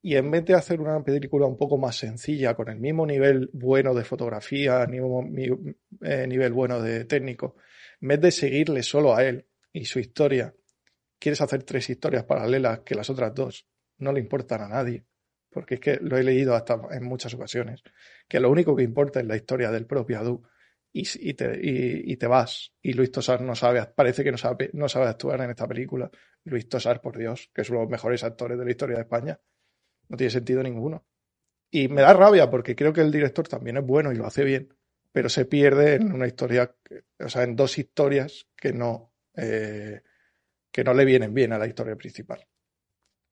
y 0.06 0.18
en 0.18 0.30
vez 0.30 0.46
de 0.46 0.54
hacer 0.54 0.80
una 0.80 1.04
película 1.04 1.48
un 1.48 1.58
poco 1.58 1.80
más 1.80 1.98
sencilla, 1.98 2.54
con 2.54 2.70
el 2.70 2.80
mismo 2.80 3.08
nivel 3.08 3.50
bueno 3.54 3.92
de 3.96 4.04
fotografía, 4.04 4.86
mismo 4.86 5.28
eh, 6.04 6.28
nivel 6.28 6.54
bueno 6.54 6.80
de 6.80 7.06
técnico, 7.06 7.56
en 8.00 8.10
vez 8.10 8.22
de 8.22 8.30
seguirle 8.30 8.84
solo 8.84 9.16
a 9.16 9.24
él 9.24 9.48
y 9.74 9.86
su 9.86 9.98
historia, 9.98 10.54
quieres 11.18 11.42
hacer 11.42 11.64
tres 11.64 11.90
historias 11.90 12.24
paralelas 12.24 12.82
que 12.82 12.94
las 12.94 13.10
otras 13.10 13.34
dos 13.34 13.68
no 13.98 14.14
le 14.14 14.20
importan 14.20 14.62
a 14.62 14.68
nadie. 14.68 15.08
Porque 15.50 15.76
es 15.76 15.80
que 15.80 15.98
lo 16.00 16.18
he 16.18 16.24
leído 16.24 16.54
hasta 16.54 16.80
en 16.92 17.04
muchas 17.04 17.34
ocasiones, 17.34 17.82
que 18.28 18.40
lo 18.40 18.52
único 18.52 18.76
que 18.76 18.84
importa 18.84 19.22
es 19.22 19.26
la 19.26 19.38
historia 19.38 19.72
del 19.72 19.88
propio 19.88 20.20
Adu. 20.20 20.44
Y, 20.94 21.34
te, 21.34 21.60
y, 21.62 22.16
te, 22.16 22.28
vas. 22.28 22.74
Y 22.82 22.94
Luis 22.94 23.12
Tosar 23.12 23.42
no 23.42 23.56
sabe, 23.56 23.84
parece 23.88 24.24
que 24.24 24.32
no 24.32 24.38
sabe, 24.38 24.70
no 24.72 24.88
sabe 24.88 25.08
actuar 25.08 25.42
en 25.42 25.50
esta 25.50 25.68
película. 25.68 26.12
Luis 26.44 26.70
Tosar, 26.70 27.02
por 27.02 27.18
Dios, 27.18 27.50
que 27.54 27.64
es 27.64 27.70
uno 27.70 27.80
de 27.80 27.86
los 27.86 27.92
mejores 27.92 28.24
actores 28.24 28.58
de 28.58 28.64
la 28.64 28.72
historia 28.72 28.96
de 28.96 29.02
España 29.02 29.40
no 30.10 30.18
tiene 30.18 30.32
sentido 30.32 30.64
ninguno. 30.64 31.06
Y 31.72 31.88
me 31.88 32.02
da 32.02 32.14
rabia 32.14 32.50
porque 32.50 32.76
creo 32.76 32.94
que 32.94 33.02
el 33.02 33.12
director 33.12 33.48
también 33.48 33.78
es 33.78 33.86
bueno 33.86 34.12
y 34.12 34.16
lo 34.16 34.26
hace 34.26 34.44
bien, 34.44 34.74
pero 35.12 35.30
se 35.30 35.46
pierde 35.46 35.96
en 35.96 36.12
una 36.12 36.28
historia, 36.28 36.74
o 37.20 37.30
sea, 37.30 37.44
en 37.44 37.56
dos 37.56 37.78
historias 37.78 38.48
que 38.56 38.74
no, 38.74 39.14
eh, 39.36 40.02
que 40.72 40.84
no 40.84 40.94
le 40.94 41.06
vienen 41.06 41.34
bien 41.34 41.54
a 41.54 41.58
la 41.58 41.68
historia 41.68 41.96
principal. 41.96 42.46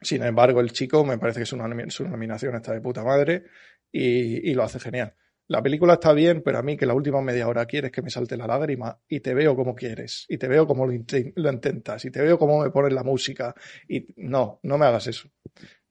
Sin 0.01 0.24
embargo, 0.24 0.59
el 0.59 0.71
chico 0.71 1.05
me 1.05 1.17
parece 1.17 1.41
que 1.41 1.45
su 1.45 1.57
nominación 1.57 2.55
está 2.55 2.74
de 2.74 2.82
puta 2.82 3.03
madre 3.03 3.45
y, 3.91 4.53
lo 4.53 4.63
hace 4.63 4.80
genial. 4.80 5.15
La 5.47 5.61
película 5.61 5.93
está 5.93 6.13
bien, 6.13 6.41
pero 6.41 6.57
a 6.57 6.63
mí 6.63 6.78
que 6.78 6.86
la 6.86 6.93
última 6.93 7.21
media 7.21 7.47
hora 7.47 7.65
quieres 7.65 7.91
que 7.91 8.01
me 8.01 8.09
salte 8.09 8.38
la 8.38 8.47
lágrima 8.47 8.99
y 9.07 9.19
te 9.19 9.34
veo 9.34 9.55
como 9.55 9.76
quieres, 9.76 10.26
y 10.30 10.38
te 10.38 10.47
veo 10.47 10.65
como 10.65 10.86
lo, 10.88 10.93
lo 11.36 11.51
intentas, 11.51 12.05
y 12.05 12.11
te 12.11 12.21
veo 12.21 12.38
como 12.38 12.63
me 12.63 12.71
pones 12.71 12.93
la 12.93 13.03
música, 13.03 13.53
y 13.88 14.07
no, 14.17 14.59
no 14.63 14.78
me 14.78 14.86
hagas 14.86 15.07
eso. 15.07 15.30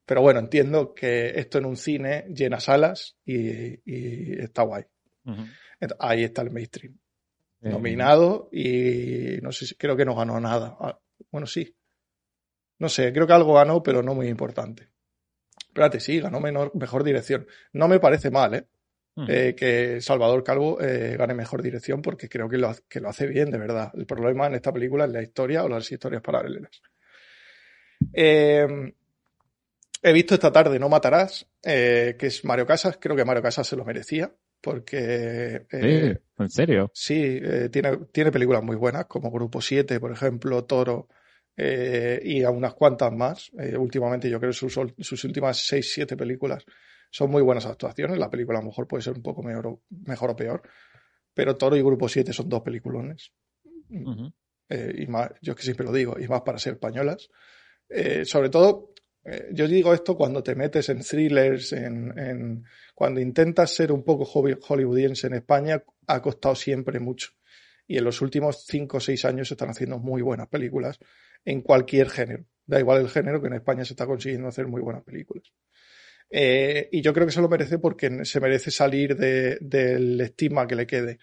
Pero 0.05 0.23
bueno, 0.23 0.41
entiendo 0.41 0.95
que 0.95 1.39
esto 1.39 1.59
en 1.59 1.67
un 1.67 1.77
cine 1.77 2.27
llena 2.29 2.61
salas 2.61 3.17
y, 3.25 3.79
está 4.41 4.63
guay. 4.63 4.85
Ahí 5.99 6.25
está 6.25 6.43
el 6.43 6.51
mainstream. 6.51 6.99
Eh, 7.63 7.71
Nominado 7.71 8.49
y 8.53 9.39
no 9.41 9.53
sé 9.53 9.67
si 9.67 9.75
creo 9.77 9.97
que 9.97 10.05
no 10.05 10.17
ganó 10.17 10.41
nada. 10.41 10.77
Ah, 10.81 10.99
bueno, 11.31 11.47
sí. 11.47 11.75
No 12.79 12.89
sé, 12.89 13.13
creo 13.13 13.27
que 13.27 13.33
algo 13.33 13.55
ganó, 13.55 13.83
pero 13.83 14.03
no 14.03 14.15
muy 14.15 14.27
importante. 14.27 14.89
Espérate, 15.69 16.01
sí, 16.01 16.21
ganó 16.21 16.41
menor, 16.41 16.73
mejor 16.75 17.05
dirección. 17.05 17.47
No 17.73 17.87
me 17.87 18.01
parece 18.01 18.31
mal, 18.31 18.55
¿eh? 18.55 18.67
eh 19.29 19.55
que 19.57 20.01
Salvador 20.01 20.43
Calvo 20.43 20.81
eh, 20.81 21.17
gane 21.17 21.35
mejor 21.35 21.63
dirección 21.63 22.03
porque 22.03 22.29
creo 22.29 22.49
que 22.49 22.59
lo, 22.59 22.75
que 22.89 23.01
lo 23.01 23.09
hace 23.09 23.27
bien, 23.29 23.51
de 23.51 23.59
verdad. 23.59 23.93
El 23.95 24.07
problema 24.07 24.49
en 24.49 24.55
esta 24.55 24.73
película 24.73 25.05
es 25.05 25.13
la 25.13 25.23
historia 25.23 25.63
o 25.63 25.69
las 25.69 25.91
historias 25.91 26.23
paralelas. 26.23 26.83
Eh, 28.13 28.67
He 30.05 30.13
visto 30.13 30.35
esta 30.35 30.51
tarde 30.51 30.81
No 30.81 30.89
Matarás, 30.89 31.47
eh, 31.63 32.17
que 32.19 32.27
es 32.27 32.45
Mario 32.45 32.67
Casas. 32.67 32.99
Creo 33.01 33.15
que 33.15 33.25
Mario 33.25 33.43
Casas 33.43 33.69
se 33.69 33.77
lo 33.77 33.85
merecía, 33.85 34.35
porque... 34.61 35.67
Eh, 35.71 36.19
¿En 36.39 36.49
serio? 36.49 36.91
Sí, 36.93 37.39
eh, 37.41 37.69
tiene, 37.71 37.99
tiene 38.11 38.33
películas 38.33 38.65
muy 38.65 38.75
buenas, 38.75 39.07
como 39.07 39.31
Grupo 39.31 39.61
7, 39.61 40.01
por 40.01 40.11
ejemplo, 40.11 40.65
Toro, 40.65 41.09
y 41.57 42.43
a 42.43 42.51
unas 42.51 42.75
cuantas 42.75 43.13
más. 43.13 43.53
últimamente 43.79 44.29
yo 44.29 44.41
creo 44.41 44.51
que 44.51 44.57
sus, 44.57 44.77
sus 44.99 45.25
últimas 45.25 45.59
6, 45.59 45.93
7 45.93 46.17
películas 46.17 46.65
son 47.09 47.31
muy 47.31 47.43
buenas 47.43 47.67
actuaciones. 47.67 48.19
La 48.19 48.31
película 48.31 48.59
a 48.59 48.63
lo 48.63 48.69
mejor 48.69 48.89
puede 48.89 49.05
ser 49.05 49.13
un 49.13 49.23
poco 49.23 49.45
mejor, 49.45 49.79
mejor 50.05 50.31
o 50.31 50.37
peor, 50.37 50.63
pero 51.33 51.57
Toro 51.57 51.77
y 51.77 51.83
Grupo 51.83 52.09
7 52.09 52.33
son 52.33 52.49
dos 52.49 52.63
peliculones. 52.63 53.33
y 53.89 55.07
más, 55.07 55.31
yo 55.41 55.55
que 55.55 55.63
siempre 55.63 55.87
lo 55.87 55.93
digo, 55.93 56.19
y 56.19 56.27
más 56.27 56.41
para 56.41 56.59
ser 56.59 56.73
españolas. 56.73 57.29
sobre 58.25 58.49
todo 58.49 58.93
eh, 59.25 59.51
yo 59.53 59.69
digo 59.69 59.95
esto 59.95 60.17
cuando 60.17 60.43
te 60.43 60.55
metes 60.55 60.89
en 60.89 61.01
thrillers, 61.01 61.73
en, 61.73 62.65
cuando 62.95 63.21
intentas 63.21 63.75
ser 63.75 63.93
un 63.93 64.03
poco 64.05 64.25
hollywoodiense 64.25 65.29
en 65.29 65.35
España, 65.35 65.83
ha 66.07 66.23
costado 66.23 66.55
siempre 66.55 66.99
mucho. 66.99 67.31
Y 67.87 67.99
en 67.99 68.05
los 68.05 68.21
últimos 68.21 68.65
cinco 68.67 68.99
o 68.99 69.01
seis 69.01 69.25
años 69.25 69.49
se 69.49 69.55
están 69.55 69.71
haciendo 69.71 69.99
muy 69.99 70.23
buenas 70.23 70.49
películas 70.49 70.99
en 71.45 71.63
cualquier 71.63 72.11
género. 72.11 72.47
Da 72.67 72.79
igual 72.79 73.01
el 73.01 73.09
género 73.09 73.41
que 73.41 73.49
en 73.49 73.55
España 73.55 73.85
se 73.85 73.93
está 73.93 74.07
consiguiendo 74.07 74.49
hacer 74.49 74.67
muy 74.67 74.81
buenas 74.81 75.03
películas. 75.03 75.53
Eh, 76.31 76.89
y 76.91 77.03
yo 77.03 77.13
creo 77.13 77.27
que 77.27 77.33
se 77.33 77.43
lo 77.43 77.49
merece 77.49 77.79
porque 77.79 78.25
se 78.25 78.41
merece 78.41 78.71
salir 78.71 79.17
del 79.17 80.21
estigma 80.21 80.67
que 80.67 80.77
le 80.77 80.87
quede 80.87 81.19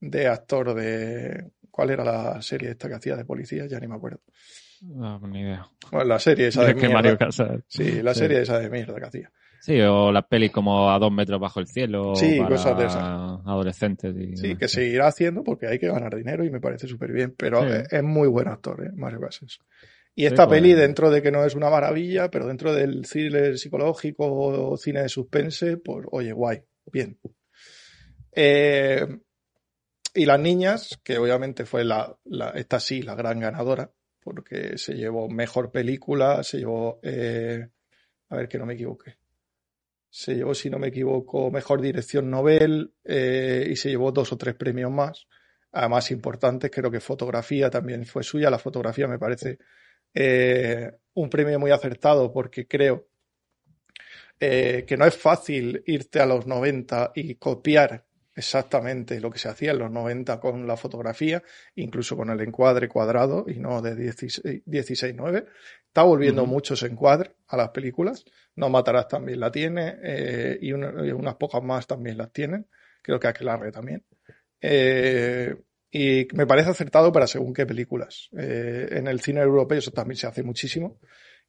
de 0.00 0.26
actor 0.26 0.74
de... 0.74 1.52
¿Cuál 1.70 1.90
era 1.90 2.04
la 2.04 2.42
serie 2.42 2.70
esta 2.70 2.88
que 2.88 2.96
hacía 2.96 3.16
de 3.16 3.24
policía? 3.24 3.66
Ya 3.66 3.78
ni 3.78 3.86
me 3.86 3.94
acuerdo. 3.94 4.22
No, 4.82 5.18
ni 5.26 5.40
idea. 5.40 5.66
Bueno, 5.90 6.06
la 6.06 6.18
serie 6.18 6.48
esa 6.48 6.64
de 6.66 6.74
que 6.74 6.88
Mario 6.88 7.16
Casas. 7.18 7.62
Sí, 7.66 8.02
la 8.02 8.14
serie 8.14 8.42
esa 8.42 8.58
de 8.58 8.70
mierda 8.70 8.96
que 8.96 9.06
hacía. 9.06 9.32
Sí, 9.60 9.80
o 9.80 10.12
la 10.12 10.22
peli 10.26 10.50
como 10.50 10.90
a 10.90 10.98
dos 10.98 11.12
metros 11.12 11.40
bajo 11.40 11.60
el 11.60 11.66
cielo. 11.66 12.14
Sí, 12.14 12.38
para 12.38 12.50
cosas 12.50 12.78
de 12.78 12.86
esas. 12.86 13.02
Adolescentes. 13.46 14.14
Y, 14.16 14.36
sí, 14.36 14.56
que 14.56 14.68
seguirá 14.68 15.08
haciendo 15.08 15.42
porque 15.42 15.66
hay 15.66 15.78
que 15.78 15.88
ganar 15.88 16.14
dinero 16.14 16.44
y 16.44 16.50
me 16.50 16.60
parece 16.60 16.86
súper 16.86 17.12
bien. 17.12 17.34
Pero 17.36 17.66
es, 17.66 18.02
muy 18.02 18.28
buen 18.28 18.48
actor, 18.48 18.86
¿eh? 18.86 18.90
Mario 18.94 19.20
Casas. 19.20 19.58
Y 20.14 20.26
esta 20.26 20.48
peli, 20.48 20.70
pues. 20.70 20.80
dentro 20.80 21.10
de 21.10 21.22
que 21.22 21.30
no 21.30 21.44
es 21.44 21.54
una 21.54 21.70
maravilla, 21.70 22.30
pero 22.30 22.46
dentro 22.46 22.72
del 22.72 23.06
thriller 23.06 23.58
psicológico 23.58 24.26
o 24.26 24.76
cine 24.76 25.02
de 25.02 25.08
suspense, 25.08 25.76
pues 25.76 26.06
oye, 26.10 26.32
guay, 26.32 26.60
bien. 26.92 27.18
Eh, 28.32 29.06
y 30.14 30.26
las 30.26 30.40
niñas, 30.40 30.98
que 31.04 31.18
obviamente 31.18 31.64
fue 31.64 31.84
la, 31.84 32.16
esta 32.54 32.80
sí, 32.80 33.02
la 33.02 33.14
gran 33.14 33.38
ganadora, 33.38 33.92
porque 34.28 34.76
se 34.76 34.92
llevó 34.92 35.26
mejor 35.26 35.72
película, 35.72 36.42
se 36.42 36.58
llevó, 36.58 37.00
eh, 37.02 37.66
a 38.28 38.36
ver 38.36 38.46
que 38.46 38.58
no 38.58 38.66
me 38.66 38.74
equivoque, 38.74 39.16
se 40.10 40.34
llevó, 40.34 40.54
si 40.54 40.68
no 40.68 40.78
me 40.78 40.88
equivoco, 40.88 41.50
mejor 41.50 41.80
dirección 41.80 42.28
Nobel 42.28 42.92
eh, 43.04 43.66
y 43.70 43.76
se 43.76 43.88
llevó 43.88 44.12
dos 44.12 44.30
o 44.34 44.36
tres 44.36 44.54
premios 44.54 44.90
más. 44.90 45.26
Además, 45.72 46.10
importantes, 46.10 46.70
creo 46.70 46.90
que 46.90 47.00
fotografía 47.00 47.70
también 47.70 48.04
fue 48.04 48.22
suya. 48.22 48.50
La 48.50 48.58
fotografía 48.58 49.08
me 49.08 49.18
parece 49.18 49.56
eh, 50.12 50.92
un 51.14 51.30
premio 51.30 51.58
muy 51.58 51.70
acertado 51.70 52.30
porque 52.30 52.66
creo 52.66 53.08
que 54.38 54.96
no 54.96 55.06
es 55.06 55.16
fácil 55.16 55.82
irte 55.86 56.20
a 56.20 56.26
los 56.26 56.46
90 56.46 57.12
y 57.14 57.34
copiar 57.36 58.07
exactamente 58.38 59.20
lo 59.20 59.30
que 59.30 59.38
se 59.38 59.48
hacía 59.48 59.72
en 59.72 59.78
los 59.78 59.90
90 59.90 60.38
con 60.38 60.66
la 60.66 60.76
fotografía, 60.76 61.42
incluso 61.74 62.16
con 62.16 62.30
el 62.30 62.40
encuadre 62.40 62.88
cuadrado 62.88 63.44
y 63.48 63.58
no 63.58 63.82
de 63.82 63.96
16-9. 63.96 65.46
Está 65.86 66.02
volviendo 66.02 66.46
muchos 66.46 66.82
encuadres 66.84 67.32
a 67.48 67.56
las 67.56 67.70
películas. 67.70 68.24
No 68.54 68.68
Matarás 68.68 69.08
también 69.08 69.40
la 69.40 69.50
tiene 69.50 69.96
eh, 70.02 70.58
y, 70.60 70.72
unas 70.72 71.34
pocas 71.34 71.62
más 71.62 71.86
también 71.86 72.16
las 72.16 72.32
tienen. 72.32 72.66
Creo 73.02 73.18
que 73.18 73.26
Aquelarre 73.26 73.72
también. 73.72 74.04
Eh, 74.60 75.56
y 75.90 76.28
me 76.34 76.46
parece 76.46 76.70
acertado 76.70 77.10
para 77.10 77.26
según 77.26 77.52
qué 77.52 77.66
películas. 77.66 78.28
Eh, 78.38 78.88
en 78.92 79.08
el 79.08 79.20
cine 79.20 79.40
europeo 79.40 79.78
eso 79.78 79.90
también 79.90 80.16
se 80.16 80.28
hace 80.28 80.42
muchísimo. 80.42 81.00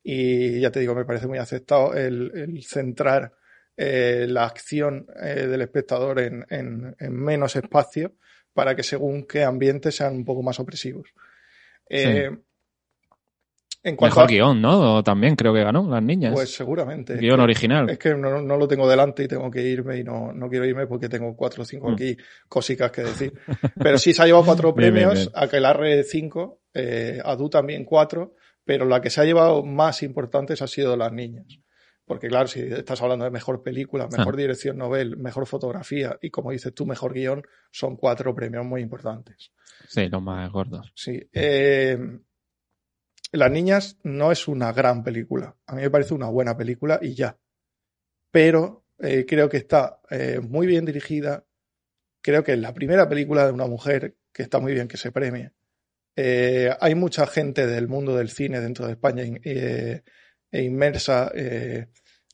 Y 0.01 0.59
ya 0.59 0.71
te 0.71 0.79
digo, 0.79 0.95
me 0.95 1.05
parece 1.05 1.27
muy 1.27 1.37
aceptado 1.37 1.93
el, 1.93 2.63
centrar 2.65 3.33
eh, 3.81 4.27
la 4.27 4.43
acción 4.43 5.07
eh, 5.23 5.47
del 5.47 5.61
espectador 5.61 6.19
en, 6.19 6.45
en, 6.49 7.13
menos 7.13 7.55
espacio 7.55 8.11
para 8.53 8.75
que 8.75 8.83
según 8.83 9.25
qué 9.25 9.45
ambientes 9.45 9.95
sean 9.95 10.17
un 10.17 10.25
poco 10.25 10.43
más 10.43 10.59
opresivos. 10.59 11.07
Eh, 11.89 12.29
en 13.81 13.95
cuanto 13.95 14.17
Mejor 14.17 14.29
guion, 14.29 14.61
¿no? 14.61 15.01
También 15.01 15.37
creo 15.37 15.53
que 15.53 15.63
ganó 15.63 15.89
las 15.89 16.03
niñas. 16.03 16.33
Pues 16.33 16.53
seguramente. 16.53 17.15
Guión 17.15 17.39
original. 17.39 17.89
Es 17.89 17.97
que 17.97 18.13
no, 18.15 18.41
lo 18.41 18.67
tengo 18.67 18.89
delante 18.89 19.23
y 19.23 19.27
tengo 19.29 19.49
que 19.49 19.61
irme 19.61 19.99
y 19.99 20.03
no, 20.03 20.33
no 20.33 20.49
quiero 20.49 20.65
irme 20.65 20.85
porque 20.85 21.07
tengo 21.07 21.33
cuatro 21.37 21.63
o 21.63 21.65
cinco 21.65 21.89
mm. 21.89 21.93
aquí 21.93 22.17
cositas 22.49 22.91
que 22.91 23.03
decir. 23.03 23.33
Pero 23.81 23.97
sí 23.97 24.11
se 24.11 24.21
ha 24.21 24.25
llevado 24.25 24.43
cuatro 24.43 24.75
premios, 24.75 25.31
a 25.33 25.47
que 25.47 25.55
Aquelarre 25.55 26.03
cinco, 26.03 26.63
eh, 26.73 27.21
Adu 27.23 27.49
también 27.49 27.85
cuatro, 27.85 28.35
pero 28.65 28.83
la 28.83 28.99
que 28.99 29.09
se 29.09 29.21
ha 29.21 29.23
llevado 29.23 29.63
más 29.63 30.03
importantes 30.03 30.61
ha 30.61 30.67
sido 30.67 30.97
las 30.97 31.13
niñas. 31.13 31.61
Porque 32.09 32.27
claro, 32.27 32.47
si 32.47 32.61
estás 32.61 32.99
hablando 33.03 33.25
de 33.25 33.29
mejor 33.29 33.61
película, 33.61 34.07
mejor 34.07 34.33
ah. 34.33 34.37
dirección 34.37 34.79
novel, 34.79 35.15
mejor 35.17 35.45
fotografía 35.45 36.17
y 36.19 36.31
como 36.31 36.49
dices 36.49 36.73
tú, 36.73 36.87
mejor 36.87 37.13
guion, 37.13 37.43
son 37.69 37.97
cuatro 37.97 38.33
premios 38.33 38.65
muy 38.65 38.81
importantes. 38.81 39.51
Sí, 39.87 40.09
los 40.09 40.19
más 40.19 40.51
gordos. 40.51 40.91
Sí. 40.95 41.21
Eh, 41.31 41.99
las 43.31 43.51
niñas 43.51 43.99
no 44.01 44.31
es 44.31 44.47
una 44.47 44.73
gran 44.73 45.03
película. 45.03 45.55
A 45.67 45.75
mí 45.75 45.83
me 45.83 45.91
parece 45.91 46.15
una 46.15 46.29
buena 46.29 46.57
película 46.57 46.97
y 46.99 47.13
ya. 47.13 47.37
Pero 48.31 48.87
eh, 48.97 49.27
creo 49.27 49.47
que 49.47 49.57
está 49.57 50.01
eh, 50.09 50.39
muy 50.41 50.65
bien 50.65 50.85
dirigida. 50.85 51.45
Creo 52.23 52.43
que 52.43 52.53
es 52.53 52.59
la 52.59 52.73
primera 52.73 53.07
película 53.07 53.45
de 53.45 53.51
una 53.51 53.67
mujer 53.67 54.17
que 54.33 54.41
está 54.41 54.57
muy 54.57 54.73
bien 54.73 54.87
que 54.87 54.97
se 54.97 55.11
premie. 55.11 55.51
Eh, 56.15 56.75
hay 56.81 56.95
mucha 56.95 57.27
gente 57.27 57.67
del 57.67 57.87
mundo 57.87 58.17
del 58.17 58.29
cine 58.29 58.61
dentro 58.61 58.87
de 58.87 58.93
España 58.93 59.23
e 60.51 60.63
inmersa. 60.63 61.31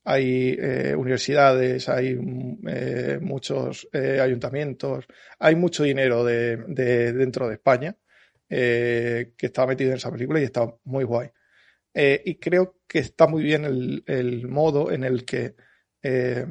hay 0.04 0.60
universidades, 0.96 1.90
hay 1.90 2.16
muchos 2.16 3.88
ayuntamientos, 3.94 5.06
hay 5.40 5.56
mucho 5.56 5.84
dinero 5.84 6.24
de, 6.24 6.58
dentro 7.14 7.48
de 7.48 7.56
España 7.56 7.98
eh, 8.48 9.34
que 9.36 9.48
estaba 9.48 9.70
metido 9.70 9.90
en 9.90 9.98
esa 9.98 10.12
película 10.12 10.40
y 10.40 10.44
está 10.44 10.72
muy 10.84 11.04
guay. 11.04 11.30
Eh, 11.94 12.22
y 12.26 12.36
creo 12.36 12.80
que 12.88 13.00
está 13.00 13.26
muy 13.28 13.42
bien 13.42 13.66
el, 13.66 14.48
modo 14.48 14.92
en 14.92 15.04
el 15.04 15.26
que 15.26 15.56
eh, 16.04 16.46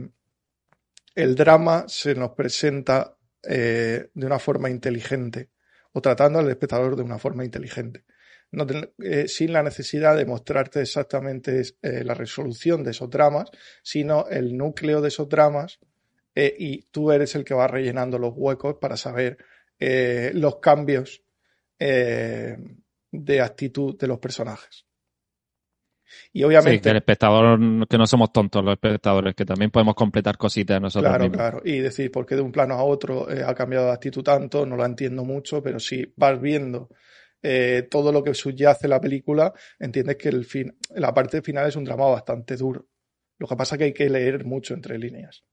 el 1.14 1.34
drama 1.36 1.84
se 1.86 2.14
nos 2.14 2.30
presenta 2.30 3.16
de 3.42 4.08
una 4.14 4.38
forma 4.38 4.70
inteligente 4.70 5.50
o 5.92 6.00
tratando 6.00 6.38
al 6.38 6.48
espectador 6.48 6.96
de 6.96 7.02
una 7.02 7.18
forma 7.18 7.44
inteligente. 7.44 8.04
No 8.56 8.66
sin 9.26 9.52
la 9.52 9.62
necesidad 9.62 10.16
de 10.16 10.26
mostrarte 10.26 10.80
exactamente 10.80 11.62
la 11.82 12.14
resolución 12.14 12.84
de 12.84 12.92
esos 12.92 13.10
dramas, 13.10 13.50
sino 13.82 14.26
el 14.28 14.56
núcleo 14.56 15.00
de 15.00 15.08
esos 15.08 15.28
dramas 15.28 15.80
y 16.34 16.82
tú 16.90 17.12
eres 17.12 17.34
el 17.34 17.44
que 17.44 17.54
va 17.54 17.66
rellenando 17.66 18.18
los 18.18 18.32
huecos 18.34 18.76
para 18.80 18.96
saber 18.96 19.38
los 19.78 20.56
cambios 20.56 21.24
eh, 21.78 22.56
de 23.10 23.40
actitud 23.40 23.96
de 23.98 24.06
los 24.06 24.18
personajes. 24.18 24.86
Y 26.32 26.42
obviamente. 26.44 26.80
que 26.80 26.90
el 26.90 26.96
espectador, 26.96 27.58
que 27.88 27.98
no 27.98 28.06
somos 28.06 28.32
tontos 28.32 28.64
los 28.64 28.72
espectadores, 28.72 29.34
que 29.34 29.44
también 29.44 29.70
podemos 29.70 29.94
completar 29.94 30.36
cositas 30.36 30.80
nosotros 30.80 31.10
claro, 31.10 31.30
Claro, 31.30 31.62
Y 31.64 31.78
decir, 31.78 32.10
¿por 32.10 32.26
qué 32.26 32.36
de 32.36 32.42
un 32.42 32.52
plano 32.52 32.74
a 32.74 32.82
otro 32.82 33.30
eh, 33.30 33.44
ha 33.44 33.54
cambiado 33.54 33.86
de 33.86 33.92
actitud 33.92 34.22
tanto? 34.22 34.66
No 34.66 34.76
lo 34.76 34.84
entiendo 34.84 35.24
mucho, 35.24 35.62
pero 35.62 35.78
si 35.78 36.12
vas 36.16 36.40
viendo 36.40 36.88
eh, 37.44 37.86
todo 37.88 38.10
lo 38.10 38.24
que 38.24 38.34
subyace 38.34 38.88
la 38.88 39.00
película, 39.00 39.52
entiendes 39.78 40.16
que 40.16 40.30
el 40.30 40.44
fin, 40.44 40.76
la 40.96 41.14
parte 41.14 41.42
final 41.42 41.68
es 41.68 41.76
un 41.76 41.84
drama 41.84 42.06
bastante 42.06 42.56
duro. 42.56 42.88
Lo 43.38 43.46
que 43.46 43.54
pasa 43.54 43.76
es 43.76 43.78
que 43.78 43.84
hay 43.84 43.92
que 43.92 44.10
leer 44.10 44.44
mucho 44.44 44.74
entre 44.74 44.98
líneas. 44.98 45.44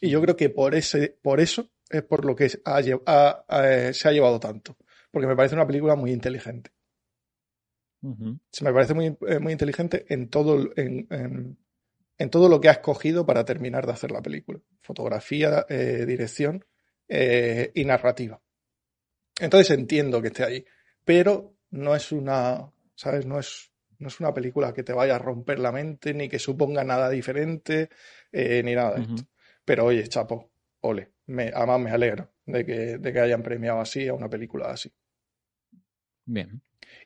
Y 0.00 0.08
yo 0.08 0.22
creo 0.22 0.36
que 0.36 0.48
por, 0.48 0.74
ese, 0.74 1.18
por 1.20 1.40
eso 1.40 1.70
es 1.90 2.02
por 2.02 2.24
lo 2.24 2.34
que 2.34 2.48
se 2.48 2.60
ha 2.64 2.80
llevado 2.80 4.40
tanto 4.40 4.76
porque 5.14 5.28
me 5.28 5.36
parece 5.36 5.54
una 5.54 5.66
película 5.66 5.94
muy 5.94 6.10
inteligente. 6.10 6.72
Se 8.50 8.64
me 8.64 8.72
parece 8.72 8.92
muy, 8.92 9.16
eh, 9.26 9.38
muy 9.38 9.52
inteligente 9.52 10.04
en 10.10 10.28
todo, 10.28 10.68
en, 10.76 11.06
en, 12.18 12.30
todo 12.30 12.50
lo 12.50 12.60
que 12.60 12.68
ha 12.68 12.72
escogido 12.72 13.24
para 13.24 13.46
terminar 13.46 13.86
de 13.86 13.92
hacer 13.92 14.10
la 14.10 14.20
película. 14.20 14.60
Fotografía, 14.82 15.64
eh, 15.70 16.04
dirección 16.04 16.66
eh, 17.08 17.70
y 17.74 17.84
narrativa. 17.86 18.42
Entonces 19.40 19.70
entiendo 19.70 20.20
que 20.20 20.28
esté 20.28 20.44
ahí, 20.44 20.64
pero 21.04 21.54
no 21.70 21.94
es 21.94 22.12
una, 22.12 22.70
¿sabes? 22.94 23.26
No 23.26 23.38
es, 23.38 23.72
no 23.98 24.08
es 24.08 24.20
una 24.20 24.32
película 24.32 24.72
que 24.72 24.82
te 24.82 24.92
vaya 24.92 25.16
a 25.16 25.18
romper 25.18 25.58
la 25.58 25.72
mente, 25.72 26.14
ni 26.14 26.28
que 26.28 26.38
suponga 26.38 26.84
nada 26.84 27.10
diferente, 27.10 27.90
ni 28.32 28.74
nada 28.74 28.96
de 28.96 29.02
esto. 29.02 29.22
Pero 29.64 29.86
oye, 29.86 30.06
chapo, 30.08 30.50
ole, 30.80 31.12
me, 31.26 31.50
además 31.54 31.80
me 31.80 31.90
alegro 31.90 32.30
de 32.46 32.64
que, 32.64 32.98
de 32.98 33.12
que 33.12 33.20
hayan 33.20 33.42
premiado 33.42 33.80
así 33.80 34.06
a 34.08 34.14
una 34.14 34.28
película 34.28 34.70
así. 34.70 34.92
Bien. 36.26 36.60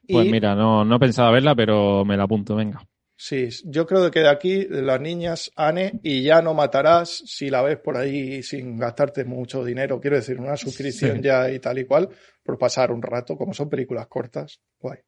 Pues 0.07 0.31
mira, 0.31 0.55
no, 0.55 0.85
no 0.85 0.99
pensaba 0.99 1.31
verla, 1.31 1.55
pero 1.55 2.05
me 2.05 2.17
la 2.17 2.25
apunto, 2.25 2.57
venga. 2.57 2.87
Sí, 3.21 3.49
yo 3.65 3.85
creo 3.85 4.13
que 4.13 4.21
de 4.21 4.29
aquí, 4.29 4.65
de 4.67 4.81
las 4.81 5.01
niñas, 5.01 5.51
Anne, 5.57 5.99
y 6.05 6.23
ya 6.23 6.41
no 6.41 6.55
matarás 6.55 7.11
si 7.27 7.51
la 7.51 7.63
ves 7.63 7.77
por 7.79 7.97
ahí 7.97 8.45
sin 8.45 8.79
gastarte 8.79 9.25
mucho 9.25 9.65
dinero. 9.65 10.01
Quiero 10.01 10.15
decir, 10.15 10.39
una 10.39 10.57
suscripción 10.57 11.21
ya 11.21 11.51
y 11.51 11.59
tal 11.59 11.81
y 11.81 11.85
cual, 11.85 12.09
por 12.45 12.57
pasar 12.57 12.93
un 12.93 13.03
rato, 13.03 13.37
como 13.37 13.53
son 13.53 13.69
películas 13.69 14.07
cortas. 14.07 14.61
Guay. 14.79 14.99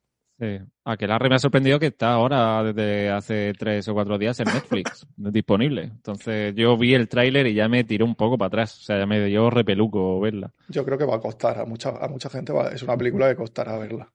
Sí. 0.41 0.59
Aquelarre 0.85 1.29
me 1.29 1.37
ha 1.37 1.39
sorprendido 1.39 1.79
que 1.79 1.87
está 1.87 2.15
ahora 2.15 2.65
desde 2.65 3.11
hace 3.11 3.53
tres 3.57 3.87
o 3.87 3.95
cuatro 3.95 4.19
días 4.19 4.41
en 4.41 4.47
Netflix 4.47 5.07
disponible. 5.17 5.83
Entonces 5.83 6.53
yo 6.57 6.77
vi 6.77 6.95
el 6.95 7.09
tráiler 7.09 7.47
y 7.47 7.55
ya 7.55 7.69
me 7.69 7.85
tiró 7.85 8.07
un 8.07 8.17
poco 8.17 8.37
para 8.37 8.49
atrás. 8.49 8.77
O 8.77 8.83
sea, 8.83 8.99
ya 8.99 9.07
me 9.07 9.25
dio 9.25 9.51
repeluco 9.51 10.19
verla. 10.19 10.51
Yo 10.69 10.85
creo 10.85 10.99
que 10.99 11.05
va 11.05 11.17
a 11.17 11.21
costar 11.21 11.61
a 11.61 11.65
mucha, 11.65 11.91
a 11.91 12.09
mucha 12.09 12.29
gente. 12.29 12.53
es 12.73 12.83
una 12.83 12.97
película 12.97 13.29
que 13.29 13.37
costará 13.37 13.79
verla. 13.79 14.13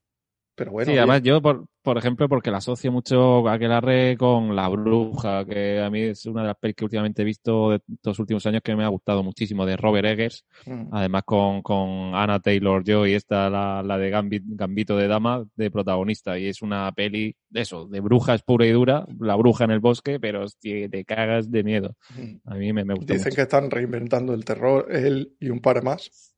Pero 0.55 0.71
bueno. 0.71 0.91
Sí, 0.91 0.97
además 0.97 1.21
yo, 1.21 1.41
por, 1.41 1.65
por 1.81 1.97
ejemplo, 1.97 2.29
porque 2.29 2.49
la 2.49 2.57
asocio 2.57 2.91
mucho 2.91 3.47
a 3.47 3.53
Aquelarre 3.53 4.17
con 4.17 4.55
La 4.55 4.69
Bruja, 4.69 5.45
que 5.45 5.81
a 5.81 5.89
mí 5.89 6.01
es 6.01 6.25
una 6.25 6.41
de 6.41 6.47
las 6.47 6.57
películas 6.57 6.75
que 6.75 6.85
últimamente 6.85 7.21
he 7.21 7.25
visto 7.25 7.71
de 7.71 7.81
estos 7.93 8.19
últimos 8.19 8.45
años 8.45 8.61
que 8.63 8.75
me 8.75 8.83
ha 8.83 8.87
gustado 8.87 9.21
muchísimo, 9.21 9.65
de 9.65 9.77
Robert 9.77 10.07
Eggers. 10.07 10.45
Mm. 10.65 10.87
Además 10.91 11.23
con, 11.25 11.61
con 11.61 12.15
Anna 12.15 12.39
Taylor-Joy, 12.39 13.13
esta, 13.13 13.49
la, 13.49 13.83
la 13.83 13.97
de 13.97 14.09
Gambito 14.09 14.97
de 14.97 15.07
Dama, 15.07 15.45
de 15.55 15.69
protagonista. 15.69 16.39
Y 16.39 16.47
es 16.47 16.61
una 16.61 16.91
peli, 16.93 17.35
de 17.49 17.61
eso, 17.61 17.87
de 17.87 17.99
brujas 17.99 18.41
pura 18.41 18.65
y 18.65 18.71
dura, 18.71 19.05
la 19.19 19.35
bruja 19.35 19.65
en 19.65 19.71
el 19.71 19.79
bosque, 19.79 20.19
pero 20.19 20.45
te 20.59 21.05
cagas 21.05 21.51
de 21.51 21.63
miedo. 21.63 21.95
Mm. 22.17 22.49
A 22.49 22.55
mí 22.55 22.73
me, 22.73 22.85
me 22.85 22.95
gusta 22.95 23.13
Dicen 23.13 23.33
que 23.35 23.41
están 23.41 23.69
reinventando 23.69 24.33
el 24.33 24.45
terror, 24.45 24.87
él 24.89 25.35
y 25.39 25.49
un 25.49 25.59
par 25.59 25.83
más. 25.83 26.34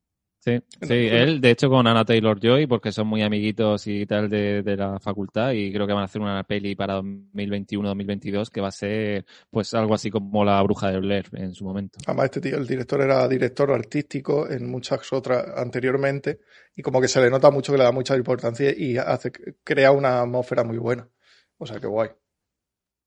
Sí, 0.48 0.62
sí, 0.82 0.93
él, 0.93 1.41
de 1.41 1.52
hecho, 1.52 1.68
con 1.68 1.86
Anna 1.88 2.06
Taylor 2.06 2.39
Joy, 2.39 2.68
porque 2.68 2.93
son 2.93 3.08
muy 3.08 3.22
amiguitos 3.22 3.86
y 3.86 4.06
tal 4.06 4.30
de, 4.30 4.64
de, 4.64 4.78
la 4.78 4.98
facultad, 4.98 5.52
y 5.52 5.74
creo 5.74 5.86
que 5.86 5.91
van 5.91 6.04
a 6.04 6.06
hacer 6.06 6.22
una 6.22 6.41
peli 6.45 6.74
para 6.74 7.02
2021-2022 7.02 8.50
que 8.50 8.62
va 8.62 8.70
a 8.70 8.72
ser, 8.72 9.26
pues, 9.52 9.74
algo 9.74 9.93
así 9.93 10.10
como 10.10 10.45
La 10.45 10.64
Bruja 10.64 10.89
de 10.89 11.00
Blair 11.00 11.26
en 11.34 11.54
su 11.54 11.66
momento. 11.66 12.00
Además, 12.08 12.26
este 12.26 12.39
tío, 12.39 12.56
el 12.56 12.66
director 12.66 13.02
era 13.02 13.28
director 13.28 13.70
artístico 13.72 14.50
en 14.50 14.72
muchas 14.72 15.12
otras 15.12 15.45
anteriormente, 15.58 16.39
y 16.78 16.82
como 16.82 17.02
que 17.02 17.10
se 17.10 17.20
le 17.20 17.30
nota 17.30 17.52
mucho 17.52 17.74
que 17.74 17.80
le 17.80 17.84
da 17.84 17.91
mucha 17.91 18.16
importancia 18.16 18.74
y 18.74 18.98
hace, 18.98 19.34
crea 19.66 19.91
una 19.91 20.22
atmósfera 20.22 20.64
muy 20.64 20.78
buena. 20.78 21.10
O 21.58 21.66
sea, 21.66 21.82
que 21.82 21.88
guay. 21.88 22.12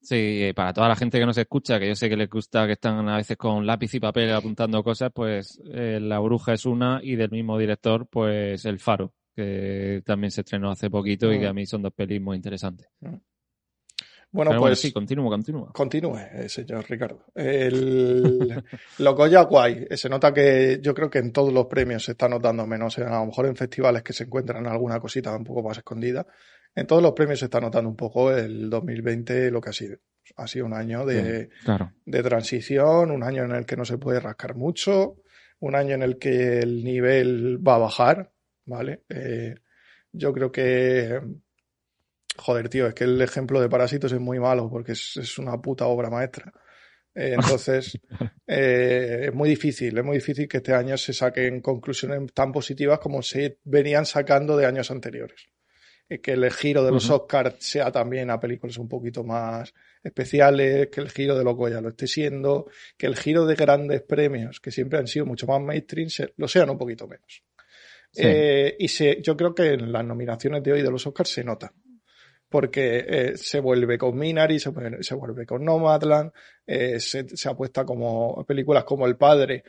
Sí, 0.03 0.51
para 0.57 0.73
toda 0.73 0.89
la 0.89 0.97
gente 0.97 1.19
que 1.19 1.27
nos 1.27 1.37
escucha, 1.37 1.79
que 1.79 1.89
yo 1.89 1.95
sé 1.95 2.09
que 2.09 2.17
les 2.17 2.29
gusta 2.29 2.67
que 2.67 2.73
están 2.73 3.07
a 3.09 3.17
veces 3.17 3.37
con 3.37 3.67
lápiz 3.67 3.95
y 3.95 4.01
papel 4.01 4.33
apuntando 4.33 4.83
cosas, 4.83 5.11
pues 5.15 5.61
eh, 5.73 5.99
La 6.01 6.19
Bruja 6.21 6.55
es 6.55 6.65
una 6.65 7.01
y 7.03 7.17
del 7.17 7.31
mismo 7.31 7.59
director, 7.59 8.07
pues 8.09 8.65
El 8.65 8.79
Faro. 8.79 9.13
que 9.37 10.03
también 10.05 10.31
se 10.31 10.41
estrenó 10.41 10.71
hace 10.71 10.89
poquito 10.89 11.33
y 11.33 11.39
que 11.39 11.47
a 11.47 11.53
mí 11.53 11.67
son 11.67 11.83
dos 11.83 11.93
pelis 11.93 12.21
muy 12.21 12.37
interesantes. 12.37 12.89
Bueno, 14.33 14.53
pues. 14.59 14.79
sí, 14.79 14.93
continúa, 14.93 15.29
continúa. 15.29 15.73
Continúe, 15.73 16.17
eh, 16.17 16.49
señor 16.49 16.89
Ricardo. 16.89 17.27
El, 17.35 18.63
lo 18.99 19.15
Goya 19.17 19.43
guay. 19.43 19.89
Se 19.91 20.09
nota 20.09 20.33
que 20.33 20.79
yo 20.81 20.95
creo 20.95 21.11
que 21.11 21.19
en 21.19 21.33
todos 21.33 21.53
los 21.53 21.67
premios 21.67 22.05
se 22.05 22.13
está 22.13 22.29
notando 22.29 22.65
menos. 22.65 22.97
A 22.99 23.19
lo 23.19 23.27
mejor 23.27 23.47
en 23.47 23.57
festivales 23.57 24.05
que 24.05 24.13
se 24.13 24.25
encuentran 24.25 24.67
alguna 24.67 25.01
cosita 25.01 25.37
un 25.37 25.45
poco 25.45 25.65
más 25.65 25.79
escondida. 25.79 26.27
En 26.75 26.87
todos 26.87 27.03
los 27.03 27.13
premios 27.13 27.39
se 27.39 27.47
está 27.47 27.61
notando 27.61 27.91
un 27.91 27.97
poco 27.97 28.33
el 28.33 28.71
2020 28.71 29.51
lo 29.51 29.61
que 29.61 29.71
ha 29.71 29.73
sido. 29.73 29.99
Ha 30.37 30.47
sido 30.47 30.67
un 30.67 30.75
año 30.75 31.05
de, 31.05 31.51
de 32.07 32.23
transición, 32.23 33.11
un 33.11 33.23
año 33.25 33.45
en 33.45 33.53
el 33.53 33.67
que 33.67 33.77
no 33.77 33.85
se 33.85 33.99
puede 33.99 34.21
rascar 34.21 34.55
mucho, 34.55 35.17
un 35.59 35.75
año 35.75 35.95
en 35.95 36.03
el 36.03 36.19
que 36.19 36.61
el 36.61 36.85
nivel 36.85 37.67
va 37.67 37.75
a 37.75 37.79
bajar, 37.79 38.33
¿vale? 38.65 39.03
Eh, 39.09 39.57
yo 40.13 40.33
creo 40.33 40.53
que 40.53 41.21
joder, 42.41 42.69
tío, 42.69 42.87
es 42.87 42.95
que 42.95 43.05
el 43.05 43.21
ejemplo 43.21 43.61
de 43.61 43.69
Parásitos 43.69 44.13
es 44.13 44.21
muy 44.21 44.41
malo 44.41 44.69
porque 44.71 44.93
es, 44.93 45.39
una 45.39 45.61
puta 45.61 45.87
obra 45.87 46.11
maestra. 46.11 46.53
Eh, 47.15 47.35
entonces, 47.35 47.99
eh, 48.47 49.27
es 49.29 49.35
muy 49.35 49.49
difícil, 49.49 49.97
es 49.97 50.05
muy 50.05 50.17
difícil 50.17 50.49
que 50.49 50.59
este 50.59 50.75
año 50.75 50.97
se 50.97 51.13
saquen 51.13 51.61
conclusiones 51.61 52.33
tan 52.33 52.53
positivas 52.53 52.99
como 52.99 53.23
se 53.23 53.59
venían 53.65 54.07
sacando 54.07 54.57
de 54.57 54.67
años 54.67 54.91
anteriores. 54.91 55.49
Eh, 56.11 56.21
que 56.21 56.33
el 56.33 56.51
giro 56.53 56.85
de 56.85 56.91
los 56.91 57.09
Oscars 57.09 57.57
sea 57.61 57.91
también 57.91 58.29
a 58.31 58.39
películas 58.39 58.77
un 58.77 58.89
poquito 58.89 59.25
más 59.25 59.73
especiales, 60.03 60.89
que 60.89 61.01
el 61.01 61.11
giro 61.11 61.39
de 61.39 61.45
los 61.45 61.55
Goya 61.57 61.81
lo 61.81 61.91
esté 61.91 62.07
siendo, 62.07 62.67
que 62.99 63.07
el 63.07 63.17
giro 63.17 63.47
de 63.47 63.55
grandes 63.55 64.03
premios, 64.03 64.61
que 64.61 64.71
siempre 64.71 64.99
han 64.99 65.07
sido 65.07 65.25
mucho 65.25 65.47
más 65.47 65.63
mainstream, 65.63 66.09
lo 66.37 66.49
sean 66.49 66.69
un 66.69 66.77
poquito 66.77 67.07
menos. 67.07 67.43
y 68.79 68.89
se, 68.89 69.23
yo 69.23 69.37
creo 69.37 69.55
que 69.55 69.75
en 69.75 69.93
las 69.93 70.05
nominaciones 70.05 70.63
de 70.63 70.73
hoy 70.73 70.83
de 70.83 70.91
los 70.91 71.07
Oscars 71.07 71.31
se 71.31 71.45
nota 71.45 71.73
porque 72.51 73.05
eh, 73.09 73.37
se 73.37 73.61
vuelve 73.61 73.97
con 73.97 74.19
Minari, 74.19 74.59
se, 74.59 74.73
se 75.03 75.15
vuelve 75.15 75.47
con 75.47 75.65
Nomadland, 75.65 76.33
eh, 76.67 76.99
se, 76.99 77.29
se, 77.29 77.49
apuesta 77.49 77.85
como 77.85 78.45
películas 78.45 78.83
como 78.83 79.07
El 79.07 79.17
Padre, 79.17 79.63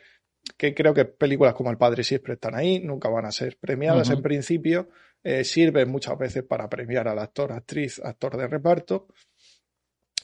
que 0.57 0.73
creo 0.73 0.91
que 0.91 1.05
películas 1.05 1.53
como 1.53 1.69
El 1.69 1.77
Padre 1.77 2.03
siempre 2.03 2.33
están 2.33 2.55
ahí, 2.55 2.79
nunca 2.79 3.07
van 3.07 3.25
a 3.25 3.31
ser 3.31 3.57
premiadas 3.59 4.09
en 4.09 4.23
principio, 4.23 4.89
eh, 5.23 5.43
sirven 5.43 5.89
muchas 5.89 6.17
veces 6.17 6.43
para 6.43 6.69
premiar 6.69 7.07
al 7.07 7.19
actor, 7.19 7.51
actriz, 7.51 7.99
actor 8.03 8.37
de 8.37 8.47
reparto 8.47 9.07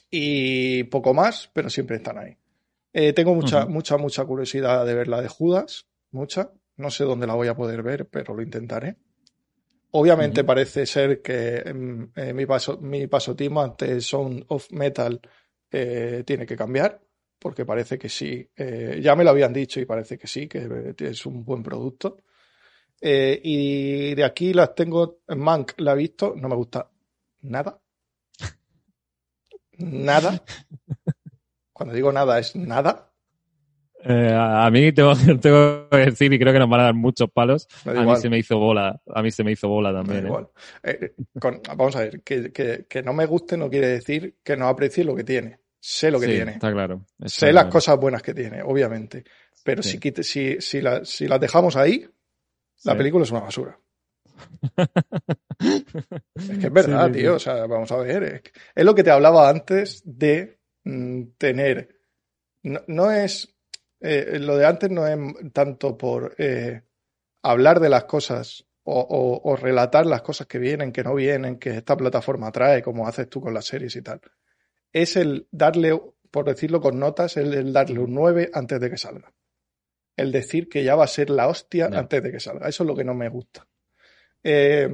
y 0.09 0.83
poco 0.85 1.13
más, 1.13 1.49
pero 1.53 1.69
siempre 1.69 1.97
están 1.97 2.17
ahí. 2.17 2.37
Eh, 2.93 3.13
tengo 3.13 3.35
mucha, 3.35 3.65
mucha, 3.65 3.97
mucha 3.97 4.25
curiosidad 4.25 4.85
de 4.85 4.95
ver 4.95 5.07
la 5.07 5.21
de 5.21 5.27
Judas, 5.27 5.87
mucha. 6.11 6.51
No 6.77 6.89
sé 6.89 7.03
dónde 7.03 7.27
la 7.27 7.35
voy 7.35 7.47
a 7.47 7.55
poder 7.55 7.83
ver, 7.83 8.07
pero 8.07 8.33
lo 8.33 8.41
intentaré. 8.41 8.95
Obviamente 9.91 10.43
parece 10.43 10.85
ser 10.85 11.21
que 11.21 11.57
em, 11.57 12.11
eh, 12.15 12.33
mi, 12.33 12.45
paso, 12.45 12.77
mi 12.79 13.07
pasotimo 13.07 13.61
ante 13.61 13.99
Sound 14.01 14.45
of 14.47 14.71
Metal 14.71 15.19
eh, 15.71 16.23
tiene 16.25 16.45
que 16.45 16.55
cambiar, 16.55 16.99
porque 17.39 17.65
parece 17.65 17.97
que 17.97 18.09
sí. 18.09 18.49
Ya 18.99 19.15
me 19.15 19.23
lo 19.23 19.29
habían 19.29 19.53
dicho 19.53 19.79
y 19.79 19.85
parece 19.85 20.17
que 20.17 20.27
sí, 20.27 20.47
que 20.47 20.95
es 20.97 21.25
un 21.25 21.43
buen 21.43 21.63
producto. 21.63 22.17
Y 23.01 24.15
de 24.15 24.23
aquí 24.23 24.53
las 24.53 24.73
tengo, 24.75 25.19
Mank 25.27 25.73
la 25.77 25.93
he 25.93 25.97
visto, 25.97 26.33
no 26.35 26.49
me 26.49 26.55
gusta 26.55 26.89
nada. 27.41 27.79
Nada. 29.77 30.43
Cuando 31.71 31.93
digo 31.93 32.11
nada 32.11 32.39
es 32.39 32.55
nada. 32.55 33.11
Eh, 34.03 34.31
a 34.33 34.69
mí 34.71 34.91
tengo, 34.91 35.13
tengo, 35.41 35.89
que 35.89 35.97
decir, 35.97 36.31
y 36.31 36.39
creo 36.39 36.53
que 36.53 36.59
nos 36.59 36.69
van 36.69 36.81
a 36.81 36.83
dar 36.83 36.93
muchos 36.93 37.29
palos, 37.31 37.67
a 37.85 37.91
mí 37.91 38.15
se 38.15 38.29
me 38.29 38.37
hizo 38.37 38.57
bola, 38.57 39.01
a 39.13 39.21
mí 39.21 39.31
se 39.31 39.43
me 39.43 39.51
hizo 39.51 39.67
bola 39.67 39.91
también. 39.91 40.27
¿eh? 40.27 40.47
Eh, 40.83 41.13
vamos 41.75 41.95
a 41.95 42.01
ver, 42.01 42.21
que, 42.21 42.51
que, 42.51 42.85
que, 42.87 43.03
no 43.03 43.13
me 43.13 43.25
guste 43.25 43.57
no 43.57 43.69
quiere 43.69 43.87
decir 43.87 44.37
que 44.43 44.55
no 44.55 44.67
aprecie 44.67 45.03
lo 45.03 45.15
que 45.15 45.23
tiene. 45.23 45.59
Sé 45.79 46.11
lo 46.11 46.19
que 46.19 46.27
tiene. 46.27 46.53
Está 46.53 46.71
claro. 46.71 47.05
sé 47.25 47.51
las 47.51 47.65
cosas 47.65 47.97
buenas 47.97 48.21
que 48.21 48.33
tiene, 48.33 48.61
obviamente. 48.61 49.23
Pero 49.63 49.83
si, 49.83 49.99
si, 50.21 50.61
si, 50.61 50.81
la, 50.81 51.03
si 51.03 51.27
las 51.27 51.39
dejamos 51.39 51.75
ahí, 51.75 52.07
la 52.83 52.97
película 52.97 53.23
es 53.23 53.31
una 53.31 53.41
basura. 53.41 53.79
es 55.57 56.59
que 56.59 56.67
es 56.67 56.73
verdad, 56.73 57.11
tío. 57.11 57.35
O 57.35 57.39
sea, 57.39 57.65
vamos 57.65 57.91
a 57.91 57.97
ver. 57.97 58.43
Es, 58.75 58.85
lo 58.85 58.93
que 58.93 59.03
te 59.03 59.11
hablaba 59.11 59.49
antes 59.49 60.01
de 60.05 60.59
mm, 60.83 61.23
tener. 61.37 61.95
no 62.63 63.11
es 63.11 63.57
eh, 63.99 64.37
lo 64.39 64.57
de 64.57 64.65
antes 64.65 64.91
no 64.91 65.07
es 65.07 65.17
tanto 65.53 65.97
por 65.97 66.35
eh, 66.37 66.83
hablar 67.41 67.79
de 67.79 67.89
las 67.89 68.03
cosas 68.03 68.65
o, 68.89 69.57
relatar 69.59 70.05
las 70.05 70.21
cosas 70.21 70.47
que 70.47 70.59
vienen, 70.59 70.93
que 70.93 71.03
no 71.03 71.13
vienen, 71.13 71.59
que 71.59 71.71
esta 71.71 71.97
plataforma 71.97 72.53
trae, 72.53 72.81
como 72.81 73.05
haces 73.05 73.29
tú 73.29 73.41
con 73.41 73.53
las 73.53 73.65
series 73.65 73.93
y 73.97 74.01
tal. 74.01 74.21
Es 74.93 75.17
el 75.17 75.45
darle, 75.51 75.99
por 76.31 76.45
decirlo 76.45 76.79
con 76.79 76.97
notas, 76.97 77.35
el, 77.35 77.73
darle 77.73 77.99
un 77.99 78.13
9 78.13 78.49
antes 78.53 78.79
de 78.79 78.89
que 78.89 78.97
salga. 78.97 79.33
El 80.17 80.33
decir 80.33 80.67
que 80.67 80.83
ya 80.83 80.95
va 80.95 81.05
a 81.05 81.07
ser 81.07 81.29
la 81.29 81.47
hostia 81.47 81.85
antes 81.85 82.21
de 82.21 82.31
que 82.31 82.39
salga. 82.39 82.67
Eso 82.67 82.83
es 82.83 82.87
lo 82.87 82.95
que 82.95 83.05
no 83.05 83.13
me 83.13 83.29
gusta. 83.29 83.67
Eh, 84.43 84.89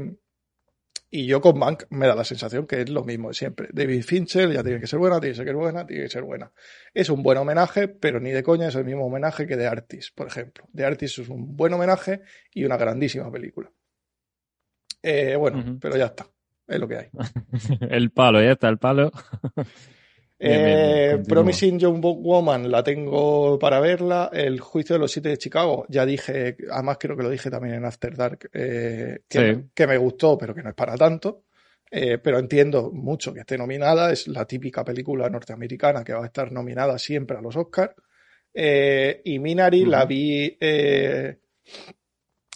y 1.16 1.28
yo 1.28 1.42
con 1.42 1.60
Mank 1.60 1.84
me 1.92 2.08
da 2.08 2.16
la 2.16 2.24
sensación 2.24 2.66
que 2.66 2.82
es 2.82 2.90
lo 2.90 3.04
mismo 3.04 3.28
de 3.28 3.36
siempre. 3.36 3.70
David 3.72 4.02
Fincher 4.02 4.52
ya 4.52 4.64
tiene 4.64 4.80
que 4.80 4.88
ser 4.88 4.98
buena, 4.98 5.20
tiene 5.20 5.36
que 5.36 5.44
ser 5.44 5.56
buena, 5.56 5.86
tiene 5.86 6.04
que 6.06 6.10
ser 6.10 6.24
buena. 6.24 6.52
Es 6.92 7.10
un 7.12 7.22
buen 7.22 7.38
homenaje, 7.38 7.88
pero 7.88 8.20
ni 8.20 8.32
de 8.32 8.42
coña 8.42 8.70
es 8.70 8.76
el 8.76 8.84
mismo 8.84 9.06
homenaje 9.06 9.46
que 9.46 9.56
de 9.56 9.68
Artis, 9.68 10.10
por 10.10 10.26
ejemplo. 10.26 10.68
De 10.74 10.84
Artis 10.86 11.20
es 11.20 11.30
un 11.30 11.56
buen 11.56 11.72
homenaje 11.72 12.22
y 12.52 12.66
una 12.66 12.78
grandísima 12.78 13.32
película. 13.32 13.72
Eh, 15.04 15.36
bueno, 15.36 15.78
pero 15.80 15.98
ya 15.98 16.06
está. 16.06 16.26
Es 16.66 16.80
lo 16.80 16.88
que 16.88 16.98
hay. 16.98 17.10
el 17.92 18.10
palo, 18.10 18.42
ya 18.42 18.54
está, 18.54 18.70
el 18.70 18.80
palo. 18.80 19.12
Eh, 20.46 21.24
Promising 21.26 21.80
Young 21.80 22.02
Woman 22.02 22.70
la 22.70 22.84
tengo 22.84 23.58
para 23.58 23.80
verla. 23.80 24.30
El 24.34 24.60
juicio 24.60 24.96
de 24.96 25.00
los 25.00 25.12
siete 25.12 25.30
de 25.30 25.38
Chicago, 25.38 25.86
ya 25.88 26.06
dije, 26.06 26.58
además 26.70 26.98
creo 27.00 27.16
que 27.16 27.24
lo 27.24 27.30
dije 27.30 27.50
también 27.50 27.76
en 27.76 27.86
After 27.86 28.14
Dark, 28.14 28.50
eh, 28.52 29.22
que, 29.30 29.88
me 29.88 29.98
gustó, 29.98 30.38
pero 30.38 30.54
que 30.54 30.62
no 30.62 30.70
es 30.70 30.76
para 30.76 30.96
tanto. 30.96 31.46
Eh, 31.90 32.18
pero 32.18 32.40
entiendo 32.40 32.92
mucho 32.92 33.34
que 33.34 33.40
esté 33.40 33.58
nominada. 33.58 34.12
Es 34.12 34.28
la 34.28 34.46
típica 34.46 34.84
película 34.84 35.30
norteamericana 35.30 36.04
que 36.04 36.14
va 36.14 36.24
a 36.24 36.26
estar 36.26 36.52
nominada 36.52 37.00
siempre 37.00 37.38
a 37.38 37.42
los 37.42 37.56
Oscars. 37.56 37.94
y 38.54 39.40
Minari 39.40 39.86
la 39.86 40.06
vi 40.06 40.58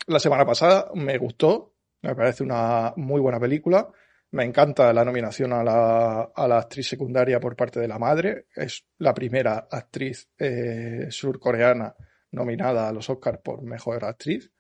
la 0.07 0.19
semana 0.19 0.45
pasada, 0.45 0.89
me 0.93 1.17
gustó, 1.17 1.73
me 2.01 2.15
parece 2.15 2.43
una 2.43 2.93
muy 2.97 3.21
buena 3.21 3.39
película. 3.39 3.89
Me 4.31 4.43
encanta 4.43 4.91
la 4.91 5.05
nominación 5.05 5.53
a 5.53 5.63
la, 5.63 6.31
a 6.35 6.47
la, 6.47 6.59
actriz 6.59 6.87
secundaria 6.87 7.39
por 7.39 7.55
parte 7.55 7.79
de 7.79 7.87
la 7.87 7.97
madre. 7.97 8.47
Es 8.53 8.85
la 8.97 9.13
primera 9.13 9.67
actriz 9.71 10.29
eh, 10.37 11.07
surcoreana 11.09 11.95
nominada 12.31 12.89
a 12.89 12.91
los 12.91 13.09
Oscars 13.09 13.39
por 13.41 13.63
mejor 13.63 14.03
actriz. 14.03 14.51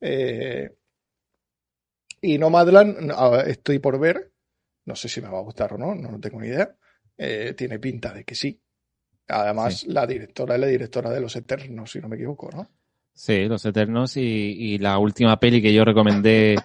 Eh, 0.00 0.70
y 2.22 2.38
Nomadland 2.38 3.12
estoy 3.46 3.80
por 3.80 3.98
ver. 3.98 4.32
No 4.86 4.96
sé 4.96 5.08
si 5.08 5.20
me 5.20 5.28
va 5.28 5.38
a 5.38 5.42
gustar 5.42 5.74
o 5.74 5.78
no, 5.78 5.94
no 5.94 6.18
tengo 6.18 6.40
ni 6.40 6.48
idea. 6.48 6.74
Eh, 7.16 7.54
tiene 7.54 7.78
pinta 7.78 8.12
de 8.12 8.24
que 8.24 8.34
sí. 8.34 8.60
Además, 9.28 9.84
la 9.86 10.06
directora 10.06 10.54
es 10.54 10.60
la 10.60 10.66
directora 10.66 11.10
de 11.10 11.20
Los 11.20 11.36
Eternos, 11.36 11.90
si 11.90 12.00
no 12.00 12.08
me 12.08 12.16
equivoco, 12.16 12.50
¿no? 12.50 12.70
Sí, 13.12 13.44
Los 13.44 13.64
Eternos 13.64 14.16
y, 14.16 14.20
y 14.22 14.78
la 14.78 14.98
última 14.98 15.38
peli 15.38 15.60
que 15.60 15.72
yo 15.72 15.84
recomendé 15.84 16.56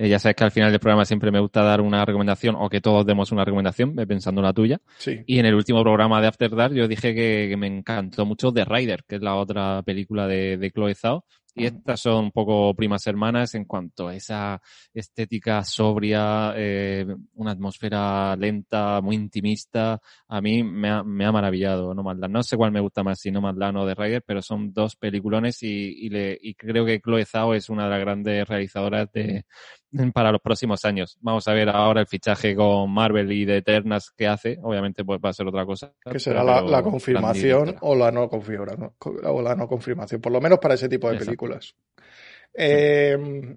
eh, 0.00 0.08
ya 0.08 0.20
sabes 0.20 0.36
que 0.36 0.44
al 0.44 0.52
final 0.52 0.70
del 0.70 0.78
programa 0.78 1.04
siempre 1.04 1.32
me 1.32 1.40
gusta 1.40 1.64
dar 1.64 1.80
una 1.80 2.04
recomendación 2.04 2.54
o 2.56 2.70
que 2.70 2.80
todos 2.80 3.04
demos 3.04 3.32
una 3.32 3.44
recomendación, 3.44 3.96
pensando 4.06 4.40
en 4.40 4.44
la 4.44 4.52
tuya. 4.52 4.80
Sí. 4.96 5.24
Y 5.26 5.40
en 5.40 5.46
el 5.46 5.56
último 5.56 5.82
programa 5.82 6.20
de 6.20 6.28
After 6.28 6.54
Dark 6.54 6.72
yo 6.72 6.86
dije 6.86 7.16
que, 7.16 7.56
me 7.58 7.66
encantó 7.66 8.24
mucho 8.24 8.52
The 8.52 8.64
Rider, 8.64 9.02
que 9.08 9.16
es 9.16 9.22
la 9.22 9.34
otra 9.34 9.82
película 9.82 10.28
de, 10.28 10.56
de 10.56 10.70
Chloe 10.70 10.94
Zhao, 10.94 11.24
y 11.58 11.66
estas 11.66 12.00
son 12.00 12.26
un 12.26 12.30
poco 12.30 12.72
primas 12.74 13.04
hermanas 13.08 13.56
en 13.56 13.64
cuanto 13.64 14.06
a 14.06 14.14
esa 14.14 14.60
estética 14.94 15.64
sobria, 15.64 16.52
eh, 16.56 17.04
una 17.34 17.50
atmósfera 17.50 18.36
lenta, 18.36 19.00
muy 19.00 19.16
intimista. 19.16 20.00
A 20.28 20.40
mí 20.40 20.62
me 20.62 20.88
ha, 20.88 21.02
me 21.02 21.24
ha 21.24 21.32
maravillado 21.32 21.94
No 21.94 22.04
Man's 22.04 22.30
No 22.30 22.42
sé 22.44 22.56
cuál 22.56 22.70
me 22.70 22.78
gusta 22.78 23.02
más, 23.02 23.18
si 23.18 23.32
No 23.32 23.40
Man's 23.40 23.58
o 23.74 23.86
The 23.86 23.94
Rider, 23.96 24.22
pero 24.24 24.40
son 24.40 24.72
dos 24.72 24.94
peliculones 24.94 25.60
y, 25.64 26.06
y, 26.06 26.10
le, 26.10 26.38
y 26.40 26.54
creo 26.54 26.84
que 26.84 27.00
Chloe 27.00 27.24
Zhao 27.24 27.54
es 27.54 27.68
una 27.68 27.84
de 27.84 27.90
las 27.90 28.00
grandes 28.00 28.46
realizadoras 28.46 29.10
de, 29.12 29.44
para 30.14 30.32
los 30.32 30.40
próximos 30.40 30.84
años. 30.84 31.18
Vamos 31.20 31.46
a 31.48 31.52
ver 31.52 31.68
ahora 31.68 32.00
el 32.00 32.06
fichaje 32.06 32.54
con 32.54 32.90
Marvel 32.90 33.30
y 33.32 33.44
de 33.44 33.58
Eternas 33.58 34.10
que 34.10 34.26
hace. 34.26 34.58
Obviamente 34.62 35.04
pues 35.04 35.20
va 35.24 35.30
a 35.30 35.34
ser 35.34 35.46
otra 35.46 35.64
cosa. 35.64 35.92
Que 36.10 36.18
será 36.18 36.44
la, 36.44 36.82
confirmación 36.82 37.76
o 37.80 37.94
la 37.94 38.10
no 38.10 38.28
confirmación, 38.28 38.92
o 39.00 39.42
la 39.42 39.54
no 39.54 39.68
confirmación, 39.68 40.20
por 40.20 40.32
lo 40.32 40.40
menos 40.40 40.58
para 40.58 40.74
ese 40.74 40.88
tipo 40.88 41.10
de 41.10 41.18
películas. 41.18 41.74
Eh, 42.54 43.56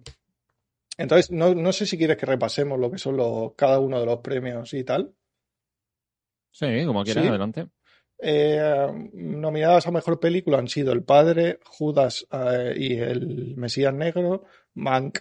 entonces, 0.97 1.31
no, 1.31 1.55
no, 1.55 1.71
sé 1.71 1.85
si 1.85 1.97
quieres 1.97 2.17
que 2.17 2.25
repasemos 2.25 2.79
lo 2.79 2.91
que 2.91 2.97
son 2.97 3.17
los, 3.17 3.53
cada 3.55 3.79
uno 3.79 3.99
de 3.99 4.05
los 4.05 4.19
premios 4.19 4.73
y 4.73 4.83
tal. 4.83 5.13
Sí, 6.51 6.85
como 6.85 7.03
quieras, 7.03 7.25
adelante. 7.25 7.67
Eh, 8.23 9.09
nominadas 9.13 9.87
a 9.87 9.91
mejor 9.91 10.19
película 10.19 10.59
han 10.59 10.67
sido 10.67 10.93
El 10.93 11.03
Padre, 11.03 11.59
Judas 11.65 12.27
eh, 12.31 12.75
y 12.77 12.93
El 12.97 13.55
Mesías 13.55 13.93
Negro, 13.93 14.43
Mank, 14.75 15.19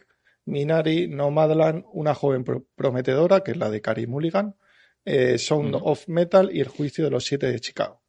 Minari, 0.50 1.08
Nomadland, 1.08 1.84
Una 1.92 2.14
joven 2.14 2.44
prometedora, 2.74 3.40
que 3.40 3.52
es 3.52 3.56
la 3.56 3.70
de 3.70 3.80
Carrie 3.80 4.06
Mulligan, 4.06 4.56
eh, 5.04 5.38
Sound 5.38 5.76
of 5.80 6.08
Metal 6.08 6.50
y 6.52 6.60
El 6.60 6.68
juicio 6.68 7.04
de 7.04 7.10
los 7.10 7.24
siete 7.24 7.46
de 7.46 7.60
Chicago. 7.60 8.02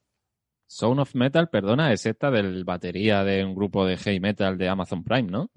Sound 0.67 0.99
of 0.99 1.15
Metal, 1.15 1.49
perdona, 1.49 1.91
es 1.93 2.05
esta 2.05 2.31
del 2.31 2.63
batería 2.63 3.23
de 3.23 3.43
un 3.43 3.55
grupo 3.55 3.85
de 3.85 3.97
heavy 3.97 4.19
metal 4.19 4.57
de 4.57 4.69
Amazon 4.69 5.03
Prime, 5.03 5.29
¿no? 5.29 5.49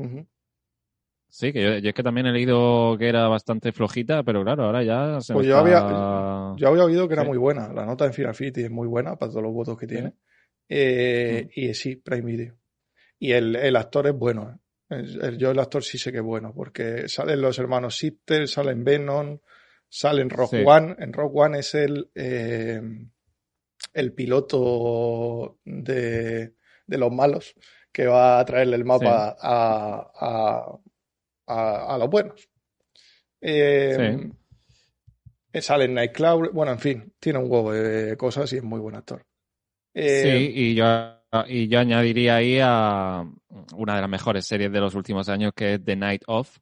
Sí, 1.29 1.53
que 1.53 1.63
yo, 1.63 1.89
es 1.89 1.95
que 1.95 2.03
también 2.05 2.27
he 2.27 2.33
leído 2.33 2.97
que 2.97 3.09
era 3.09 3.27
bastante 3.27 3.73
flojita, 3.73 4.23
pero 4.23 4.45
claro, 4.45 4.67
ahora 4.67 4.85
ya 4.85 5.21
se 5.21 5.33
Pues 5.33 5.47
yo, 5.47 5.59
había, 5.59 5.81
yo 6.57 6.69
había 6.69 6.85
oído 6.85 7.09
que 7.09 7.15
era 7.15 7.25
muy 7.25 7.39
buena. 7.39 7.73
La 7.73 7.85
nota 7.85 8.07
en 8.07 8.13
Final 8.13 8.37
es 8.39 8.71
muy 8.71 8.87
buena 8.87 9.17
para 9.17 9.31
todos 9.31 9.43
los 9.43 9.53
votos 9.53 9.77
que 9.77 9.89
tiene. 9.89 10.15
Eh, 10.69 11.49
y 11.55 11.75
sí, 11.75 11.97
Prime 11.97 12.23
Video. 12.23 12.57
Y 13.19 13.33
el, 13.33 13.77
actor 13.77 14.07
es 14.07 14.15
bueno. 14.15 14.61
¿Eh? 15.01 15.37
yo 15.37 15.51
el 15.51 15.59
actor 15.59 15.83
sí 15.83 15.99
sé 15.99 16.13
que 16.13 16.19
es 16.19 16.25
bueno, 16.25 16.53
porque 16.55 17.09
salen 17.09 17.41
los 17.41 17.59
hermanos 17.59 17.97
Sitter, 17.97 18.49
salen 18.49 18.85
Venom, 18.85 19.39
salen 19.89 20.31
Rock 20.31 20.55
One. 20.65 20.97
En 20.99 21.13
Rock 21.13 21.37
One 21.37 21.59
es 21.59 21.75
el, 21.75 22.11
eh, 22.15 22.81
el 23.93 24.13
piloto 24.13 25.59
de, 25.65 26.55
de, 26.87 26.99
los 26.99 27.13
malos 27.13 27.55
que 27.93 28.07
va 28.07 28.39
a 28.39 28.45
traerle 28.45 28.77
el 28.77 28.85
mapa 28.85 29.37
a 29.41 30.79
a, 31.47 31.97
los 31.99 32.09
buenos. 32.09 32.49
Eh, 33.41 34.31
Sale 35.61 35.85
en 35.85 35.95
Nightcloud, 35.95 36.51
bueno, 36.53 36.73
en 36.73 36.81
fin, 36.81 37.13
tiene 37.21 37.39
un 37.39 37.51
huevo 37.51 37.73
de 37.73 38.17
cosas 38.17 38.53
y 38.53 38.57
es 38.57 38.63
muy 38.63 38.81
buen 38.81 38.97
actor. 38.97 39.25
Eh, 39.93 40.23
sí, 40.23 40.53
y 40.53 40.75
yo, 40.75 40.85
y 41.49 41.69
yo 41.69 41.81
añadiría 41.81 42.37
ahí 42.37 42.59
a 42.63 43.25
una 43.75 43.95
de 43.95 44.01
las 44.01 44.11
mejores 44.11 44.47
series 44.47 44.71
de 44.71 44.81
los 44.81 44.95
últimos 44.95 45.29
años 45.29 45.53
que 45.55 45.75
es 45.75 45.85
The 45.85 45.97
Night 45.97 46.23
Of, 46.27 46.59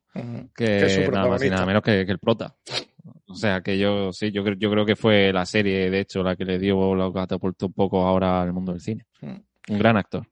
que, 0.54 0.86
es 0.86 1.10
nada 1.10 1.28
más 1.28 1.42
y 1.42 1.50
nada 1.50 1.66
menos 1.66 1.82
que, 1.82 2.00
el 2.00 2.18
prota. 2.18 2.56
O 3.26 3.34
sea 3.34 3.60
que 3.60 3.78
yo 3.78 4.12
sí, 4.12 4.30
yo, 4.30 4.44
yo 4.44 4.70
creo 4.70 4.84
que 4.84 4.96
fue 4.96 5.32
la 5.32 5.44
serie, 5.46 5.90
de 5.90 6.00
hecho, 6.00 6.22
la 6.22 6.36
que 6.36 6.44
le 6.44 6.58
dio 6.58 6.94
la 6.94 7.12
catapultó 7.12 7.66
un 7.66 7.72
poco 7.72 8.06
ahora 8.06 8.42
al 8.42 8.52
mundo 8.52 8.72
del 8.72 8.80
cine. 8.80 9.06
Un 9.20 9.78
gran 9.78 9.96
actor. 9.96 10.26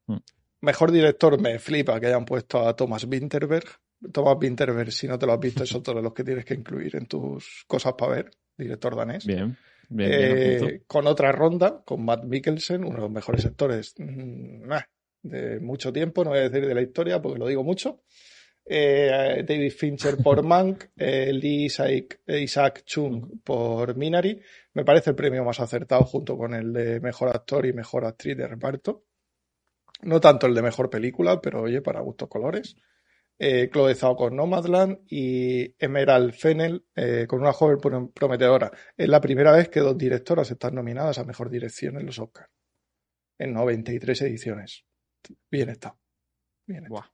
Mejor 0.61 0.93
director 0.93 1.41
me 1.41 1.59
flipa 1.59 1.99
que 1.99 2.07
hayan 2.07 2.25
puesto 2.25 2.67
a 2.67 2.77
Thomas 2.77 3.05
Winterberg, 3.05 3.67
Thomas 4.13 4.37
Winterberg, 4.41 4.93
si 4.93 5.07
no 5.07 5.19
te 5.19 5.27
lo 5.27 5.33
has 5.33 5.41
visto, 5.41 5.67
son 5.67 5.83
todos 5.83 6.03
los 6.03 6.13
que 6.13 6.25
tienes 6.25 6.45
que 6.45 6.55
incluir 6.55 6.97
en 6.97 7.07
tus 7.07 7.65
cosas 7.67 7.95
para 7.95 8.13
ver, 8.13 8.31
director 8.57 8.97
danés. 8.97 9.27
Bien. 9.27 9.57
Bien, 9.93 10.11
eh, 10.13 10.83
con 10.87 11.09
otra 11.09 11.33
ronda, 11.33 11.83
con 11.85 12.05
Matt 12.05 12.23
Mikkelsen, 12.23 12.85
uno 12.85 12.95
de 12.95 13.01
los 13.03 13.11
mejores 13.11 13.45
actores 13.45 13.95
mm, 13.99 14.71
de 15.23 15.59
mucho 15.59 15.93
tiempo, 15.93 16.23
no 16.23 16.31
voy 16.31 16.39
a 16.39 16.49
decir 16.49 16.65
de 16.65 16.75
la 16.75 16.81
historia 16.81 17.21
porque 17.21 17.41
lo 17.41 17.49
digo 17.49 17.65
mucho. 17.65 18.03
Eh, 18.65 19.45
David 19.47 19.73
Fincher 19.73 20.17
por 20.19 20.43
Mank, 20.45 20.85
eh, 20.97 21.33
Lee 21.33 21.65
Isaac, 21.65 22.85
Chung 22.85 23.43
por 23.43 23.97
Minari. 23.97 24.41
Me 24.75 24.85
parece 24.85 25.11
el 25.11 25.17
premio 25.17 25.45
más 25.45 25.59
acertado 25.59 26.05
junto 26.05 26.39
con 26.39 26.55
el 26.55 26.73
de 26.73 27.01
mejor 27.01 27.31
actor 27.31 27.67
y 27.67 27.73
mejor 27.73 28.05
actriz 28.05 28.37
de 28.37 28.47
reparto. 28.47 29.07
No 30.03 30.21
tanto 30.21 30.47
el 30.47 30.55
de 30.55 30.63
mejor 30.63 30.89
película, 30.89 31.41
pero 31.41 31.63
oye, 31.63 31.83
para 31.83 32.01
gustos 32.01 32.29
colores 32.29 32.77
eh, 33.43 33.71
Chloe 33.73 33.95
Zhao 33.95 34.17
con 34.17 34.37
Nomadland 34.37 34.99
y 35.09 35.75
Emerald 35.79 36.35
Fennel 36.35 36.85
eh, 36.95 37.25
con 37.27 37.41
una 37.41 37.55
joven 37.55 37.79
prometedora. 38.13 38.71
Es 38.95 39.09
la 39.09 39.19
primera 39.19 39.53
vez 39.53 39.71
que 39.71 39.81
dos 39.81 39.97
directoras 39.97 40.51
están 40.51 40.75
nominadas 40.75 41.19
a 41.19 41.25
Mejor 41.25 41.49
Dirección 41.49 41.99
en 41.99 42.05
los 42.05 42.19
Oscars. 42.19 42.51
En 43.39 43.55
93 43.55 44.21
ediciones. 44.23 44.85
Bien 45.51 45.71
está. 45.71 45.97
Bien 46.67 46.85
está. 46.85 47.11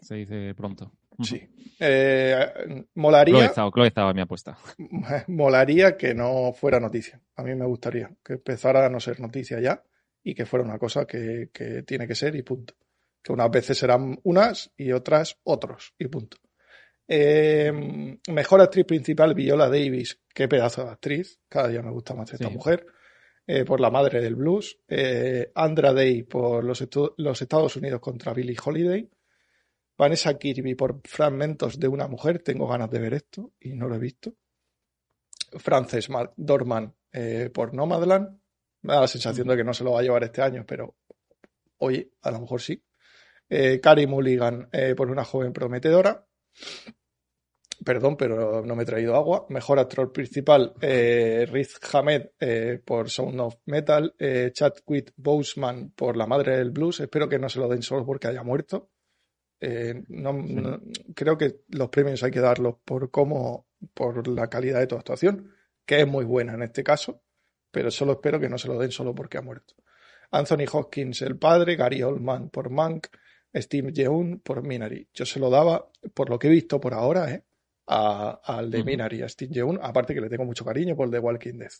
Se 0.00 0.14
dice 0.14 0.54
pronto. 0.54 0.92
Sí. 1.20 1.42
Eh, 1.80 2.86
molaría. 2.94 3.52
Chloe 3.52 3.90
Zhao, 3.90 4.14
mi 4.14 4.20
apuesta. 4.20 4.56
Molaría 5.26 5.96
que 5.96 6.14
no 6.14 6.52
fuera 6.52 6.78
noticia. 6.78 7.20
A 7.34 7.42
mí 7.42 7.56
me 7.56 7.66
gustaría 7.66 8.08
que 8.24 8.34
empezara 8.34 8.86
a 8.86 8.88
no 8.88 9.00
ser 9.00 9.18
noticia 9.18 9.58
ya 9.58 9.82
y 10.22 10.36
que 10.36 10.46
fuera 10.46 10.64
una 10.64 10.78
cosa 10.78 11.04
que 11.04 11.50
tiene 11.84 12.06
que 12.06 12.14
ser 12.14 12.36
y 12.36 12.42
punto 12.42 12.74
que 13.28 13.32
unas 13.34 13.50
veces 13.50 13.76
serán 13.76 14.18
unas 14.22 14.72
y 14.74 14.90
otras 14.90 15.38
otros, 15.44 15.92
y 15.98 16.08
punto. 16.08 16.38
Eh, 17.06 17.70
mejor 18.26 18.62
actriz 18.62 18.86
principal, 18.86 19.34
Viola 19.34 19.68
Davis, 19.68 20.18
qué 20.32 20.48
pedazo 20.48 20.84
de 20.84 20.92
actriz, 20.92 21.38
cada 21.46 21.68
día 21.68 21.82
me 21.82 21.90
gusta 21.90 22.14
más 22.14 22.32
esta 22.32 22.48
mujer, 22.48 22.86
eh, 23.46 23.66
por 23.66 23.80
La 23.80 23.90
Madre 23.90 24.22
del 24.22 24.34
Blues, 24.34 24.78
eh, 24.88 25.52
Andra 25.54 25.92
Day 25.92 26.22
por 26.22 26.64
los, 26.64 26.82
los, 27.18 27.42
Estados 27.42 27.76
Unidos 27.76 28.00
contra 28.00 28.32
Billie 28.32 28.56
Holiday, 28.64 29.10
Vanessa 29.98 30.38
Kirby 30.38 30.74
por 30.74 31.02
Fragmentos 31.04 31.78
de 31.78 31.88
una 31.88 32.08
Mujer, 32.08 32.38
tengo 32.38 32.66
ganas 32.66 32.90
de 32.90 32.98
ver 32.98 33.12
esto 33.12 33.52
y 33.60 33.74
no 33.74 33.88
lo 33.88 33.96
he 33.96 33.98
visto, 33.98 34.36
Frances 35.58 36.08
Dorman 36.34 36.94
por 37.52 37.74
Nomadland, 37.74 38.40
me 38.80 38.94
da 38.94 39.02
la 39.02 39.06
sensación 39.06 39.48
de 39.48 39.56
que 39.58 39.64
no 39.64 39.74
se 39.74 39.84
lo 39.84 39.92
va 39.92 40.00
a 40.00 40.02
llevar 40.02 40.24
este 40.24 40.40
año, 40.40 40.64
pero 40.66 40.96
oye, 41.76 42.10
a 42.22 42.30
lo 42.30 42.40
mejor 42.40 42.62
sí 42.62 42.82
eh, 43.48 43.80
Carrie 43.80 44.06
Mulligan 44.06 44.68
eh, 44.72 44.94
por 44.94 45.10
una 45.10 45.24
joven 45.24 45.52
prometedora. 45.52 46.26
Perdón, 47.84 48.16
pero 48.16 48.64
no 48.64 48.74
me 48.74 48.82
he 48.82 48.86
traído 48.86 49.14
agua. 49.14 49.46
Mejor 49.48 49.78
actor 49.78 50.12
principal, 50.12 50.74
eh, 50.80 51.46
Riz 51.48 51.78
Hamed 51.92 52.30
eh, 52.40 52.80
por 52.84 53.08
Sound 53.08 53.40
of 53.40 53.56
Metal. 53.66 54.14
Chadwick 54.52 55.12
Boseman 55.16 55.92
por 55.92 56.16
La 56.16 56.26
Madre 56.26 56.56
del 56.56 56.72
Blues. 56.72 57.00
Espero 57.00 57.28
que 57.28 57.38
no 57.38 57.48
se 57.48 57.60
lo 57.60 57.68
den 57.68 57.82
solo 57.82 58.04
porque 58.04 58.26
haya 58.26 58.42
muerto. 58.42 58.90
No, 59.60 60.80
creo 61.14 61.38
que 61.38 61.60
los 61.68 61.88
premios 61.88 62.22
hay 62.22 62.30
que 62.32 62.40
darlos 62.40 62.76
por 62.84 63.10
cómo, 63.10 63.68
por 63.94 64.26
la 64.26 64.48
calidad 64.48 64.80
de 64.80 64.86
tu 64.86 64.96
actuación, 64.96 65.52
que 65.86 66.00
es 66.00 66.06
muy 66.06 66.24
buena 66.24 66.54
en 66.54 66.62
este 66.62 66.82
caso, 66.84 67.22
pero 67.70 67.90
solo 67.90 68.12
espero 68.12 68.38
que 68.38 68.48
no 68.48 68.58
se 68.58 68.68
lo 68.68 68.78
den 68.78 68.90
solo 68.90 69.14
porque 69.14 69.38
ha 69.38 69.42
muerto. 69.42 69.74
Anthony 70.30 70.66
Hopkins, 70.70 71.22
el 71.22 71.38
padre, 71.38 71.76
Gary 71.76 72.02
Oldman 72.02 72.50
por 72.50 72.70
Mank, 72.70 73.06
Steve 73.60 73.92
Yeun 73.92 74.40
por 74.40 74.62
Minari. 74.62 75.08
Yo 75.12 75.24
se 75.24 75.40
lo 75.40 75.50
daba, 75.50 75.88
por 76.14 76.30
lo 76.30 76.38
que 76.38 76.48
he 76.48 76.50
visto 76.50 76.80
por 76.80 76.94
ahora, 76.94 77.30
¿eh? 77.30 77.44
al 77.86 78.70
de 78.70 78.84
Minari, 78.84 79.22
a 79.22 79.28
Steve 79.28 79.52
Yeun, 79.52 79.78
aparte 79.82 80.14
que 80.14 80.20
le 80.20 80.28
tengo 80.28 80.44
mucho 80.44 80.64
cariño 80.64 80.94
por 80.94 81.10
The 81.10 81.18
Walking 81.18 81.58
Dead. 81.58 81.70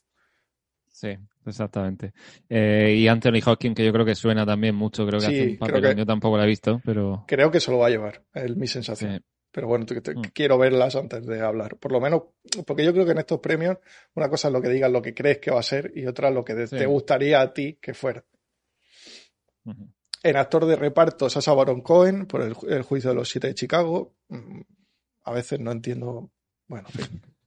Sí, 0.90 1.16
exactamente. 1.46 2.12
Eh, 2.48 2.94
y 2.96 3.08
Anthony 3.08 3.40
Hawking, 3.42 3.74
que 3.74 3.84
yo 3.84 3.92
creo 3.92 4.04
que 4.04 4.14
suena 4.14 4.44
también 4.44 4.74
mucho, 4.74 5.06
creo 5.06 5.20
que 5.20 5.26
hace 5.26 5.48
un 5.50 5.58
papel, 5.58 5.96
yo 5.96 6.06
tampoco 6.06 6.36
lo 6.36 6.42
he 6.42 6.46
visto, 6.46 6.80
pero... 6.84 7.24
Creo 7.28 7.50
que 7.50 7.60
se 7.60 7.70
lo 7.70 7.78
va 7.78 7.86
a 7.86 7.90
llevar, 7.90 8.22
es 8.34 8.56
mi 8.56 8.66
sensación. 8.66 9.22
Pero 9.50 9.66
bueno, 9.66 9.84
mm. 9.84 10.20
quiero 10.32 10.58
verlas 10.58 10.96
antes 10.96 11.24
de 11.26 11.40
hablar. 11.40 11.76
Por 11.76 11.92
lo 11.92 12.00
menos, 12.00 12.22
porque 12.66 12.84
yo 12.84 12.92
creo 12.92 13.04
que 13.04 13.12
en 13.12 13.18
estos 13.18 13.40
premios, 13.40 13.78
una 14.14 14.28
cosa 14.28 14.48
es 14.48 14.54
lo 14.54 14.60
que 14.60 14.68
digas, 14.68 14.90
lo 14.90 15.02
que 15.02 15.14
crees 15.14 15.38
que 15.38 15.50
va 15.50 15.60
a 15.60 15.62
ser, 15.62 15.92
y 15.94 16.06
otra 16.06 16.30
lo 16.30 16.44
que 16.44 16.54
te 16.54 16.86
gustaría 16.86 17.40
a 17.40 17.52
ti 17.52 17.78
que 17.80 17.94
fuera. 17.94 18.24
En 20.22 20.36
actor 20.36 20.66
de 20.66 20.76
reparto, 20.76 21.30
Sasha 21.30 21.52
Baron 21.52 21.80
Cohen 21.80 22.26
por 22.26 22.42
el, 22.42 22.82
juicio 22.82 23.10
de 23.10 23.16
los 23.16 23.28
siete 23.28 23.48
de 23.48 23.54
Chicago. 23.54 24.14
Mm, 24.28 24.60
a 25.24 25.32
veces 25.32 25.60
no 25.60 25.70
entiendo. 25.70 26.30
Bueno, 26.66 26.88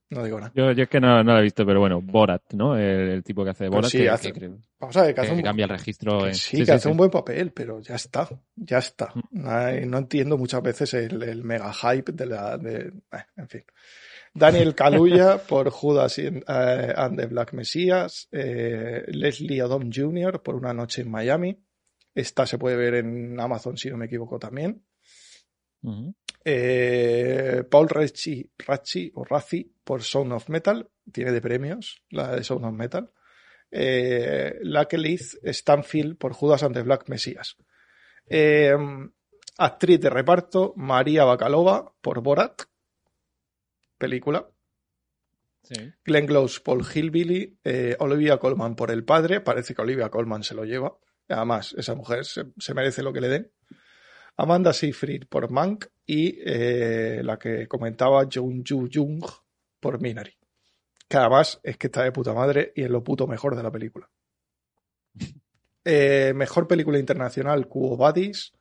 no 0.10 0.24
digo 0.24 0.40
nada. 0.40 0.52
Yo, 0.54 0.70
es 0.70 0.90
que 0.90 1.00
no, 1.00 1.24
lo 1.24 1.38
he 1.38 1.42
visto, 1.42 1.66
pero 1.66 1.80
bueno, 1.80 2.02
Borat, 2.02 2.54
¿no? 2.54 2.78
El, 2.78 3.24
tipo 3.24 3.44
que 3.44 3.52
hace 3.52 3.70
Borat. 3.70 3.90
Sí, 3.90 4.08
hace, 4.08 4.34
vamos 4.80 4.98
a 4.98 5.04
ver, 5.04 5.16
que, 5.16 5.22
hace 5.22 5.34
un, 5.34 5.42
cambia 5.42 5.64
el 5.64 5.70
registro. 5.70 6.34
sí, 6.34 6.66
que 6.66 6.72
hace 6.72 6.90
un 6.90 6.98
buen 6.98 7.10
papel, 7.10 7.52
pero 7.52 7.80
ya 7.82 7.96
está. 7.96 8.28
Ya 8.56 8.80
está. 8.80 9.12
Mm. 9.32 9.90
No, 9.90 9.98
entiendo 9.98 10.38
muchas 10.38 10.62
veces 10.62 10.94
el, 10.94 11.44
mega 11.44 11.74
hype 11.74 12.12
de 12.12 12.26
la. 12.26 12.58
De, 12.58 12.88
eh, 13.12 13.26
en 13.38 13.48
fin. 13.48 13.64
Daniel 14.34 14.76
Kaluuya 14.76 15.38
por 15.38 15.70
Judas 15.70 16.20
eh, 16.20 16.44
and 16.46 17.18
the 17.18 17.28
Black 17.28 17.54
Messiah. 17.54 18.08
Eh, 18.32 19.04
Leslie 19.08 19.62
Odom 19.62 19.90
Jr. 19.94 20.42
por 20.42 20.56
Una 20.56 20.74
Noche 20.74 21.02
en 21.02 21.12
Miami. 21.12 21.58
Esta 22.14 22.46
se 22.46 22.58
puede 22.58 22.76
ver 22.76 22.96
en 22.96 23.40
Amazon, 23.40 23.78
si 23.78 23.90
no 23.90 23.98
me 23.98 24.06
equivoco, 24.06 24.40
también. 24.40 24.84
Eh, 26.44 27.64
Paul 27.70 27.90
Rachi, 27.90 28.52
o 29.14 29.24
Razi 29.24 29.74
por 29.84 30.04
Sound 30.04 30.34
of 30.34 30.50
Metal, 30.50 30.90
tiene 31.12 31.32
de 31.32 31.42
premios 31.42 32.04
la 32.10 32.36
de 32.36 32.44
Sound 32.44 32.66
of 32.66 32.74
Metal. 32.74 33.12
Eh, 33.72 34.60
Liz 34.94 35.40
Stanfield 35.44 36.18
por 36.18 36.34
Judas 36.34 36.64
and 36.64 36.76
the 36.76 36.84
Black 36.84 37.08
Messias. 37.08 37.56
Eh, 38.28 38.76
actriz 39.58 40.00
de 40.00 40.10
reparto, 40.10 40.74
María 40.76 41.24
Bacalova 41.24 41.94
por 42.02 42.22
Borat, 42.22 42.64
película. 43.98 44.50
Glenn 46.04 46.28
Close 46.28 46.60
por 46.60 46.84
Hillbilly, 46.84 47.60
eh, 47.64 47.96
Olivia 48.00 48.38
Colman 48.38 48.76
por 48.76 48.92
El 48.92 49.06
Padre, 49.06 49.42
parece 49.42 49.74
que 49.74 49.82
Olivia 49.82 50.10
Colman 50.10 50.44
se 50.44 50.56
lo 50.56 50.66
lleva. 50.66 50.98
Además, 51.32 51.74
esa 51.78 51.96
mujer 51.96 52.26
se, 52.26 52.74
merece 52.74 53.04
lo 53.04 53.14
que 53.14 53.22
le 53.22 53.30
den. 53.30 53.52
Amanda 54.38 54.74
Seyfried 54.74 55.28
por 55.28 55.52
Mank 55.52 55.86
y 56.06 56.40
eh, 56.44 57.22
la 57.24 57.38
que 57.38 57.68
comentaba 57.68 58.28
Jung 58.32 58.64
Ju 58.68 58.90
Jung 58.92 59.24
por 59.80 60.02
Minari. 60.02 60.38
Que 61.08 61.18
además 61.18 61.60
es 61.64 61.78
que 61.78 61.88
está 61.88 62.04
de 62.04 62.12
puta 62.12 62.34
madre 62.34 62.72
y 62.76 62.84
es 62.84 62.90
lo 62.90 63.04
puto 63.04 63.28
mejor 63.28 63.56
de 63.56 63.64
la 63.64 63.72
película. 63.72 64.10
Eh, 65.84 66.34
mejor 66.36 66.68
película 66.68 67.00
internacional, 67.00 67.68
Cuo 67.68 67.98
Badis. 67.98 68.54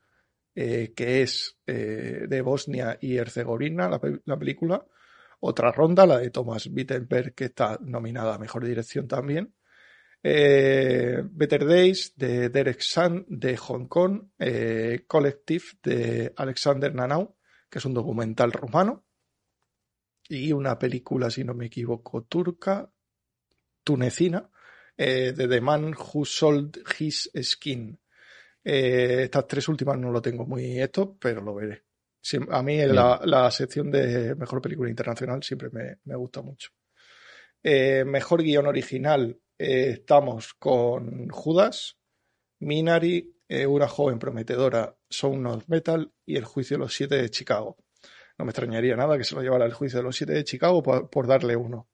que 0.55 1.21
es 1.21 1.59
de 1.67 2.41
Bosnia 2.43 2.97
y 2.99 3.19
Herzegovina, 3.19 3.91
la, 3.91 4.39
película. 4.39 4.83
Otra 5.41 5.71
ronda, 5.71 6.07
la 6.07 6.17
de 6.17 6.31
Thomas 6.31 6.67
Wittenberg, 6.67 7.35
que 7.35 7.45
está 7.45 7.79
nominada 7.83 8.37
a 8.37 8.39
Mejor 8.39 8.65
Dirección 8.65 9.07
también. 9.07 9.53
Better 10.23 11.67
Days 11.67 12.15
de 12.17 12.51
Derek 12.51 12.81
San 12.83 13.25
de 13.29 13.57
Hong 13.57 13.87
Kong, 13.87 14.31
Collective 15.07 15.65
de 15.83 16.33
Alexander 16.37 16.95
Nanau, 16.95 17.37
que 17.71 17.79
es 17.79 17.85
un 17.85 17.95
documental 17.95 18.53
rumano, 18.53 19.07
y 20.31 20.53
una 20.53 20.79
película, 20.79 21.29
si 21.29 21.43
no 21.43 21.55
me 21.55 21.67
equivoco, 21.67 22.23
turca, 22.23 22.89
tunecina, 23.83 24.49
eh, 24.97 25.33
de 25.33 25.49
The 25.49 25.61
Man 25.61 25.95
Who 25.95 26.25
Sold 26.25 26.79
His 26.99 27.31
Skin. 27.43 27.99
Eh, 28.63 29.23
estas 29.25 29.47
tres 29.47 29.67
últimas 29.69 29.99
no 29.99 30.13
lo 30.13 30.23
tengo 30.23 30.47
muy 30.47 30.79
esto, 30.79 31.17
pero 31.19 31.41
lo 31.41 31.55
veré. 31.55 31.85
a 32.51 32.63
mí 32.63 32.79
la, 32.87 33.21
la, 33.25 33.51
sección 33.51 33.91
de 33.91 34.35
mejor 34.37 34.61
película 34.61 34.89
internacional 34.89 35.43
siempre 35.43 35.71
me, 35.71 36.15
gusta 36.15 36.43
mucho. 36.43 36.71
Eh, 37.63 38.05
mejor 38.05 38.43
guion 38.43 38.67
original 38.67 39.37
estamos 39.61 40.55
con 40.55 41.29
Judas, 41.29 41.99
Minari, 42.61 43.37
Una 43.69 43.89
joven 43.89 44.19
prometedora, 44.19 44.97
Sound 45.09 45.47
of 45.47 45.69
Metal 45.69 46.13
y 46.25 46.37
El 46.37 46.45
juicio 46.45 46.77
de 46.77 46.85
los 46.85 46.95
siete 46.95 47.17
de 47.17 47.31
Chicago. 47.31 47.77
No 48.39 48.45
me 48.45 48.51
extrañaría 48.51 48.97
nada 48.97 49.19
que 49.19 49.25
se 49.25 49.35
lo 49.35 49.43
llevara 49.43 49.67
el 49.67 49.75
juicio 49.75 49.99
de 49.99 50.05
los 50.05 50.17
siete 50.17 50.33
de 50.33 50.45
Chicago 50.45 50.83
por 50.83 51.27
darle 51.27 51.57
uno. 51.57 51.89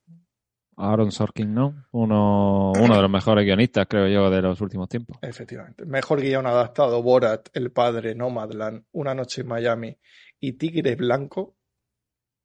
Aaron 0.76 1.10
Sorkin, 1.10 1.54
¿no? 1.54 1.86
Uno, 1.92 2.72
uno 2.72 2.94
de 2.96 3.02
los 3.02 3.10
mejores 3.10 3.44
guionistas, 3.44 3.86
creo 3.88 4.06
yo, 4.08 4.30
de 4.30 4.42
los 4.42 4.60
últimos 4.60 4.88
tiempos. 4.88 5.18
Efectivamente. 5.22 5.86
Mejor 5.86 6.20
guion 6.20 6.46
adaptado, 6.46 7.02
Borat, 7.02 7.48
El 7.54 7.72
Padre, 7.72 8.14
Nomadland, 8.14 8.84
Una 8.92 9.14
Noche 9.14 9.40
en 9.40 9.48
Miami 9.48 9.98
y 10.38 10.52
Tigre 10.52 10.94
Blanco, 10.94 11.56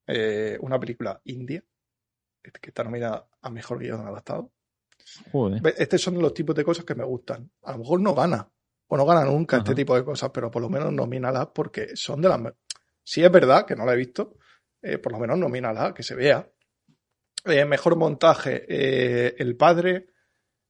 eh, 0.07 0.57
una 0.61 0.79
película 0.79 1.21
india, 1.25 1.63
que 2.41 2.69
está 2.69 2.83
nominada 2.85 3.27
a 3.41 3.49
Mejor 3.49 3.79
guion 3.79 4.07
adaptado. 4.07 4.51
Joder. 5.31 5.61
Estos 5.77 6.01
son 6.01 6.19
los 6.21 6.33
tipos 6.33 6.55
de 6.55 6.63
cosas 6.63 6.85
que 6.85 6.95
me 6.95 7.03
gustan. 7.03 7.51
A 7.63 7.73
lo 7.73 7.79
mejor 7.79 8.01
no 8.01 8.13
gana, 8.13 8.49
o 8.87 8.97
no 8.97 9.05
gana 9.05 9.25
nunca 9.25 9.57
este 9.57 9.75
tipo 9.75 9.95
de 9.95 10.03
cosas, 10.03 10.31
pero 10.33 10.51
por 10.51 10.61
lo 10.61 10.69
menos 10.69 10.91
nomínalas 10.91 11.47
porque 11.53 11.95
son 11.95 12.21
de 12.21 12.29
las... 12.29 12.41
Si 13.03 13.23
es 13.23 13.31
verdad, 13.31 13.65
que 13.65 13.75
no 13.75 13.85
la 13.85 13.93
he 13.93 13.97
visto, 13.97 14.37
eh, 14.81 14.97
por 14.97 15.11
lo 15.11 15.19
menos 15.19 15.37
nomínalas, 15.37 15.93
que 15.93 16.03
se 16.03 16.15
vea 16.15 16.47
eh, 17.45 17.65
mejor 17.65 17.95
montaje, 17.95 18.65
eh, 18.67 19.35
El 19.37 19.55
Padre, 19.55 20.07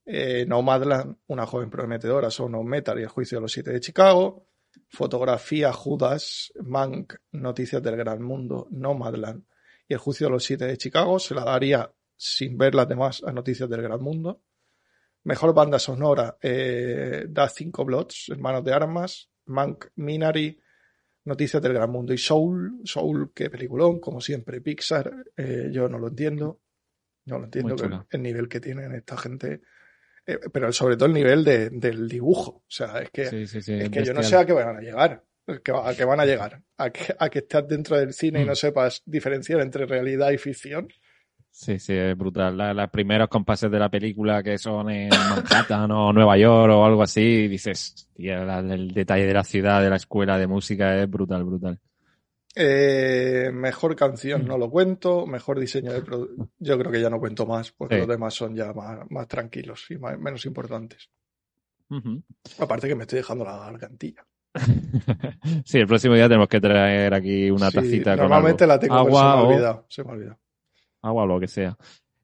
eh, 0.06 0.46
Nomadland, 0.48 1.18
Una 1.28 1.46
joven 1.46 1.70
prometedora, 1.70 2.32
Son 2.32 2.56
of 2.56 2.66
Metal 2.66 2.98
y 3.00 3.04
El 3.04 3.10
juicio 3.10 3.38
de 3.38 3.42
los 3.42 3.52
siete 3.52 3.72
de 3.72 3.80
Chicago. 3.80 4.48
Fotografía, 4.88 5.74
Judas, 5.74 6.54
Mank, 6.64 7.16
Noticias 7.34 7.84
del 7.84 7.98
Gran 7.98 8.22
Mundo, 8.22 8.68
Nomadland 8.72 9.44
y 9.88 9.94
El 9.94 10.00
juicio 10.00 10.28
de 10.28 10.32
los 10.32 10.44
siete 10.46 10.66
de 10.66 10.78
Chicago. 10.78 11.20
Se 11.20 11.36
la 11.36 11.44
daría 11.44 11.92
sin 12.22 12.56
ver 12.56 12.76
las 12.76 12.88
demás 12.88 13.24
a 13.24 13.32
Noticias 13.32 13.68
del 13.68 13.82
Gran 13.82 14.02
Mundo. 14.02 14.44
Mejor 15.24 15.56
banda 15.56 15.80
sonora, 15.80 16.38
eh, 16.40 17.26
Da 17.28 17.50
Cinco 17.50 17.84
Bloods, 17.84 18.30
Hermanos 18.30 18.64
de 18.64 18.74
Armas, 18.74 19.32
Mank, 19.46 19.86
Minari, 19.96 20.60
Noticias 21.26 21.62
del 21.64 21.74
Gran 21.74 21.90
Mundo 21.90 22.14
y 22.14 22.20
Soul. 22.20 22.82
Soul, 22.84 23.32
qué 23.34 23.50
peliculón, 23.50 24.00
como 24.00 24.22
siempre, 24.22 24.62
Pixar. 24.62 25.12
Eh, 25.36 25.70
yo 25.72 25.90
no 25.90 25.98
lo 25.98 26.10
entiendo. 26.10 26.62
No 27.26 27.40
lo 27.40 27.46
entiendo 27.46 27.76
el, 28.10 28.22
nivel 28.22 28.48
que 28.48 28.60
tienen 28.60 28.94
esta 28.94 29.18
gente. 29.18 29.62
Eh, 30.26 30.38
pero 30.52 30.72
sobre 30.72 30.98
todo 30.98 31.08
el 31.08 31.14
nivel 31.14 31.44
de, 31.44 31.72
del 31.72 32.08
dibujo. 32.08 32.52
O 32.52 32.72
sea, 32.72 33.00
es 33.00 33.10
que, 33.10 33.24
es 33.24 33.90
que 33.90 34.04
yo 34.04 34.14
no 34.14 34.22
sé 34.22 34.36
a 34.36 34.46
qué 34.46 34.54
van 34.54 34.78
a 34.78 34.82
llegar. 34.82 35.24
A 35.48 35.94
qué 35.96 36.06
van 36.06 36.20
a 36.20 36.26
llegar. 36.26 36.62
A 36.78 36.92
que, 36.92 37.16
a 37.18 37.30
que 37.30 37.40
estés 37.40 37.68
dentro 37.68 37.98
del 37.98 38.14
cine 38.14 38.44
y 38.44 38.46
no 38.46 38.54
sepas 38.54 39.02
diferenciar 39.06 39.62
entre 39.62 39.88
realidad 39.88 40.30
y 40.32 40.38
ficción. 40.38 40.88
Sí, 41.52 41.78
sí, 41.80 41.94
es 41.94 42.18
brutal. 42.18 42.58
los 42.58 42.90
primeros 42.90 43.28
compases 43.28 43.70
de 43.70 43.78
la 43.78 43.90
película 43.90 44.42
que 44.42 44.58
son 44.58 44.90
en 44.90 45.10
Manhattan 45.70 45.92
o 45.92 46.14
Nueva 46.14 46.38
York 46.38 46.74
o 46.74 46.86
algo 46.86 47.04
así, 47.04 47.48
dices, 47.48 48.10
el 48.18 48.94
detalle 48.94 49.26
de 49.26 49.34
la 49.34 49.44
ciudad, 49.44 49.82
de 49.82 49.90
la 49.90 49.98
escuela 49.98 50.38
de 50.38 50.48
música 50.48 50.98
es 50.98 51.10
brutal, 51.10 51.44
brutal. 51.44 51.80
Eh, 52.56 53.50
mejor 53.54 53.96
canción 53.96 54.46
no 54.46 54.58
lo 54.58 54.70
cuento, 54.70 55.26
mejor 55.26 55.60
diseño 55.60 55.94
de 55.94 56.04
yo 56.60 56.78
creo 56.78 56.92
que 56.92 57.02
ya 57.02 57.10
no 57.10 57.20
cuento 57.20 57.46
más, 57.46 57.72
porque 57.72 58.00
los 58.00 58.08
demás 58.08 58.34
son 58.34 58.56
ya 58.56 58.74
más, 58.74 59.28
tranquilos 59.28 59.86
y 59.90 59.98
menos 59.98 60.46
importantes. 60.46 61.10
Aparte 62.60 62.88
que 62.88 62.96
me 62.96 63.04
estoy 63.04 63.18
dejando 63.18 63.44
la 63.44 63.58
gargantilla. 63.58 64.26
sí, 65.66 65.80
el 65.80 65.88
próximo 65.88 66.16
día 66.16 66.28
tenemos 66.28 66.48
que 66.48 66.60
traer 66.60 67.14
aquí 67.14 67.50
una 67.50 67.72
tacita 67.72 68.18
normalmente 68.18 68.68
la 68.68 68.78
tengo, 68.78 68.96
Agua 68.96 69.22
se 69.22 69.26
me 69.26 69.32
ha 69.32 69.44
olvidado, 69.44 69.86
se 69.88 70.04
me 70.04 70.10
ha 70.10 70.14
olvidado 70.14 70.40
agua 71.02 71.24
o 71.24 71.28
lo 71.28 71.40
que 71.40 71.48
sea. 71.48 71.78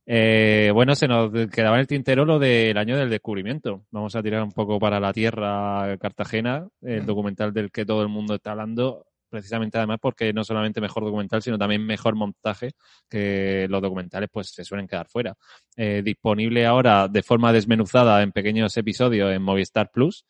Eh, 0.06 0.72
bueno, 0.74 0.96
se 0.96 1.08
nos 1.08 1.32
quedaba 1.50 1.76
en 1.76 1.82
el 1.82 1.88
tintero 1.88 2.24
lo 2.24 2.40
del 2.40 2.78
año 2.78 2.98
del 2.98 3.10
descubrimiento. 3.10 3.84
Vamos 3.92 4.16
a 4.16 4.24
tirar 4.24 4.42
un 4.42 4.52
poco 4.52 4.80
para 4.80 5.00
la 5.00 5.12
tierra 5.12 5.98
Cartagena, 6.00 6.68
el 6.82 7.06
documental 7.06 7.54
del 7.54 7.72
que 7.72 7.86
todo 7.86 8.02
el 8.04 8.08
mundo 8.08 8.36
está 8.36 8.52
hablando 8.52 9.06
precisamente 9.30 9.78
además 9.78 10.00
porque 10.02 10.34
no 10.34 10.44
solamente 10.44 10.82
mejor 10.82 11.04
documental, 11.04 11.42
sino 11.42 11.58
también 11.58 11.86
mejor 11.86 12.16
montaje, 12.16 12.72
que 13.10 13.68
los 13.70 13.82
documentales 13.82 14.30
pues 14.32 14.50
se 14.50 14.64
suelen 14.64 14.88
quedar 14.88 15.08
fuera. 15.08 15.36
Eh, 15.76 16.02
disponible 16.04 16.66
ahora 16.66 17.08
de 17.08 17.24
forma 17.24 17.54
desmenuzada 17.54 18.22
en 18.22 18.32
pequeños 18.32 18.76
episodios 18.78 19.34
en 19.34 19.42
Movistar 19.42 19.92
Plus, 19.92 20.26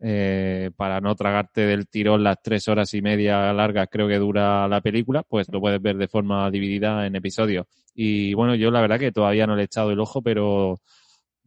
eh, 0.00 0.70
para 0.76 1.00
no 1.00 1.14
tragarte 1.14 1.62
del 1.62 1.88
tirón 1.88 2.22
las 2.22 2.42
tres 2.42 2.68
horas 2.68 2.92
y 2.94 3.02
media 3.02 3.52
largas 3.52 3.88
creo 3.90 4.08
que 4.08 4.18
dura 4.18 4.68
la 4.68 4.80
película, 4.80 5.22
pues 5.22 5.48
lo 5.50 5.60
puedes 5.60 5.80
ver 5.80 5.96
de 5.96 6.08
forma 6.08 6.50
dividida 6.50 7.06
en 7.06 7.16
episodios. 7.16 7.66
Y 7.94 8.34
bueno, 8.34 8.54
yo 8.54 8.70
la 8.70 8.80
verdad 8.80 8.98
que 8.98 9.12
todavía 9.12 9.46
no 9.46 9.54
le 9.54 9.62
he 9.62 9.64
echado 9.66 9.90
el 9.90 10.00
ojo, 10.00 10.22
pero 10.22 10.80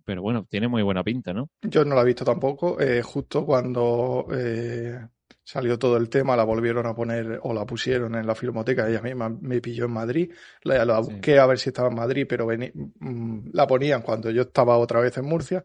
pero 0.05 0.21
bueno, 0.21 0.45
tiene 0.47 0.67
muy 0.67 0.83
buena 0.83 1.03
pinta, 1.03 1.33
¿no? 1.33 1.49
Yo 1.63 1.83
no 1.83 1.95
la 1.95 2.01
he 2.01 2.05
visto 2.05 2.23
tampoco. 2.23 2.79
Eh, 2.79 3.01
justo 3.01 3.43
cuando 3.43 4.27
eh, 4.31 4.99
salió 5.45 5.77
todo 5.77 5.95
el 5.97 6.09
tema, 6.09 6.35
la 6.35 6.43
volvieron 6.43 6.87
a 6.87 6.95
poner 6.95 7.39
o 7.43 7.53
la 7.53 7.65
pusieron 7.65 8.15
en 8.15 8.25
la 8.25 8.33
filmoteca, 8.33 8.89
ella 8.89 9.01
misma 9.01 9.29
me 9.29 9.61
pilló 9.61 9.85
en 9.85 9.91
Madrid, 9.91 10.31
la, 10.63 10.99
busqué 10.99 11.37
a 11.37 11.45
ver 11.45 11.59
si 11.59 11.69
estaba 11.69 11.87
en 11.89 11.95
Madrid, 11.95 12.25
pero 12.27 12.47
mm, 12.47 13.51
la 13.53 13.67
ponían 13.67 14.01
cuando 14.01 14.31
yo 14.31 14.41
estaba 14.41 14.75
otra 14.77 14.99
vez 14.99 15.15
en 15.17 15.25
Murcia, 15.25 15.63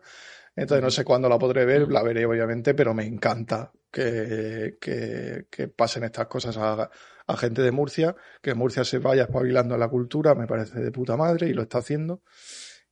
entonces 0.54 0.84
no 0.84 0.90
sé 0.90 1.02
cuándo 1.02 1.30
la 1.30 1.38
podré 1.38 1.64
ver, 1.64 1.90
la 1.90 2.02
veré 2.02 2.26
obviamente, 2.26 2.74
pero 2.74 2.92
me 2.92 3.06
encanta 3.06 3.72
que, 3.90 4.76
que, 4.78 5.68
pasen 5.68 6.04
estas 6.04 6.26
cosas 6.26 6.58
a, 6.58 6.90
a, 7.26 7.36
gente 7.38 7.62
de 7.62 7.72
Murcia, 7.72 8.14
que 8.42 8.54
Murcia 8.54 8.84
se 8.84 8.98
vaya 8.98 9.22
espabilando 9.22 9.74
en 9.74 9.80
la 9.80 9.88
cultura, 9.88 10.34
me 10.34 10.46
parece 10.46 10.78
de 10.78 10.92
puta 10.92 11.16
madre 11.16 11.48
y 11.48 11.54
lo 11.54 11.62
está 11.62 11.78
haciendo. 11.78 12.22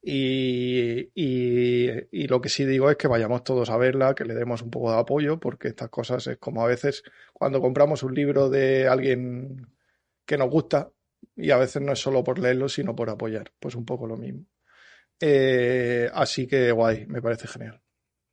Y, 0.00 1.10
y, 1.14 2.26
lo 2.28 2.40
que 2.40 2.48
sí 2.48 2.64
digo 2.64 2.90
es 2.90 2.96
que 2.96 3.08
vayamos 3.08 3.42
todos 3.42 3.68
a 3.70 3.76
verla, 3.76 4.14
que 4.14 4.24
le 4.24 4.34
demos 4.34 4.62
un 4.62 4.70
poco 4.70 4.92
de 4.92 4.98
apoyo, 4.98 5.40
porque 5.40 5.68
estas 5.68 5.88
cosas 5.90 6.26
es 6.28 6.38
como 6.38 6.62
a 6.62 6.68
veces 6.68 7.02
cuando 7.32 7.60
compramos 7.60 8.02
un 8.02 8.14
libro 8.14 8.48
de 8.48 8.86
alguien 8.88 9.66
que 10.24 10.38
nos 10.38 10.50
gusta, 10.50 10.90
y 11.36 11.50
a 11.50 11.58
veces 11.58 11.82
no 11.82 11.92
es 11.92 12.00
solo 12.00 12.24
por 12.24 12.38
leerlo, 12.38 12.68
sino 12.68 12.94
por 12.94 13.10
apoyar. 13.10 13.52
Pues 13.58 13.74
un 13.74 13.84
poco 13.84 14.06
lo 14.06 14.16
mismo. 14.16 14.44
Eh, 15.20 16.10
así 16.12 16.46
que 16.46 16.72
guay, 16.72 17.06
me 17.06 17.22
parece 17.22 17.48
genial. 17.48 17.80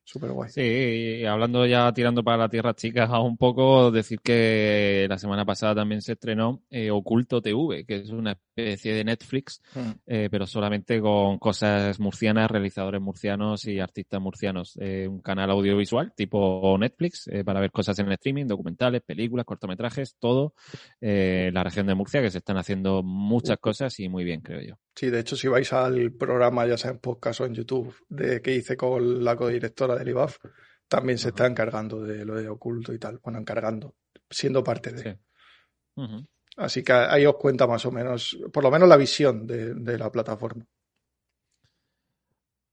Súper 0.08 0.32
guay. 0.34 0.52
Sí, 0.52 1.26
hablando 1.26 1.66
ya 1.66 1.92
tirando 1.92 2.24
para 2.24 2.38
la 2.38 2.48
tierra 2.48 2.76
chicas 2.76 3.10
a 3.10 3.20
un 3.20 3.38
poco, 3.38 3.90
decir 3.90 4.20
que 4.22 5.08
la 5.10 5.18
semana 5.18 5.46
pasada 5.46 5.74
también 5.74 6.04
se 6.04 6.14
estrenó 6.14 6.62
eh, 6.70 6.92
Oculto 6.92 7.42
TV, 7.42 7.86
que 7.88 7.96
es 7.96 8.12
una 8.12 8.34
especie 8.34 8.94
de 8.94 9.04
Netflix, 9.04 9.64
hmm. 9.74 9.92
eh, 10.06 10.28
pero 10.30 10.46
solamente 10.46 11.02
con 11.02 11.40
cosas 11.40 12.00
murcianas, 12.00 12.52
realizadores 12.52 13.02
murcianos 13.02 13.66
y 13.66 13.80
artistas 13.80 14.22
murcianos. 14.22 14.78
Eh, 14.80 15.08
un 15.08 15.22
canal 15.22 15.50
audiovisual 15.50 16.14
tipo 16.16 16.78
Netflix 16.78 17.28
para 17.44 17.60
ver 17.60 17.72
cosas 17.72 17.98
en 17.98 18.06
el 18.06 18.14
streaming, 18.14 18.46
documentales, 18.46 19.02
películas, 19.02 19.44
cortometrajes, 19.44 20.18
todo. 20.20 20.54
la 21.02 21.64
región 21.64 21.88
de 21.88 21.96
Murcia, 21.96 22.22
que 22.22 22.30
se 22.30 22.38
están 22.38 22.58
haciendo 22.58 23.02
muchas 23.02 23.58
cosas 23.58 24.00
y 24.00 24.08
muy 24.08 24.24
bien, 24.24 24.42
creo 24.42 24.62
yo. 24.62 24.85
Sí, 24.96 25.10
de 25.10 25.20
hecho, 25.20 25.36
si 25.36 25.50
vais 25.50 25.72
al 25.74 26.14
programa, 26.14 26.66
ya 26.66 26.78
sea 26.78 26.92
en 26.92 27.00
podcast 27.00 27.42
o 27.42 27.46
en 27.46 27.54
YouTube, 27.54 27.94
de 28.08 28.42
que 28.42 28.54
hice 28.54 28.78
con 28.78 29.24
la 29.24 29.36
codirectora 29.36 29.96
del 29.96 30.08
IBAF, 30.10 30.38
también 30.88 31.18
se 31.18 31.30
está 31.30 31.46
encargando 31.48 32.02
de 32.02 32.24
lo 32.24 32.36
de 32.36 32.48
oculto 32.48 32.94
y 32.94 33.00
tal. 33.00 33.20
Bueno, 33.22 33.40
encargando, 33.40 33.96
siendo 34.30 34.64
parte 34.64 34.94
de. 34.94 35.20
Así 36.58 36.84
que 36.84 36.94
ahí 36.94 37.26
os 37.26 37.36
cuenta 37.36 37.68
más 37.68 37.86
o 37.86 37.92
menos, 37.92 38.38
por 38.54 38.64
lo 38.64 38.72
menos 38.72 38.88
la 38.88 38.96
visión 38.96 39.46
de, 39.46 39.98
la 39.98 40.10
plataforma. 40.10 40.66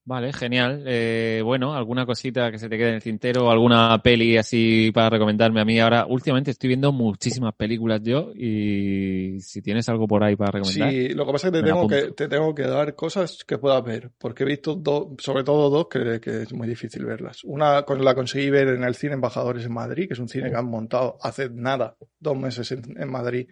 Vale, 0.05 0.33
genial. 0.33 0.83
Eh, 0.85 1.43
bueno, 1.45 1.74
alguna 1.74 2.05
cosita 2.05 2.51
que 2.51 2.59
se 2.59 2.69
te 2.69 2.77
quede 2.77 2.89
en 2.89 2.95
el 2.97 3.03
tintero, 3.03 3.49
alguna 3.53 3.97
peli 4.03 4.37
así 4.37 4.91
para 4.93 5.11
recomendarme 5.11 5.61
a 5.61 5.65
mí. 5.65 5.79
Ahora, 5.79 6.07
últimamente 6.07 6.51
estoy 6.51 6.69
viendo 6.69 6.91
muchísimas 6.91 7.55
películas 7.55 8.01
yo 8.03 8.33
y 8.35 9.39
si 9.39 9.62
tienes 9.62 9.89
algo 9.89 10.09
por 10.09 10.24
ahí 10.24 10.35
para 10.35 10.51
recomendar. 10.51 10.91
Sí, 10.91 11.11
lo 11.11 11.24
que 11.24 11.33
pasa 11.33 11.47
es 11.47 11.53
que 11.53 11.59
te, 11.61 11.65
tengo 11.65 11.87
que, 11.87 12.12
te 12.12 12.29
tengo 12.29 12.53
que 12.53 12.62
dar 12.65 12.97
cosas 12.97 13.45
que 13.47 13.59
puedas 13.59 13.85
ver, 13.85 14.11
porque 14.19 14.43
he 14.43 14.47
visto 14.47 14.74
dos, 14.74 15.09
sobre 15.19 15.45
todo 15.45 15.70
dos 15.70 15.87
que, 15.87 16.19
que, 16.20 16.43
es 16.43 16.53
muy 16.53 16.66
difícil 16.66 17.05
verlas. 17.05 17.45
Una 17.45 17.85
con 17.85 18.05
la 18.05 18.16
conseguí 18.16 18.51
ver 18.51 18.69
en 18.69 18.83
el 18.83 18.97
cine 18.97 19.15
Embajadores 19.15 19.65
en 19.65 19.73
Madrid, 19.73 20.09
que 20.09 20.15
es 20.15 20.20
un 20.20 20.29
cine 20.29 20.51
que 20.51 20.57
han 20.57 20.66
montado 20.66 21.16
hace 21.20 21.49
nada, 21.49 21.97
dos 22.19 22.37
meses 22.37 22.73
en, 22.73 23.01
en 23.01 23.09
Madrid. 23.09 23.47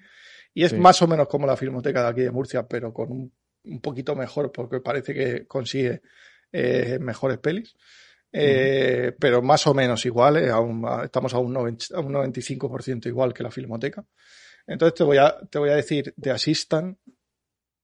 Y 0.52 0.64
es 0.64 0.72
sí. 0.72 0.78
más 0.78 1.00
o 1.00 1.06
menos 1.06 1.28
como 1.28 1.46
la 1.46 1.56
Filmoteca 1.56 2.02
de 2.02 2.08
aquí 2.08 2.20
de 2.22 2.32
Murcia, 2.32 2.66
pero 2.66 2.92
con 2.92 3.12
un, 3.12 3.32
un 3.66 3.80
poquito 3.80 4.16
mejor, 4.16 4.50
porque 4.50 4.80
parece 4.80 5.14
que 5.14 5.46
consigue 5.46 6.02
eh, 6.52 6.98
mejores 7.00 7.38
pelis. 7.38 7.74
Eh. 8.32 9.12
Pero 9.18 9.42
más 9.42 9.66
o 9.66 9.74
menos 9.74 10.04
igual, 10.06 10.36
eh, 10.36 10.50
a 10.50 10.60
un, 10.60 10.86
a, 10.86 11.04
estamos 11.04 11.34
a 11.34 11.38
un, 11.38 11.52
90, 11.52 11.96
a 11.96 12.00
un 12.00 12.12
95% 12.12 13.06
igual 13.06 13.34
que 13.34 13.42
la 13.42 13.50
Filmoteca. 13.50 14.04
Entonces 14.66 14.94
te 14.94 15.04
voy 15.04 15.18
a, 15.18 15.36
te 15.50 15.58
voy 15.58 15.70
a 15.70 15.76
decir 15.76 16.14
The 16.20 16.30
Assistant, 16.30 16.96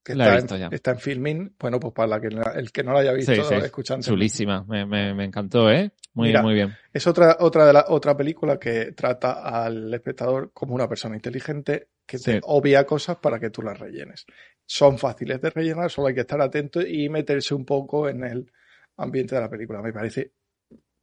que 0.05 0.14
la 0.14 0.36
está, 0.36 0.56
en, 0.56 0.72
está, 0.72 0.93
en, 0.93 0.98
Filmin. 1.01 1.56
Bueno, 1.59 1.80
pues 1.80 1.93
para 1.93 2.06
la 2.06 2.20
que, 2.20 2.28
el 2.28 2.70
que 2.70 2.84
no 2.84 2.93
la 2.93 3.01
haya 3.01 3.12
visto, 3.12 3.34
sí, 3.34 3.43
sí. 3.43 3.55
escuchando. 3.55 4.06
Chulísima, 4.06 4.62
me, 4.62 4.86
me, 4.86 5.12
me, 5.14 5.24
encantó, 5.24 5.68
¿eh? 5.68 5.90
Muy, 6.14 6.28
Mira, 6.28 6.43
muy 6.43 6.55
bien. 6.55 6.76
Es 6.93 7.09
otra, 7.09 7.38
otra, 7.40 7.66
de 7.66 7.72
la, 7.72 7.86
otra 7.88 8.16
película 8.16 8.56
que 8.56 8.93
trata 8.93 9.43
al 9.43 9.93
espectador 9.93 10.52
como 10.52 10.76
una 10.76 10.88
persona 10.88 11.16
inteligente 11.16 11.88
que 12.06 12.18
te 12.18 12.34
sí. 12.34 12.38
obvia 12.44 12.86
cosas 12.86 13.16
para 13.16 13.40
que 13.40 13.51
tú 13.51 13.62
las 13.62 13.78
rellenes. 13.78 14.26
Son 14.66 14.98
fáciles 14.98 15.40
de 15.40 15.51
rellenar, 15.51 15.90
solo 15.90 16.09
hay 16.09 16.14
que 16.14 16.20
estar 16.22 16.40
atento 16.40 16.80
y 16.80 17.09
meterse 17.09 17.55
un 17.55 17.64
poco 17.64 18.09
en 18.09 18.24
el 18.24 18.52
ambiente 18.97 19.34
de 19.34 19.40
la 19.40 19.48
película. 19.48 19.80
Me 19.80 19.93
parece 19.93 20.32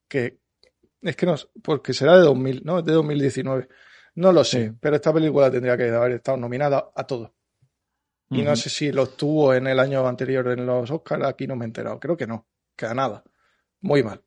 que 0.08 0.40
es 1.02 1.16
que 1.16 1.26
no, 1.26 1.36
porque 1.62 1.94
será 1.94 2.18
de 2.18 2.24
2000, 2.24 2.62
no, 2.64 2.80
es 2.80 2.86
de 2.86 2.94
2019. 2.94 3.68
No 4.16 4.32
lo 4.32 4.44
sé, 4.44 4.68
sí. 4.70 4.76
pero 4.80 4.96
esta 4.96 5.14
película 5.14 5.52
tendría 5.52 5.76
que 5.76 5.90
haber 5.90 6.14
estado 6.14 6.38
nominada 6.38 6.92
a 6.96 7.04
todo. 7.06 7.34
Y 8.30 8.38
uh 8.38 8.42
-huh. 8.42 8.46
no 8.46 8.56
sé 8.56 8.70
si 8.70 8.92
lo 8.92 9.08
tuvo 9.08 9.54
en 9.54 9.68
el 9.68 9.80
año 9.80 10.08
anterior 10.08 10.48
en 10.50 10.66
los 10.66 10.90
Oscars, 10.92 11.26
aquí 11.26 11.46
no 11.46 11.56
me 11.56 11.66
he 11.66 11.68
enterado. 11.68 12.00
Creo 12.00 12.16
que 12.16 12.28
no, 12.28 12.48
que 12.76 12.86
a 12.86 12.94
nada. 12.94 13.24
Muy 13.82 14.04
mal. 14.04 14.22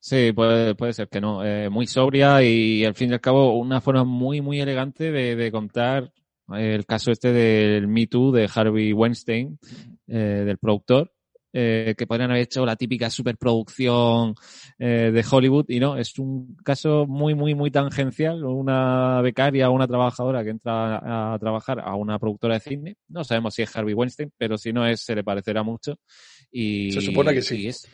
Sí, 0.00 0.32
puede, 0.32 0.74
puede 0.74 0.92
ser 0.92 1.08
que 1.08 1.18
no. 1.18 1.42
Eh, 1.42 1.70
muy 1.70 1.86
sobria 1.86 2.42
y 2.42 2.84
al 2.84 2.94
fin 2.94 3.08
y 3.08 3.14
al 3.14 3.22
cabo 3.22 3.56
una 3.58 3.80
forma 3.80 4.04
muy, 4.04 4.42
muy 4.42 4.60
elegante 4.60 5.10
de, 5.10 5.34
de 5.34 5.50
contar 5.50 6.12
el 6.52 6.86
caso 6.86 7.10
este 7.10 7.32
del 7.32 7.88
Me 7.88 8.06
Too 8.06 8.32
de 8.32 8.48
Harvey 8.52 8.92
Weinstein, 8.92 9.58
eh, 10.06 10.42
del 10.44 10.58
productor, 10.58 11.12
eh, 11.56 11.94
que 11.96 12.06
podrían 12.08 12.32
haber 12.32 12.42
hecho 12.42 12.66
la 12.66 12.74
típica 12.74 13.08
superproducción 13.08 14.34
eh, 14.76 15.12
de 15.12 15.24
Hollywood 15.30 15.66
y 15.68 15.78
no, 15.78 15.96
es 15.96 16.18
un 16.18 16.56
caso 16.64 17.06
muy, 17.06 17.36
muy, 17.36 17.54
muy 17.54 17.70
tangencial. 17.70 18.44
Una 18.44 19.20
becaria 19.22 19.70
o 19.70 19.72
una 19.72 19.86
trabajadora 19.86 20.42
que 20.42 20.50
entra 20.50 20.96
a, 20.96 21.34
a, 21.34 21.38
trabajar 21.38 21.78
a 21.78 21.94
una 21.94 22.18
productora 22.18 22.54
de 22.54 22.60
cine. 22.60 22.96
No 23.06 23.22
sabemos 23.22 23.54
si 23.54 23.62
es 23.62 23.76
Harvey 23.76 23.94
Weinstein, 23.94 24.32
pero 24.36 24.58
si 24.58 24.72
no 24.72 24.84
es, 24.84 25.00
se 25.00 25.14
le 25.14 25.22
parecerá 25.22 25.62
mucho. 25.62 25.96
Y, 26.50 26.90
se 26.90 27.00
supone 27.02 27.32
que 27.32 27.42
sí. 27.42 27.68
Es, 27.68 27.88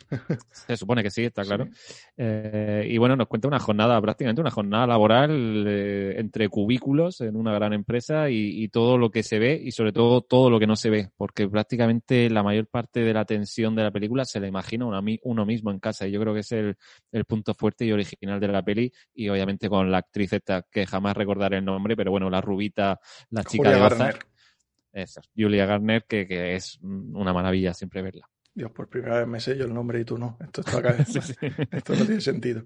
se 0.51 0.77
supone 0.77 1.03
que 1.03 1.11
sí, 1.11 1.25
está 1.25 1.43
claro. 1.45 1.65
Sí. 1.65 1.93
Eh, 2.17 2.87
y 2.89 2.97
bueno, 2.97 3.15
nos 3.15 3.27
cuenta 3.27 3.47
una 3.47 3.59
jornada, 3.59 4.01
prácticamente 4.01 4.41
una 4.41 4.49
jornada 4.49 4.87
laboral 4.87 5.65
eh, 5.67 6.15
entre 6.17 6.49
cubículos 6.49 7.21
en 7.21 7.35
una 7.35 7.53
gran 7.53 7.73
empresa 7.73 8.27
y, 8.31 8.63
y, 8.63 8.69
todo 8.69 8.97
lo 8.97 9.11
que 9.11 9.21
se 9.21 9.37
ve 9.37 9.61
y 9.63 9.71
sobre 9.71 9.91
todo 9.91 10.21
todo 10.21 10.49
lo 10.49 10.59
que 10.59 10.67
no 10.67 10.75
se 10.75 10.89
ve, 10.89 11.09
porque 11.15 11.47
prácticamente 11.47 12.27
la 12.29 12.41
mayor 12.41 12.65
parte 12.65 13.01
de 13.01 13.13
la 13.13 13.25
tensión 13.25 13.50
de 13.55 13.83
la 13.83 13.91
película 13.91 14.25
se 14.25 14.39
la 14.39 14.47
imagina 14.47 14.85
uno, 14.85 15.01
uno 15.23 15.45
mismo 15.45 15.71
en 15.71 15.79
casa 15.79 16.07
y 16.07 16.11
yo 16.11 16.19
creo 16.21 16.33
que 16.33 16.39
es 16.41 16.51
el, 16.51 16.75
el, 17.11 17.25
punto 17.25 17.53
fuerte 17.53 17.85
y 17.85 17.91
original 17.91 18.39
de 18.39 18.47
la 18.47 18.63
peli 18.63 18.91
y 19.13 19.29
obviamente 19.29 19.69
con 19.69 19.91
la 19.91 19.99
actriz 19.99 20.33
esta 20.33 20.65
que 20.71 20.85
jamás 20.85 21.15
recordaré 21.15 21.57
el 21.57 21.65
nombre, 21.65 21.95
pero 21.95 22.11
bueno, 22.11 22.29
la 22.29 22.41
rubita, 22.41 22.99
la 23.29 23.43
chica 23.43 23.69
Julia 23.69 23.87
de 23.87 23.93
Ozark. 23.93 24.27
Esa, 24.93 25.21
Julia 25.35 25.65
Garner, 25.65 26.03
que, 26.05 26.27
que 26.27 26.55
es 26.55 26.77
una 26.81 27.31
maravilla 27.33 27.73
siempre 27.73 28.01
verla. 28.01 28.29
Dios, 28.53 28.71
por 28.71 28.89
primera 28.89 29.19
vez 29.19 29.27
me 29.27 29.39
sé 29.39 29.57
yo 29.57 29.63
el 29.63 29.73
nombre 29.73 30.01
y 30.01 30.03
tú 30.05 30.17
no. 30.17 30.37
Esto, 30.41 30.61
está 30.61 30.79
acá, 30.79 31.05
sí, 31.05 31.21
sí. 31.21 31.35
esto 31.71 31.95
no 31.95 32.05
tiene 32.05 32.21
sentido. 32.21 32.63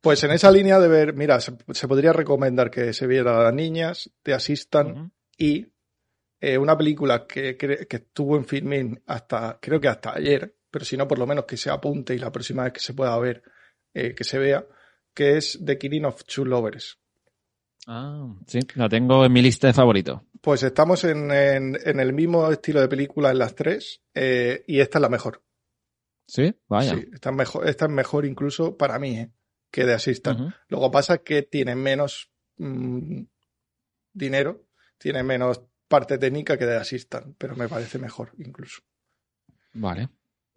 Pues 0.00 0.22
en 0.24 0.32
esa 0.32 0.50
línea 0.50 0.80
de 0.80 0.88
ver, 0.88 1.14
mira, 1.14 1.40
se, 1.40 1.56
se 1.72 1.86
podría 1.86 2.12
recomendar 2.12 2.70
que 2.70 2.92
se 2.92 3.06
viera 3.06 3.38
a 3.38 3.44
las 3.44 3.54
niñas, 3.54 4.10
te 4.22 4.34
asistan 4.34 4.86
uh 4.86 4.94
-huh. 4.94 5.10
y 5.36 5.68
eh, 6.40 6.56
una 6.56 6.76
película 6.76 7.26
que, 7.26 7.56
que, 7.56 7.86
que, 7.86 7.96
estuvo 7.96 8.36
en 8.36 8.44
filming 8.44 9.02
hasta, 9.06 9.58
creo 9.60 9.80
que 9.80 9.88
hasta 9.88 10.14
ayer, 10.14 10.56
pero 10.70 10.84
si 10.84 10.96
no, 10.96 11.08
por 11.08 11.18
lo 11.18 11.26
menos 11.26 11.44
que 11.44 11.56
se 11.56 11.70
apunte 11.70 12.14
y 12.14 12.18
la 12.18 12.30
próxima 12.30 12.64
vez 12.64 12.72
que 12.72 12.80
se 12.80 12.94
pueda 12.94 13.18
ver, 13.18 13.42
eh, 13.92 14.14
que 14.14 14.24
se 14.24 14.38
vea, 14.38 14.64
que 15.12 15.36
es 15.36 15.58
The 15.64 15.78
Killing 15.78 16.04
of 16.04 16.24
Two 16.24 16.44
Lovers. 16.44 16.98
Ah, 17.86 18.34
sí, 18.46 18.60
la 18.74 18.88
tengo 18.88 19.24
en 19.24 19.32
mi 19.32 19.42
lista 19.42 19.66
de 19.66 19.72
favoritos. 19.72 20.20
Pues 20.40 20.62
estamos 20.62 21.02
en, 21.04 21.30
en, 21.30 21.76
en, 21.82 22.00
el 22.00 22.12
mismo 22.12 22.50
estilo 22.50 22.80
de 22.80 22.88
película 22.88 23.30
en 23.30 23.38
las 23.38 23.54
tres 23.54 24.02
eh, 24.14 24.62
y 24.66 24.80
esta 24.80 24.98
es 24.98 25.02
la 25.02 25.08
mejor. 25.08 25.42
Sí, 26.26 26.54
vaya. 26.68 26.94
Sí, 26.94 27.06
esta 27.12 27.30
es 27.30 27.36
mejor, 27.36 27.68
esta 27.68 27.86
es 27.86 27.90
mejor 27.90 28.26
incluso 28.26 28.76
para 28.76 28.98
mí 28.98 29.18
eh, 29.18 29.32
que 29.70 29.86
de 29.86 29.94
Assistant. 29.94 30.38
Uh 30.38 30.44
-huh. 30.44 30.54
Luego 30.68 30.90
pasa 30.90 31.18
que 31.18 31.42
tiene 31.42 31.74
menos 31.74 32.30
mmm, 32.58 33.22
dinero, 34.12 34.66
tiene 34.98 35.22
menos 35.22 35.62
parte 35.88 36.18
técnica 36.18 36.56
que 36.56 36.66
de 36.66 36.76
Assistant, 36.76 37.34
pero 37.36 37.56
me 37.56 37.68
parece 37.68 37.98
mejor 37.98 38.32
incluso. 38.38 38.82
Vale. 39.74 40.08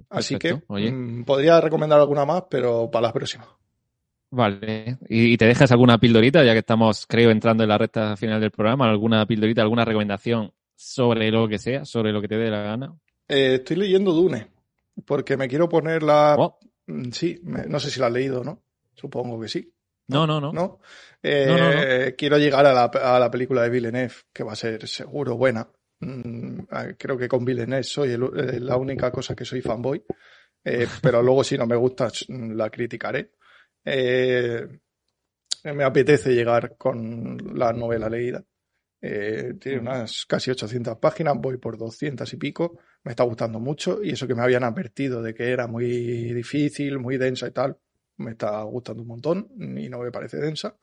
Así 0.10 0.36
Perfecto. 0.38 0.76
que 0.76 0.92
mmm, 0.92 1.24
podría 1.24 1.62
recomendar 1.62 2.00
alguna 2.00 2.26
más, 2.26 2.44
pero 2.50 2.90
para 2.92 3.08
la 3.08 3.14
próxima. 3.14 3.48
Vale. 4.32 4.98
¿Y 5.10 5.38
te 5.38 5.46
dejas 5.46 5.72
alguna 5.72 5.98
pildorita, 5.98 6.44
ya 6.44 6.54
que 6.54 6.60
estamos, 6.60 7.06
creo, 7.06 7.32
entrando 7.32 7.64
en 7.64 7.70
la 7.70 7.78
recta 7.78 8.16
final 8.16 8.40
del 8.40 8.52
programa? 8.52 8.90
¿Alguna 8.90 9.26
pildorita, 9.26 9.62
alguna 9.62 9.86
recomendación 9.86 10.54
sobre 10.76 11.30
lo 11.32 11.48
que 11.48 11.60
sea, 11.60 11.86
sobre 11.86 12.12
lo 12.12 12.22
que 12.22 12.30
te 12.30 12.38
dé 12.38 12.50
la 12.50 12.62
gana? 12.62 12.96
Eh, 13.28 13.56
estoy 13.56 13.78
leyendo 13.78 14.14
Dune, 14.14 14.48
porque 15.06 15.38
me 15.38 15.48
quiero 15.48 15.68
poner 15.68 16.02
la... 16.04 16.36
Oh. 16.38 16.58
Sí, 17.12 17.40
me, 17.44 17.66
no 17.68 17.80
sé 17.80 17.90
si 17.90 18.00
la 18.00 18.08
has 18.08 18.14
leído, 18.14 18.44
¿no? 18.44 18.62
Supongo 18.96 19.40
que 19.40 19.48
sí. 19.48 19.72
No, 20.12 20.28
no, 20.28 20.42
no. 20.42 20.52
¿No? 20.52 20.80
Eh, 21.24 21.46
no, 21.48 21.58
no, 21.58 21.70
no. 21.70 22.16
Quiero 22.18 22.38
llegar 22.38 22.66
a 22.66 22.74
la, 22.74 22.86
a 22.86 23.20
la, 23.20 23.32
película 23.32 23.64
de 23.64 23.70
Villeneuve, 23.70 24.14
que 24.34 24.44
va 24.44 24.54
a 24.54 24.56
ser 24.56 24.88
seguro 24.88 25.38
buena. 25.38 25.68
Mm, 26.00 26.62
creo 26.98 27.18
que 27.18 27.28
con 27.28 27.46
Villeneuve 27.46 27.84
soy 27.84 28.12
el, 28.12 28.24
eh, 28.24 28.60
la 28.60 28.78
única 28.78 29.12
cosa 29.12 29.36
que 29.36 29.46
soy 29.46 29.62
fanboy. 29.62 30.04
Eh, 30.64 30.88
pero 31.02 31.22
luego 31.22 31.44
si 31.44 31.58
no 31.58 31.66
me 31.66 31.76
gusta 31.76 32.12
la 32.30 32.70
criticaré 32.70 33.32
eh, 33.84 34.68
me 35.64 35.84
apetece 35.84 36.34
llegar 36.34 36.76
con 36.78 37.38
la 37.58 37.72
novela 37.74 38.10
leída. 38.10 38.44
Eh, 39.04 39.56
tiene 39.60 39.80
unas 39.80 40.26
casi 40.28 40.52
800 40.52 40.98
páginas, 41.00 41.36
voy 41.40 41.58
por 41.58 41.78
200 41.78 42.32
y 42.34 42.38
pico, 42.38 42.80
me 43.04 43.12
está 43.12 43.24
gustando 43.24 43.60
mucho 43.60 44.04
y 44.04 44.12
eso 44.12 44.28
que 44.28 44.36
me 44.36 44.44
habían 44.44 44.64
advertido 44.64 45.24
de 45.24 45.34
que 45.34 45.50
era 45.50 45.66
muy 45.66 45.86
difícil, 46.34 47.00
muy 47.00 47.18
densa 47.18 47.48
y 47.48 47.52
tal, 47.52 47.78
me 48.18 48.32
está 48.32 48.62
gustando 48.64 49.02
un 49.02 49.08
montón 49.08 49.50
y 49.78 49.90
no 49.90 50.00
me 50.00 50.12
parece 50.12 50.38
densa. 50.38 50.78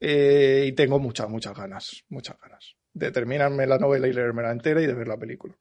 Eh, 0.00 0.64
y 0.68 0.72
tengo 0.72 0.98
muchas, 0.98 1.28
muchas 1.28 1.56
ganas, 1.56 2.04
muchas 2.08 2.38
ganas 2.40 2.74
de 2.92 3.10
terminarme 3.10 3.66
la 3.66 3.78
novela 3.78 4.08
y 4.08 4.12
leerme 4.12 4.42
la 4.42 4.52
entera 4.52 4.82
y 4.82 4.86
de 4.86 4.94
ver 4.94 5.08
la 5.08 5.16
película 5.16 5.56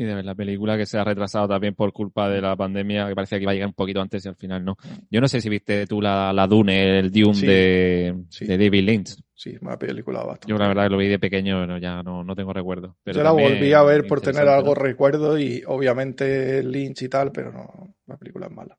y 0.00 0.04
de 0.04 0.14
ver 0.14 0.24
la 0.24 0.34
película 0.34 0.78
que 0.78 0.86
se 0.86 0.98
ha 0.98 1.04
retrasado 1.04 1.48
también 1.48 1.74
por 1.74 1.92
culpa 1.92 2.28
de 2.30 2.40
la 2.40 2.56
pandemia, 2.56 3.06
que 3.06 3.14
parecía 3.14 3.36
que 3.36 3.42
iba 3.42 3.52
a 3.52 3.54
llegar 3.54 3.68
un 3.68 3.74
poquito 3.74 4.00
antes 4.00 4.24
y 4.24 4.28
al 4.28 4.36
final 4.36 4.64
no. 4.64 4.76
Yo 5.10 5.20
no 5.20 5.28
sé 5.28 5.42
si 5.42 5.50
viste 5.50 5.86
tú 5.86 6.00
la, 6.00 6.32
la 6.32 6.46
Dune, 6.46 7.00
el 7.00 7.10
Dune 7.10 7.34
sí, 7.34 7.46
de, 7.46 8.14
sí. 8.30 8.46
de, 8.46 8.56
David 8.56 8.82
Lynch. 8.82 9.16
Sí, 9.34 9.56
una 9.60 9.76
película 9.78 10.20
bastante. 10.20 10.48
Yo 10.48 10.56
la 10.56 10.68
verdad 10.68 10.84
que 10.84 10.90
lo 10.90 10.96
vi 10.96 11.08
de 11.08 11.18
pequeño, 11.18 11.58
bueno, 11.58 11.76
ya 11.76 12.02
no, 12.02 12.24
no 12.24 12.34
tengo 12.34 12.54
recuerdo. 12.54 12.96
Pero 13.02 13.18
Yo 13.18 13.24
la 13.24 13.32
volví 13.32 13.74
a 13.74 13.82
ver 13.82 14.06
por 14.06 14.22
tener 14.22 14.48
algo 14.48 14.74
¿no? 14.74 14.74
recuerdo 14.74 15.38
y 15.38 15.62
obviamente 15.66 16.62
Lynch 16.62 17.02
y 17.02 17.08
tal, 17.10 17.30
pero 17.30 17.52
no, 17.52 17.94
la 18.06 18.16
película 18.16 18.46
es 18.46 18.52
mala. 18.52 18.78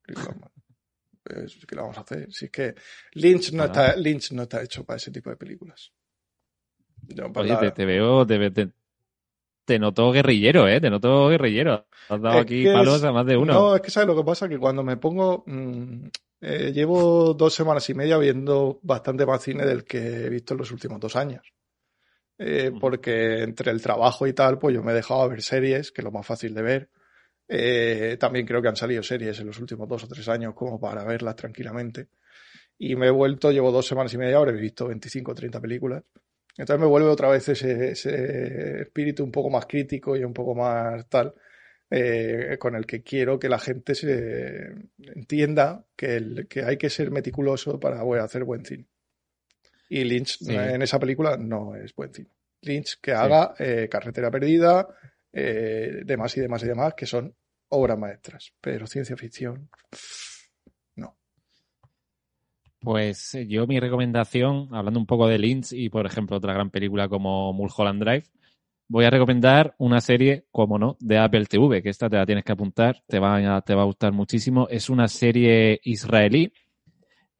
¿Qué 1.23 1.75
le 1.75 1.81
vamos 1.81 1.97
a 1.97 2.01
hacer? 2.01 2.31
Si 2.31 2.45
es 2.45 2.51
que 2.51 2.75
Lynch 3.13 3.53
no, 3.53 3.65
está, 3.65 3.95
Lynch 3.95 4.31
no 4.31 4.43
está 4.43 4.61
hecho 4.63 4.83
para 4.83 4.97
ese 4.97 5.11
tipo 5.11 5.29
de 5.29 5.37
películas. 5.37 5.91
Oye, 7.35 7.49
la... 7.49 7.59
te, 7.59 7.71
te, 7.71 7.85
veo, 7.85 8.25
te, 8.25 8.51
te, 8.51 8.69
te 9.65 9.79
notó 9.79 10.11
guerrillero, 10.11 10.67
¿eh? 10.67 10.81
Te 10.81 10.89
notó 10.89 11.29
guerrillero. 11.29 11.87
Has 12.09 12.21
dado 12.21 12.35
es 12.35 12.41
aquí 12.41 12.65
palos 12.65 13.03
a 13.03 13.11
más 13.11 13.25
de 13.25 13.37
uno. 13.37 13.53
No, 13.53 13.75
es 13.75 13.81
que 13.81 13.91
sabes 13.91 14.07
lo 14.07 14.15
que 14.15 14.23
pasa, 14.23 14.49
que 14.49 14.57
cuando 14.57 14.83
me 14.83 14.97
pongo... 14.97 15.43
Mmm, 15.45 16.07
eh, 16.43 16.71
llevo 16.73 17.35
dos 17.35 17.53
semanas 17.53 17.87
y 17.91 17.93
media 17.93 18.17
viendo 18.17 18.79
bastante 18.81 19.27
más 19.27 19.43
cine 19.43 19.63
del 19.63 19.83
que 19.83 20.25
he 20.25 20.29
visto 20.29 20.55
en 20.55 20.57
los 20.57 20.71
últimos 20.71 20.99
dos 20.99 21.15
años. 21.15 21.53
Eh, 22.39 22.71
porque 22.79 23.43
entre 23.43 23.69
el 23.69 23.79
trabajo 23.79 24.25
y 24.25 24.33
tal, 24.33 24.57
pues 24.57 24.73
yo 24.73 24.81
me 24.81 24.91
he 24.91 24.95
dejado 24.95 25.21
a 25.21 25.27
ver 25.27 25.43
series, 25.43 25.91
que 25.91 26.01
es 26.01 26.05
lo 26.05 26.11
más 26.11 26.25
fácil 26.25 26.55
de 26.55 26.61
ver. 26.63 26.89
Eh, 27.53 28.15
también 28.17 28.45
creo 28.45 28.61
que 28.61 28.69
han 28.69 28.77
salido 28.77 29.03
series 29.03 29.37
en 29.41 29.47
los 29.47 29.59
últimos 29.59 29.85
dos 29.89 30.05
o 30.05 30.07
tres 30.07 30.25
años 30.29 30.53
como 30.53 30.79
para 30.79 31.03
verlas 31.03 31.35
tranquilamente. 31.35 32.07
Y 32.77 32.95
me 32.95 33.07
he 33.07 33.11
vuelto, 33.11 33.51
llevo 33.51 33.73
dos 33.73 33.85
semanas 33.85 34.13
y 34.13 34.17
media, 34.17 34.37
ahora 34.37 34.51
he 34.51 34.55
visto 34.55 34.87
25 34.87 35.31
o 35.31 35.35
30 35.35 35.59
películas. 35.59 36.03
Entonces 36.57 36.79
me 36.79 36.87
vuelve 36.87 37.09
otra 37.09 37.27
vez 37.27 37.49
ese, 37.49 37.91
ese, 37.91 38.83
espíritu 38.83 39.25
un 39.25 39.33
poco 39.33 39.49
más 39.49 39.65
crítico 39.65 40.15
y 40.15 40.23
un 40.23 40.33
poco 40.33 40.55
más 40.55 41.07
tal. 41.09 41.33
eh, 41.89 42.55
con 42.57 42.73
el 42.75 42.85
que 42.85 43.03
quiero 43.03 43.37
que 43.37 43.49
la 43.49 43.59
gente 43.59 43.95
se 43.95 44.73
entienda 45.13 45.83
que, 45.97 46.15
el, 46.15 46.47
que 46.47 46.63
hay 46.63 46.77
que 46.77 46.89
ser 46.89 47.11
meticuloso 47.11 47.81
para 47.81 48.01
hacer 48.23 48.45
buen 48.45 48.63
cine. 48.63 48.85
Y 49.89 50.05
Lynch 50.05 50.37
en 50.47 50.81
esa 50.81 50.99
película 50.99 51.35
no 51.35 51.75
es 51.75 51.93
buen 51.93 52.13
cine. 52.13 52.29
Lynch 52.61 53.01
que 53.01 53.11
haga 53.11 53.55
eh, 53.59 53.89
Carretera 53.91 54.31
Perdida, 54.31 54.87
eh, 55.33 56.03
demás 56.05 56.37
y 56.37 56.39
demás 56.39 56.63
y 56.63 56.67
demás, 56.67 56.93
que 56.95 57.05
son 57.05 57.35
obras 57.71 57.97
maestras. 57.97 58.53
Pero 58.61 58.87
ciencia 58.87 59.17
ficción, 59.17 59.69
no. 60.95 61.17
Pues 62.79 63.33
eh, 63.35 63.47
yo 63.47 63.67
mi 63.67 63.79
recomendación, 63.79 64.69
hablando 64.71 64.99
un 64.99 65.05
poco 65.05 65.27
de 65.27 65.39
Lynch 65.39 65.73
y 65.73 65.89
por 65.89 66.05
ejemplo 66.05 66.37
otra 66.37 66.53
gran 66.53 66.69
película 66.69 67.09
como 67.09 67.51
Mulholland 67.53 68.01
Drive, 68.03 68.23
voy 68.87 69.05
a 69.05 69.09
recomendar 69.09 69.73
una 69.77 70.01
serie, 70.01 70.45
como 70.51 70.77
no, 70.77 70.97
de 70.99 71.17
Apple 71.17 71.45
TV, 71.45 71.81
que 71.81 71.89
esta 71.89 72.09
te 72.09 72.17
la 72.17 72.25
tienes 72.25 72.43
que 72.43 72.51
apuntar, 72.51 73.01
te 73.07 73.19
va 73.19 73.61
te 73.61 73.73
va 73.73 73.83
a 73.83 73.85
gustar 73.85 74.11
muchísimo. 74.11 74.67
Es 74.69 74.89
una 74.89 75.07
serie 75.07 75.79
israelí 75.83 76.51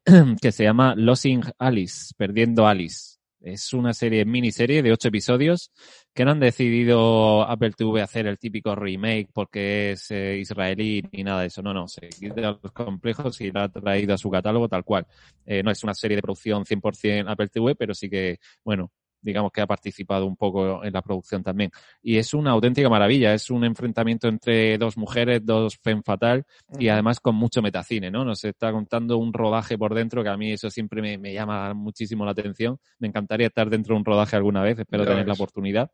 que 0.40 0.50
se 0.50 0.64
llama 0.64 0.94
Losing 0.96 1.42
Alice, 1.58 2.14
Perdiendo 2.16 2.66
Alice. 2.66 3.21
Es 3.44 3.72
una 3.72 3.92
serie, 3.92 4.24
miniserie 4.24 4.82
de 4.82 4.92
ocho 4.92 5.08
episodios 5.08 5.72
que 6.14 6.24
no 6.24 6.30
han 6.30 6.40
decidido 6.40 7.42
Apple 7.42 7.72
TV 7.72 8.00
hacer 8.00 8.26
el 8.26 8.38
típico 8.38 8.74
remake 8.74 9.28
porque 9.32 9.92
es 9.92 10.10
eh, 10.12 10.38
israelí 10.38 11.02
ni 11.10 11.24
nada 11.24 11.40
de 11.40 11.48
eso. 11.48 11.60
No, 11.60 11.74
no, 11.74 11.88
se 11.88 12.08
quita 12.08 12.58
los 12.62 12.72
complejos 12.72 13.40
y 13.40 13.50
la 13.50 13.64
ha 13.64 13.68
traído 13.68 14.14
a 14.14 14.18
su 14.18 14.30
catálogo 14.30 14.68
tal 14.68 14.84
cual. 14.84 15.06
Eh, 15.44 15.62
no 15.62 15.70
es 15.70 15.82
una 15.82 15.94
serie 15.94 16.16
de 16.16 16.22
producción 16.22 16.64
100% 16.64 17.24
Apple 17.28 17.48
TV, 17.48 17.74
pero 17.74 17.94
sí 17.94 18.08
que, 18.08 18.38
bueno, 18.64 18.92
digamos 19.22 19.52
que 19.52 19.60
ha 19.60 19.66
participado 19.66 20.26
un 20.26 20.36
poco 20.36 20.84
en 20.84 20.92
la 20.92 21.00
producción 21.00 21.42
también. 21.42 21.70
Y 22.02 22.18
es 22.18 22.34
una 22.34 22.50
auténtica 22.50 22.88
maravilla, 22.88 23.32
es 23.32 23.50
un 23.50 23.64
enfrentamiento 23.64 24.28
entre 24.28 24.76
dos 24.76 24.96
mujeres, 24.96 25.44
dos 25.44 25.78
fem 25.78 26.02
fatal 26.02 26.44
y 26.78 26.88
además 26.88 27.20
con 27.20 27.36
mucho 27.36 27.62
metacine, 27.62 28.10
¿no? 28.10 28.24
Nos 28.24 28.44
está 28.44 28.72
contando 28.72 29.16
un 29.18 29.32
rodaje 29.32 29.78
por 29.78 29.94
dentro 29.94 30.22
que 30.22 30.28
a 30.28 30.36
mí 30.36 30.52
eso 30.52 30.68
siempre 30.68 31.18
me, 31.18 31.32
llama 31.32 31.72
muchísimo 31.72 32.24
la 32.24 32.32
atención. 32.32 32.78
Me 32.98 33.08
encantaría 33.08 33.46
estar 33.46 33.70
dentro 33.70 33.94
de 33.94 34.00
un 34.00 34.04
rodaje 34.04 34.36
alguna 34.36 34.62
vez, 34.62 34.78
espero 34.78 35.06
tener 35.06 35.26
la 35.26 35.34
oportunidad. 35.34 35.90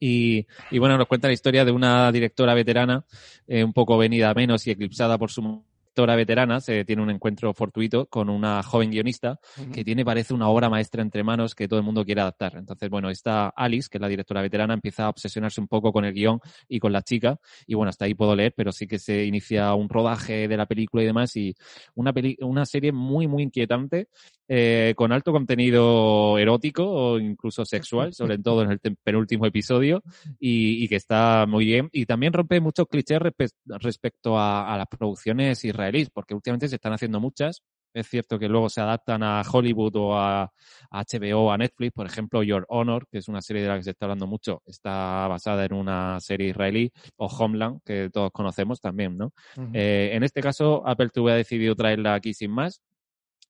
Y, 0.00 0.46
bueno, 0.78 0.98
nos 0.98 1.06
cuenta 1.06 1.28
la 1.28 1.34
historia 1.34 1.64
de 1.64 1.72
una 1.72 2.12
directora 2.12 2.52
veterana, 2.52 3.06
eh, 3.46 3.64
un 3.64 3.72
poco 3.72 3.96
venida 3.96 4.28
a 4.28 4.34
menos 4.34 4.66
y 4.66 4.70
eclipsada 4.70 5.16
por 5.16 5.30
su 5.30 5.64
directora 5.94 6.16
veterana 6.16 6.60
se 6.60 6.84
tiene 6.84 7.02
un 7.02 7.10
encuentro 7.10 7.54
fortuito 7.54 8.06
con 8.06 8.28
una 8.28 8.64
joven 8.64 8.90
guionista 8.90 9.38
que 9.72 9.84
tiene, 9.84 10.04
parece, 10.04 10.34
una 10.34 10.48
obra 10.48 10.68
maestra 10.68 11.02
entre 11.02 11.22
manos 11.22 11.54
que 11.54 11.68
todo 11.68 11.78
el 11.78 11.84
mundo 11.84 12.04
quiere 12.04 12.20
adaptar. 12.20 12.56
Entonces, 12.56 12.90
bueno, 12.90 13.10
esta 13.10 13.50
Alice, 13.50 13.88
que 13.88 13.98
es 13.98 14.02
la 14.02 14.08
directora 14.08 14.42
veterana, 14.42 14.74
empieza 14.74 15.04
a 15.04 15.10
obsesionarse 15.10 15.60
un 15.60 15.68
poco 15.68 15.92
con 15.92 16.04
el 16.04 16.12
guion 16.12 16.40
y 16.68 16.80
con 16.80 16.92
la 16.92 17.02
chica. 17.02 17.38
Y 17.68 17.74
bueno, 17.76 17.90
hasta 17.90 18.06
ahí 18.06 18.14
puedo 18.14 18.34
leer, 18.34 18.52
pero 18.56 18.72
sí 18.72 18.88
que 18.88 18.98
se 18.98 19.24
inicia 19.24 19.72
un 19.74 19.88
rodaje 19.88 20.48
de 20.48 20.56
la 20.56 20.66
película 20.66 21.04
y 21.04 21.06
demás. 21.06 21.36
Y 21.36 21.54
una, 21.94 22.12
una 22.40 22.66
serie 22.66 22.90
muy, 22.90 23.28
muy 23.28 23.44
inquietante 23.44 24.08
eh, 24.46 24.92
con 24.94 25.10
alto 25.10 25.32
contenido 25.32 26.36
erótico 26.36 26.84
o 26.84 27.18
incluso 27.18 27.64
sexual, 27.64 28.12
sobre 28.14 28.38
todo 28.38 28.62
en 28.62 28.72
el 28.72 28.80
penúltimo 29.02 29.46
episodio, 29.46 30.02
y, 30.38 30.86
que 30.88 30.96
está 30.96 31.46
muy 31.48 31.64
bien. 31.64 31.88
Y 31.92 32.04
también 32.04 32.32
rompe 32.32 32.60
muchos 32.60 32.86
clichés 32.88 33.20
respecto 33.66 34.38
a, 34.38 34.76
las 34.76 34.86
producciones 34.86 35.64
israelíes, 35.84 36.10
porque 36.10 36.34
últimamente 36.34 36.68
se 36.68 36.76
están 36.76 36.92
haciendo 36.92 37.20
muchas. 37.20 37.62
Es 37.92 38.08
cierto 38.08 38.40
que 38.40 38.48
luego 38.48 38.68
se 38.68 38.80
adaptan 38.80 39.22
a 39.22 39.42
Hollywood 39.42 39.94
o 39.96 40.18
a, 40.18 40.50
HBO 40.90 41.52
a 41.52 41.58
Netflix. 41.58 41.92
Por 41.92 42.06
ejemplo, 42.06 42.42
Your 42.42 42.66
Honor, 42.68 43.06
que 43.08 43.18
es 43.18 43.28
una 43.28 43.40
serie 43.40 43.62
de 43.62 43.68
la 43.68 43.76
que 43.76 43.84
se 43.84 43.90
está 43.90 44.06
hablando 44.06 44.26
mucho, 44.26 44.62
está 44.66 45.28
basada 45.28 45.64
en 45.64 45.74
una 45.74 46.18
serie 46.20 46.48
israelí, 46.48 46.90
o 47.16 47.26
Homeland, 47.26 47.80
que 47.84 48.10
todos 48.12 48.32
conocemos 48.32 48.80
también, 48.80 49.16
¿no? 49.16 49.32
Eh, 49.72 50.10
en 50.12 50.24
este 50.24 50.40
caso, 50.40 50.82
Apple 50.84 51.10
TV 51.10 51.32
ha 51.32 51.36
decidido 51.36 51.76
traerla 51.76 52.14
aquí 52.14 52.34
sin 52.34 52.50
más 52.50 52.82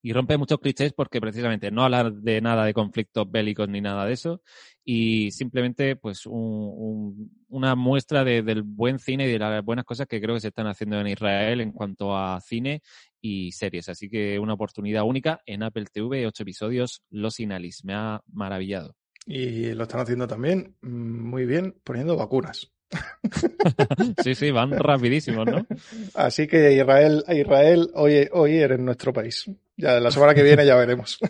y 0.05 0.13
rompe 0.13 0.37
muchos 0.37 0.61
clichés 0.61 0.93
porque 0.93 1.19
precisamente 1.19 1.71
no 1.71 1.83
habla 1.83 2.11
de 2.11 2.43
nada 2.43 2.67
de 2.67 2.75
conflictos 2.75 3.25
bélicos 3.31 3.71
ni 3.71 3.81
nada 3.81 4.05
de 4.05 4.13
eso 4.13 4.43
y 4.85 5.31
simplemente 5.31 5.97
pues 5.97 6.27
una 6.27 7.75
muestra 7.75 8.23
del 8.23 8.63
buen 8.65 8.99
cine 8.99 9.27
y 9.27 9.33
de 9.33 9.39
las 9.39 9.65
buenas 9.65 9.87
cosas 9.87 10.07
que 10.07 10.21
creo 10.21 10.35
que 10.35 10.43
se 10.43 10.49
están 10.49 10.67
haciendo 10.67 11.01
en 11.01 11.07
Israel 11.07 11.63
en 11.63 11.73
cuanto 11.73 12.15
a 12.15 12.39
cine 12.43 12.83
y 13.19 13.53
series. 13.53 13.89
Así 13.89 14.11
que 14.11 14.39
una 14.39 14.53
oportunidad 14.53 15.05
única 15.05 15.41
en 15.47 15.63
Apple 15.63 15.87
TV, 15.91 16.27
ocho 16.27 16.43
episodios, 16.43 17.03
Los 17.09 17.41
Inalis. 17.41 17.83
Me 17.83 17.95
ha 17.95 18.21
maravillado. 18.31 18.95
Y 19.27 19.73
lo 19.73 19.85
están 19.85 20.03
haciendo 20.03 20.27
también 20.27 20.77
mm, 20.83 21.31
muy 21.31 21.47
bien 21.47 21.81
poniendo 21.83 22.15
vacunas. 22.15 22.74
sí, 24.23 24.35
sí, 24.35 24.51
van 24.51 24.73
rapidísimos, 24.73 25.47
¿no? 25.47 25.67
Así 26.15 26.47
que 26.47 26.73
Israel, 26.73 27.25
Israel, 27.29 27.91
hoy, 27.95 28.29
hoy 28.33 28.57
eres 28.59 28.79
nuestro 28.79 29.13
país. 29.13 29.51
Ya 29.77 29.99
la 29.99 30.13
semana 30.13 30.35
que 30.35 30.45
viene 30.45 30.65
ya 30.65 30.77
veremos. 30.77 31.19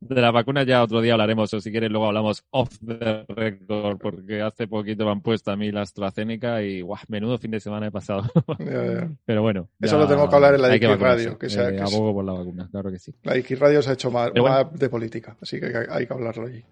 De 0.00 0.20
la 0.20 0.30
vacuna 0.30 0.62
ya 0.64 0.82
otro 0.82 1.00
día 1.00 1.14
hablaremos, 1.14 1.52
o 1.54 1.60
si 1.60 1.70
quieres 1.70 1.90
luego 1.90 2.06
hablamos 2.06 2.44
off 2.50 2.76
the 2.86 3.24
record, 3.28 3.98
porque 3.98 4.42
hace 4.42 4.68
poquito 4.68 5.06
me 5.06 5.12
han 5.12 5.22
puesto 5.22 5.50
a 5.50 5.56
mí 5.56 5.72
la 5.72 5.82
AstraZeneca 5.82 6.62
y 6.62 6.82
guau, 6.82 7.00
menudo 7.08 7.38
fin 7.38 7.52
de 7.52 7.60
semana 7.60 7.86
he 7.86 7.90
pasado. 7.90 8.24
Pero 9.24 9.42
bueno. 9.42 9.70
Eso 9.80 9.98
lo 9.98 10.06
tengo 10.06 10.28
que 10.28 10.34
hablar 10.34 10.54
en 10.54 10.62
la 10.62 10.74
X 10.74 11.00
Radio. 11.00 11.38
Que 11.38 11.48
sea, 11.48 11.70
eh, 11.70 11.80
abogo 11.80 12.12
por 12.12 12.24
la 12.24 12.32
vacuna, 12.32 12.68
claro 12.70 12.90
que 12.90 12.98
sí. 12.98 13.14
La 13.22 13.36
X 13.36 13.58
Radio 13.58 13.80
se 13.80 13.90
ha 13.90 13.92
hecho 13.94 14.10
más, 14.10 14.30
de 14.74 14.88
política, 14.90 15.36
así 15.40 15.58
que 15.58 15.72
hay 15.88 16.06
que 16.06 16.12
hablarlo 16.12 16.46
allí. 16.46 16.62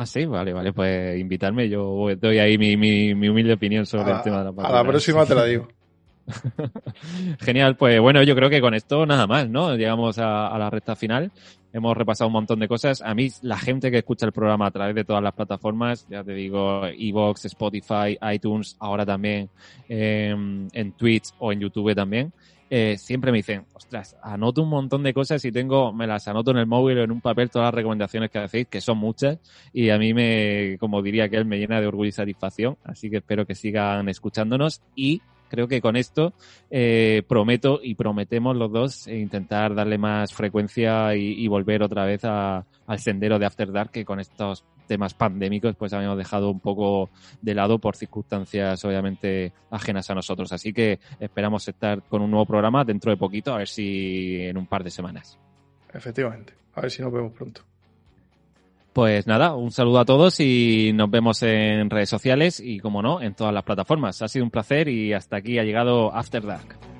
Ah, 0.00 0.06
sí, 0.06 0.26
vale, 0.26 0.52
vale, 0.52 0.72
pues 0.72 1.18
invitarme, 1.18 1.68
yo 1.68 2.06
doy 2.20 2.38
ahí 2.38 2.56
mi, 2.56 2.76
mi, 2.76 3.16
mi 3.16 3.28
humilde 3.28 3.54
opinión 3.54 3.84
sobre 3.84 4.12
el 4.12 4.22
tema 4.22 4.38
de 4.38 4.44
la 4.44 4.50
vacuna. 4.52 4.68
A 4.68 4.82
la 4.84 4.88
próxima 4.88 5.26
te 5.26 5.34
la 5.34 5.44
digo. 5.44 5.66
Genial, 7.40 7.76
pues 7.76 7.98
bueno, 8.00 8.22
yo 8.22 8.36
creo 8.36 8.48
que 8.48 8.60
con 8.60 8.74
esto 8.74 9.06
nada 9.06 9.26
más, 9.26 9.48
¿no? 9.48 9.74
Llegamos 9.74 10.18
a, 10.18 10.56
la 10.56 10.70
recta 10.70 10.94
final. 10.94 11.32
Hemos 11.72 11.96
repasado 11.96 12.28
un 12.28 12.34
montón 12.34 12.60
de 12.60 12.68
cosas. 12.68 13.02
A 13.02 13.12
mí, 13.12 13.28
la 13.42 13.58
gente 13.58 13.90
que 13.90 13.98
escucha 13.98 14.26
el 14.26 14.32
programa 14.32 14.66
a 14.66 14.70
través 14.70 14.94
de 14.94 15.04
todas 15.04 15.20
las 15.22 15.34
plataformas, 15.34 16.06
ya 16.08 16.22
te 16.22 16.32
digo, 16.32 16.86
Evox, 16.86 17.46
Spotify, 17.46 18.16
iTunes, 18.32 18.76
ahora 18.78 19.04
también 19.04 19.50
em, 19.88 20.68
en 20.72 20.92
Twitch 20.92 21.30
o 21.40 21.52
en 21.52 21.58
YouTube 21.58 21.92
también, 21.96 22.32
eh, 22.70 22.96
siempre 22.98 23.32
me 23.32 23.38
dicen, 23.38 23.64
ostras, 23.74 24.16
anoto 24.22 24.62
un 24.62 24.68
montón 24.68 25.02
de 25.02 25.14
cosas 25.14 25.44
y 25.44 25.52
tengo, 25.52 25.92
me 25.92 26.06
las 26.06 26.28
anoto 26.28 26.50
en 26.50 26.58
el 26.58 26.66
móvil 26.66 26.98
o 26.98 27.04
en 27.04 27.10
un 27.10 27.20
papel 27.20 27.50
todas 27.50 27.66
las 27.66 27.74
recomendaciones 27.74 28.30
que 28.30 28.38
hacéis, 28.38 28.66
que 28.68 28.80
son 28.80 28.98
muchas, 28.98 29.38
y 29.72 29.90
a 29.90 29.98
mí 29.98 30.12
me, 30.12 30.76
como 30.78 31.02
diría 31.02 31.28
que 31.28 31.36
él, 31.36 31.44
me 31.44 31.58
llena 31.58 31.80
de 31.80 31.86
orgullo 31.86 32.08
y 32.08 32.12
satisfacción. 32.12 32.76
Así 32.84 33.10
que 33.10 33.18
espero 33.18 33.46
que 33.46 33.54
sigan 33.54 34.08
escuchándonos 34.08 34.82
y 34.94 35.22
creo 35.48 35.66
que 35.66 35.80
con 35.80 35.96
esto 35.96 36.34
eh, 36.70 37.22
prometo 37.26 37.80
y 37.82 37.94
prometemos 37.94 38.56
los 38.56 38.70
dos 38.70 39.06
intentar 39.08 39.74
darle 39.74 39.98
más 39.98 40.34
frecuencia 40.34 41.14
y, 41.16 41.46
volver 41.48 41.82
otra 41.82 42.04
vez 42.04 42.24
al 42.24 42.64
sendero 42.98 43.38
de 43.38 43.46
After 43.46 43.72
Dark 43.72 43.90
que 43.90 44.04
con 44.04 44.20
estos 44.20 44.64
temas 44.88 45.14
pandémicos 45.14 45.76
pues 45.76 45.92
habíamos 45.92 46.18
dejado 46.18 46.50
un 46.50 46.58
poco 46.58 47.10
de 47.40 47.54
lado 47.54 47.78
por 47.78 47.94
circunstancias 47.94 48.84
obviamente 48.84 49.52
ajenas 49.70 50.10
a 50.10 50.14
nosotros. 50.14 50.52
Así 50.52 50.72
que 50.72 50.98
esperamos 51.20 51.68
estar 51.68 52.02
con 52.02 52.22
un 52.22 52.30
nuevo 52.30 52.46
programa 52.46 52.84
dentro 52.84 53.12
de 53.12 53.16
poquito, 53.16 53.54
a 53.54 53.58
ver 53.58 53.68
si 53.68 54.40
en 54.40 54.56
un 54.56 54.66
par 54.66 54.82
de 54.82 54.90
semanas. 54.90 55.38
Efectivamente, 55.92 56.54
a 56.74 56.80
ver 56.80 56.90
si 56.90 57.02
nos 57.02 57.12
vemos 57.12 57.32
pronto. 57.32 57.62
Pues 58.92 59.28
nada, 59.28 59.54
un 59.54 59.70
saludo 59.70 60.00
a 60.00 60.04
todos 60.04 60.40
y 60.40 60.90
nos 60.92 61.08
vemos 61.08 61.42
en 61.44 61.88
redes 61.88 62.08
sociales 62.08 62.58
y, 62.58 62.80
como 62.80 63.00
no, 63.00 63.22
en 63.22 63.34
todas 63.34 63.54
las 63.54 63.62
plataformas. 63.62 64.22
Ha 64.22 64.28
sido 64.28 64.44
un 64.44 64.50
placer 64.50 64.88
y 64.88 65.12
hasta 65.12 65.36
aquí 65.36 65.58
ha 65.58 65.62
llegado 65.62 66.12
After 66.12 66.44
Dark. 66.44 66.97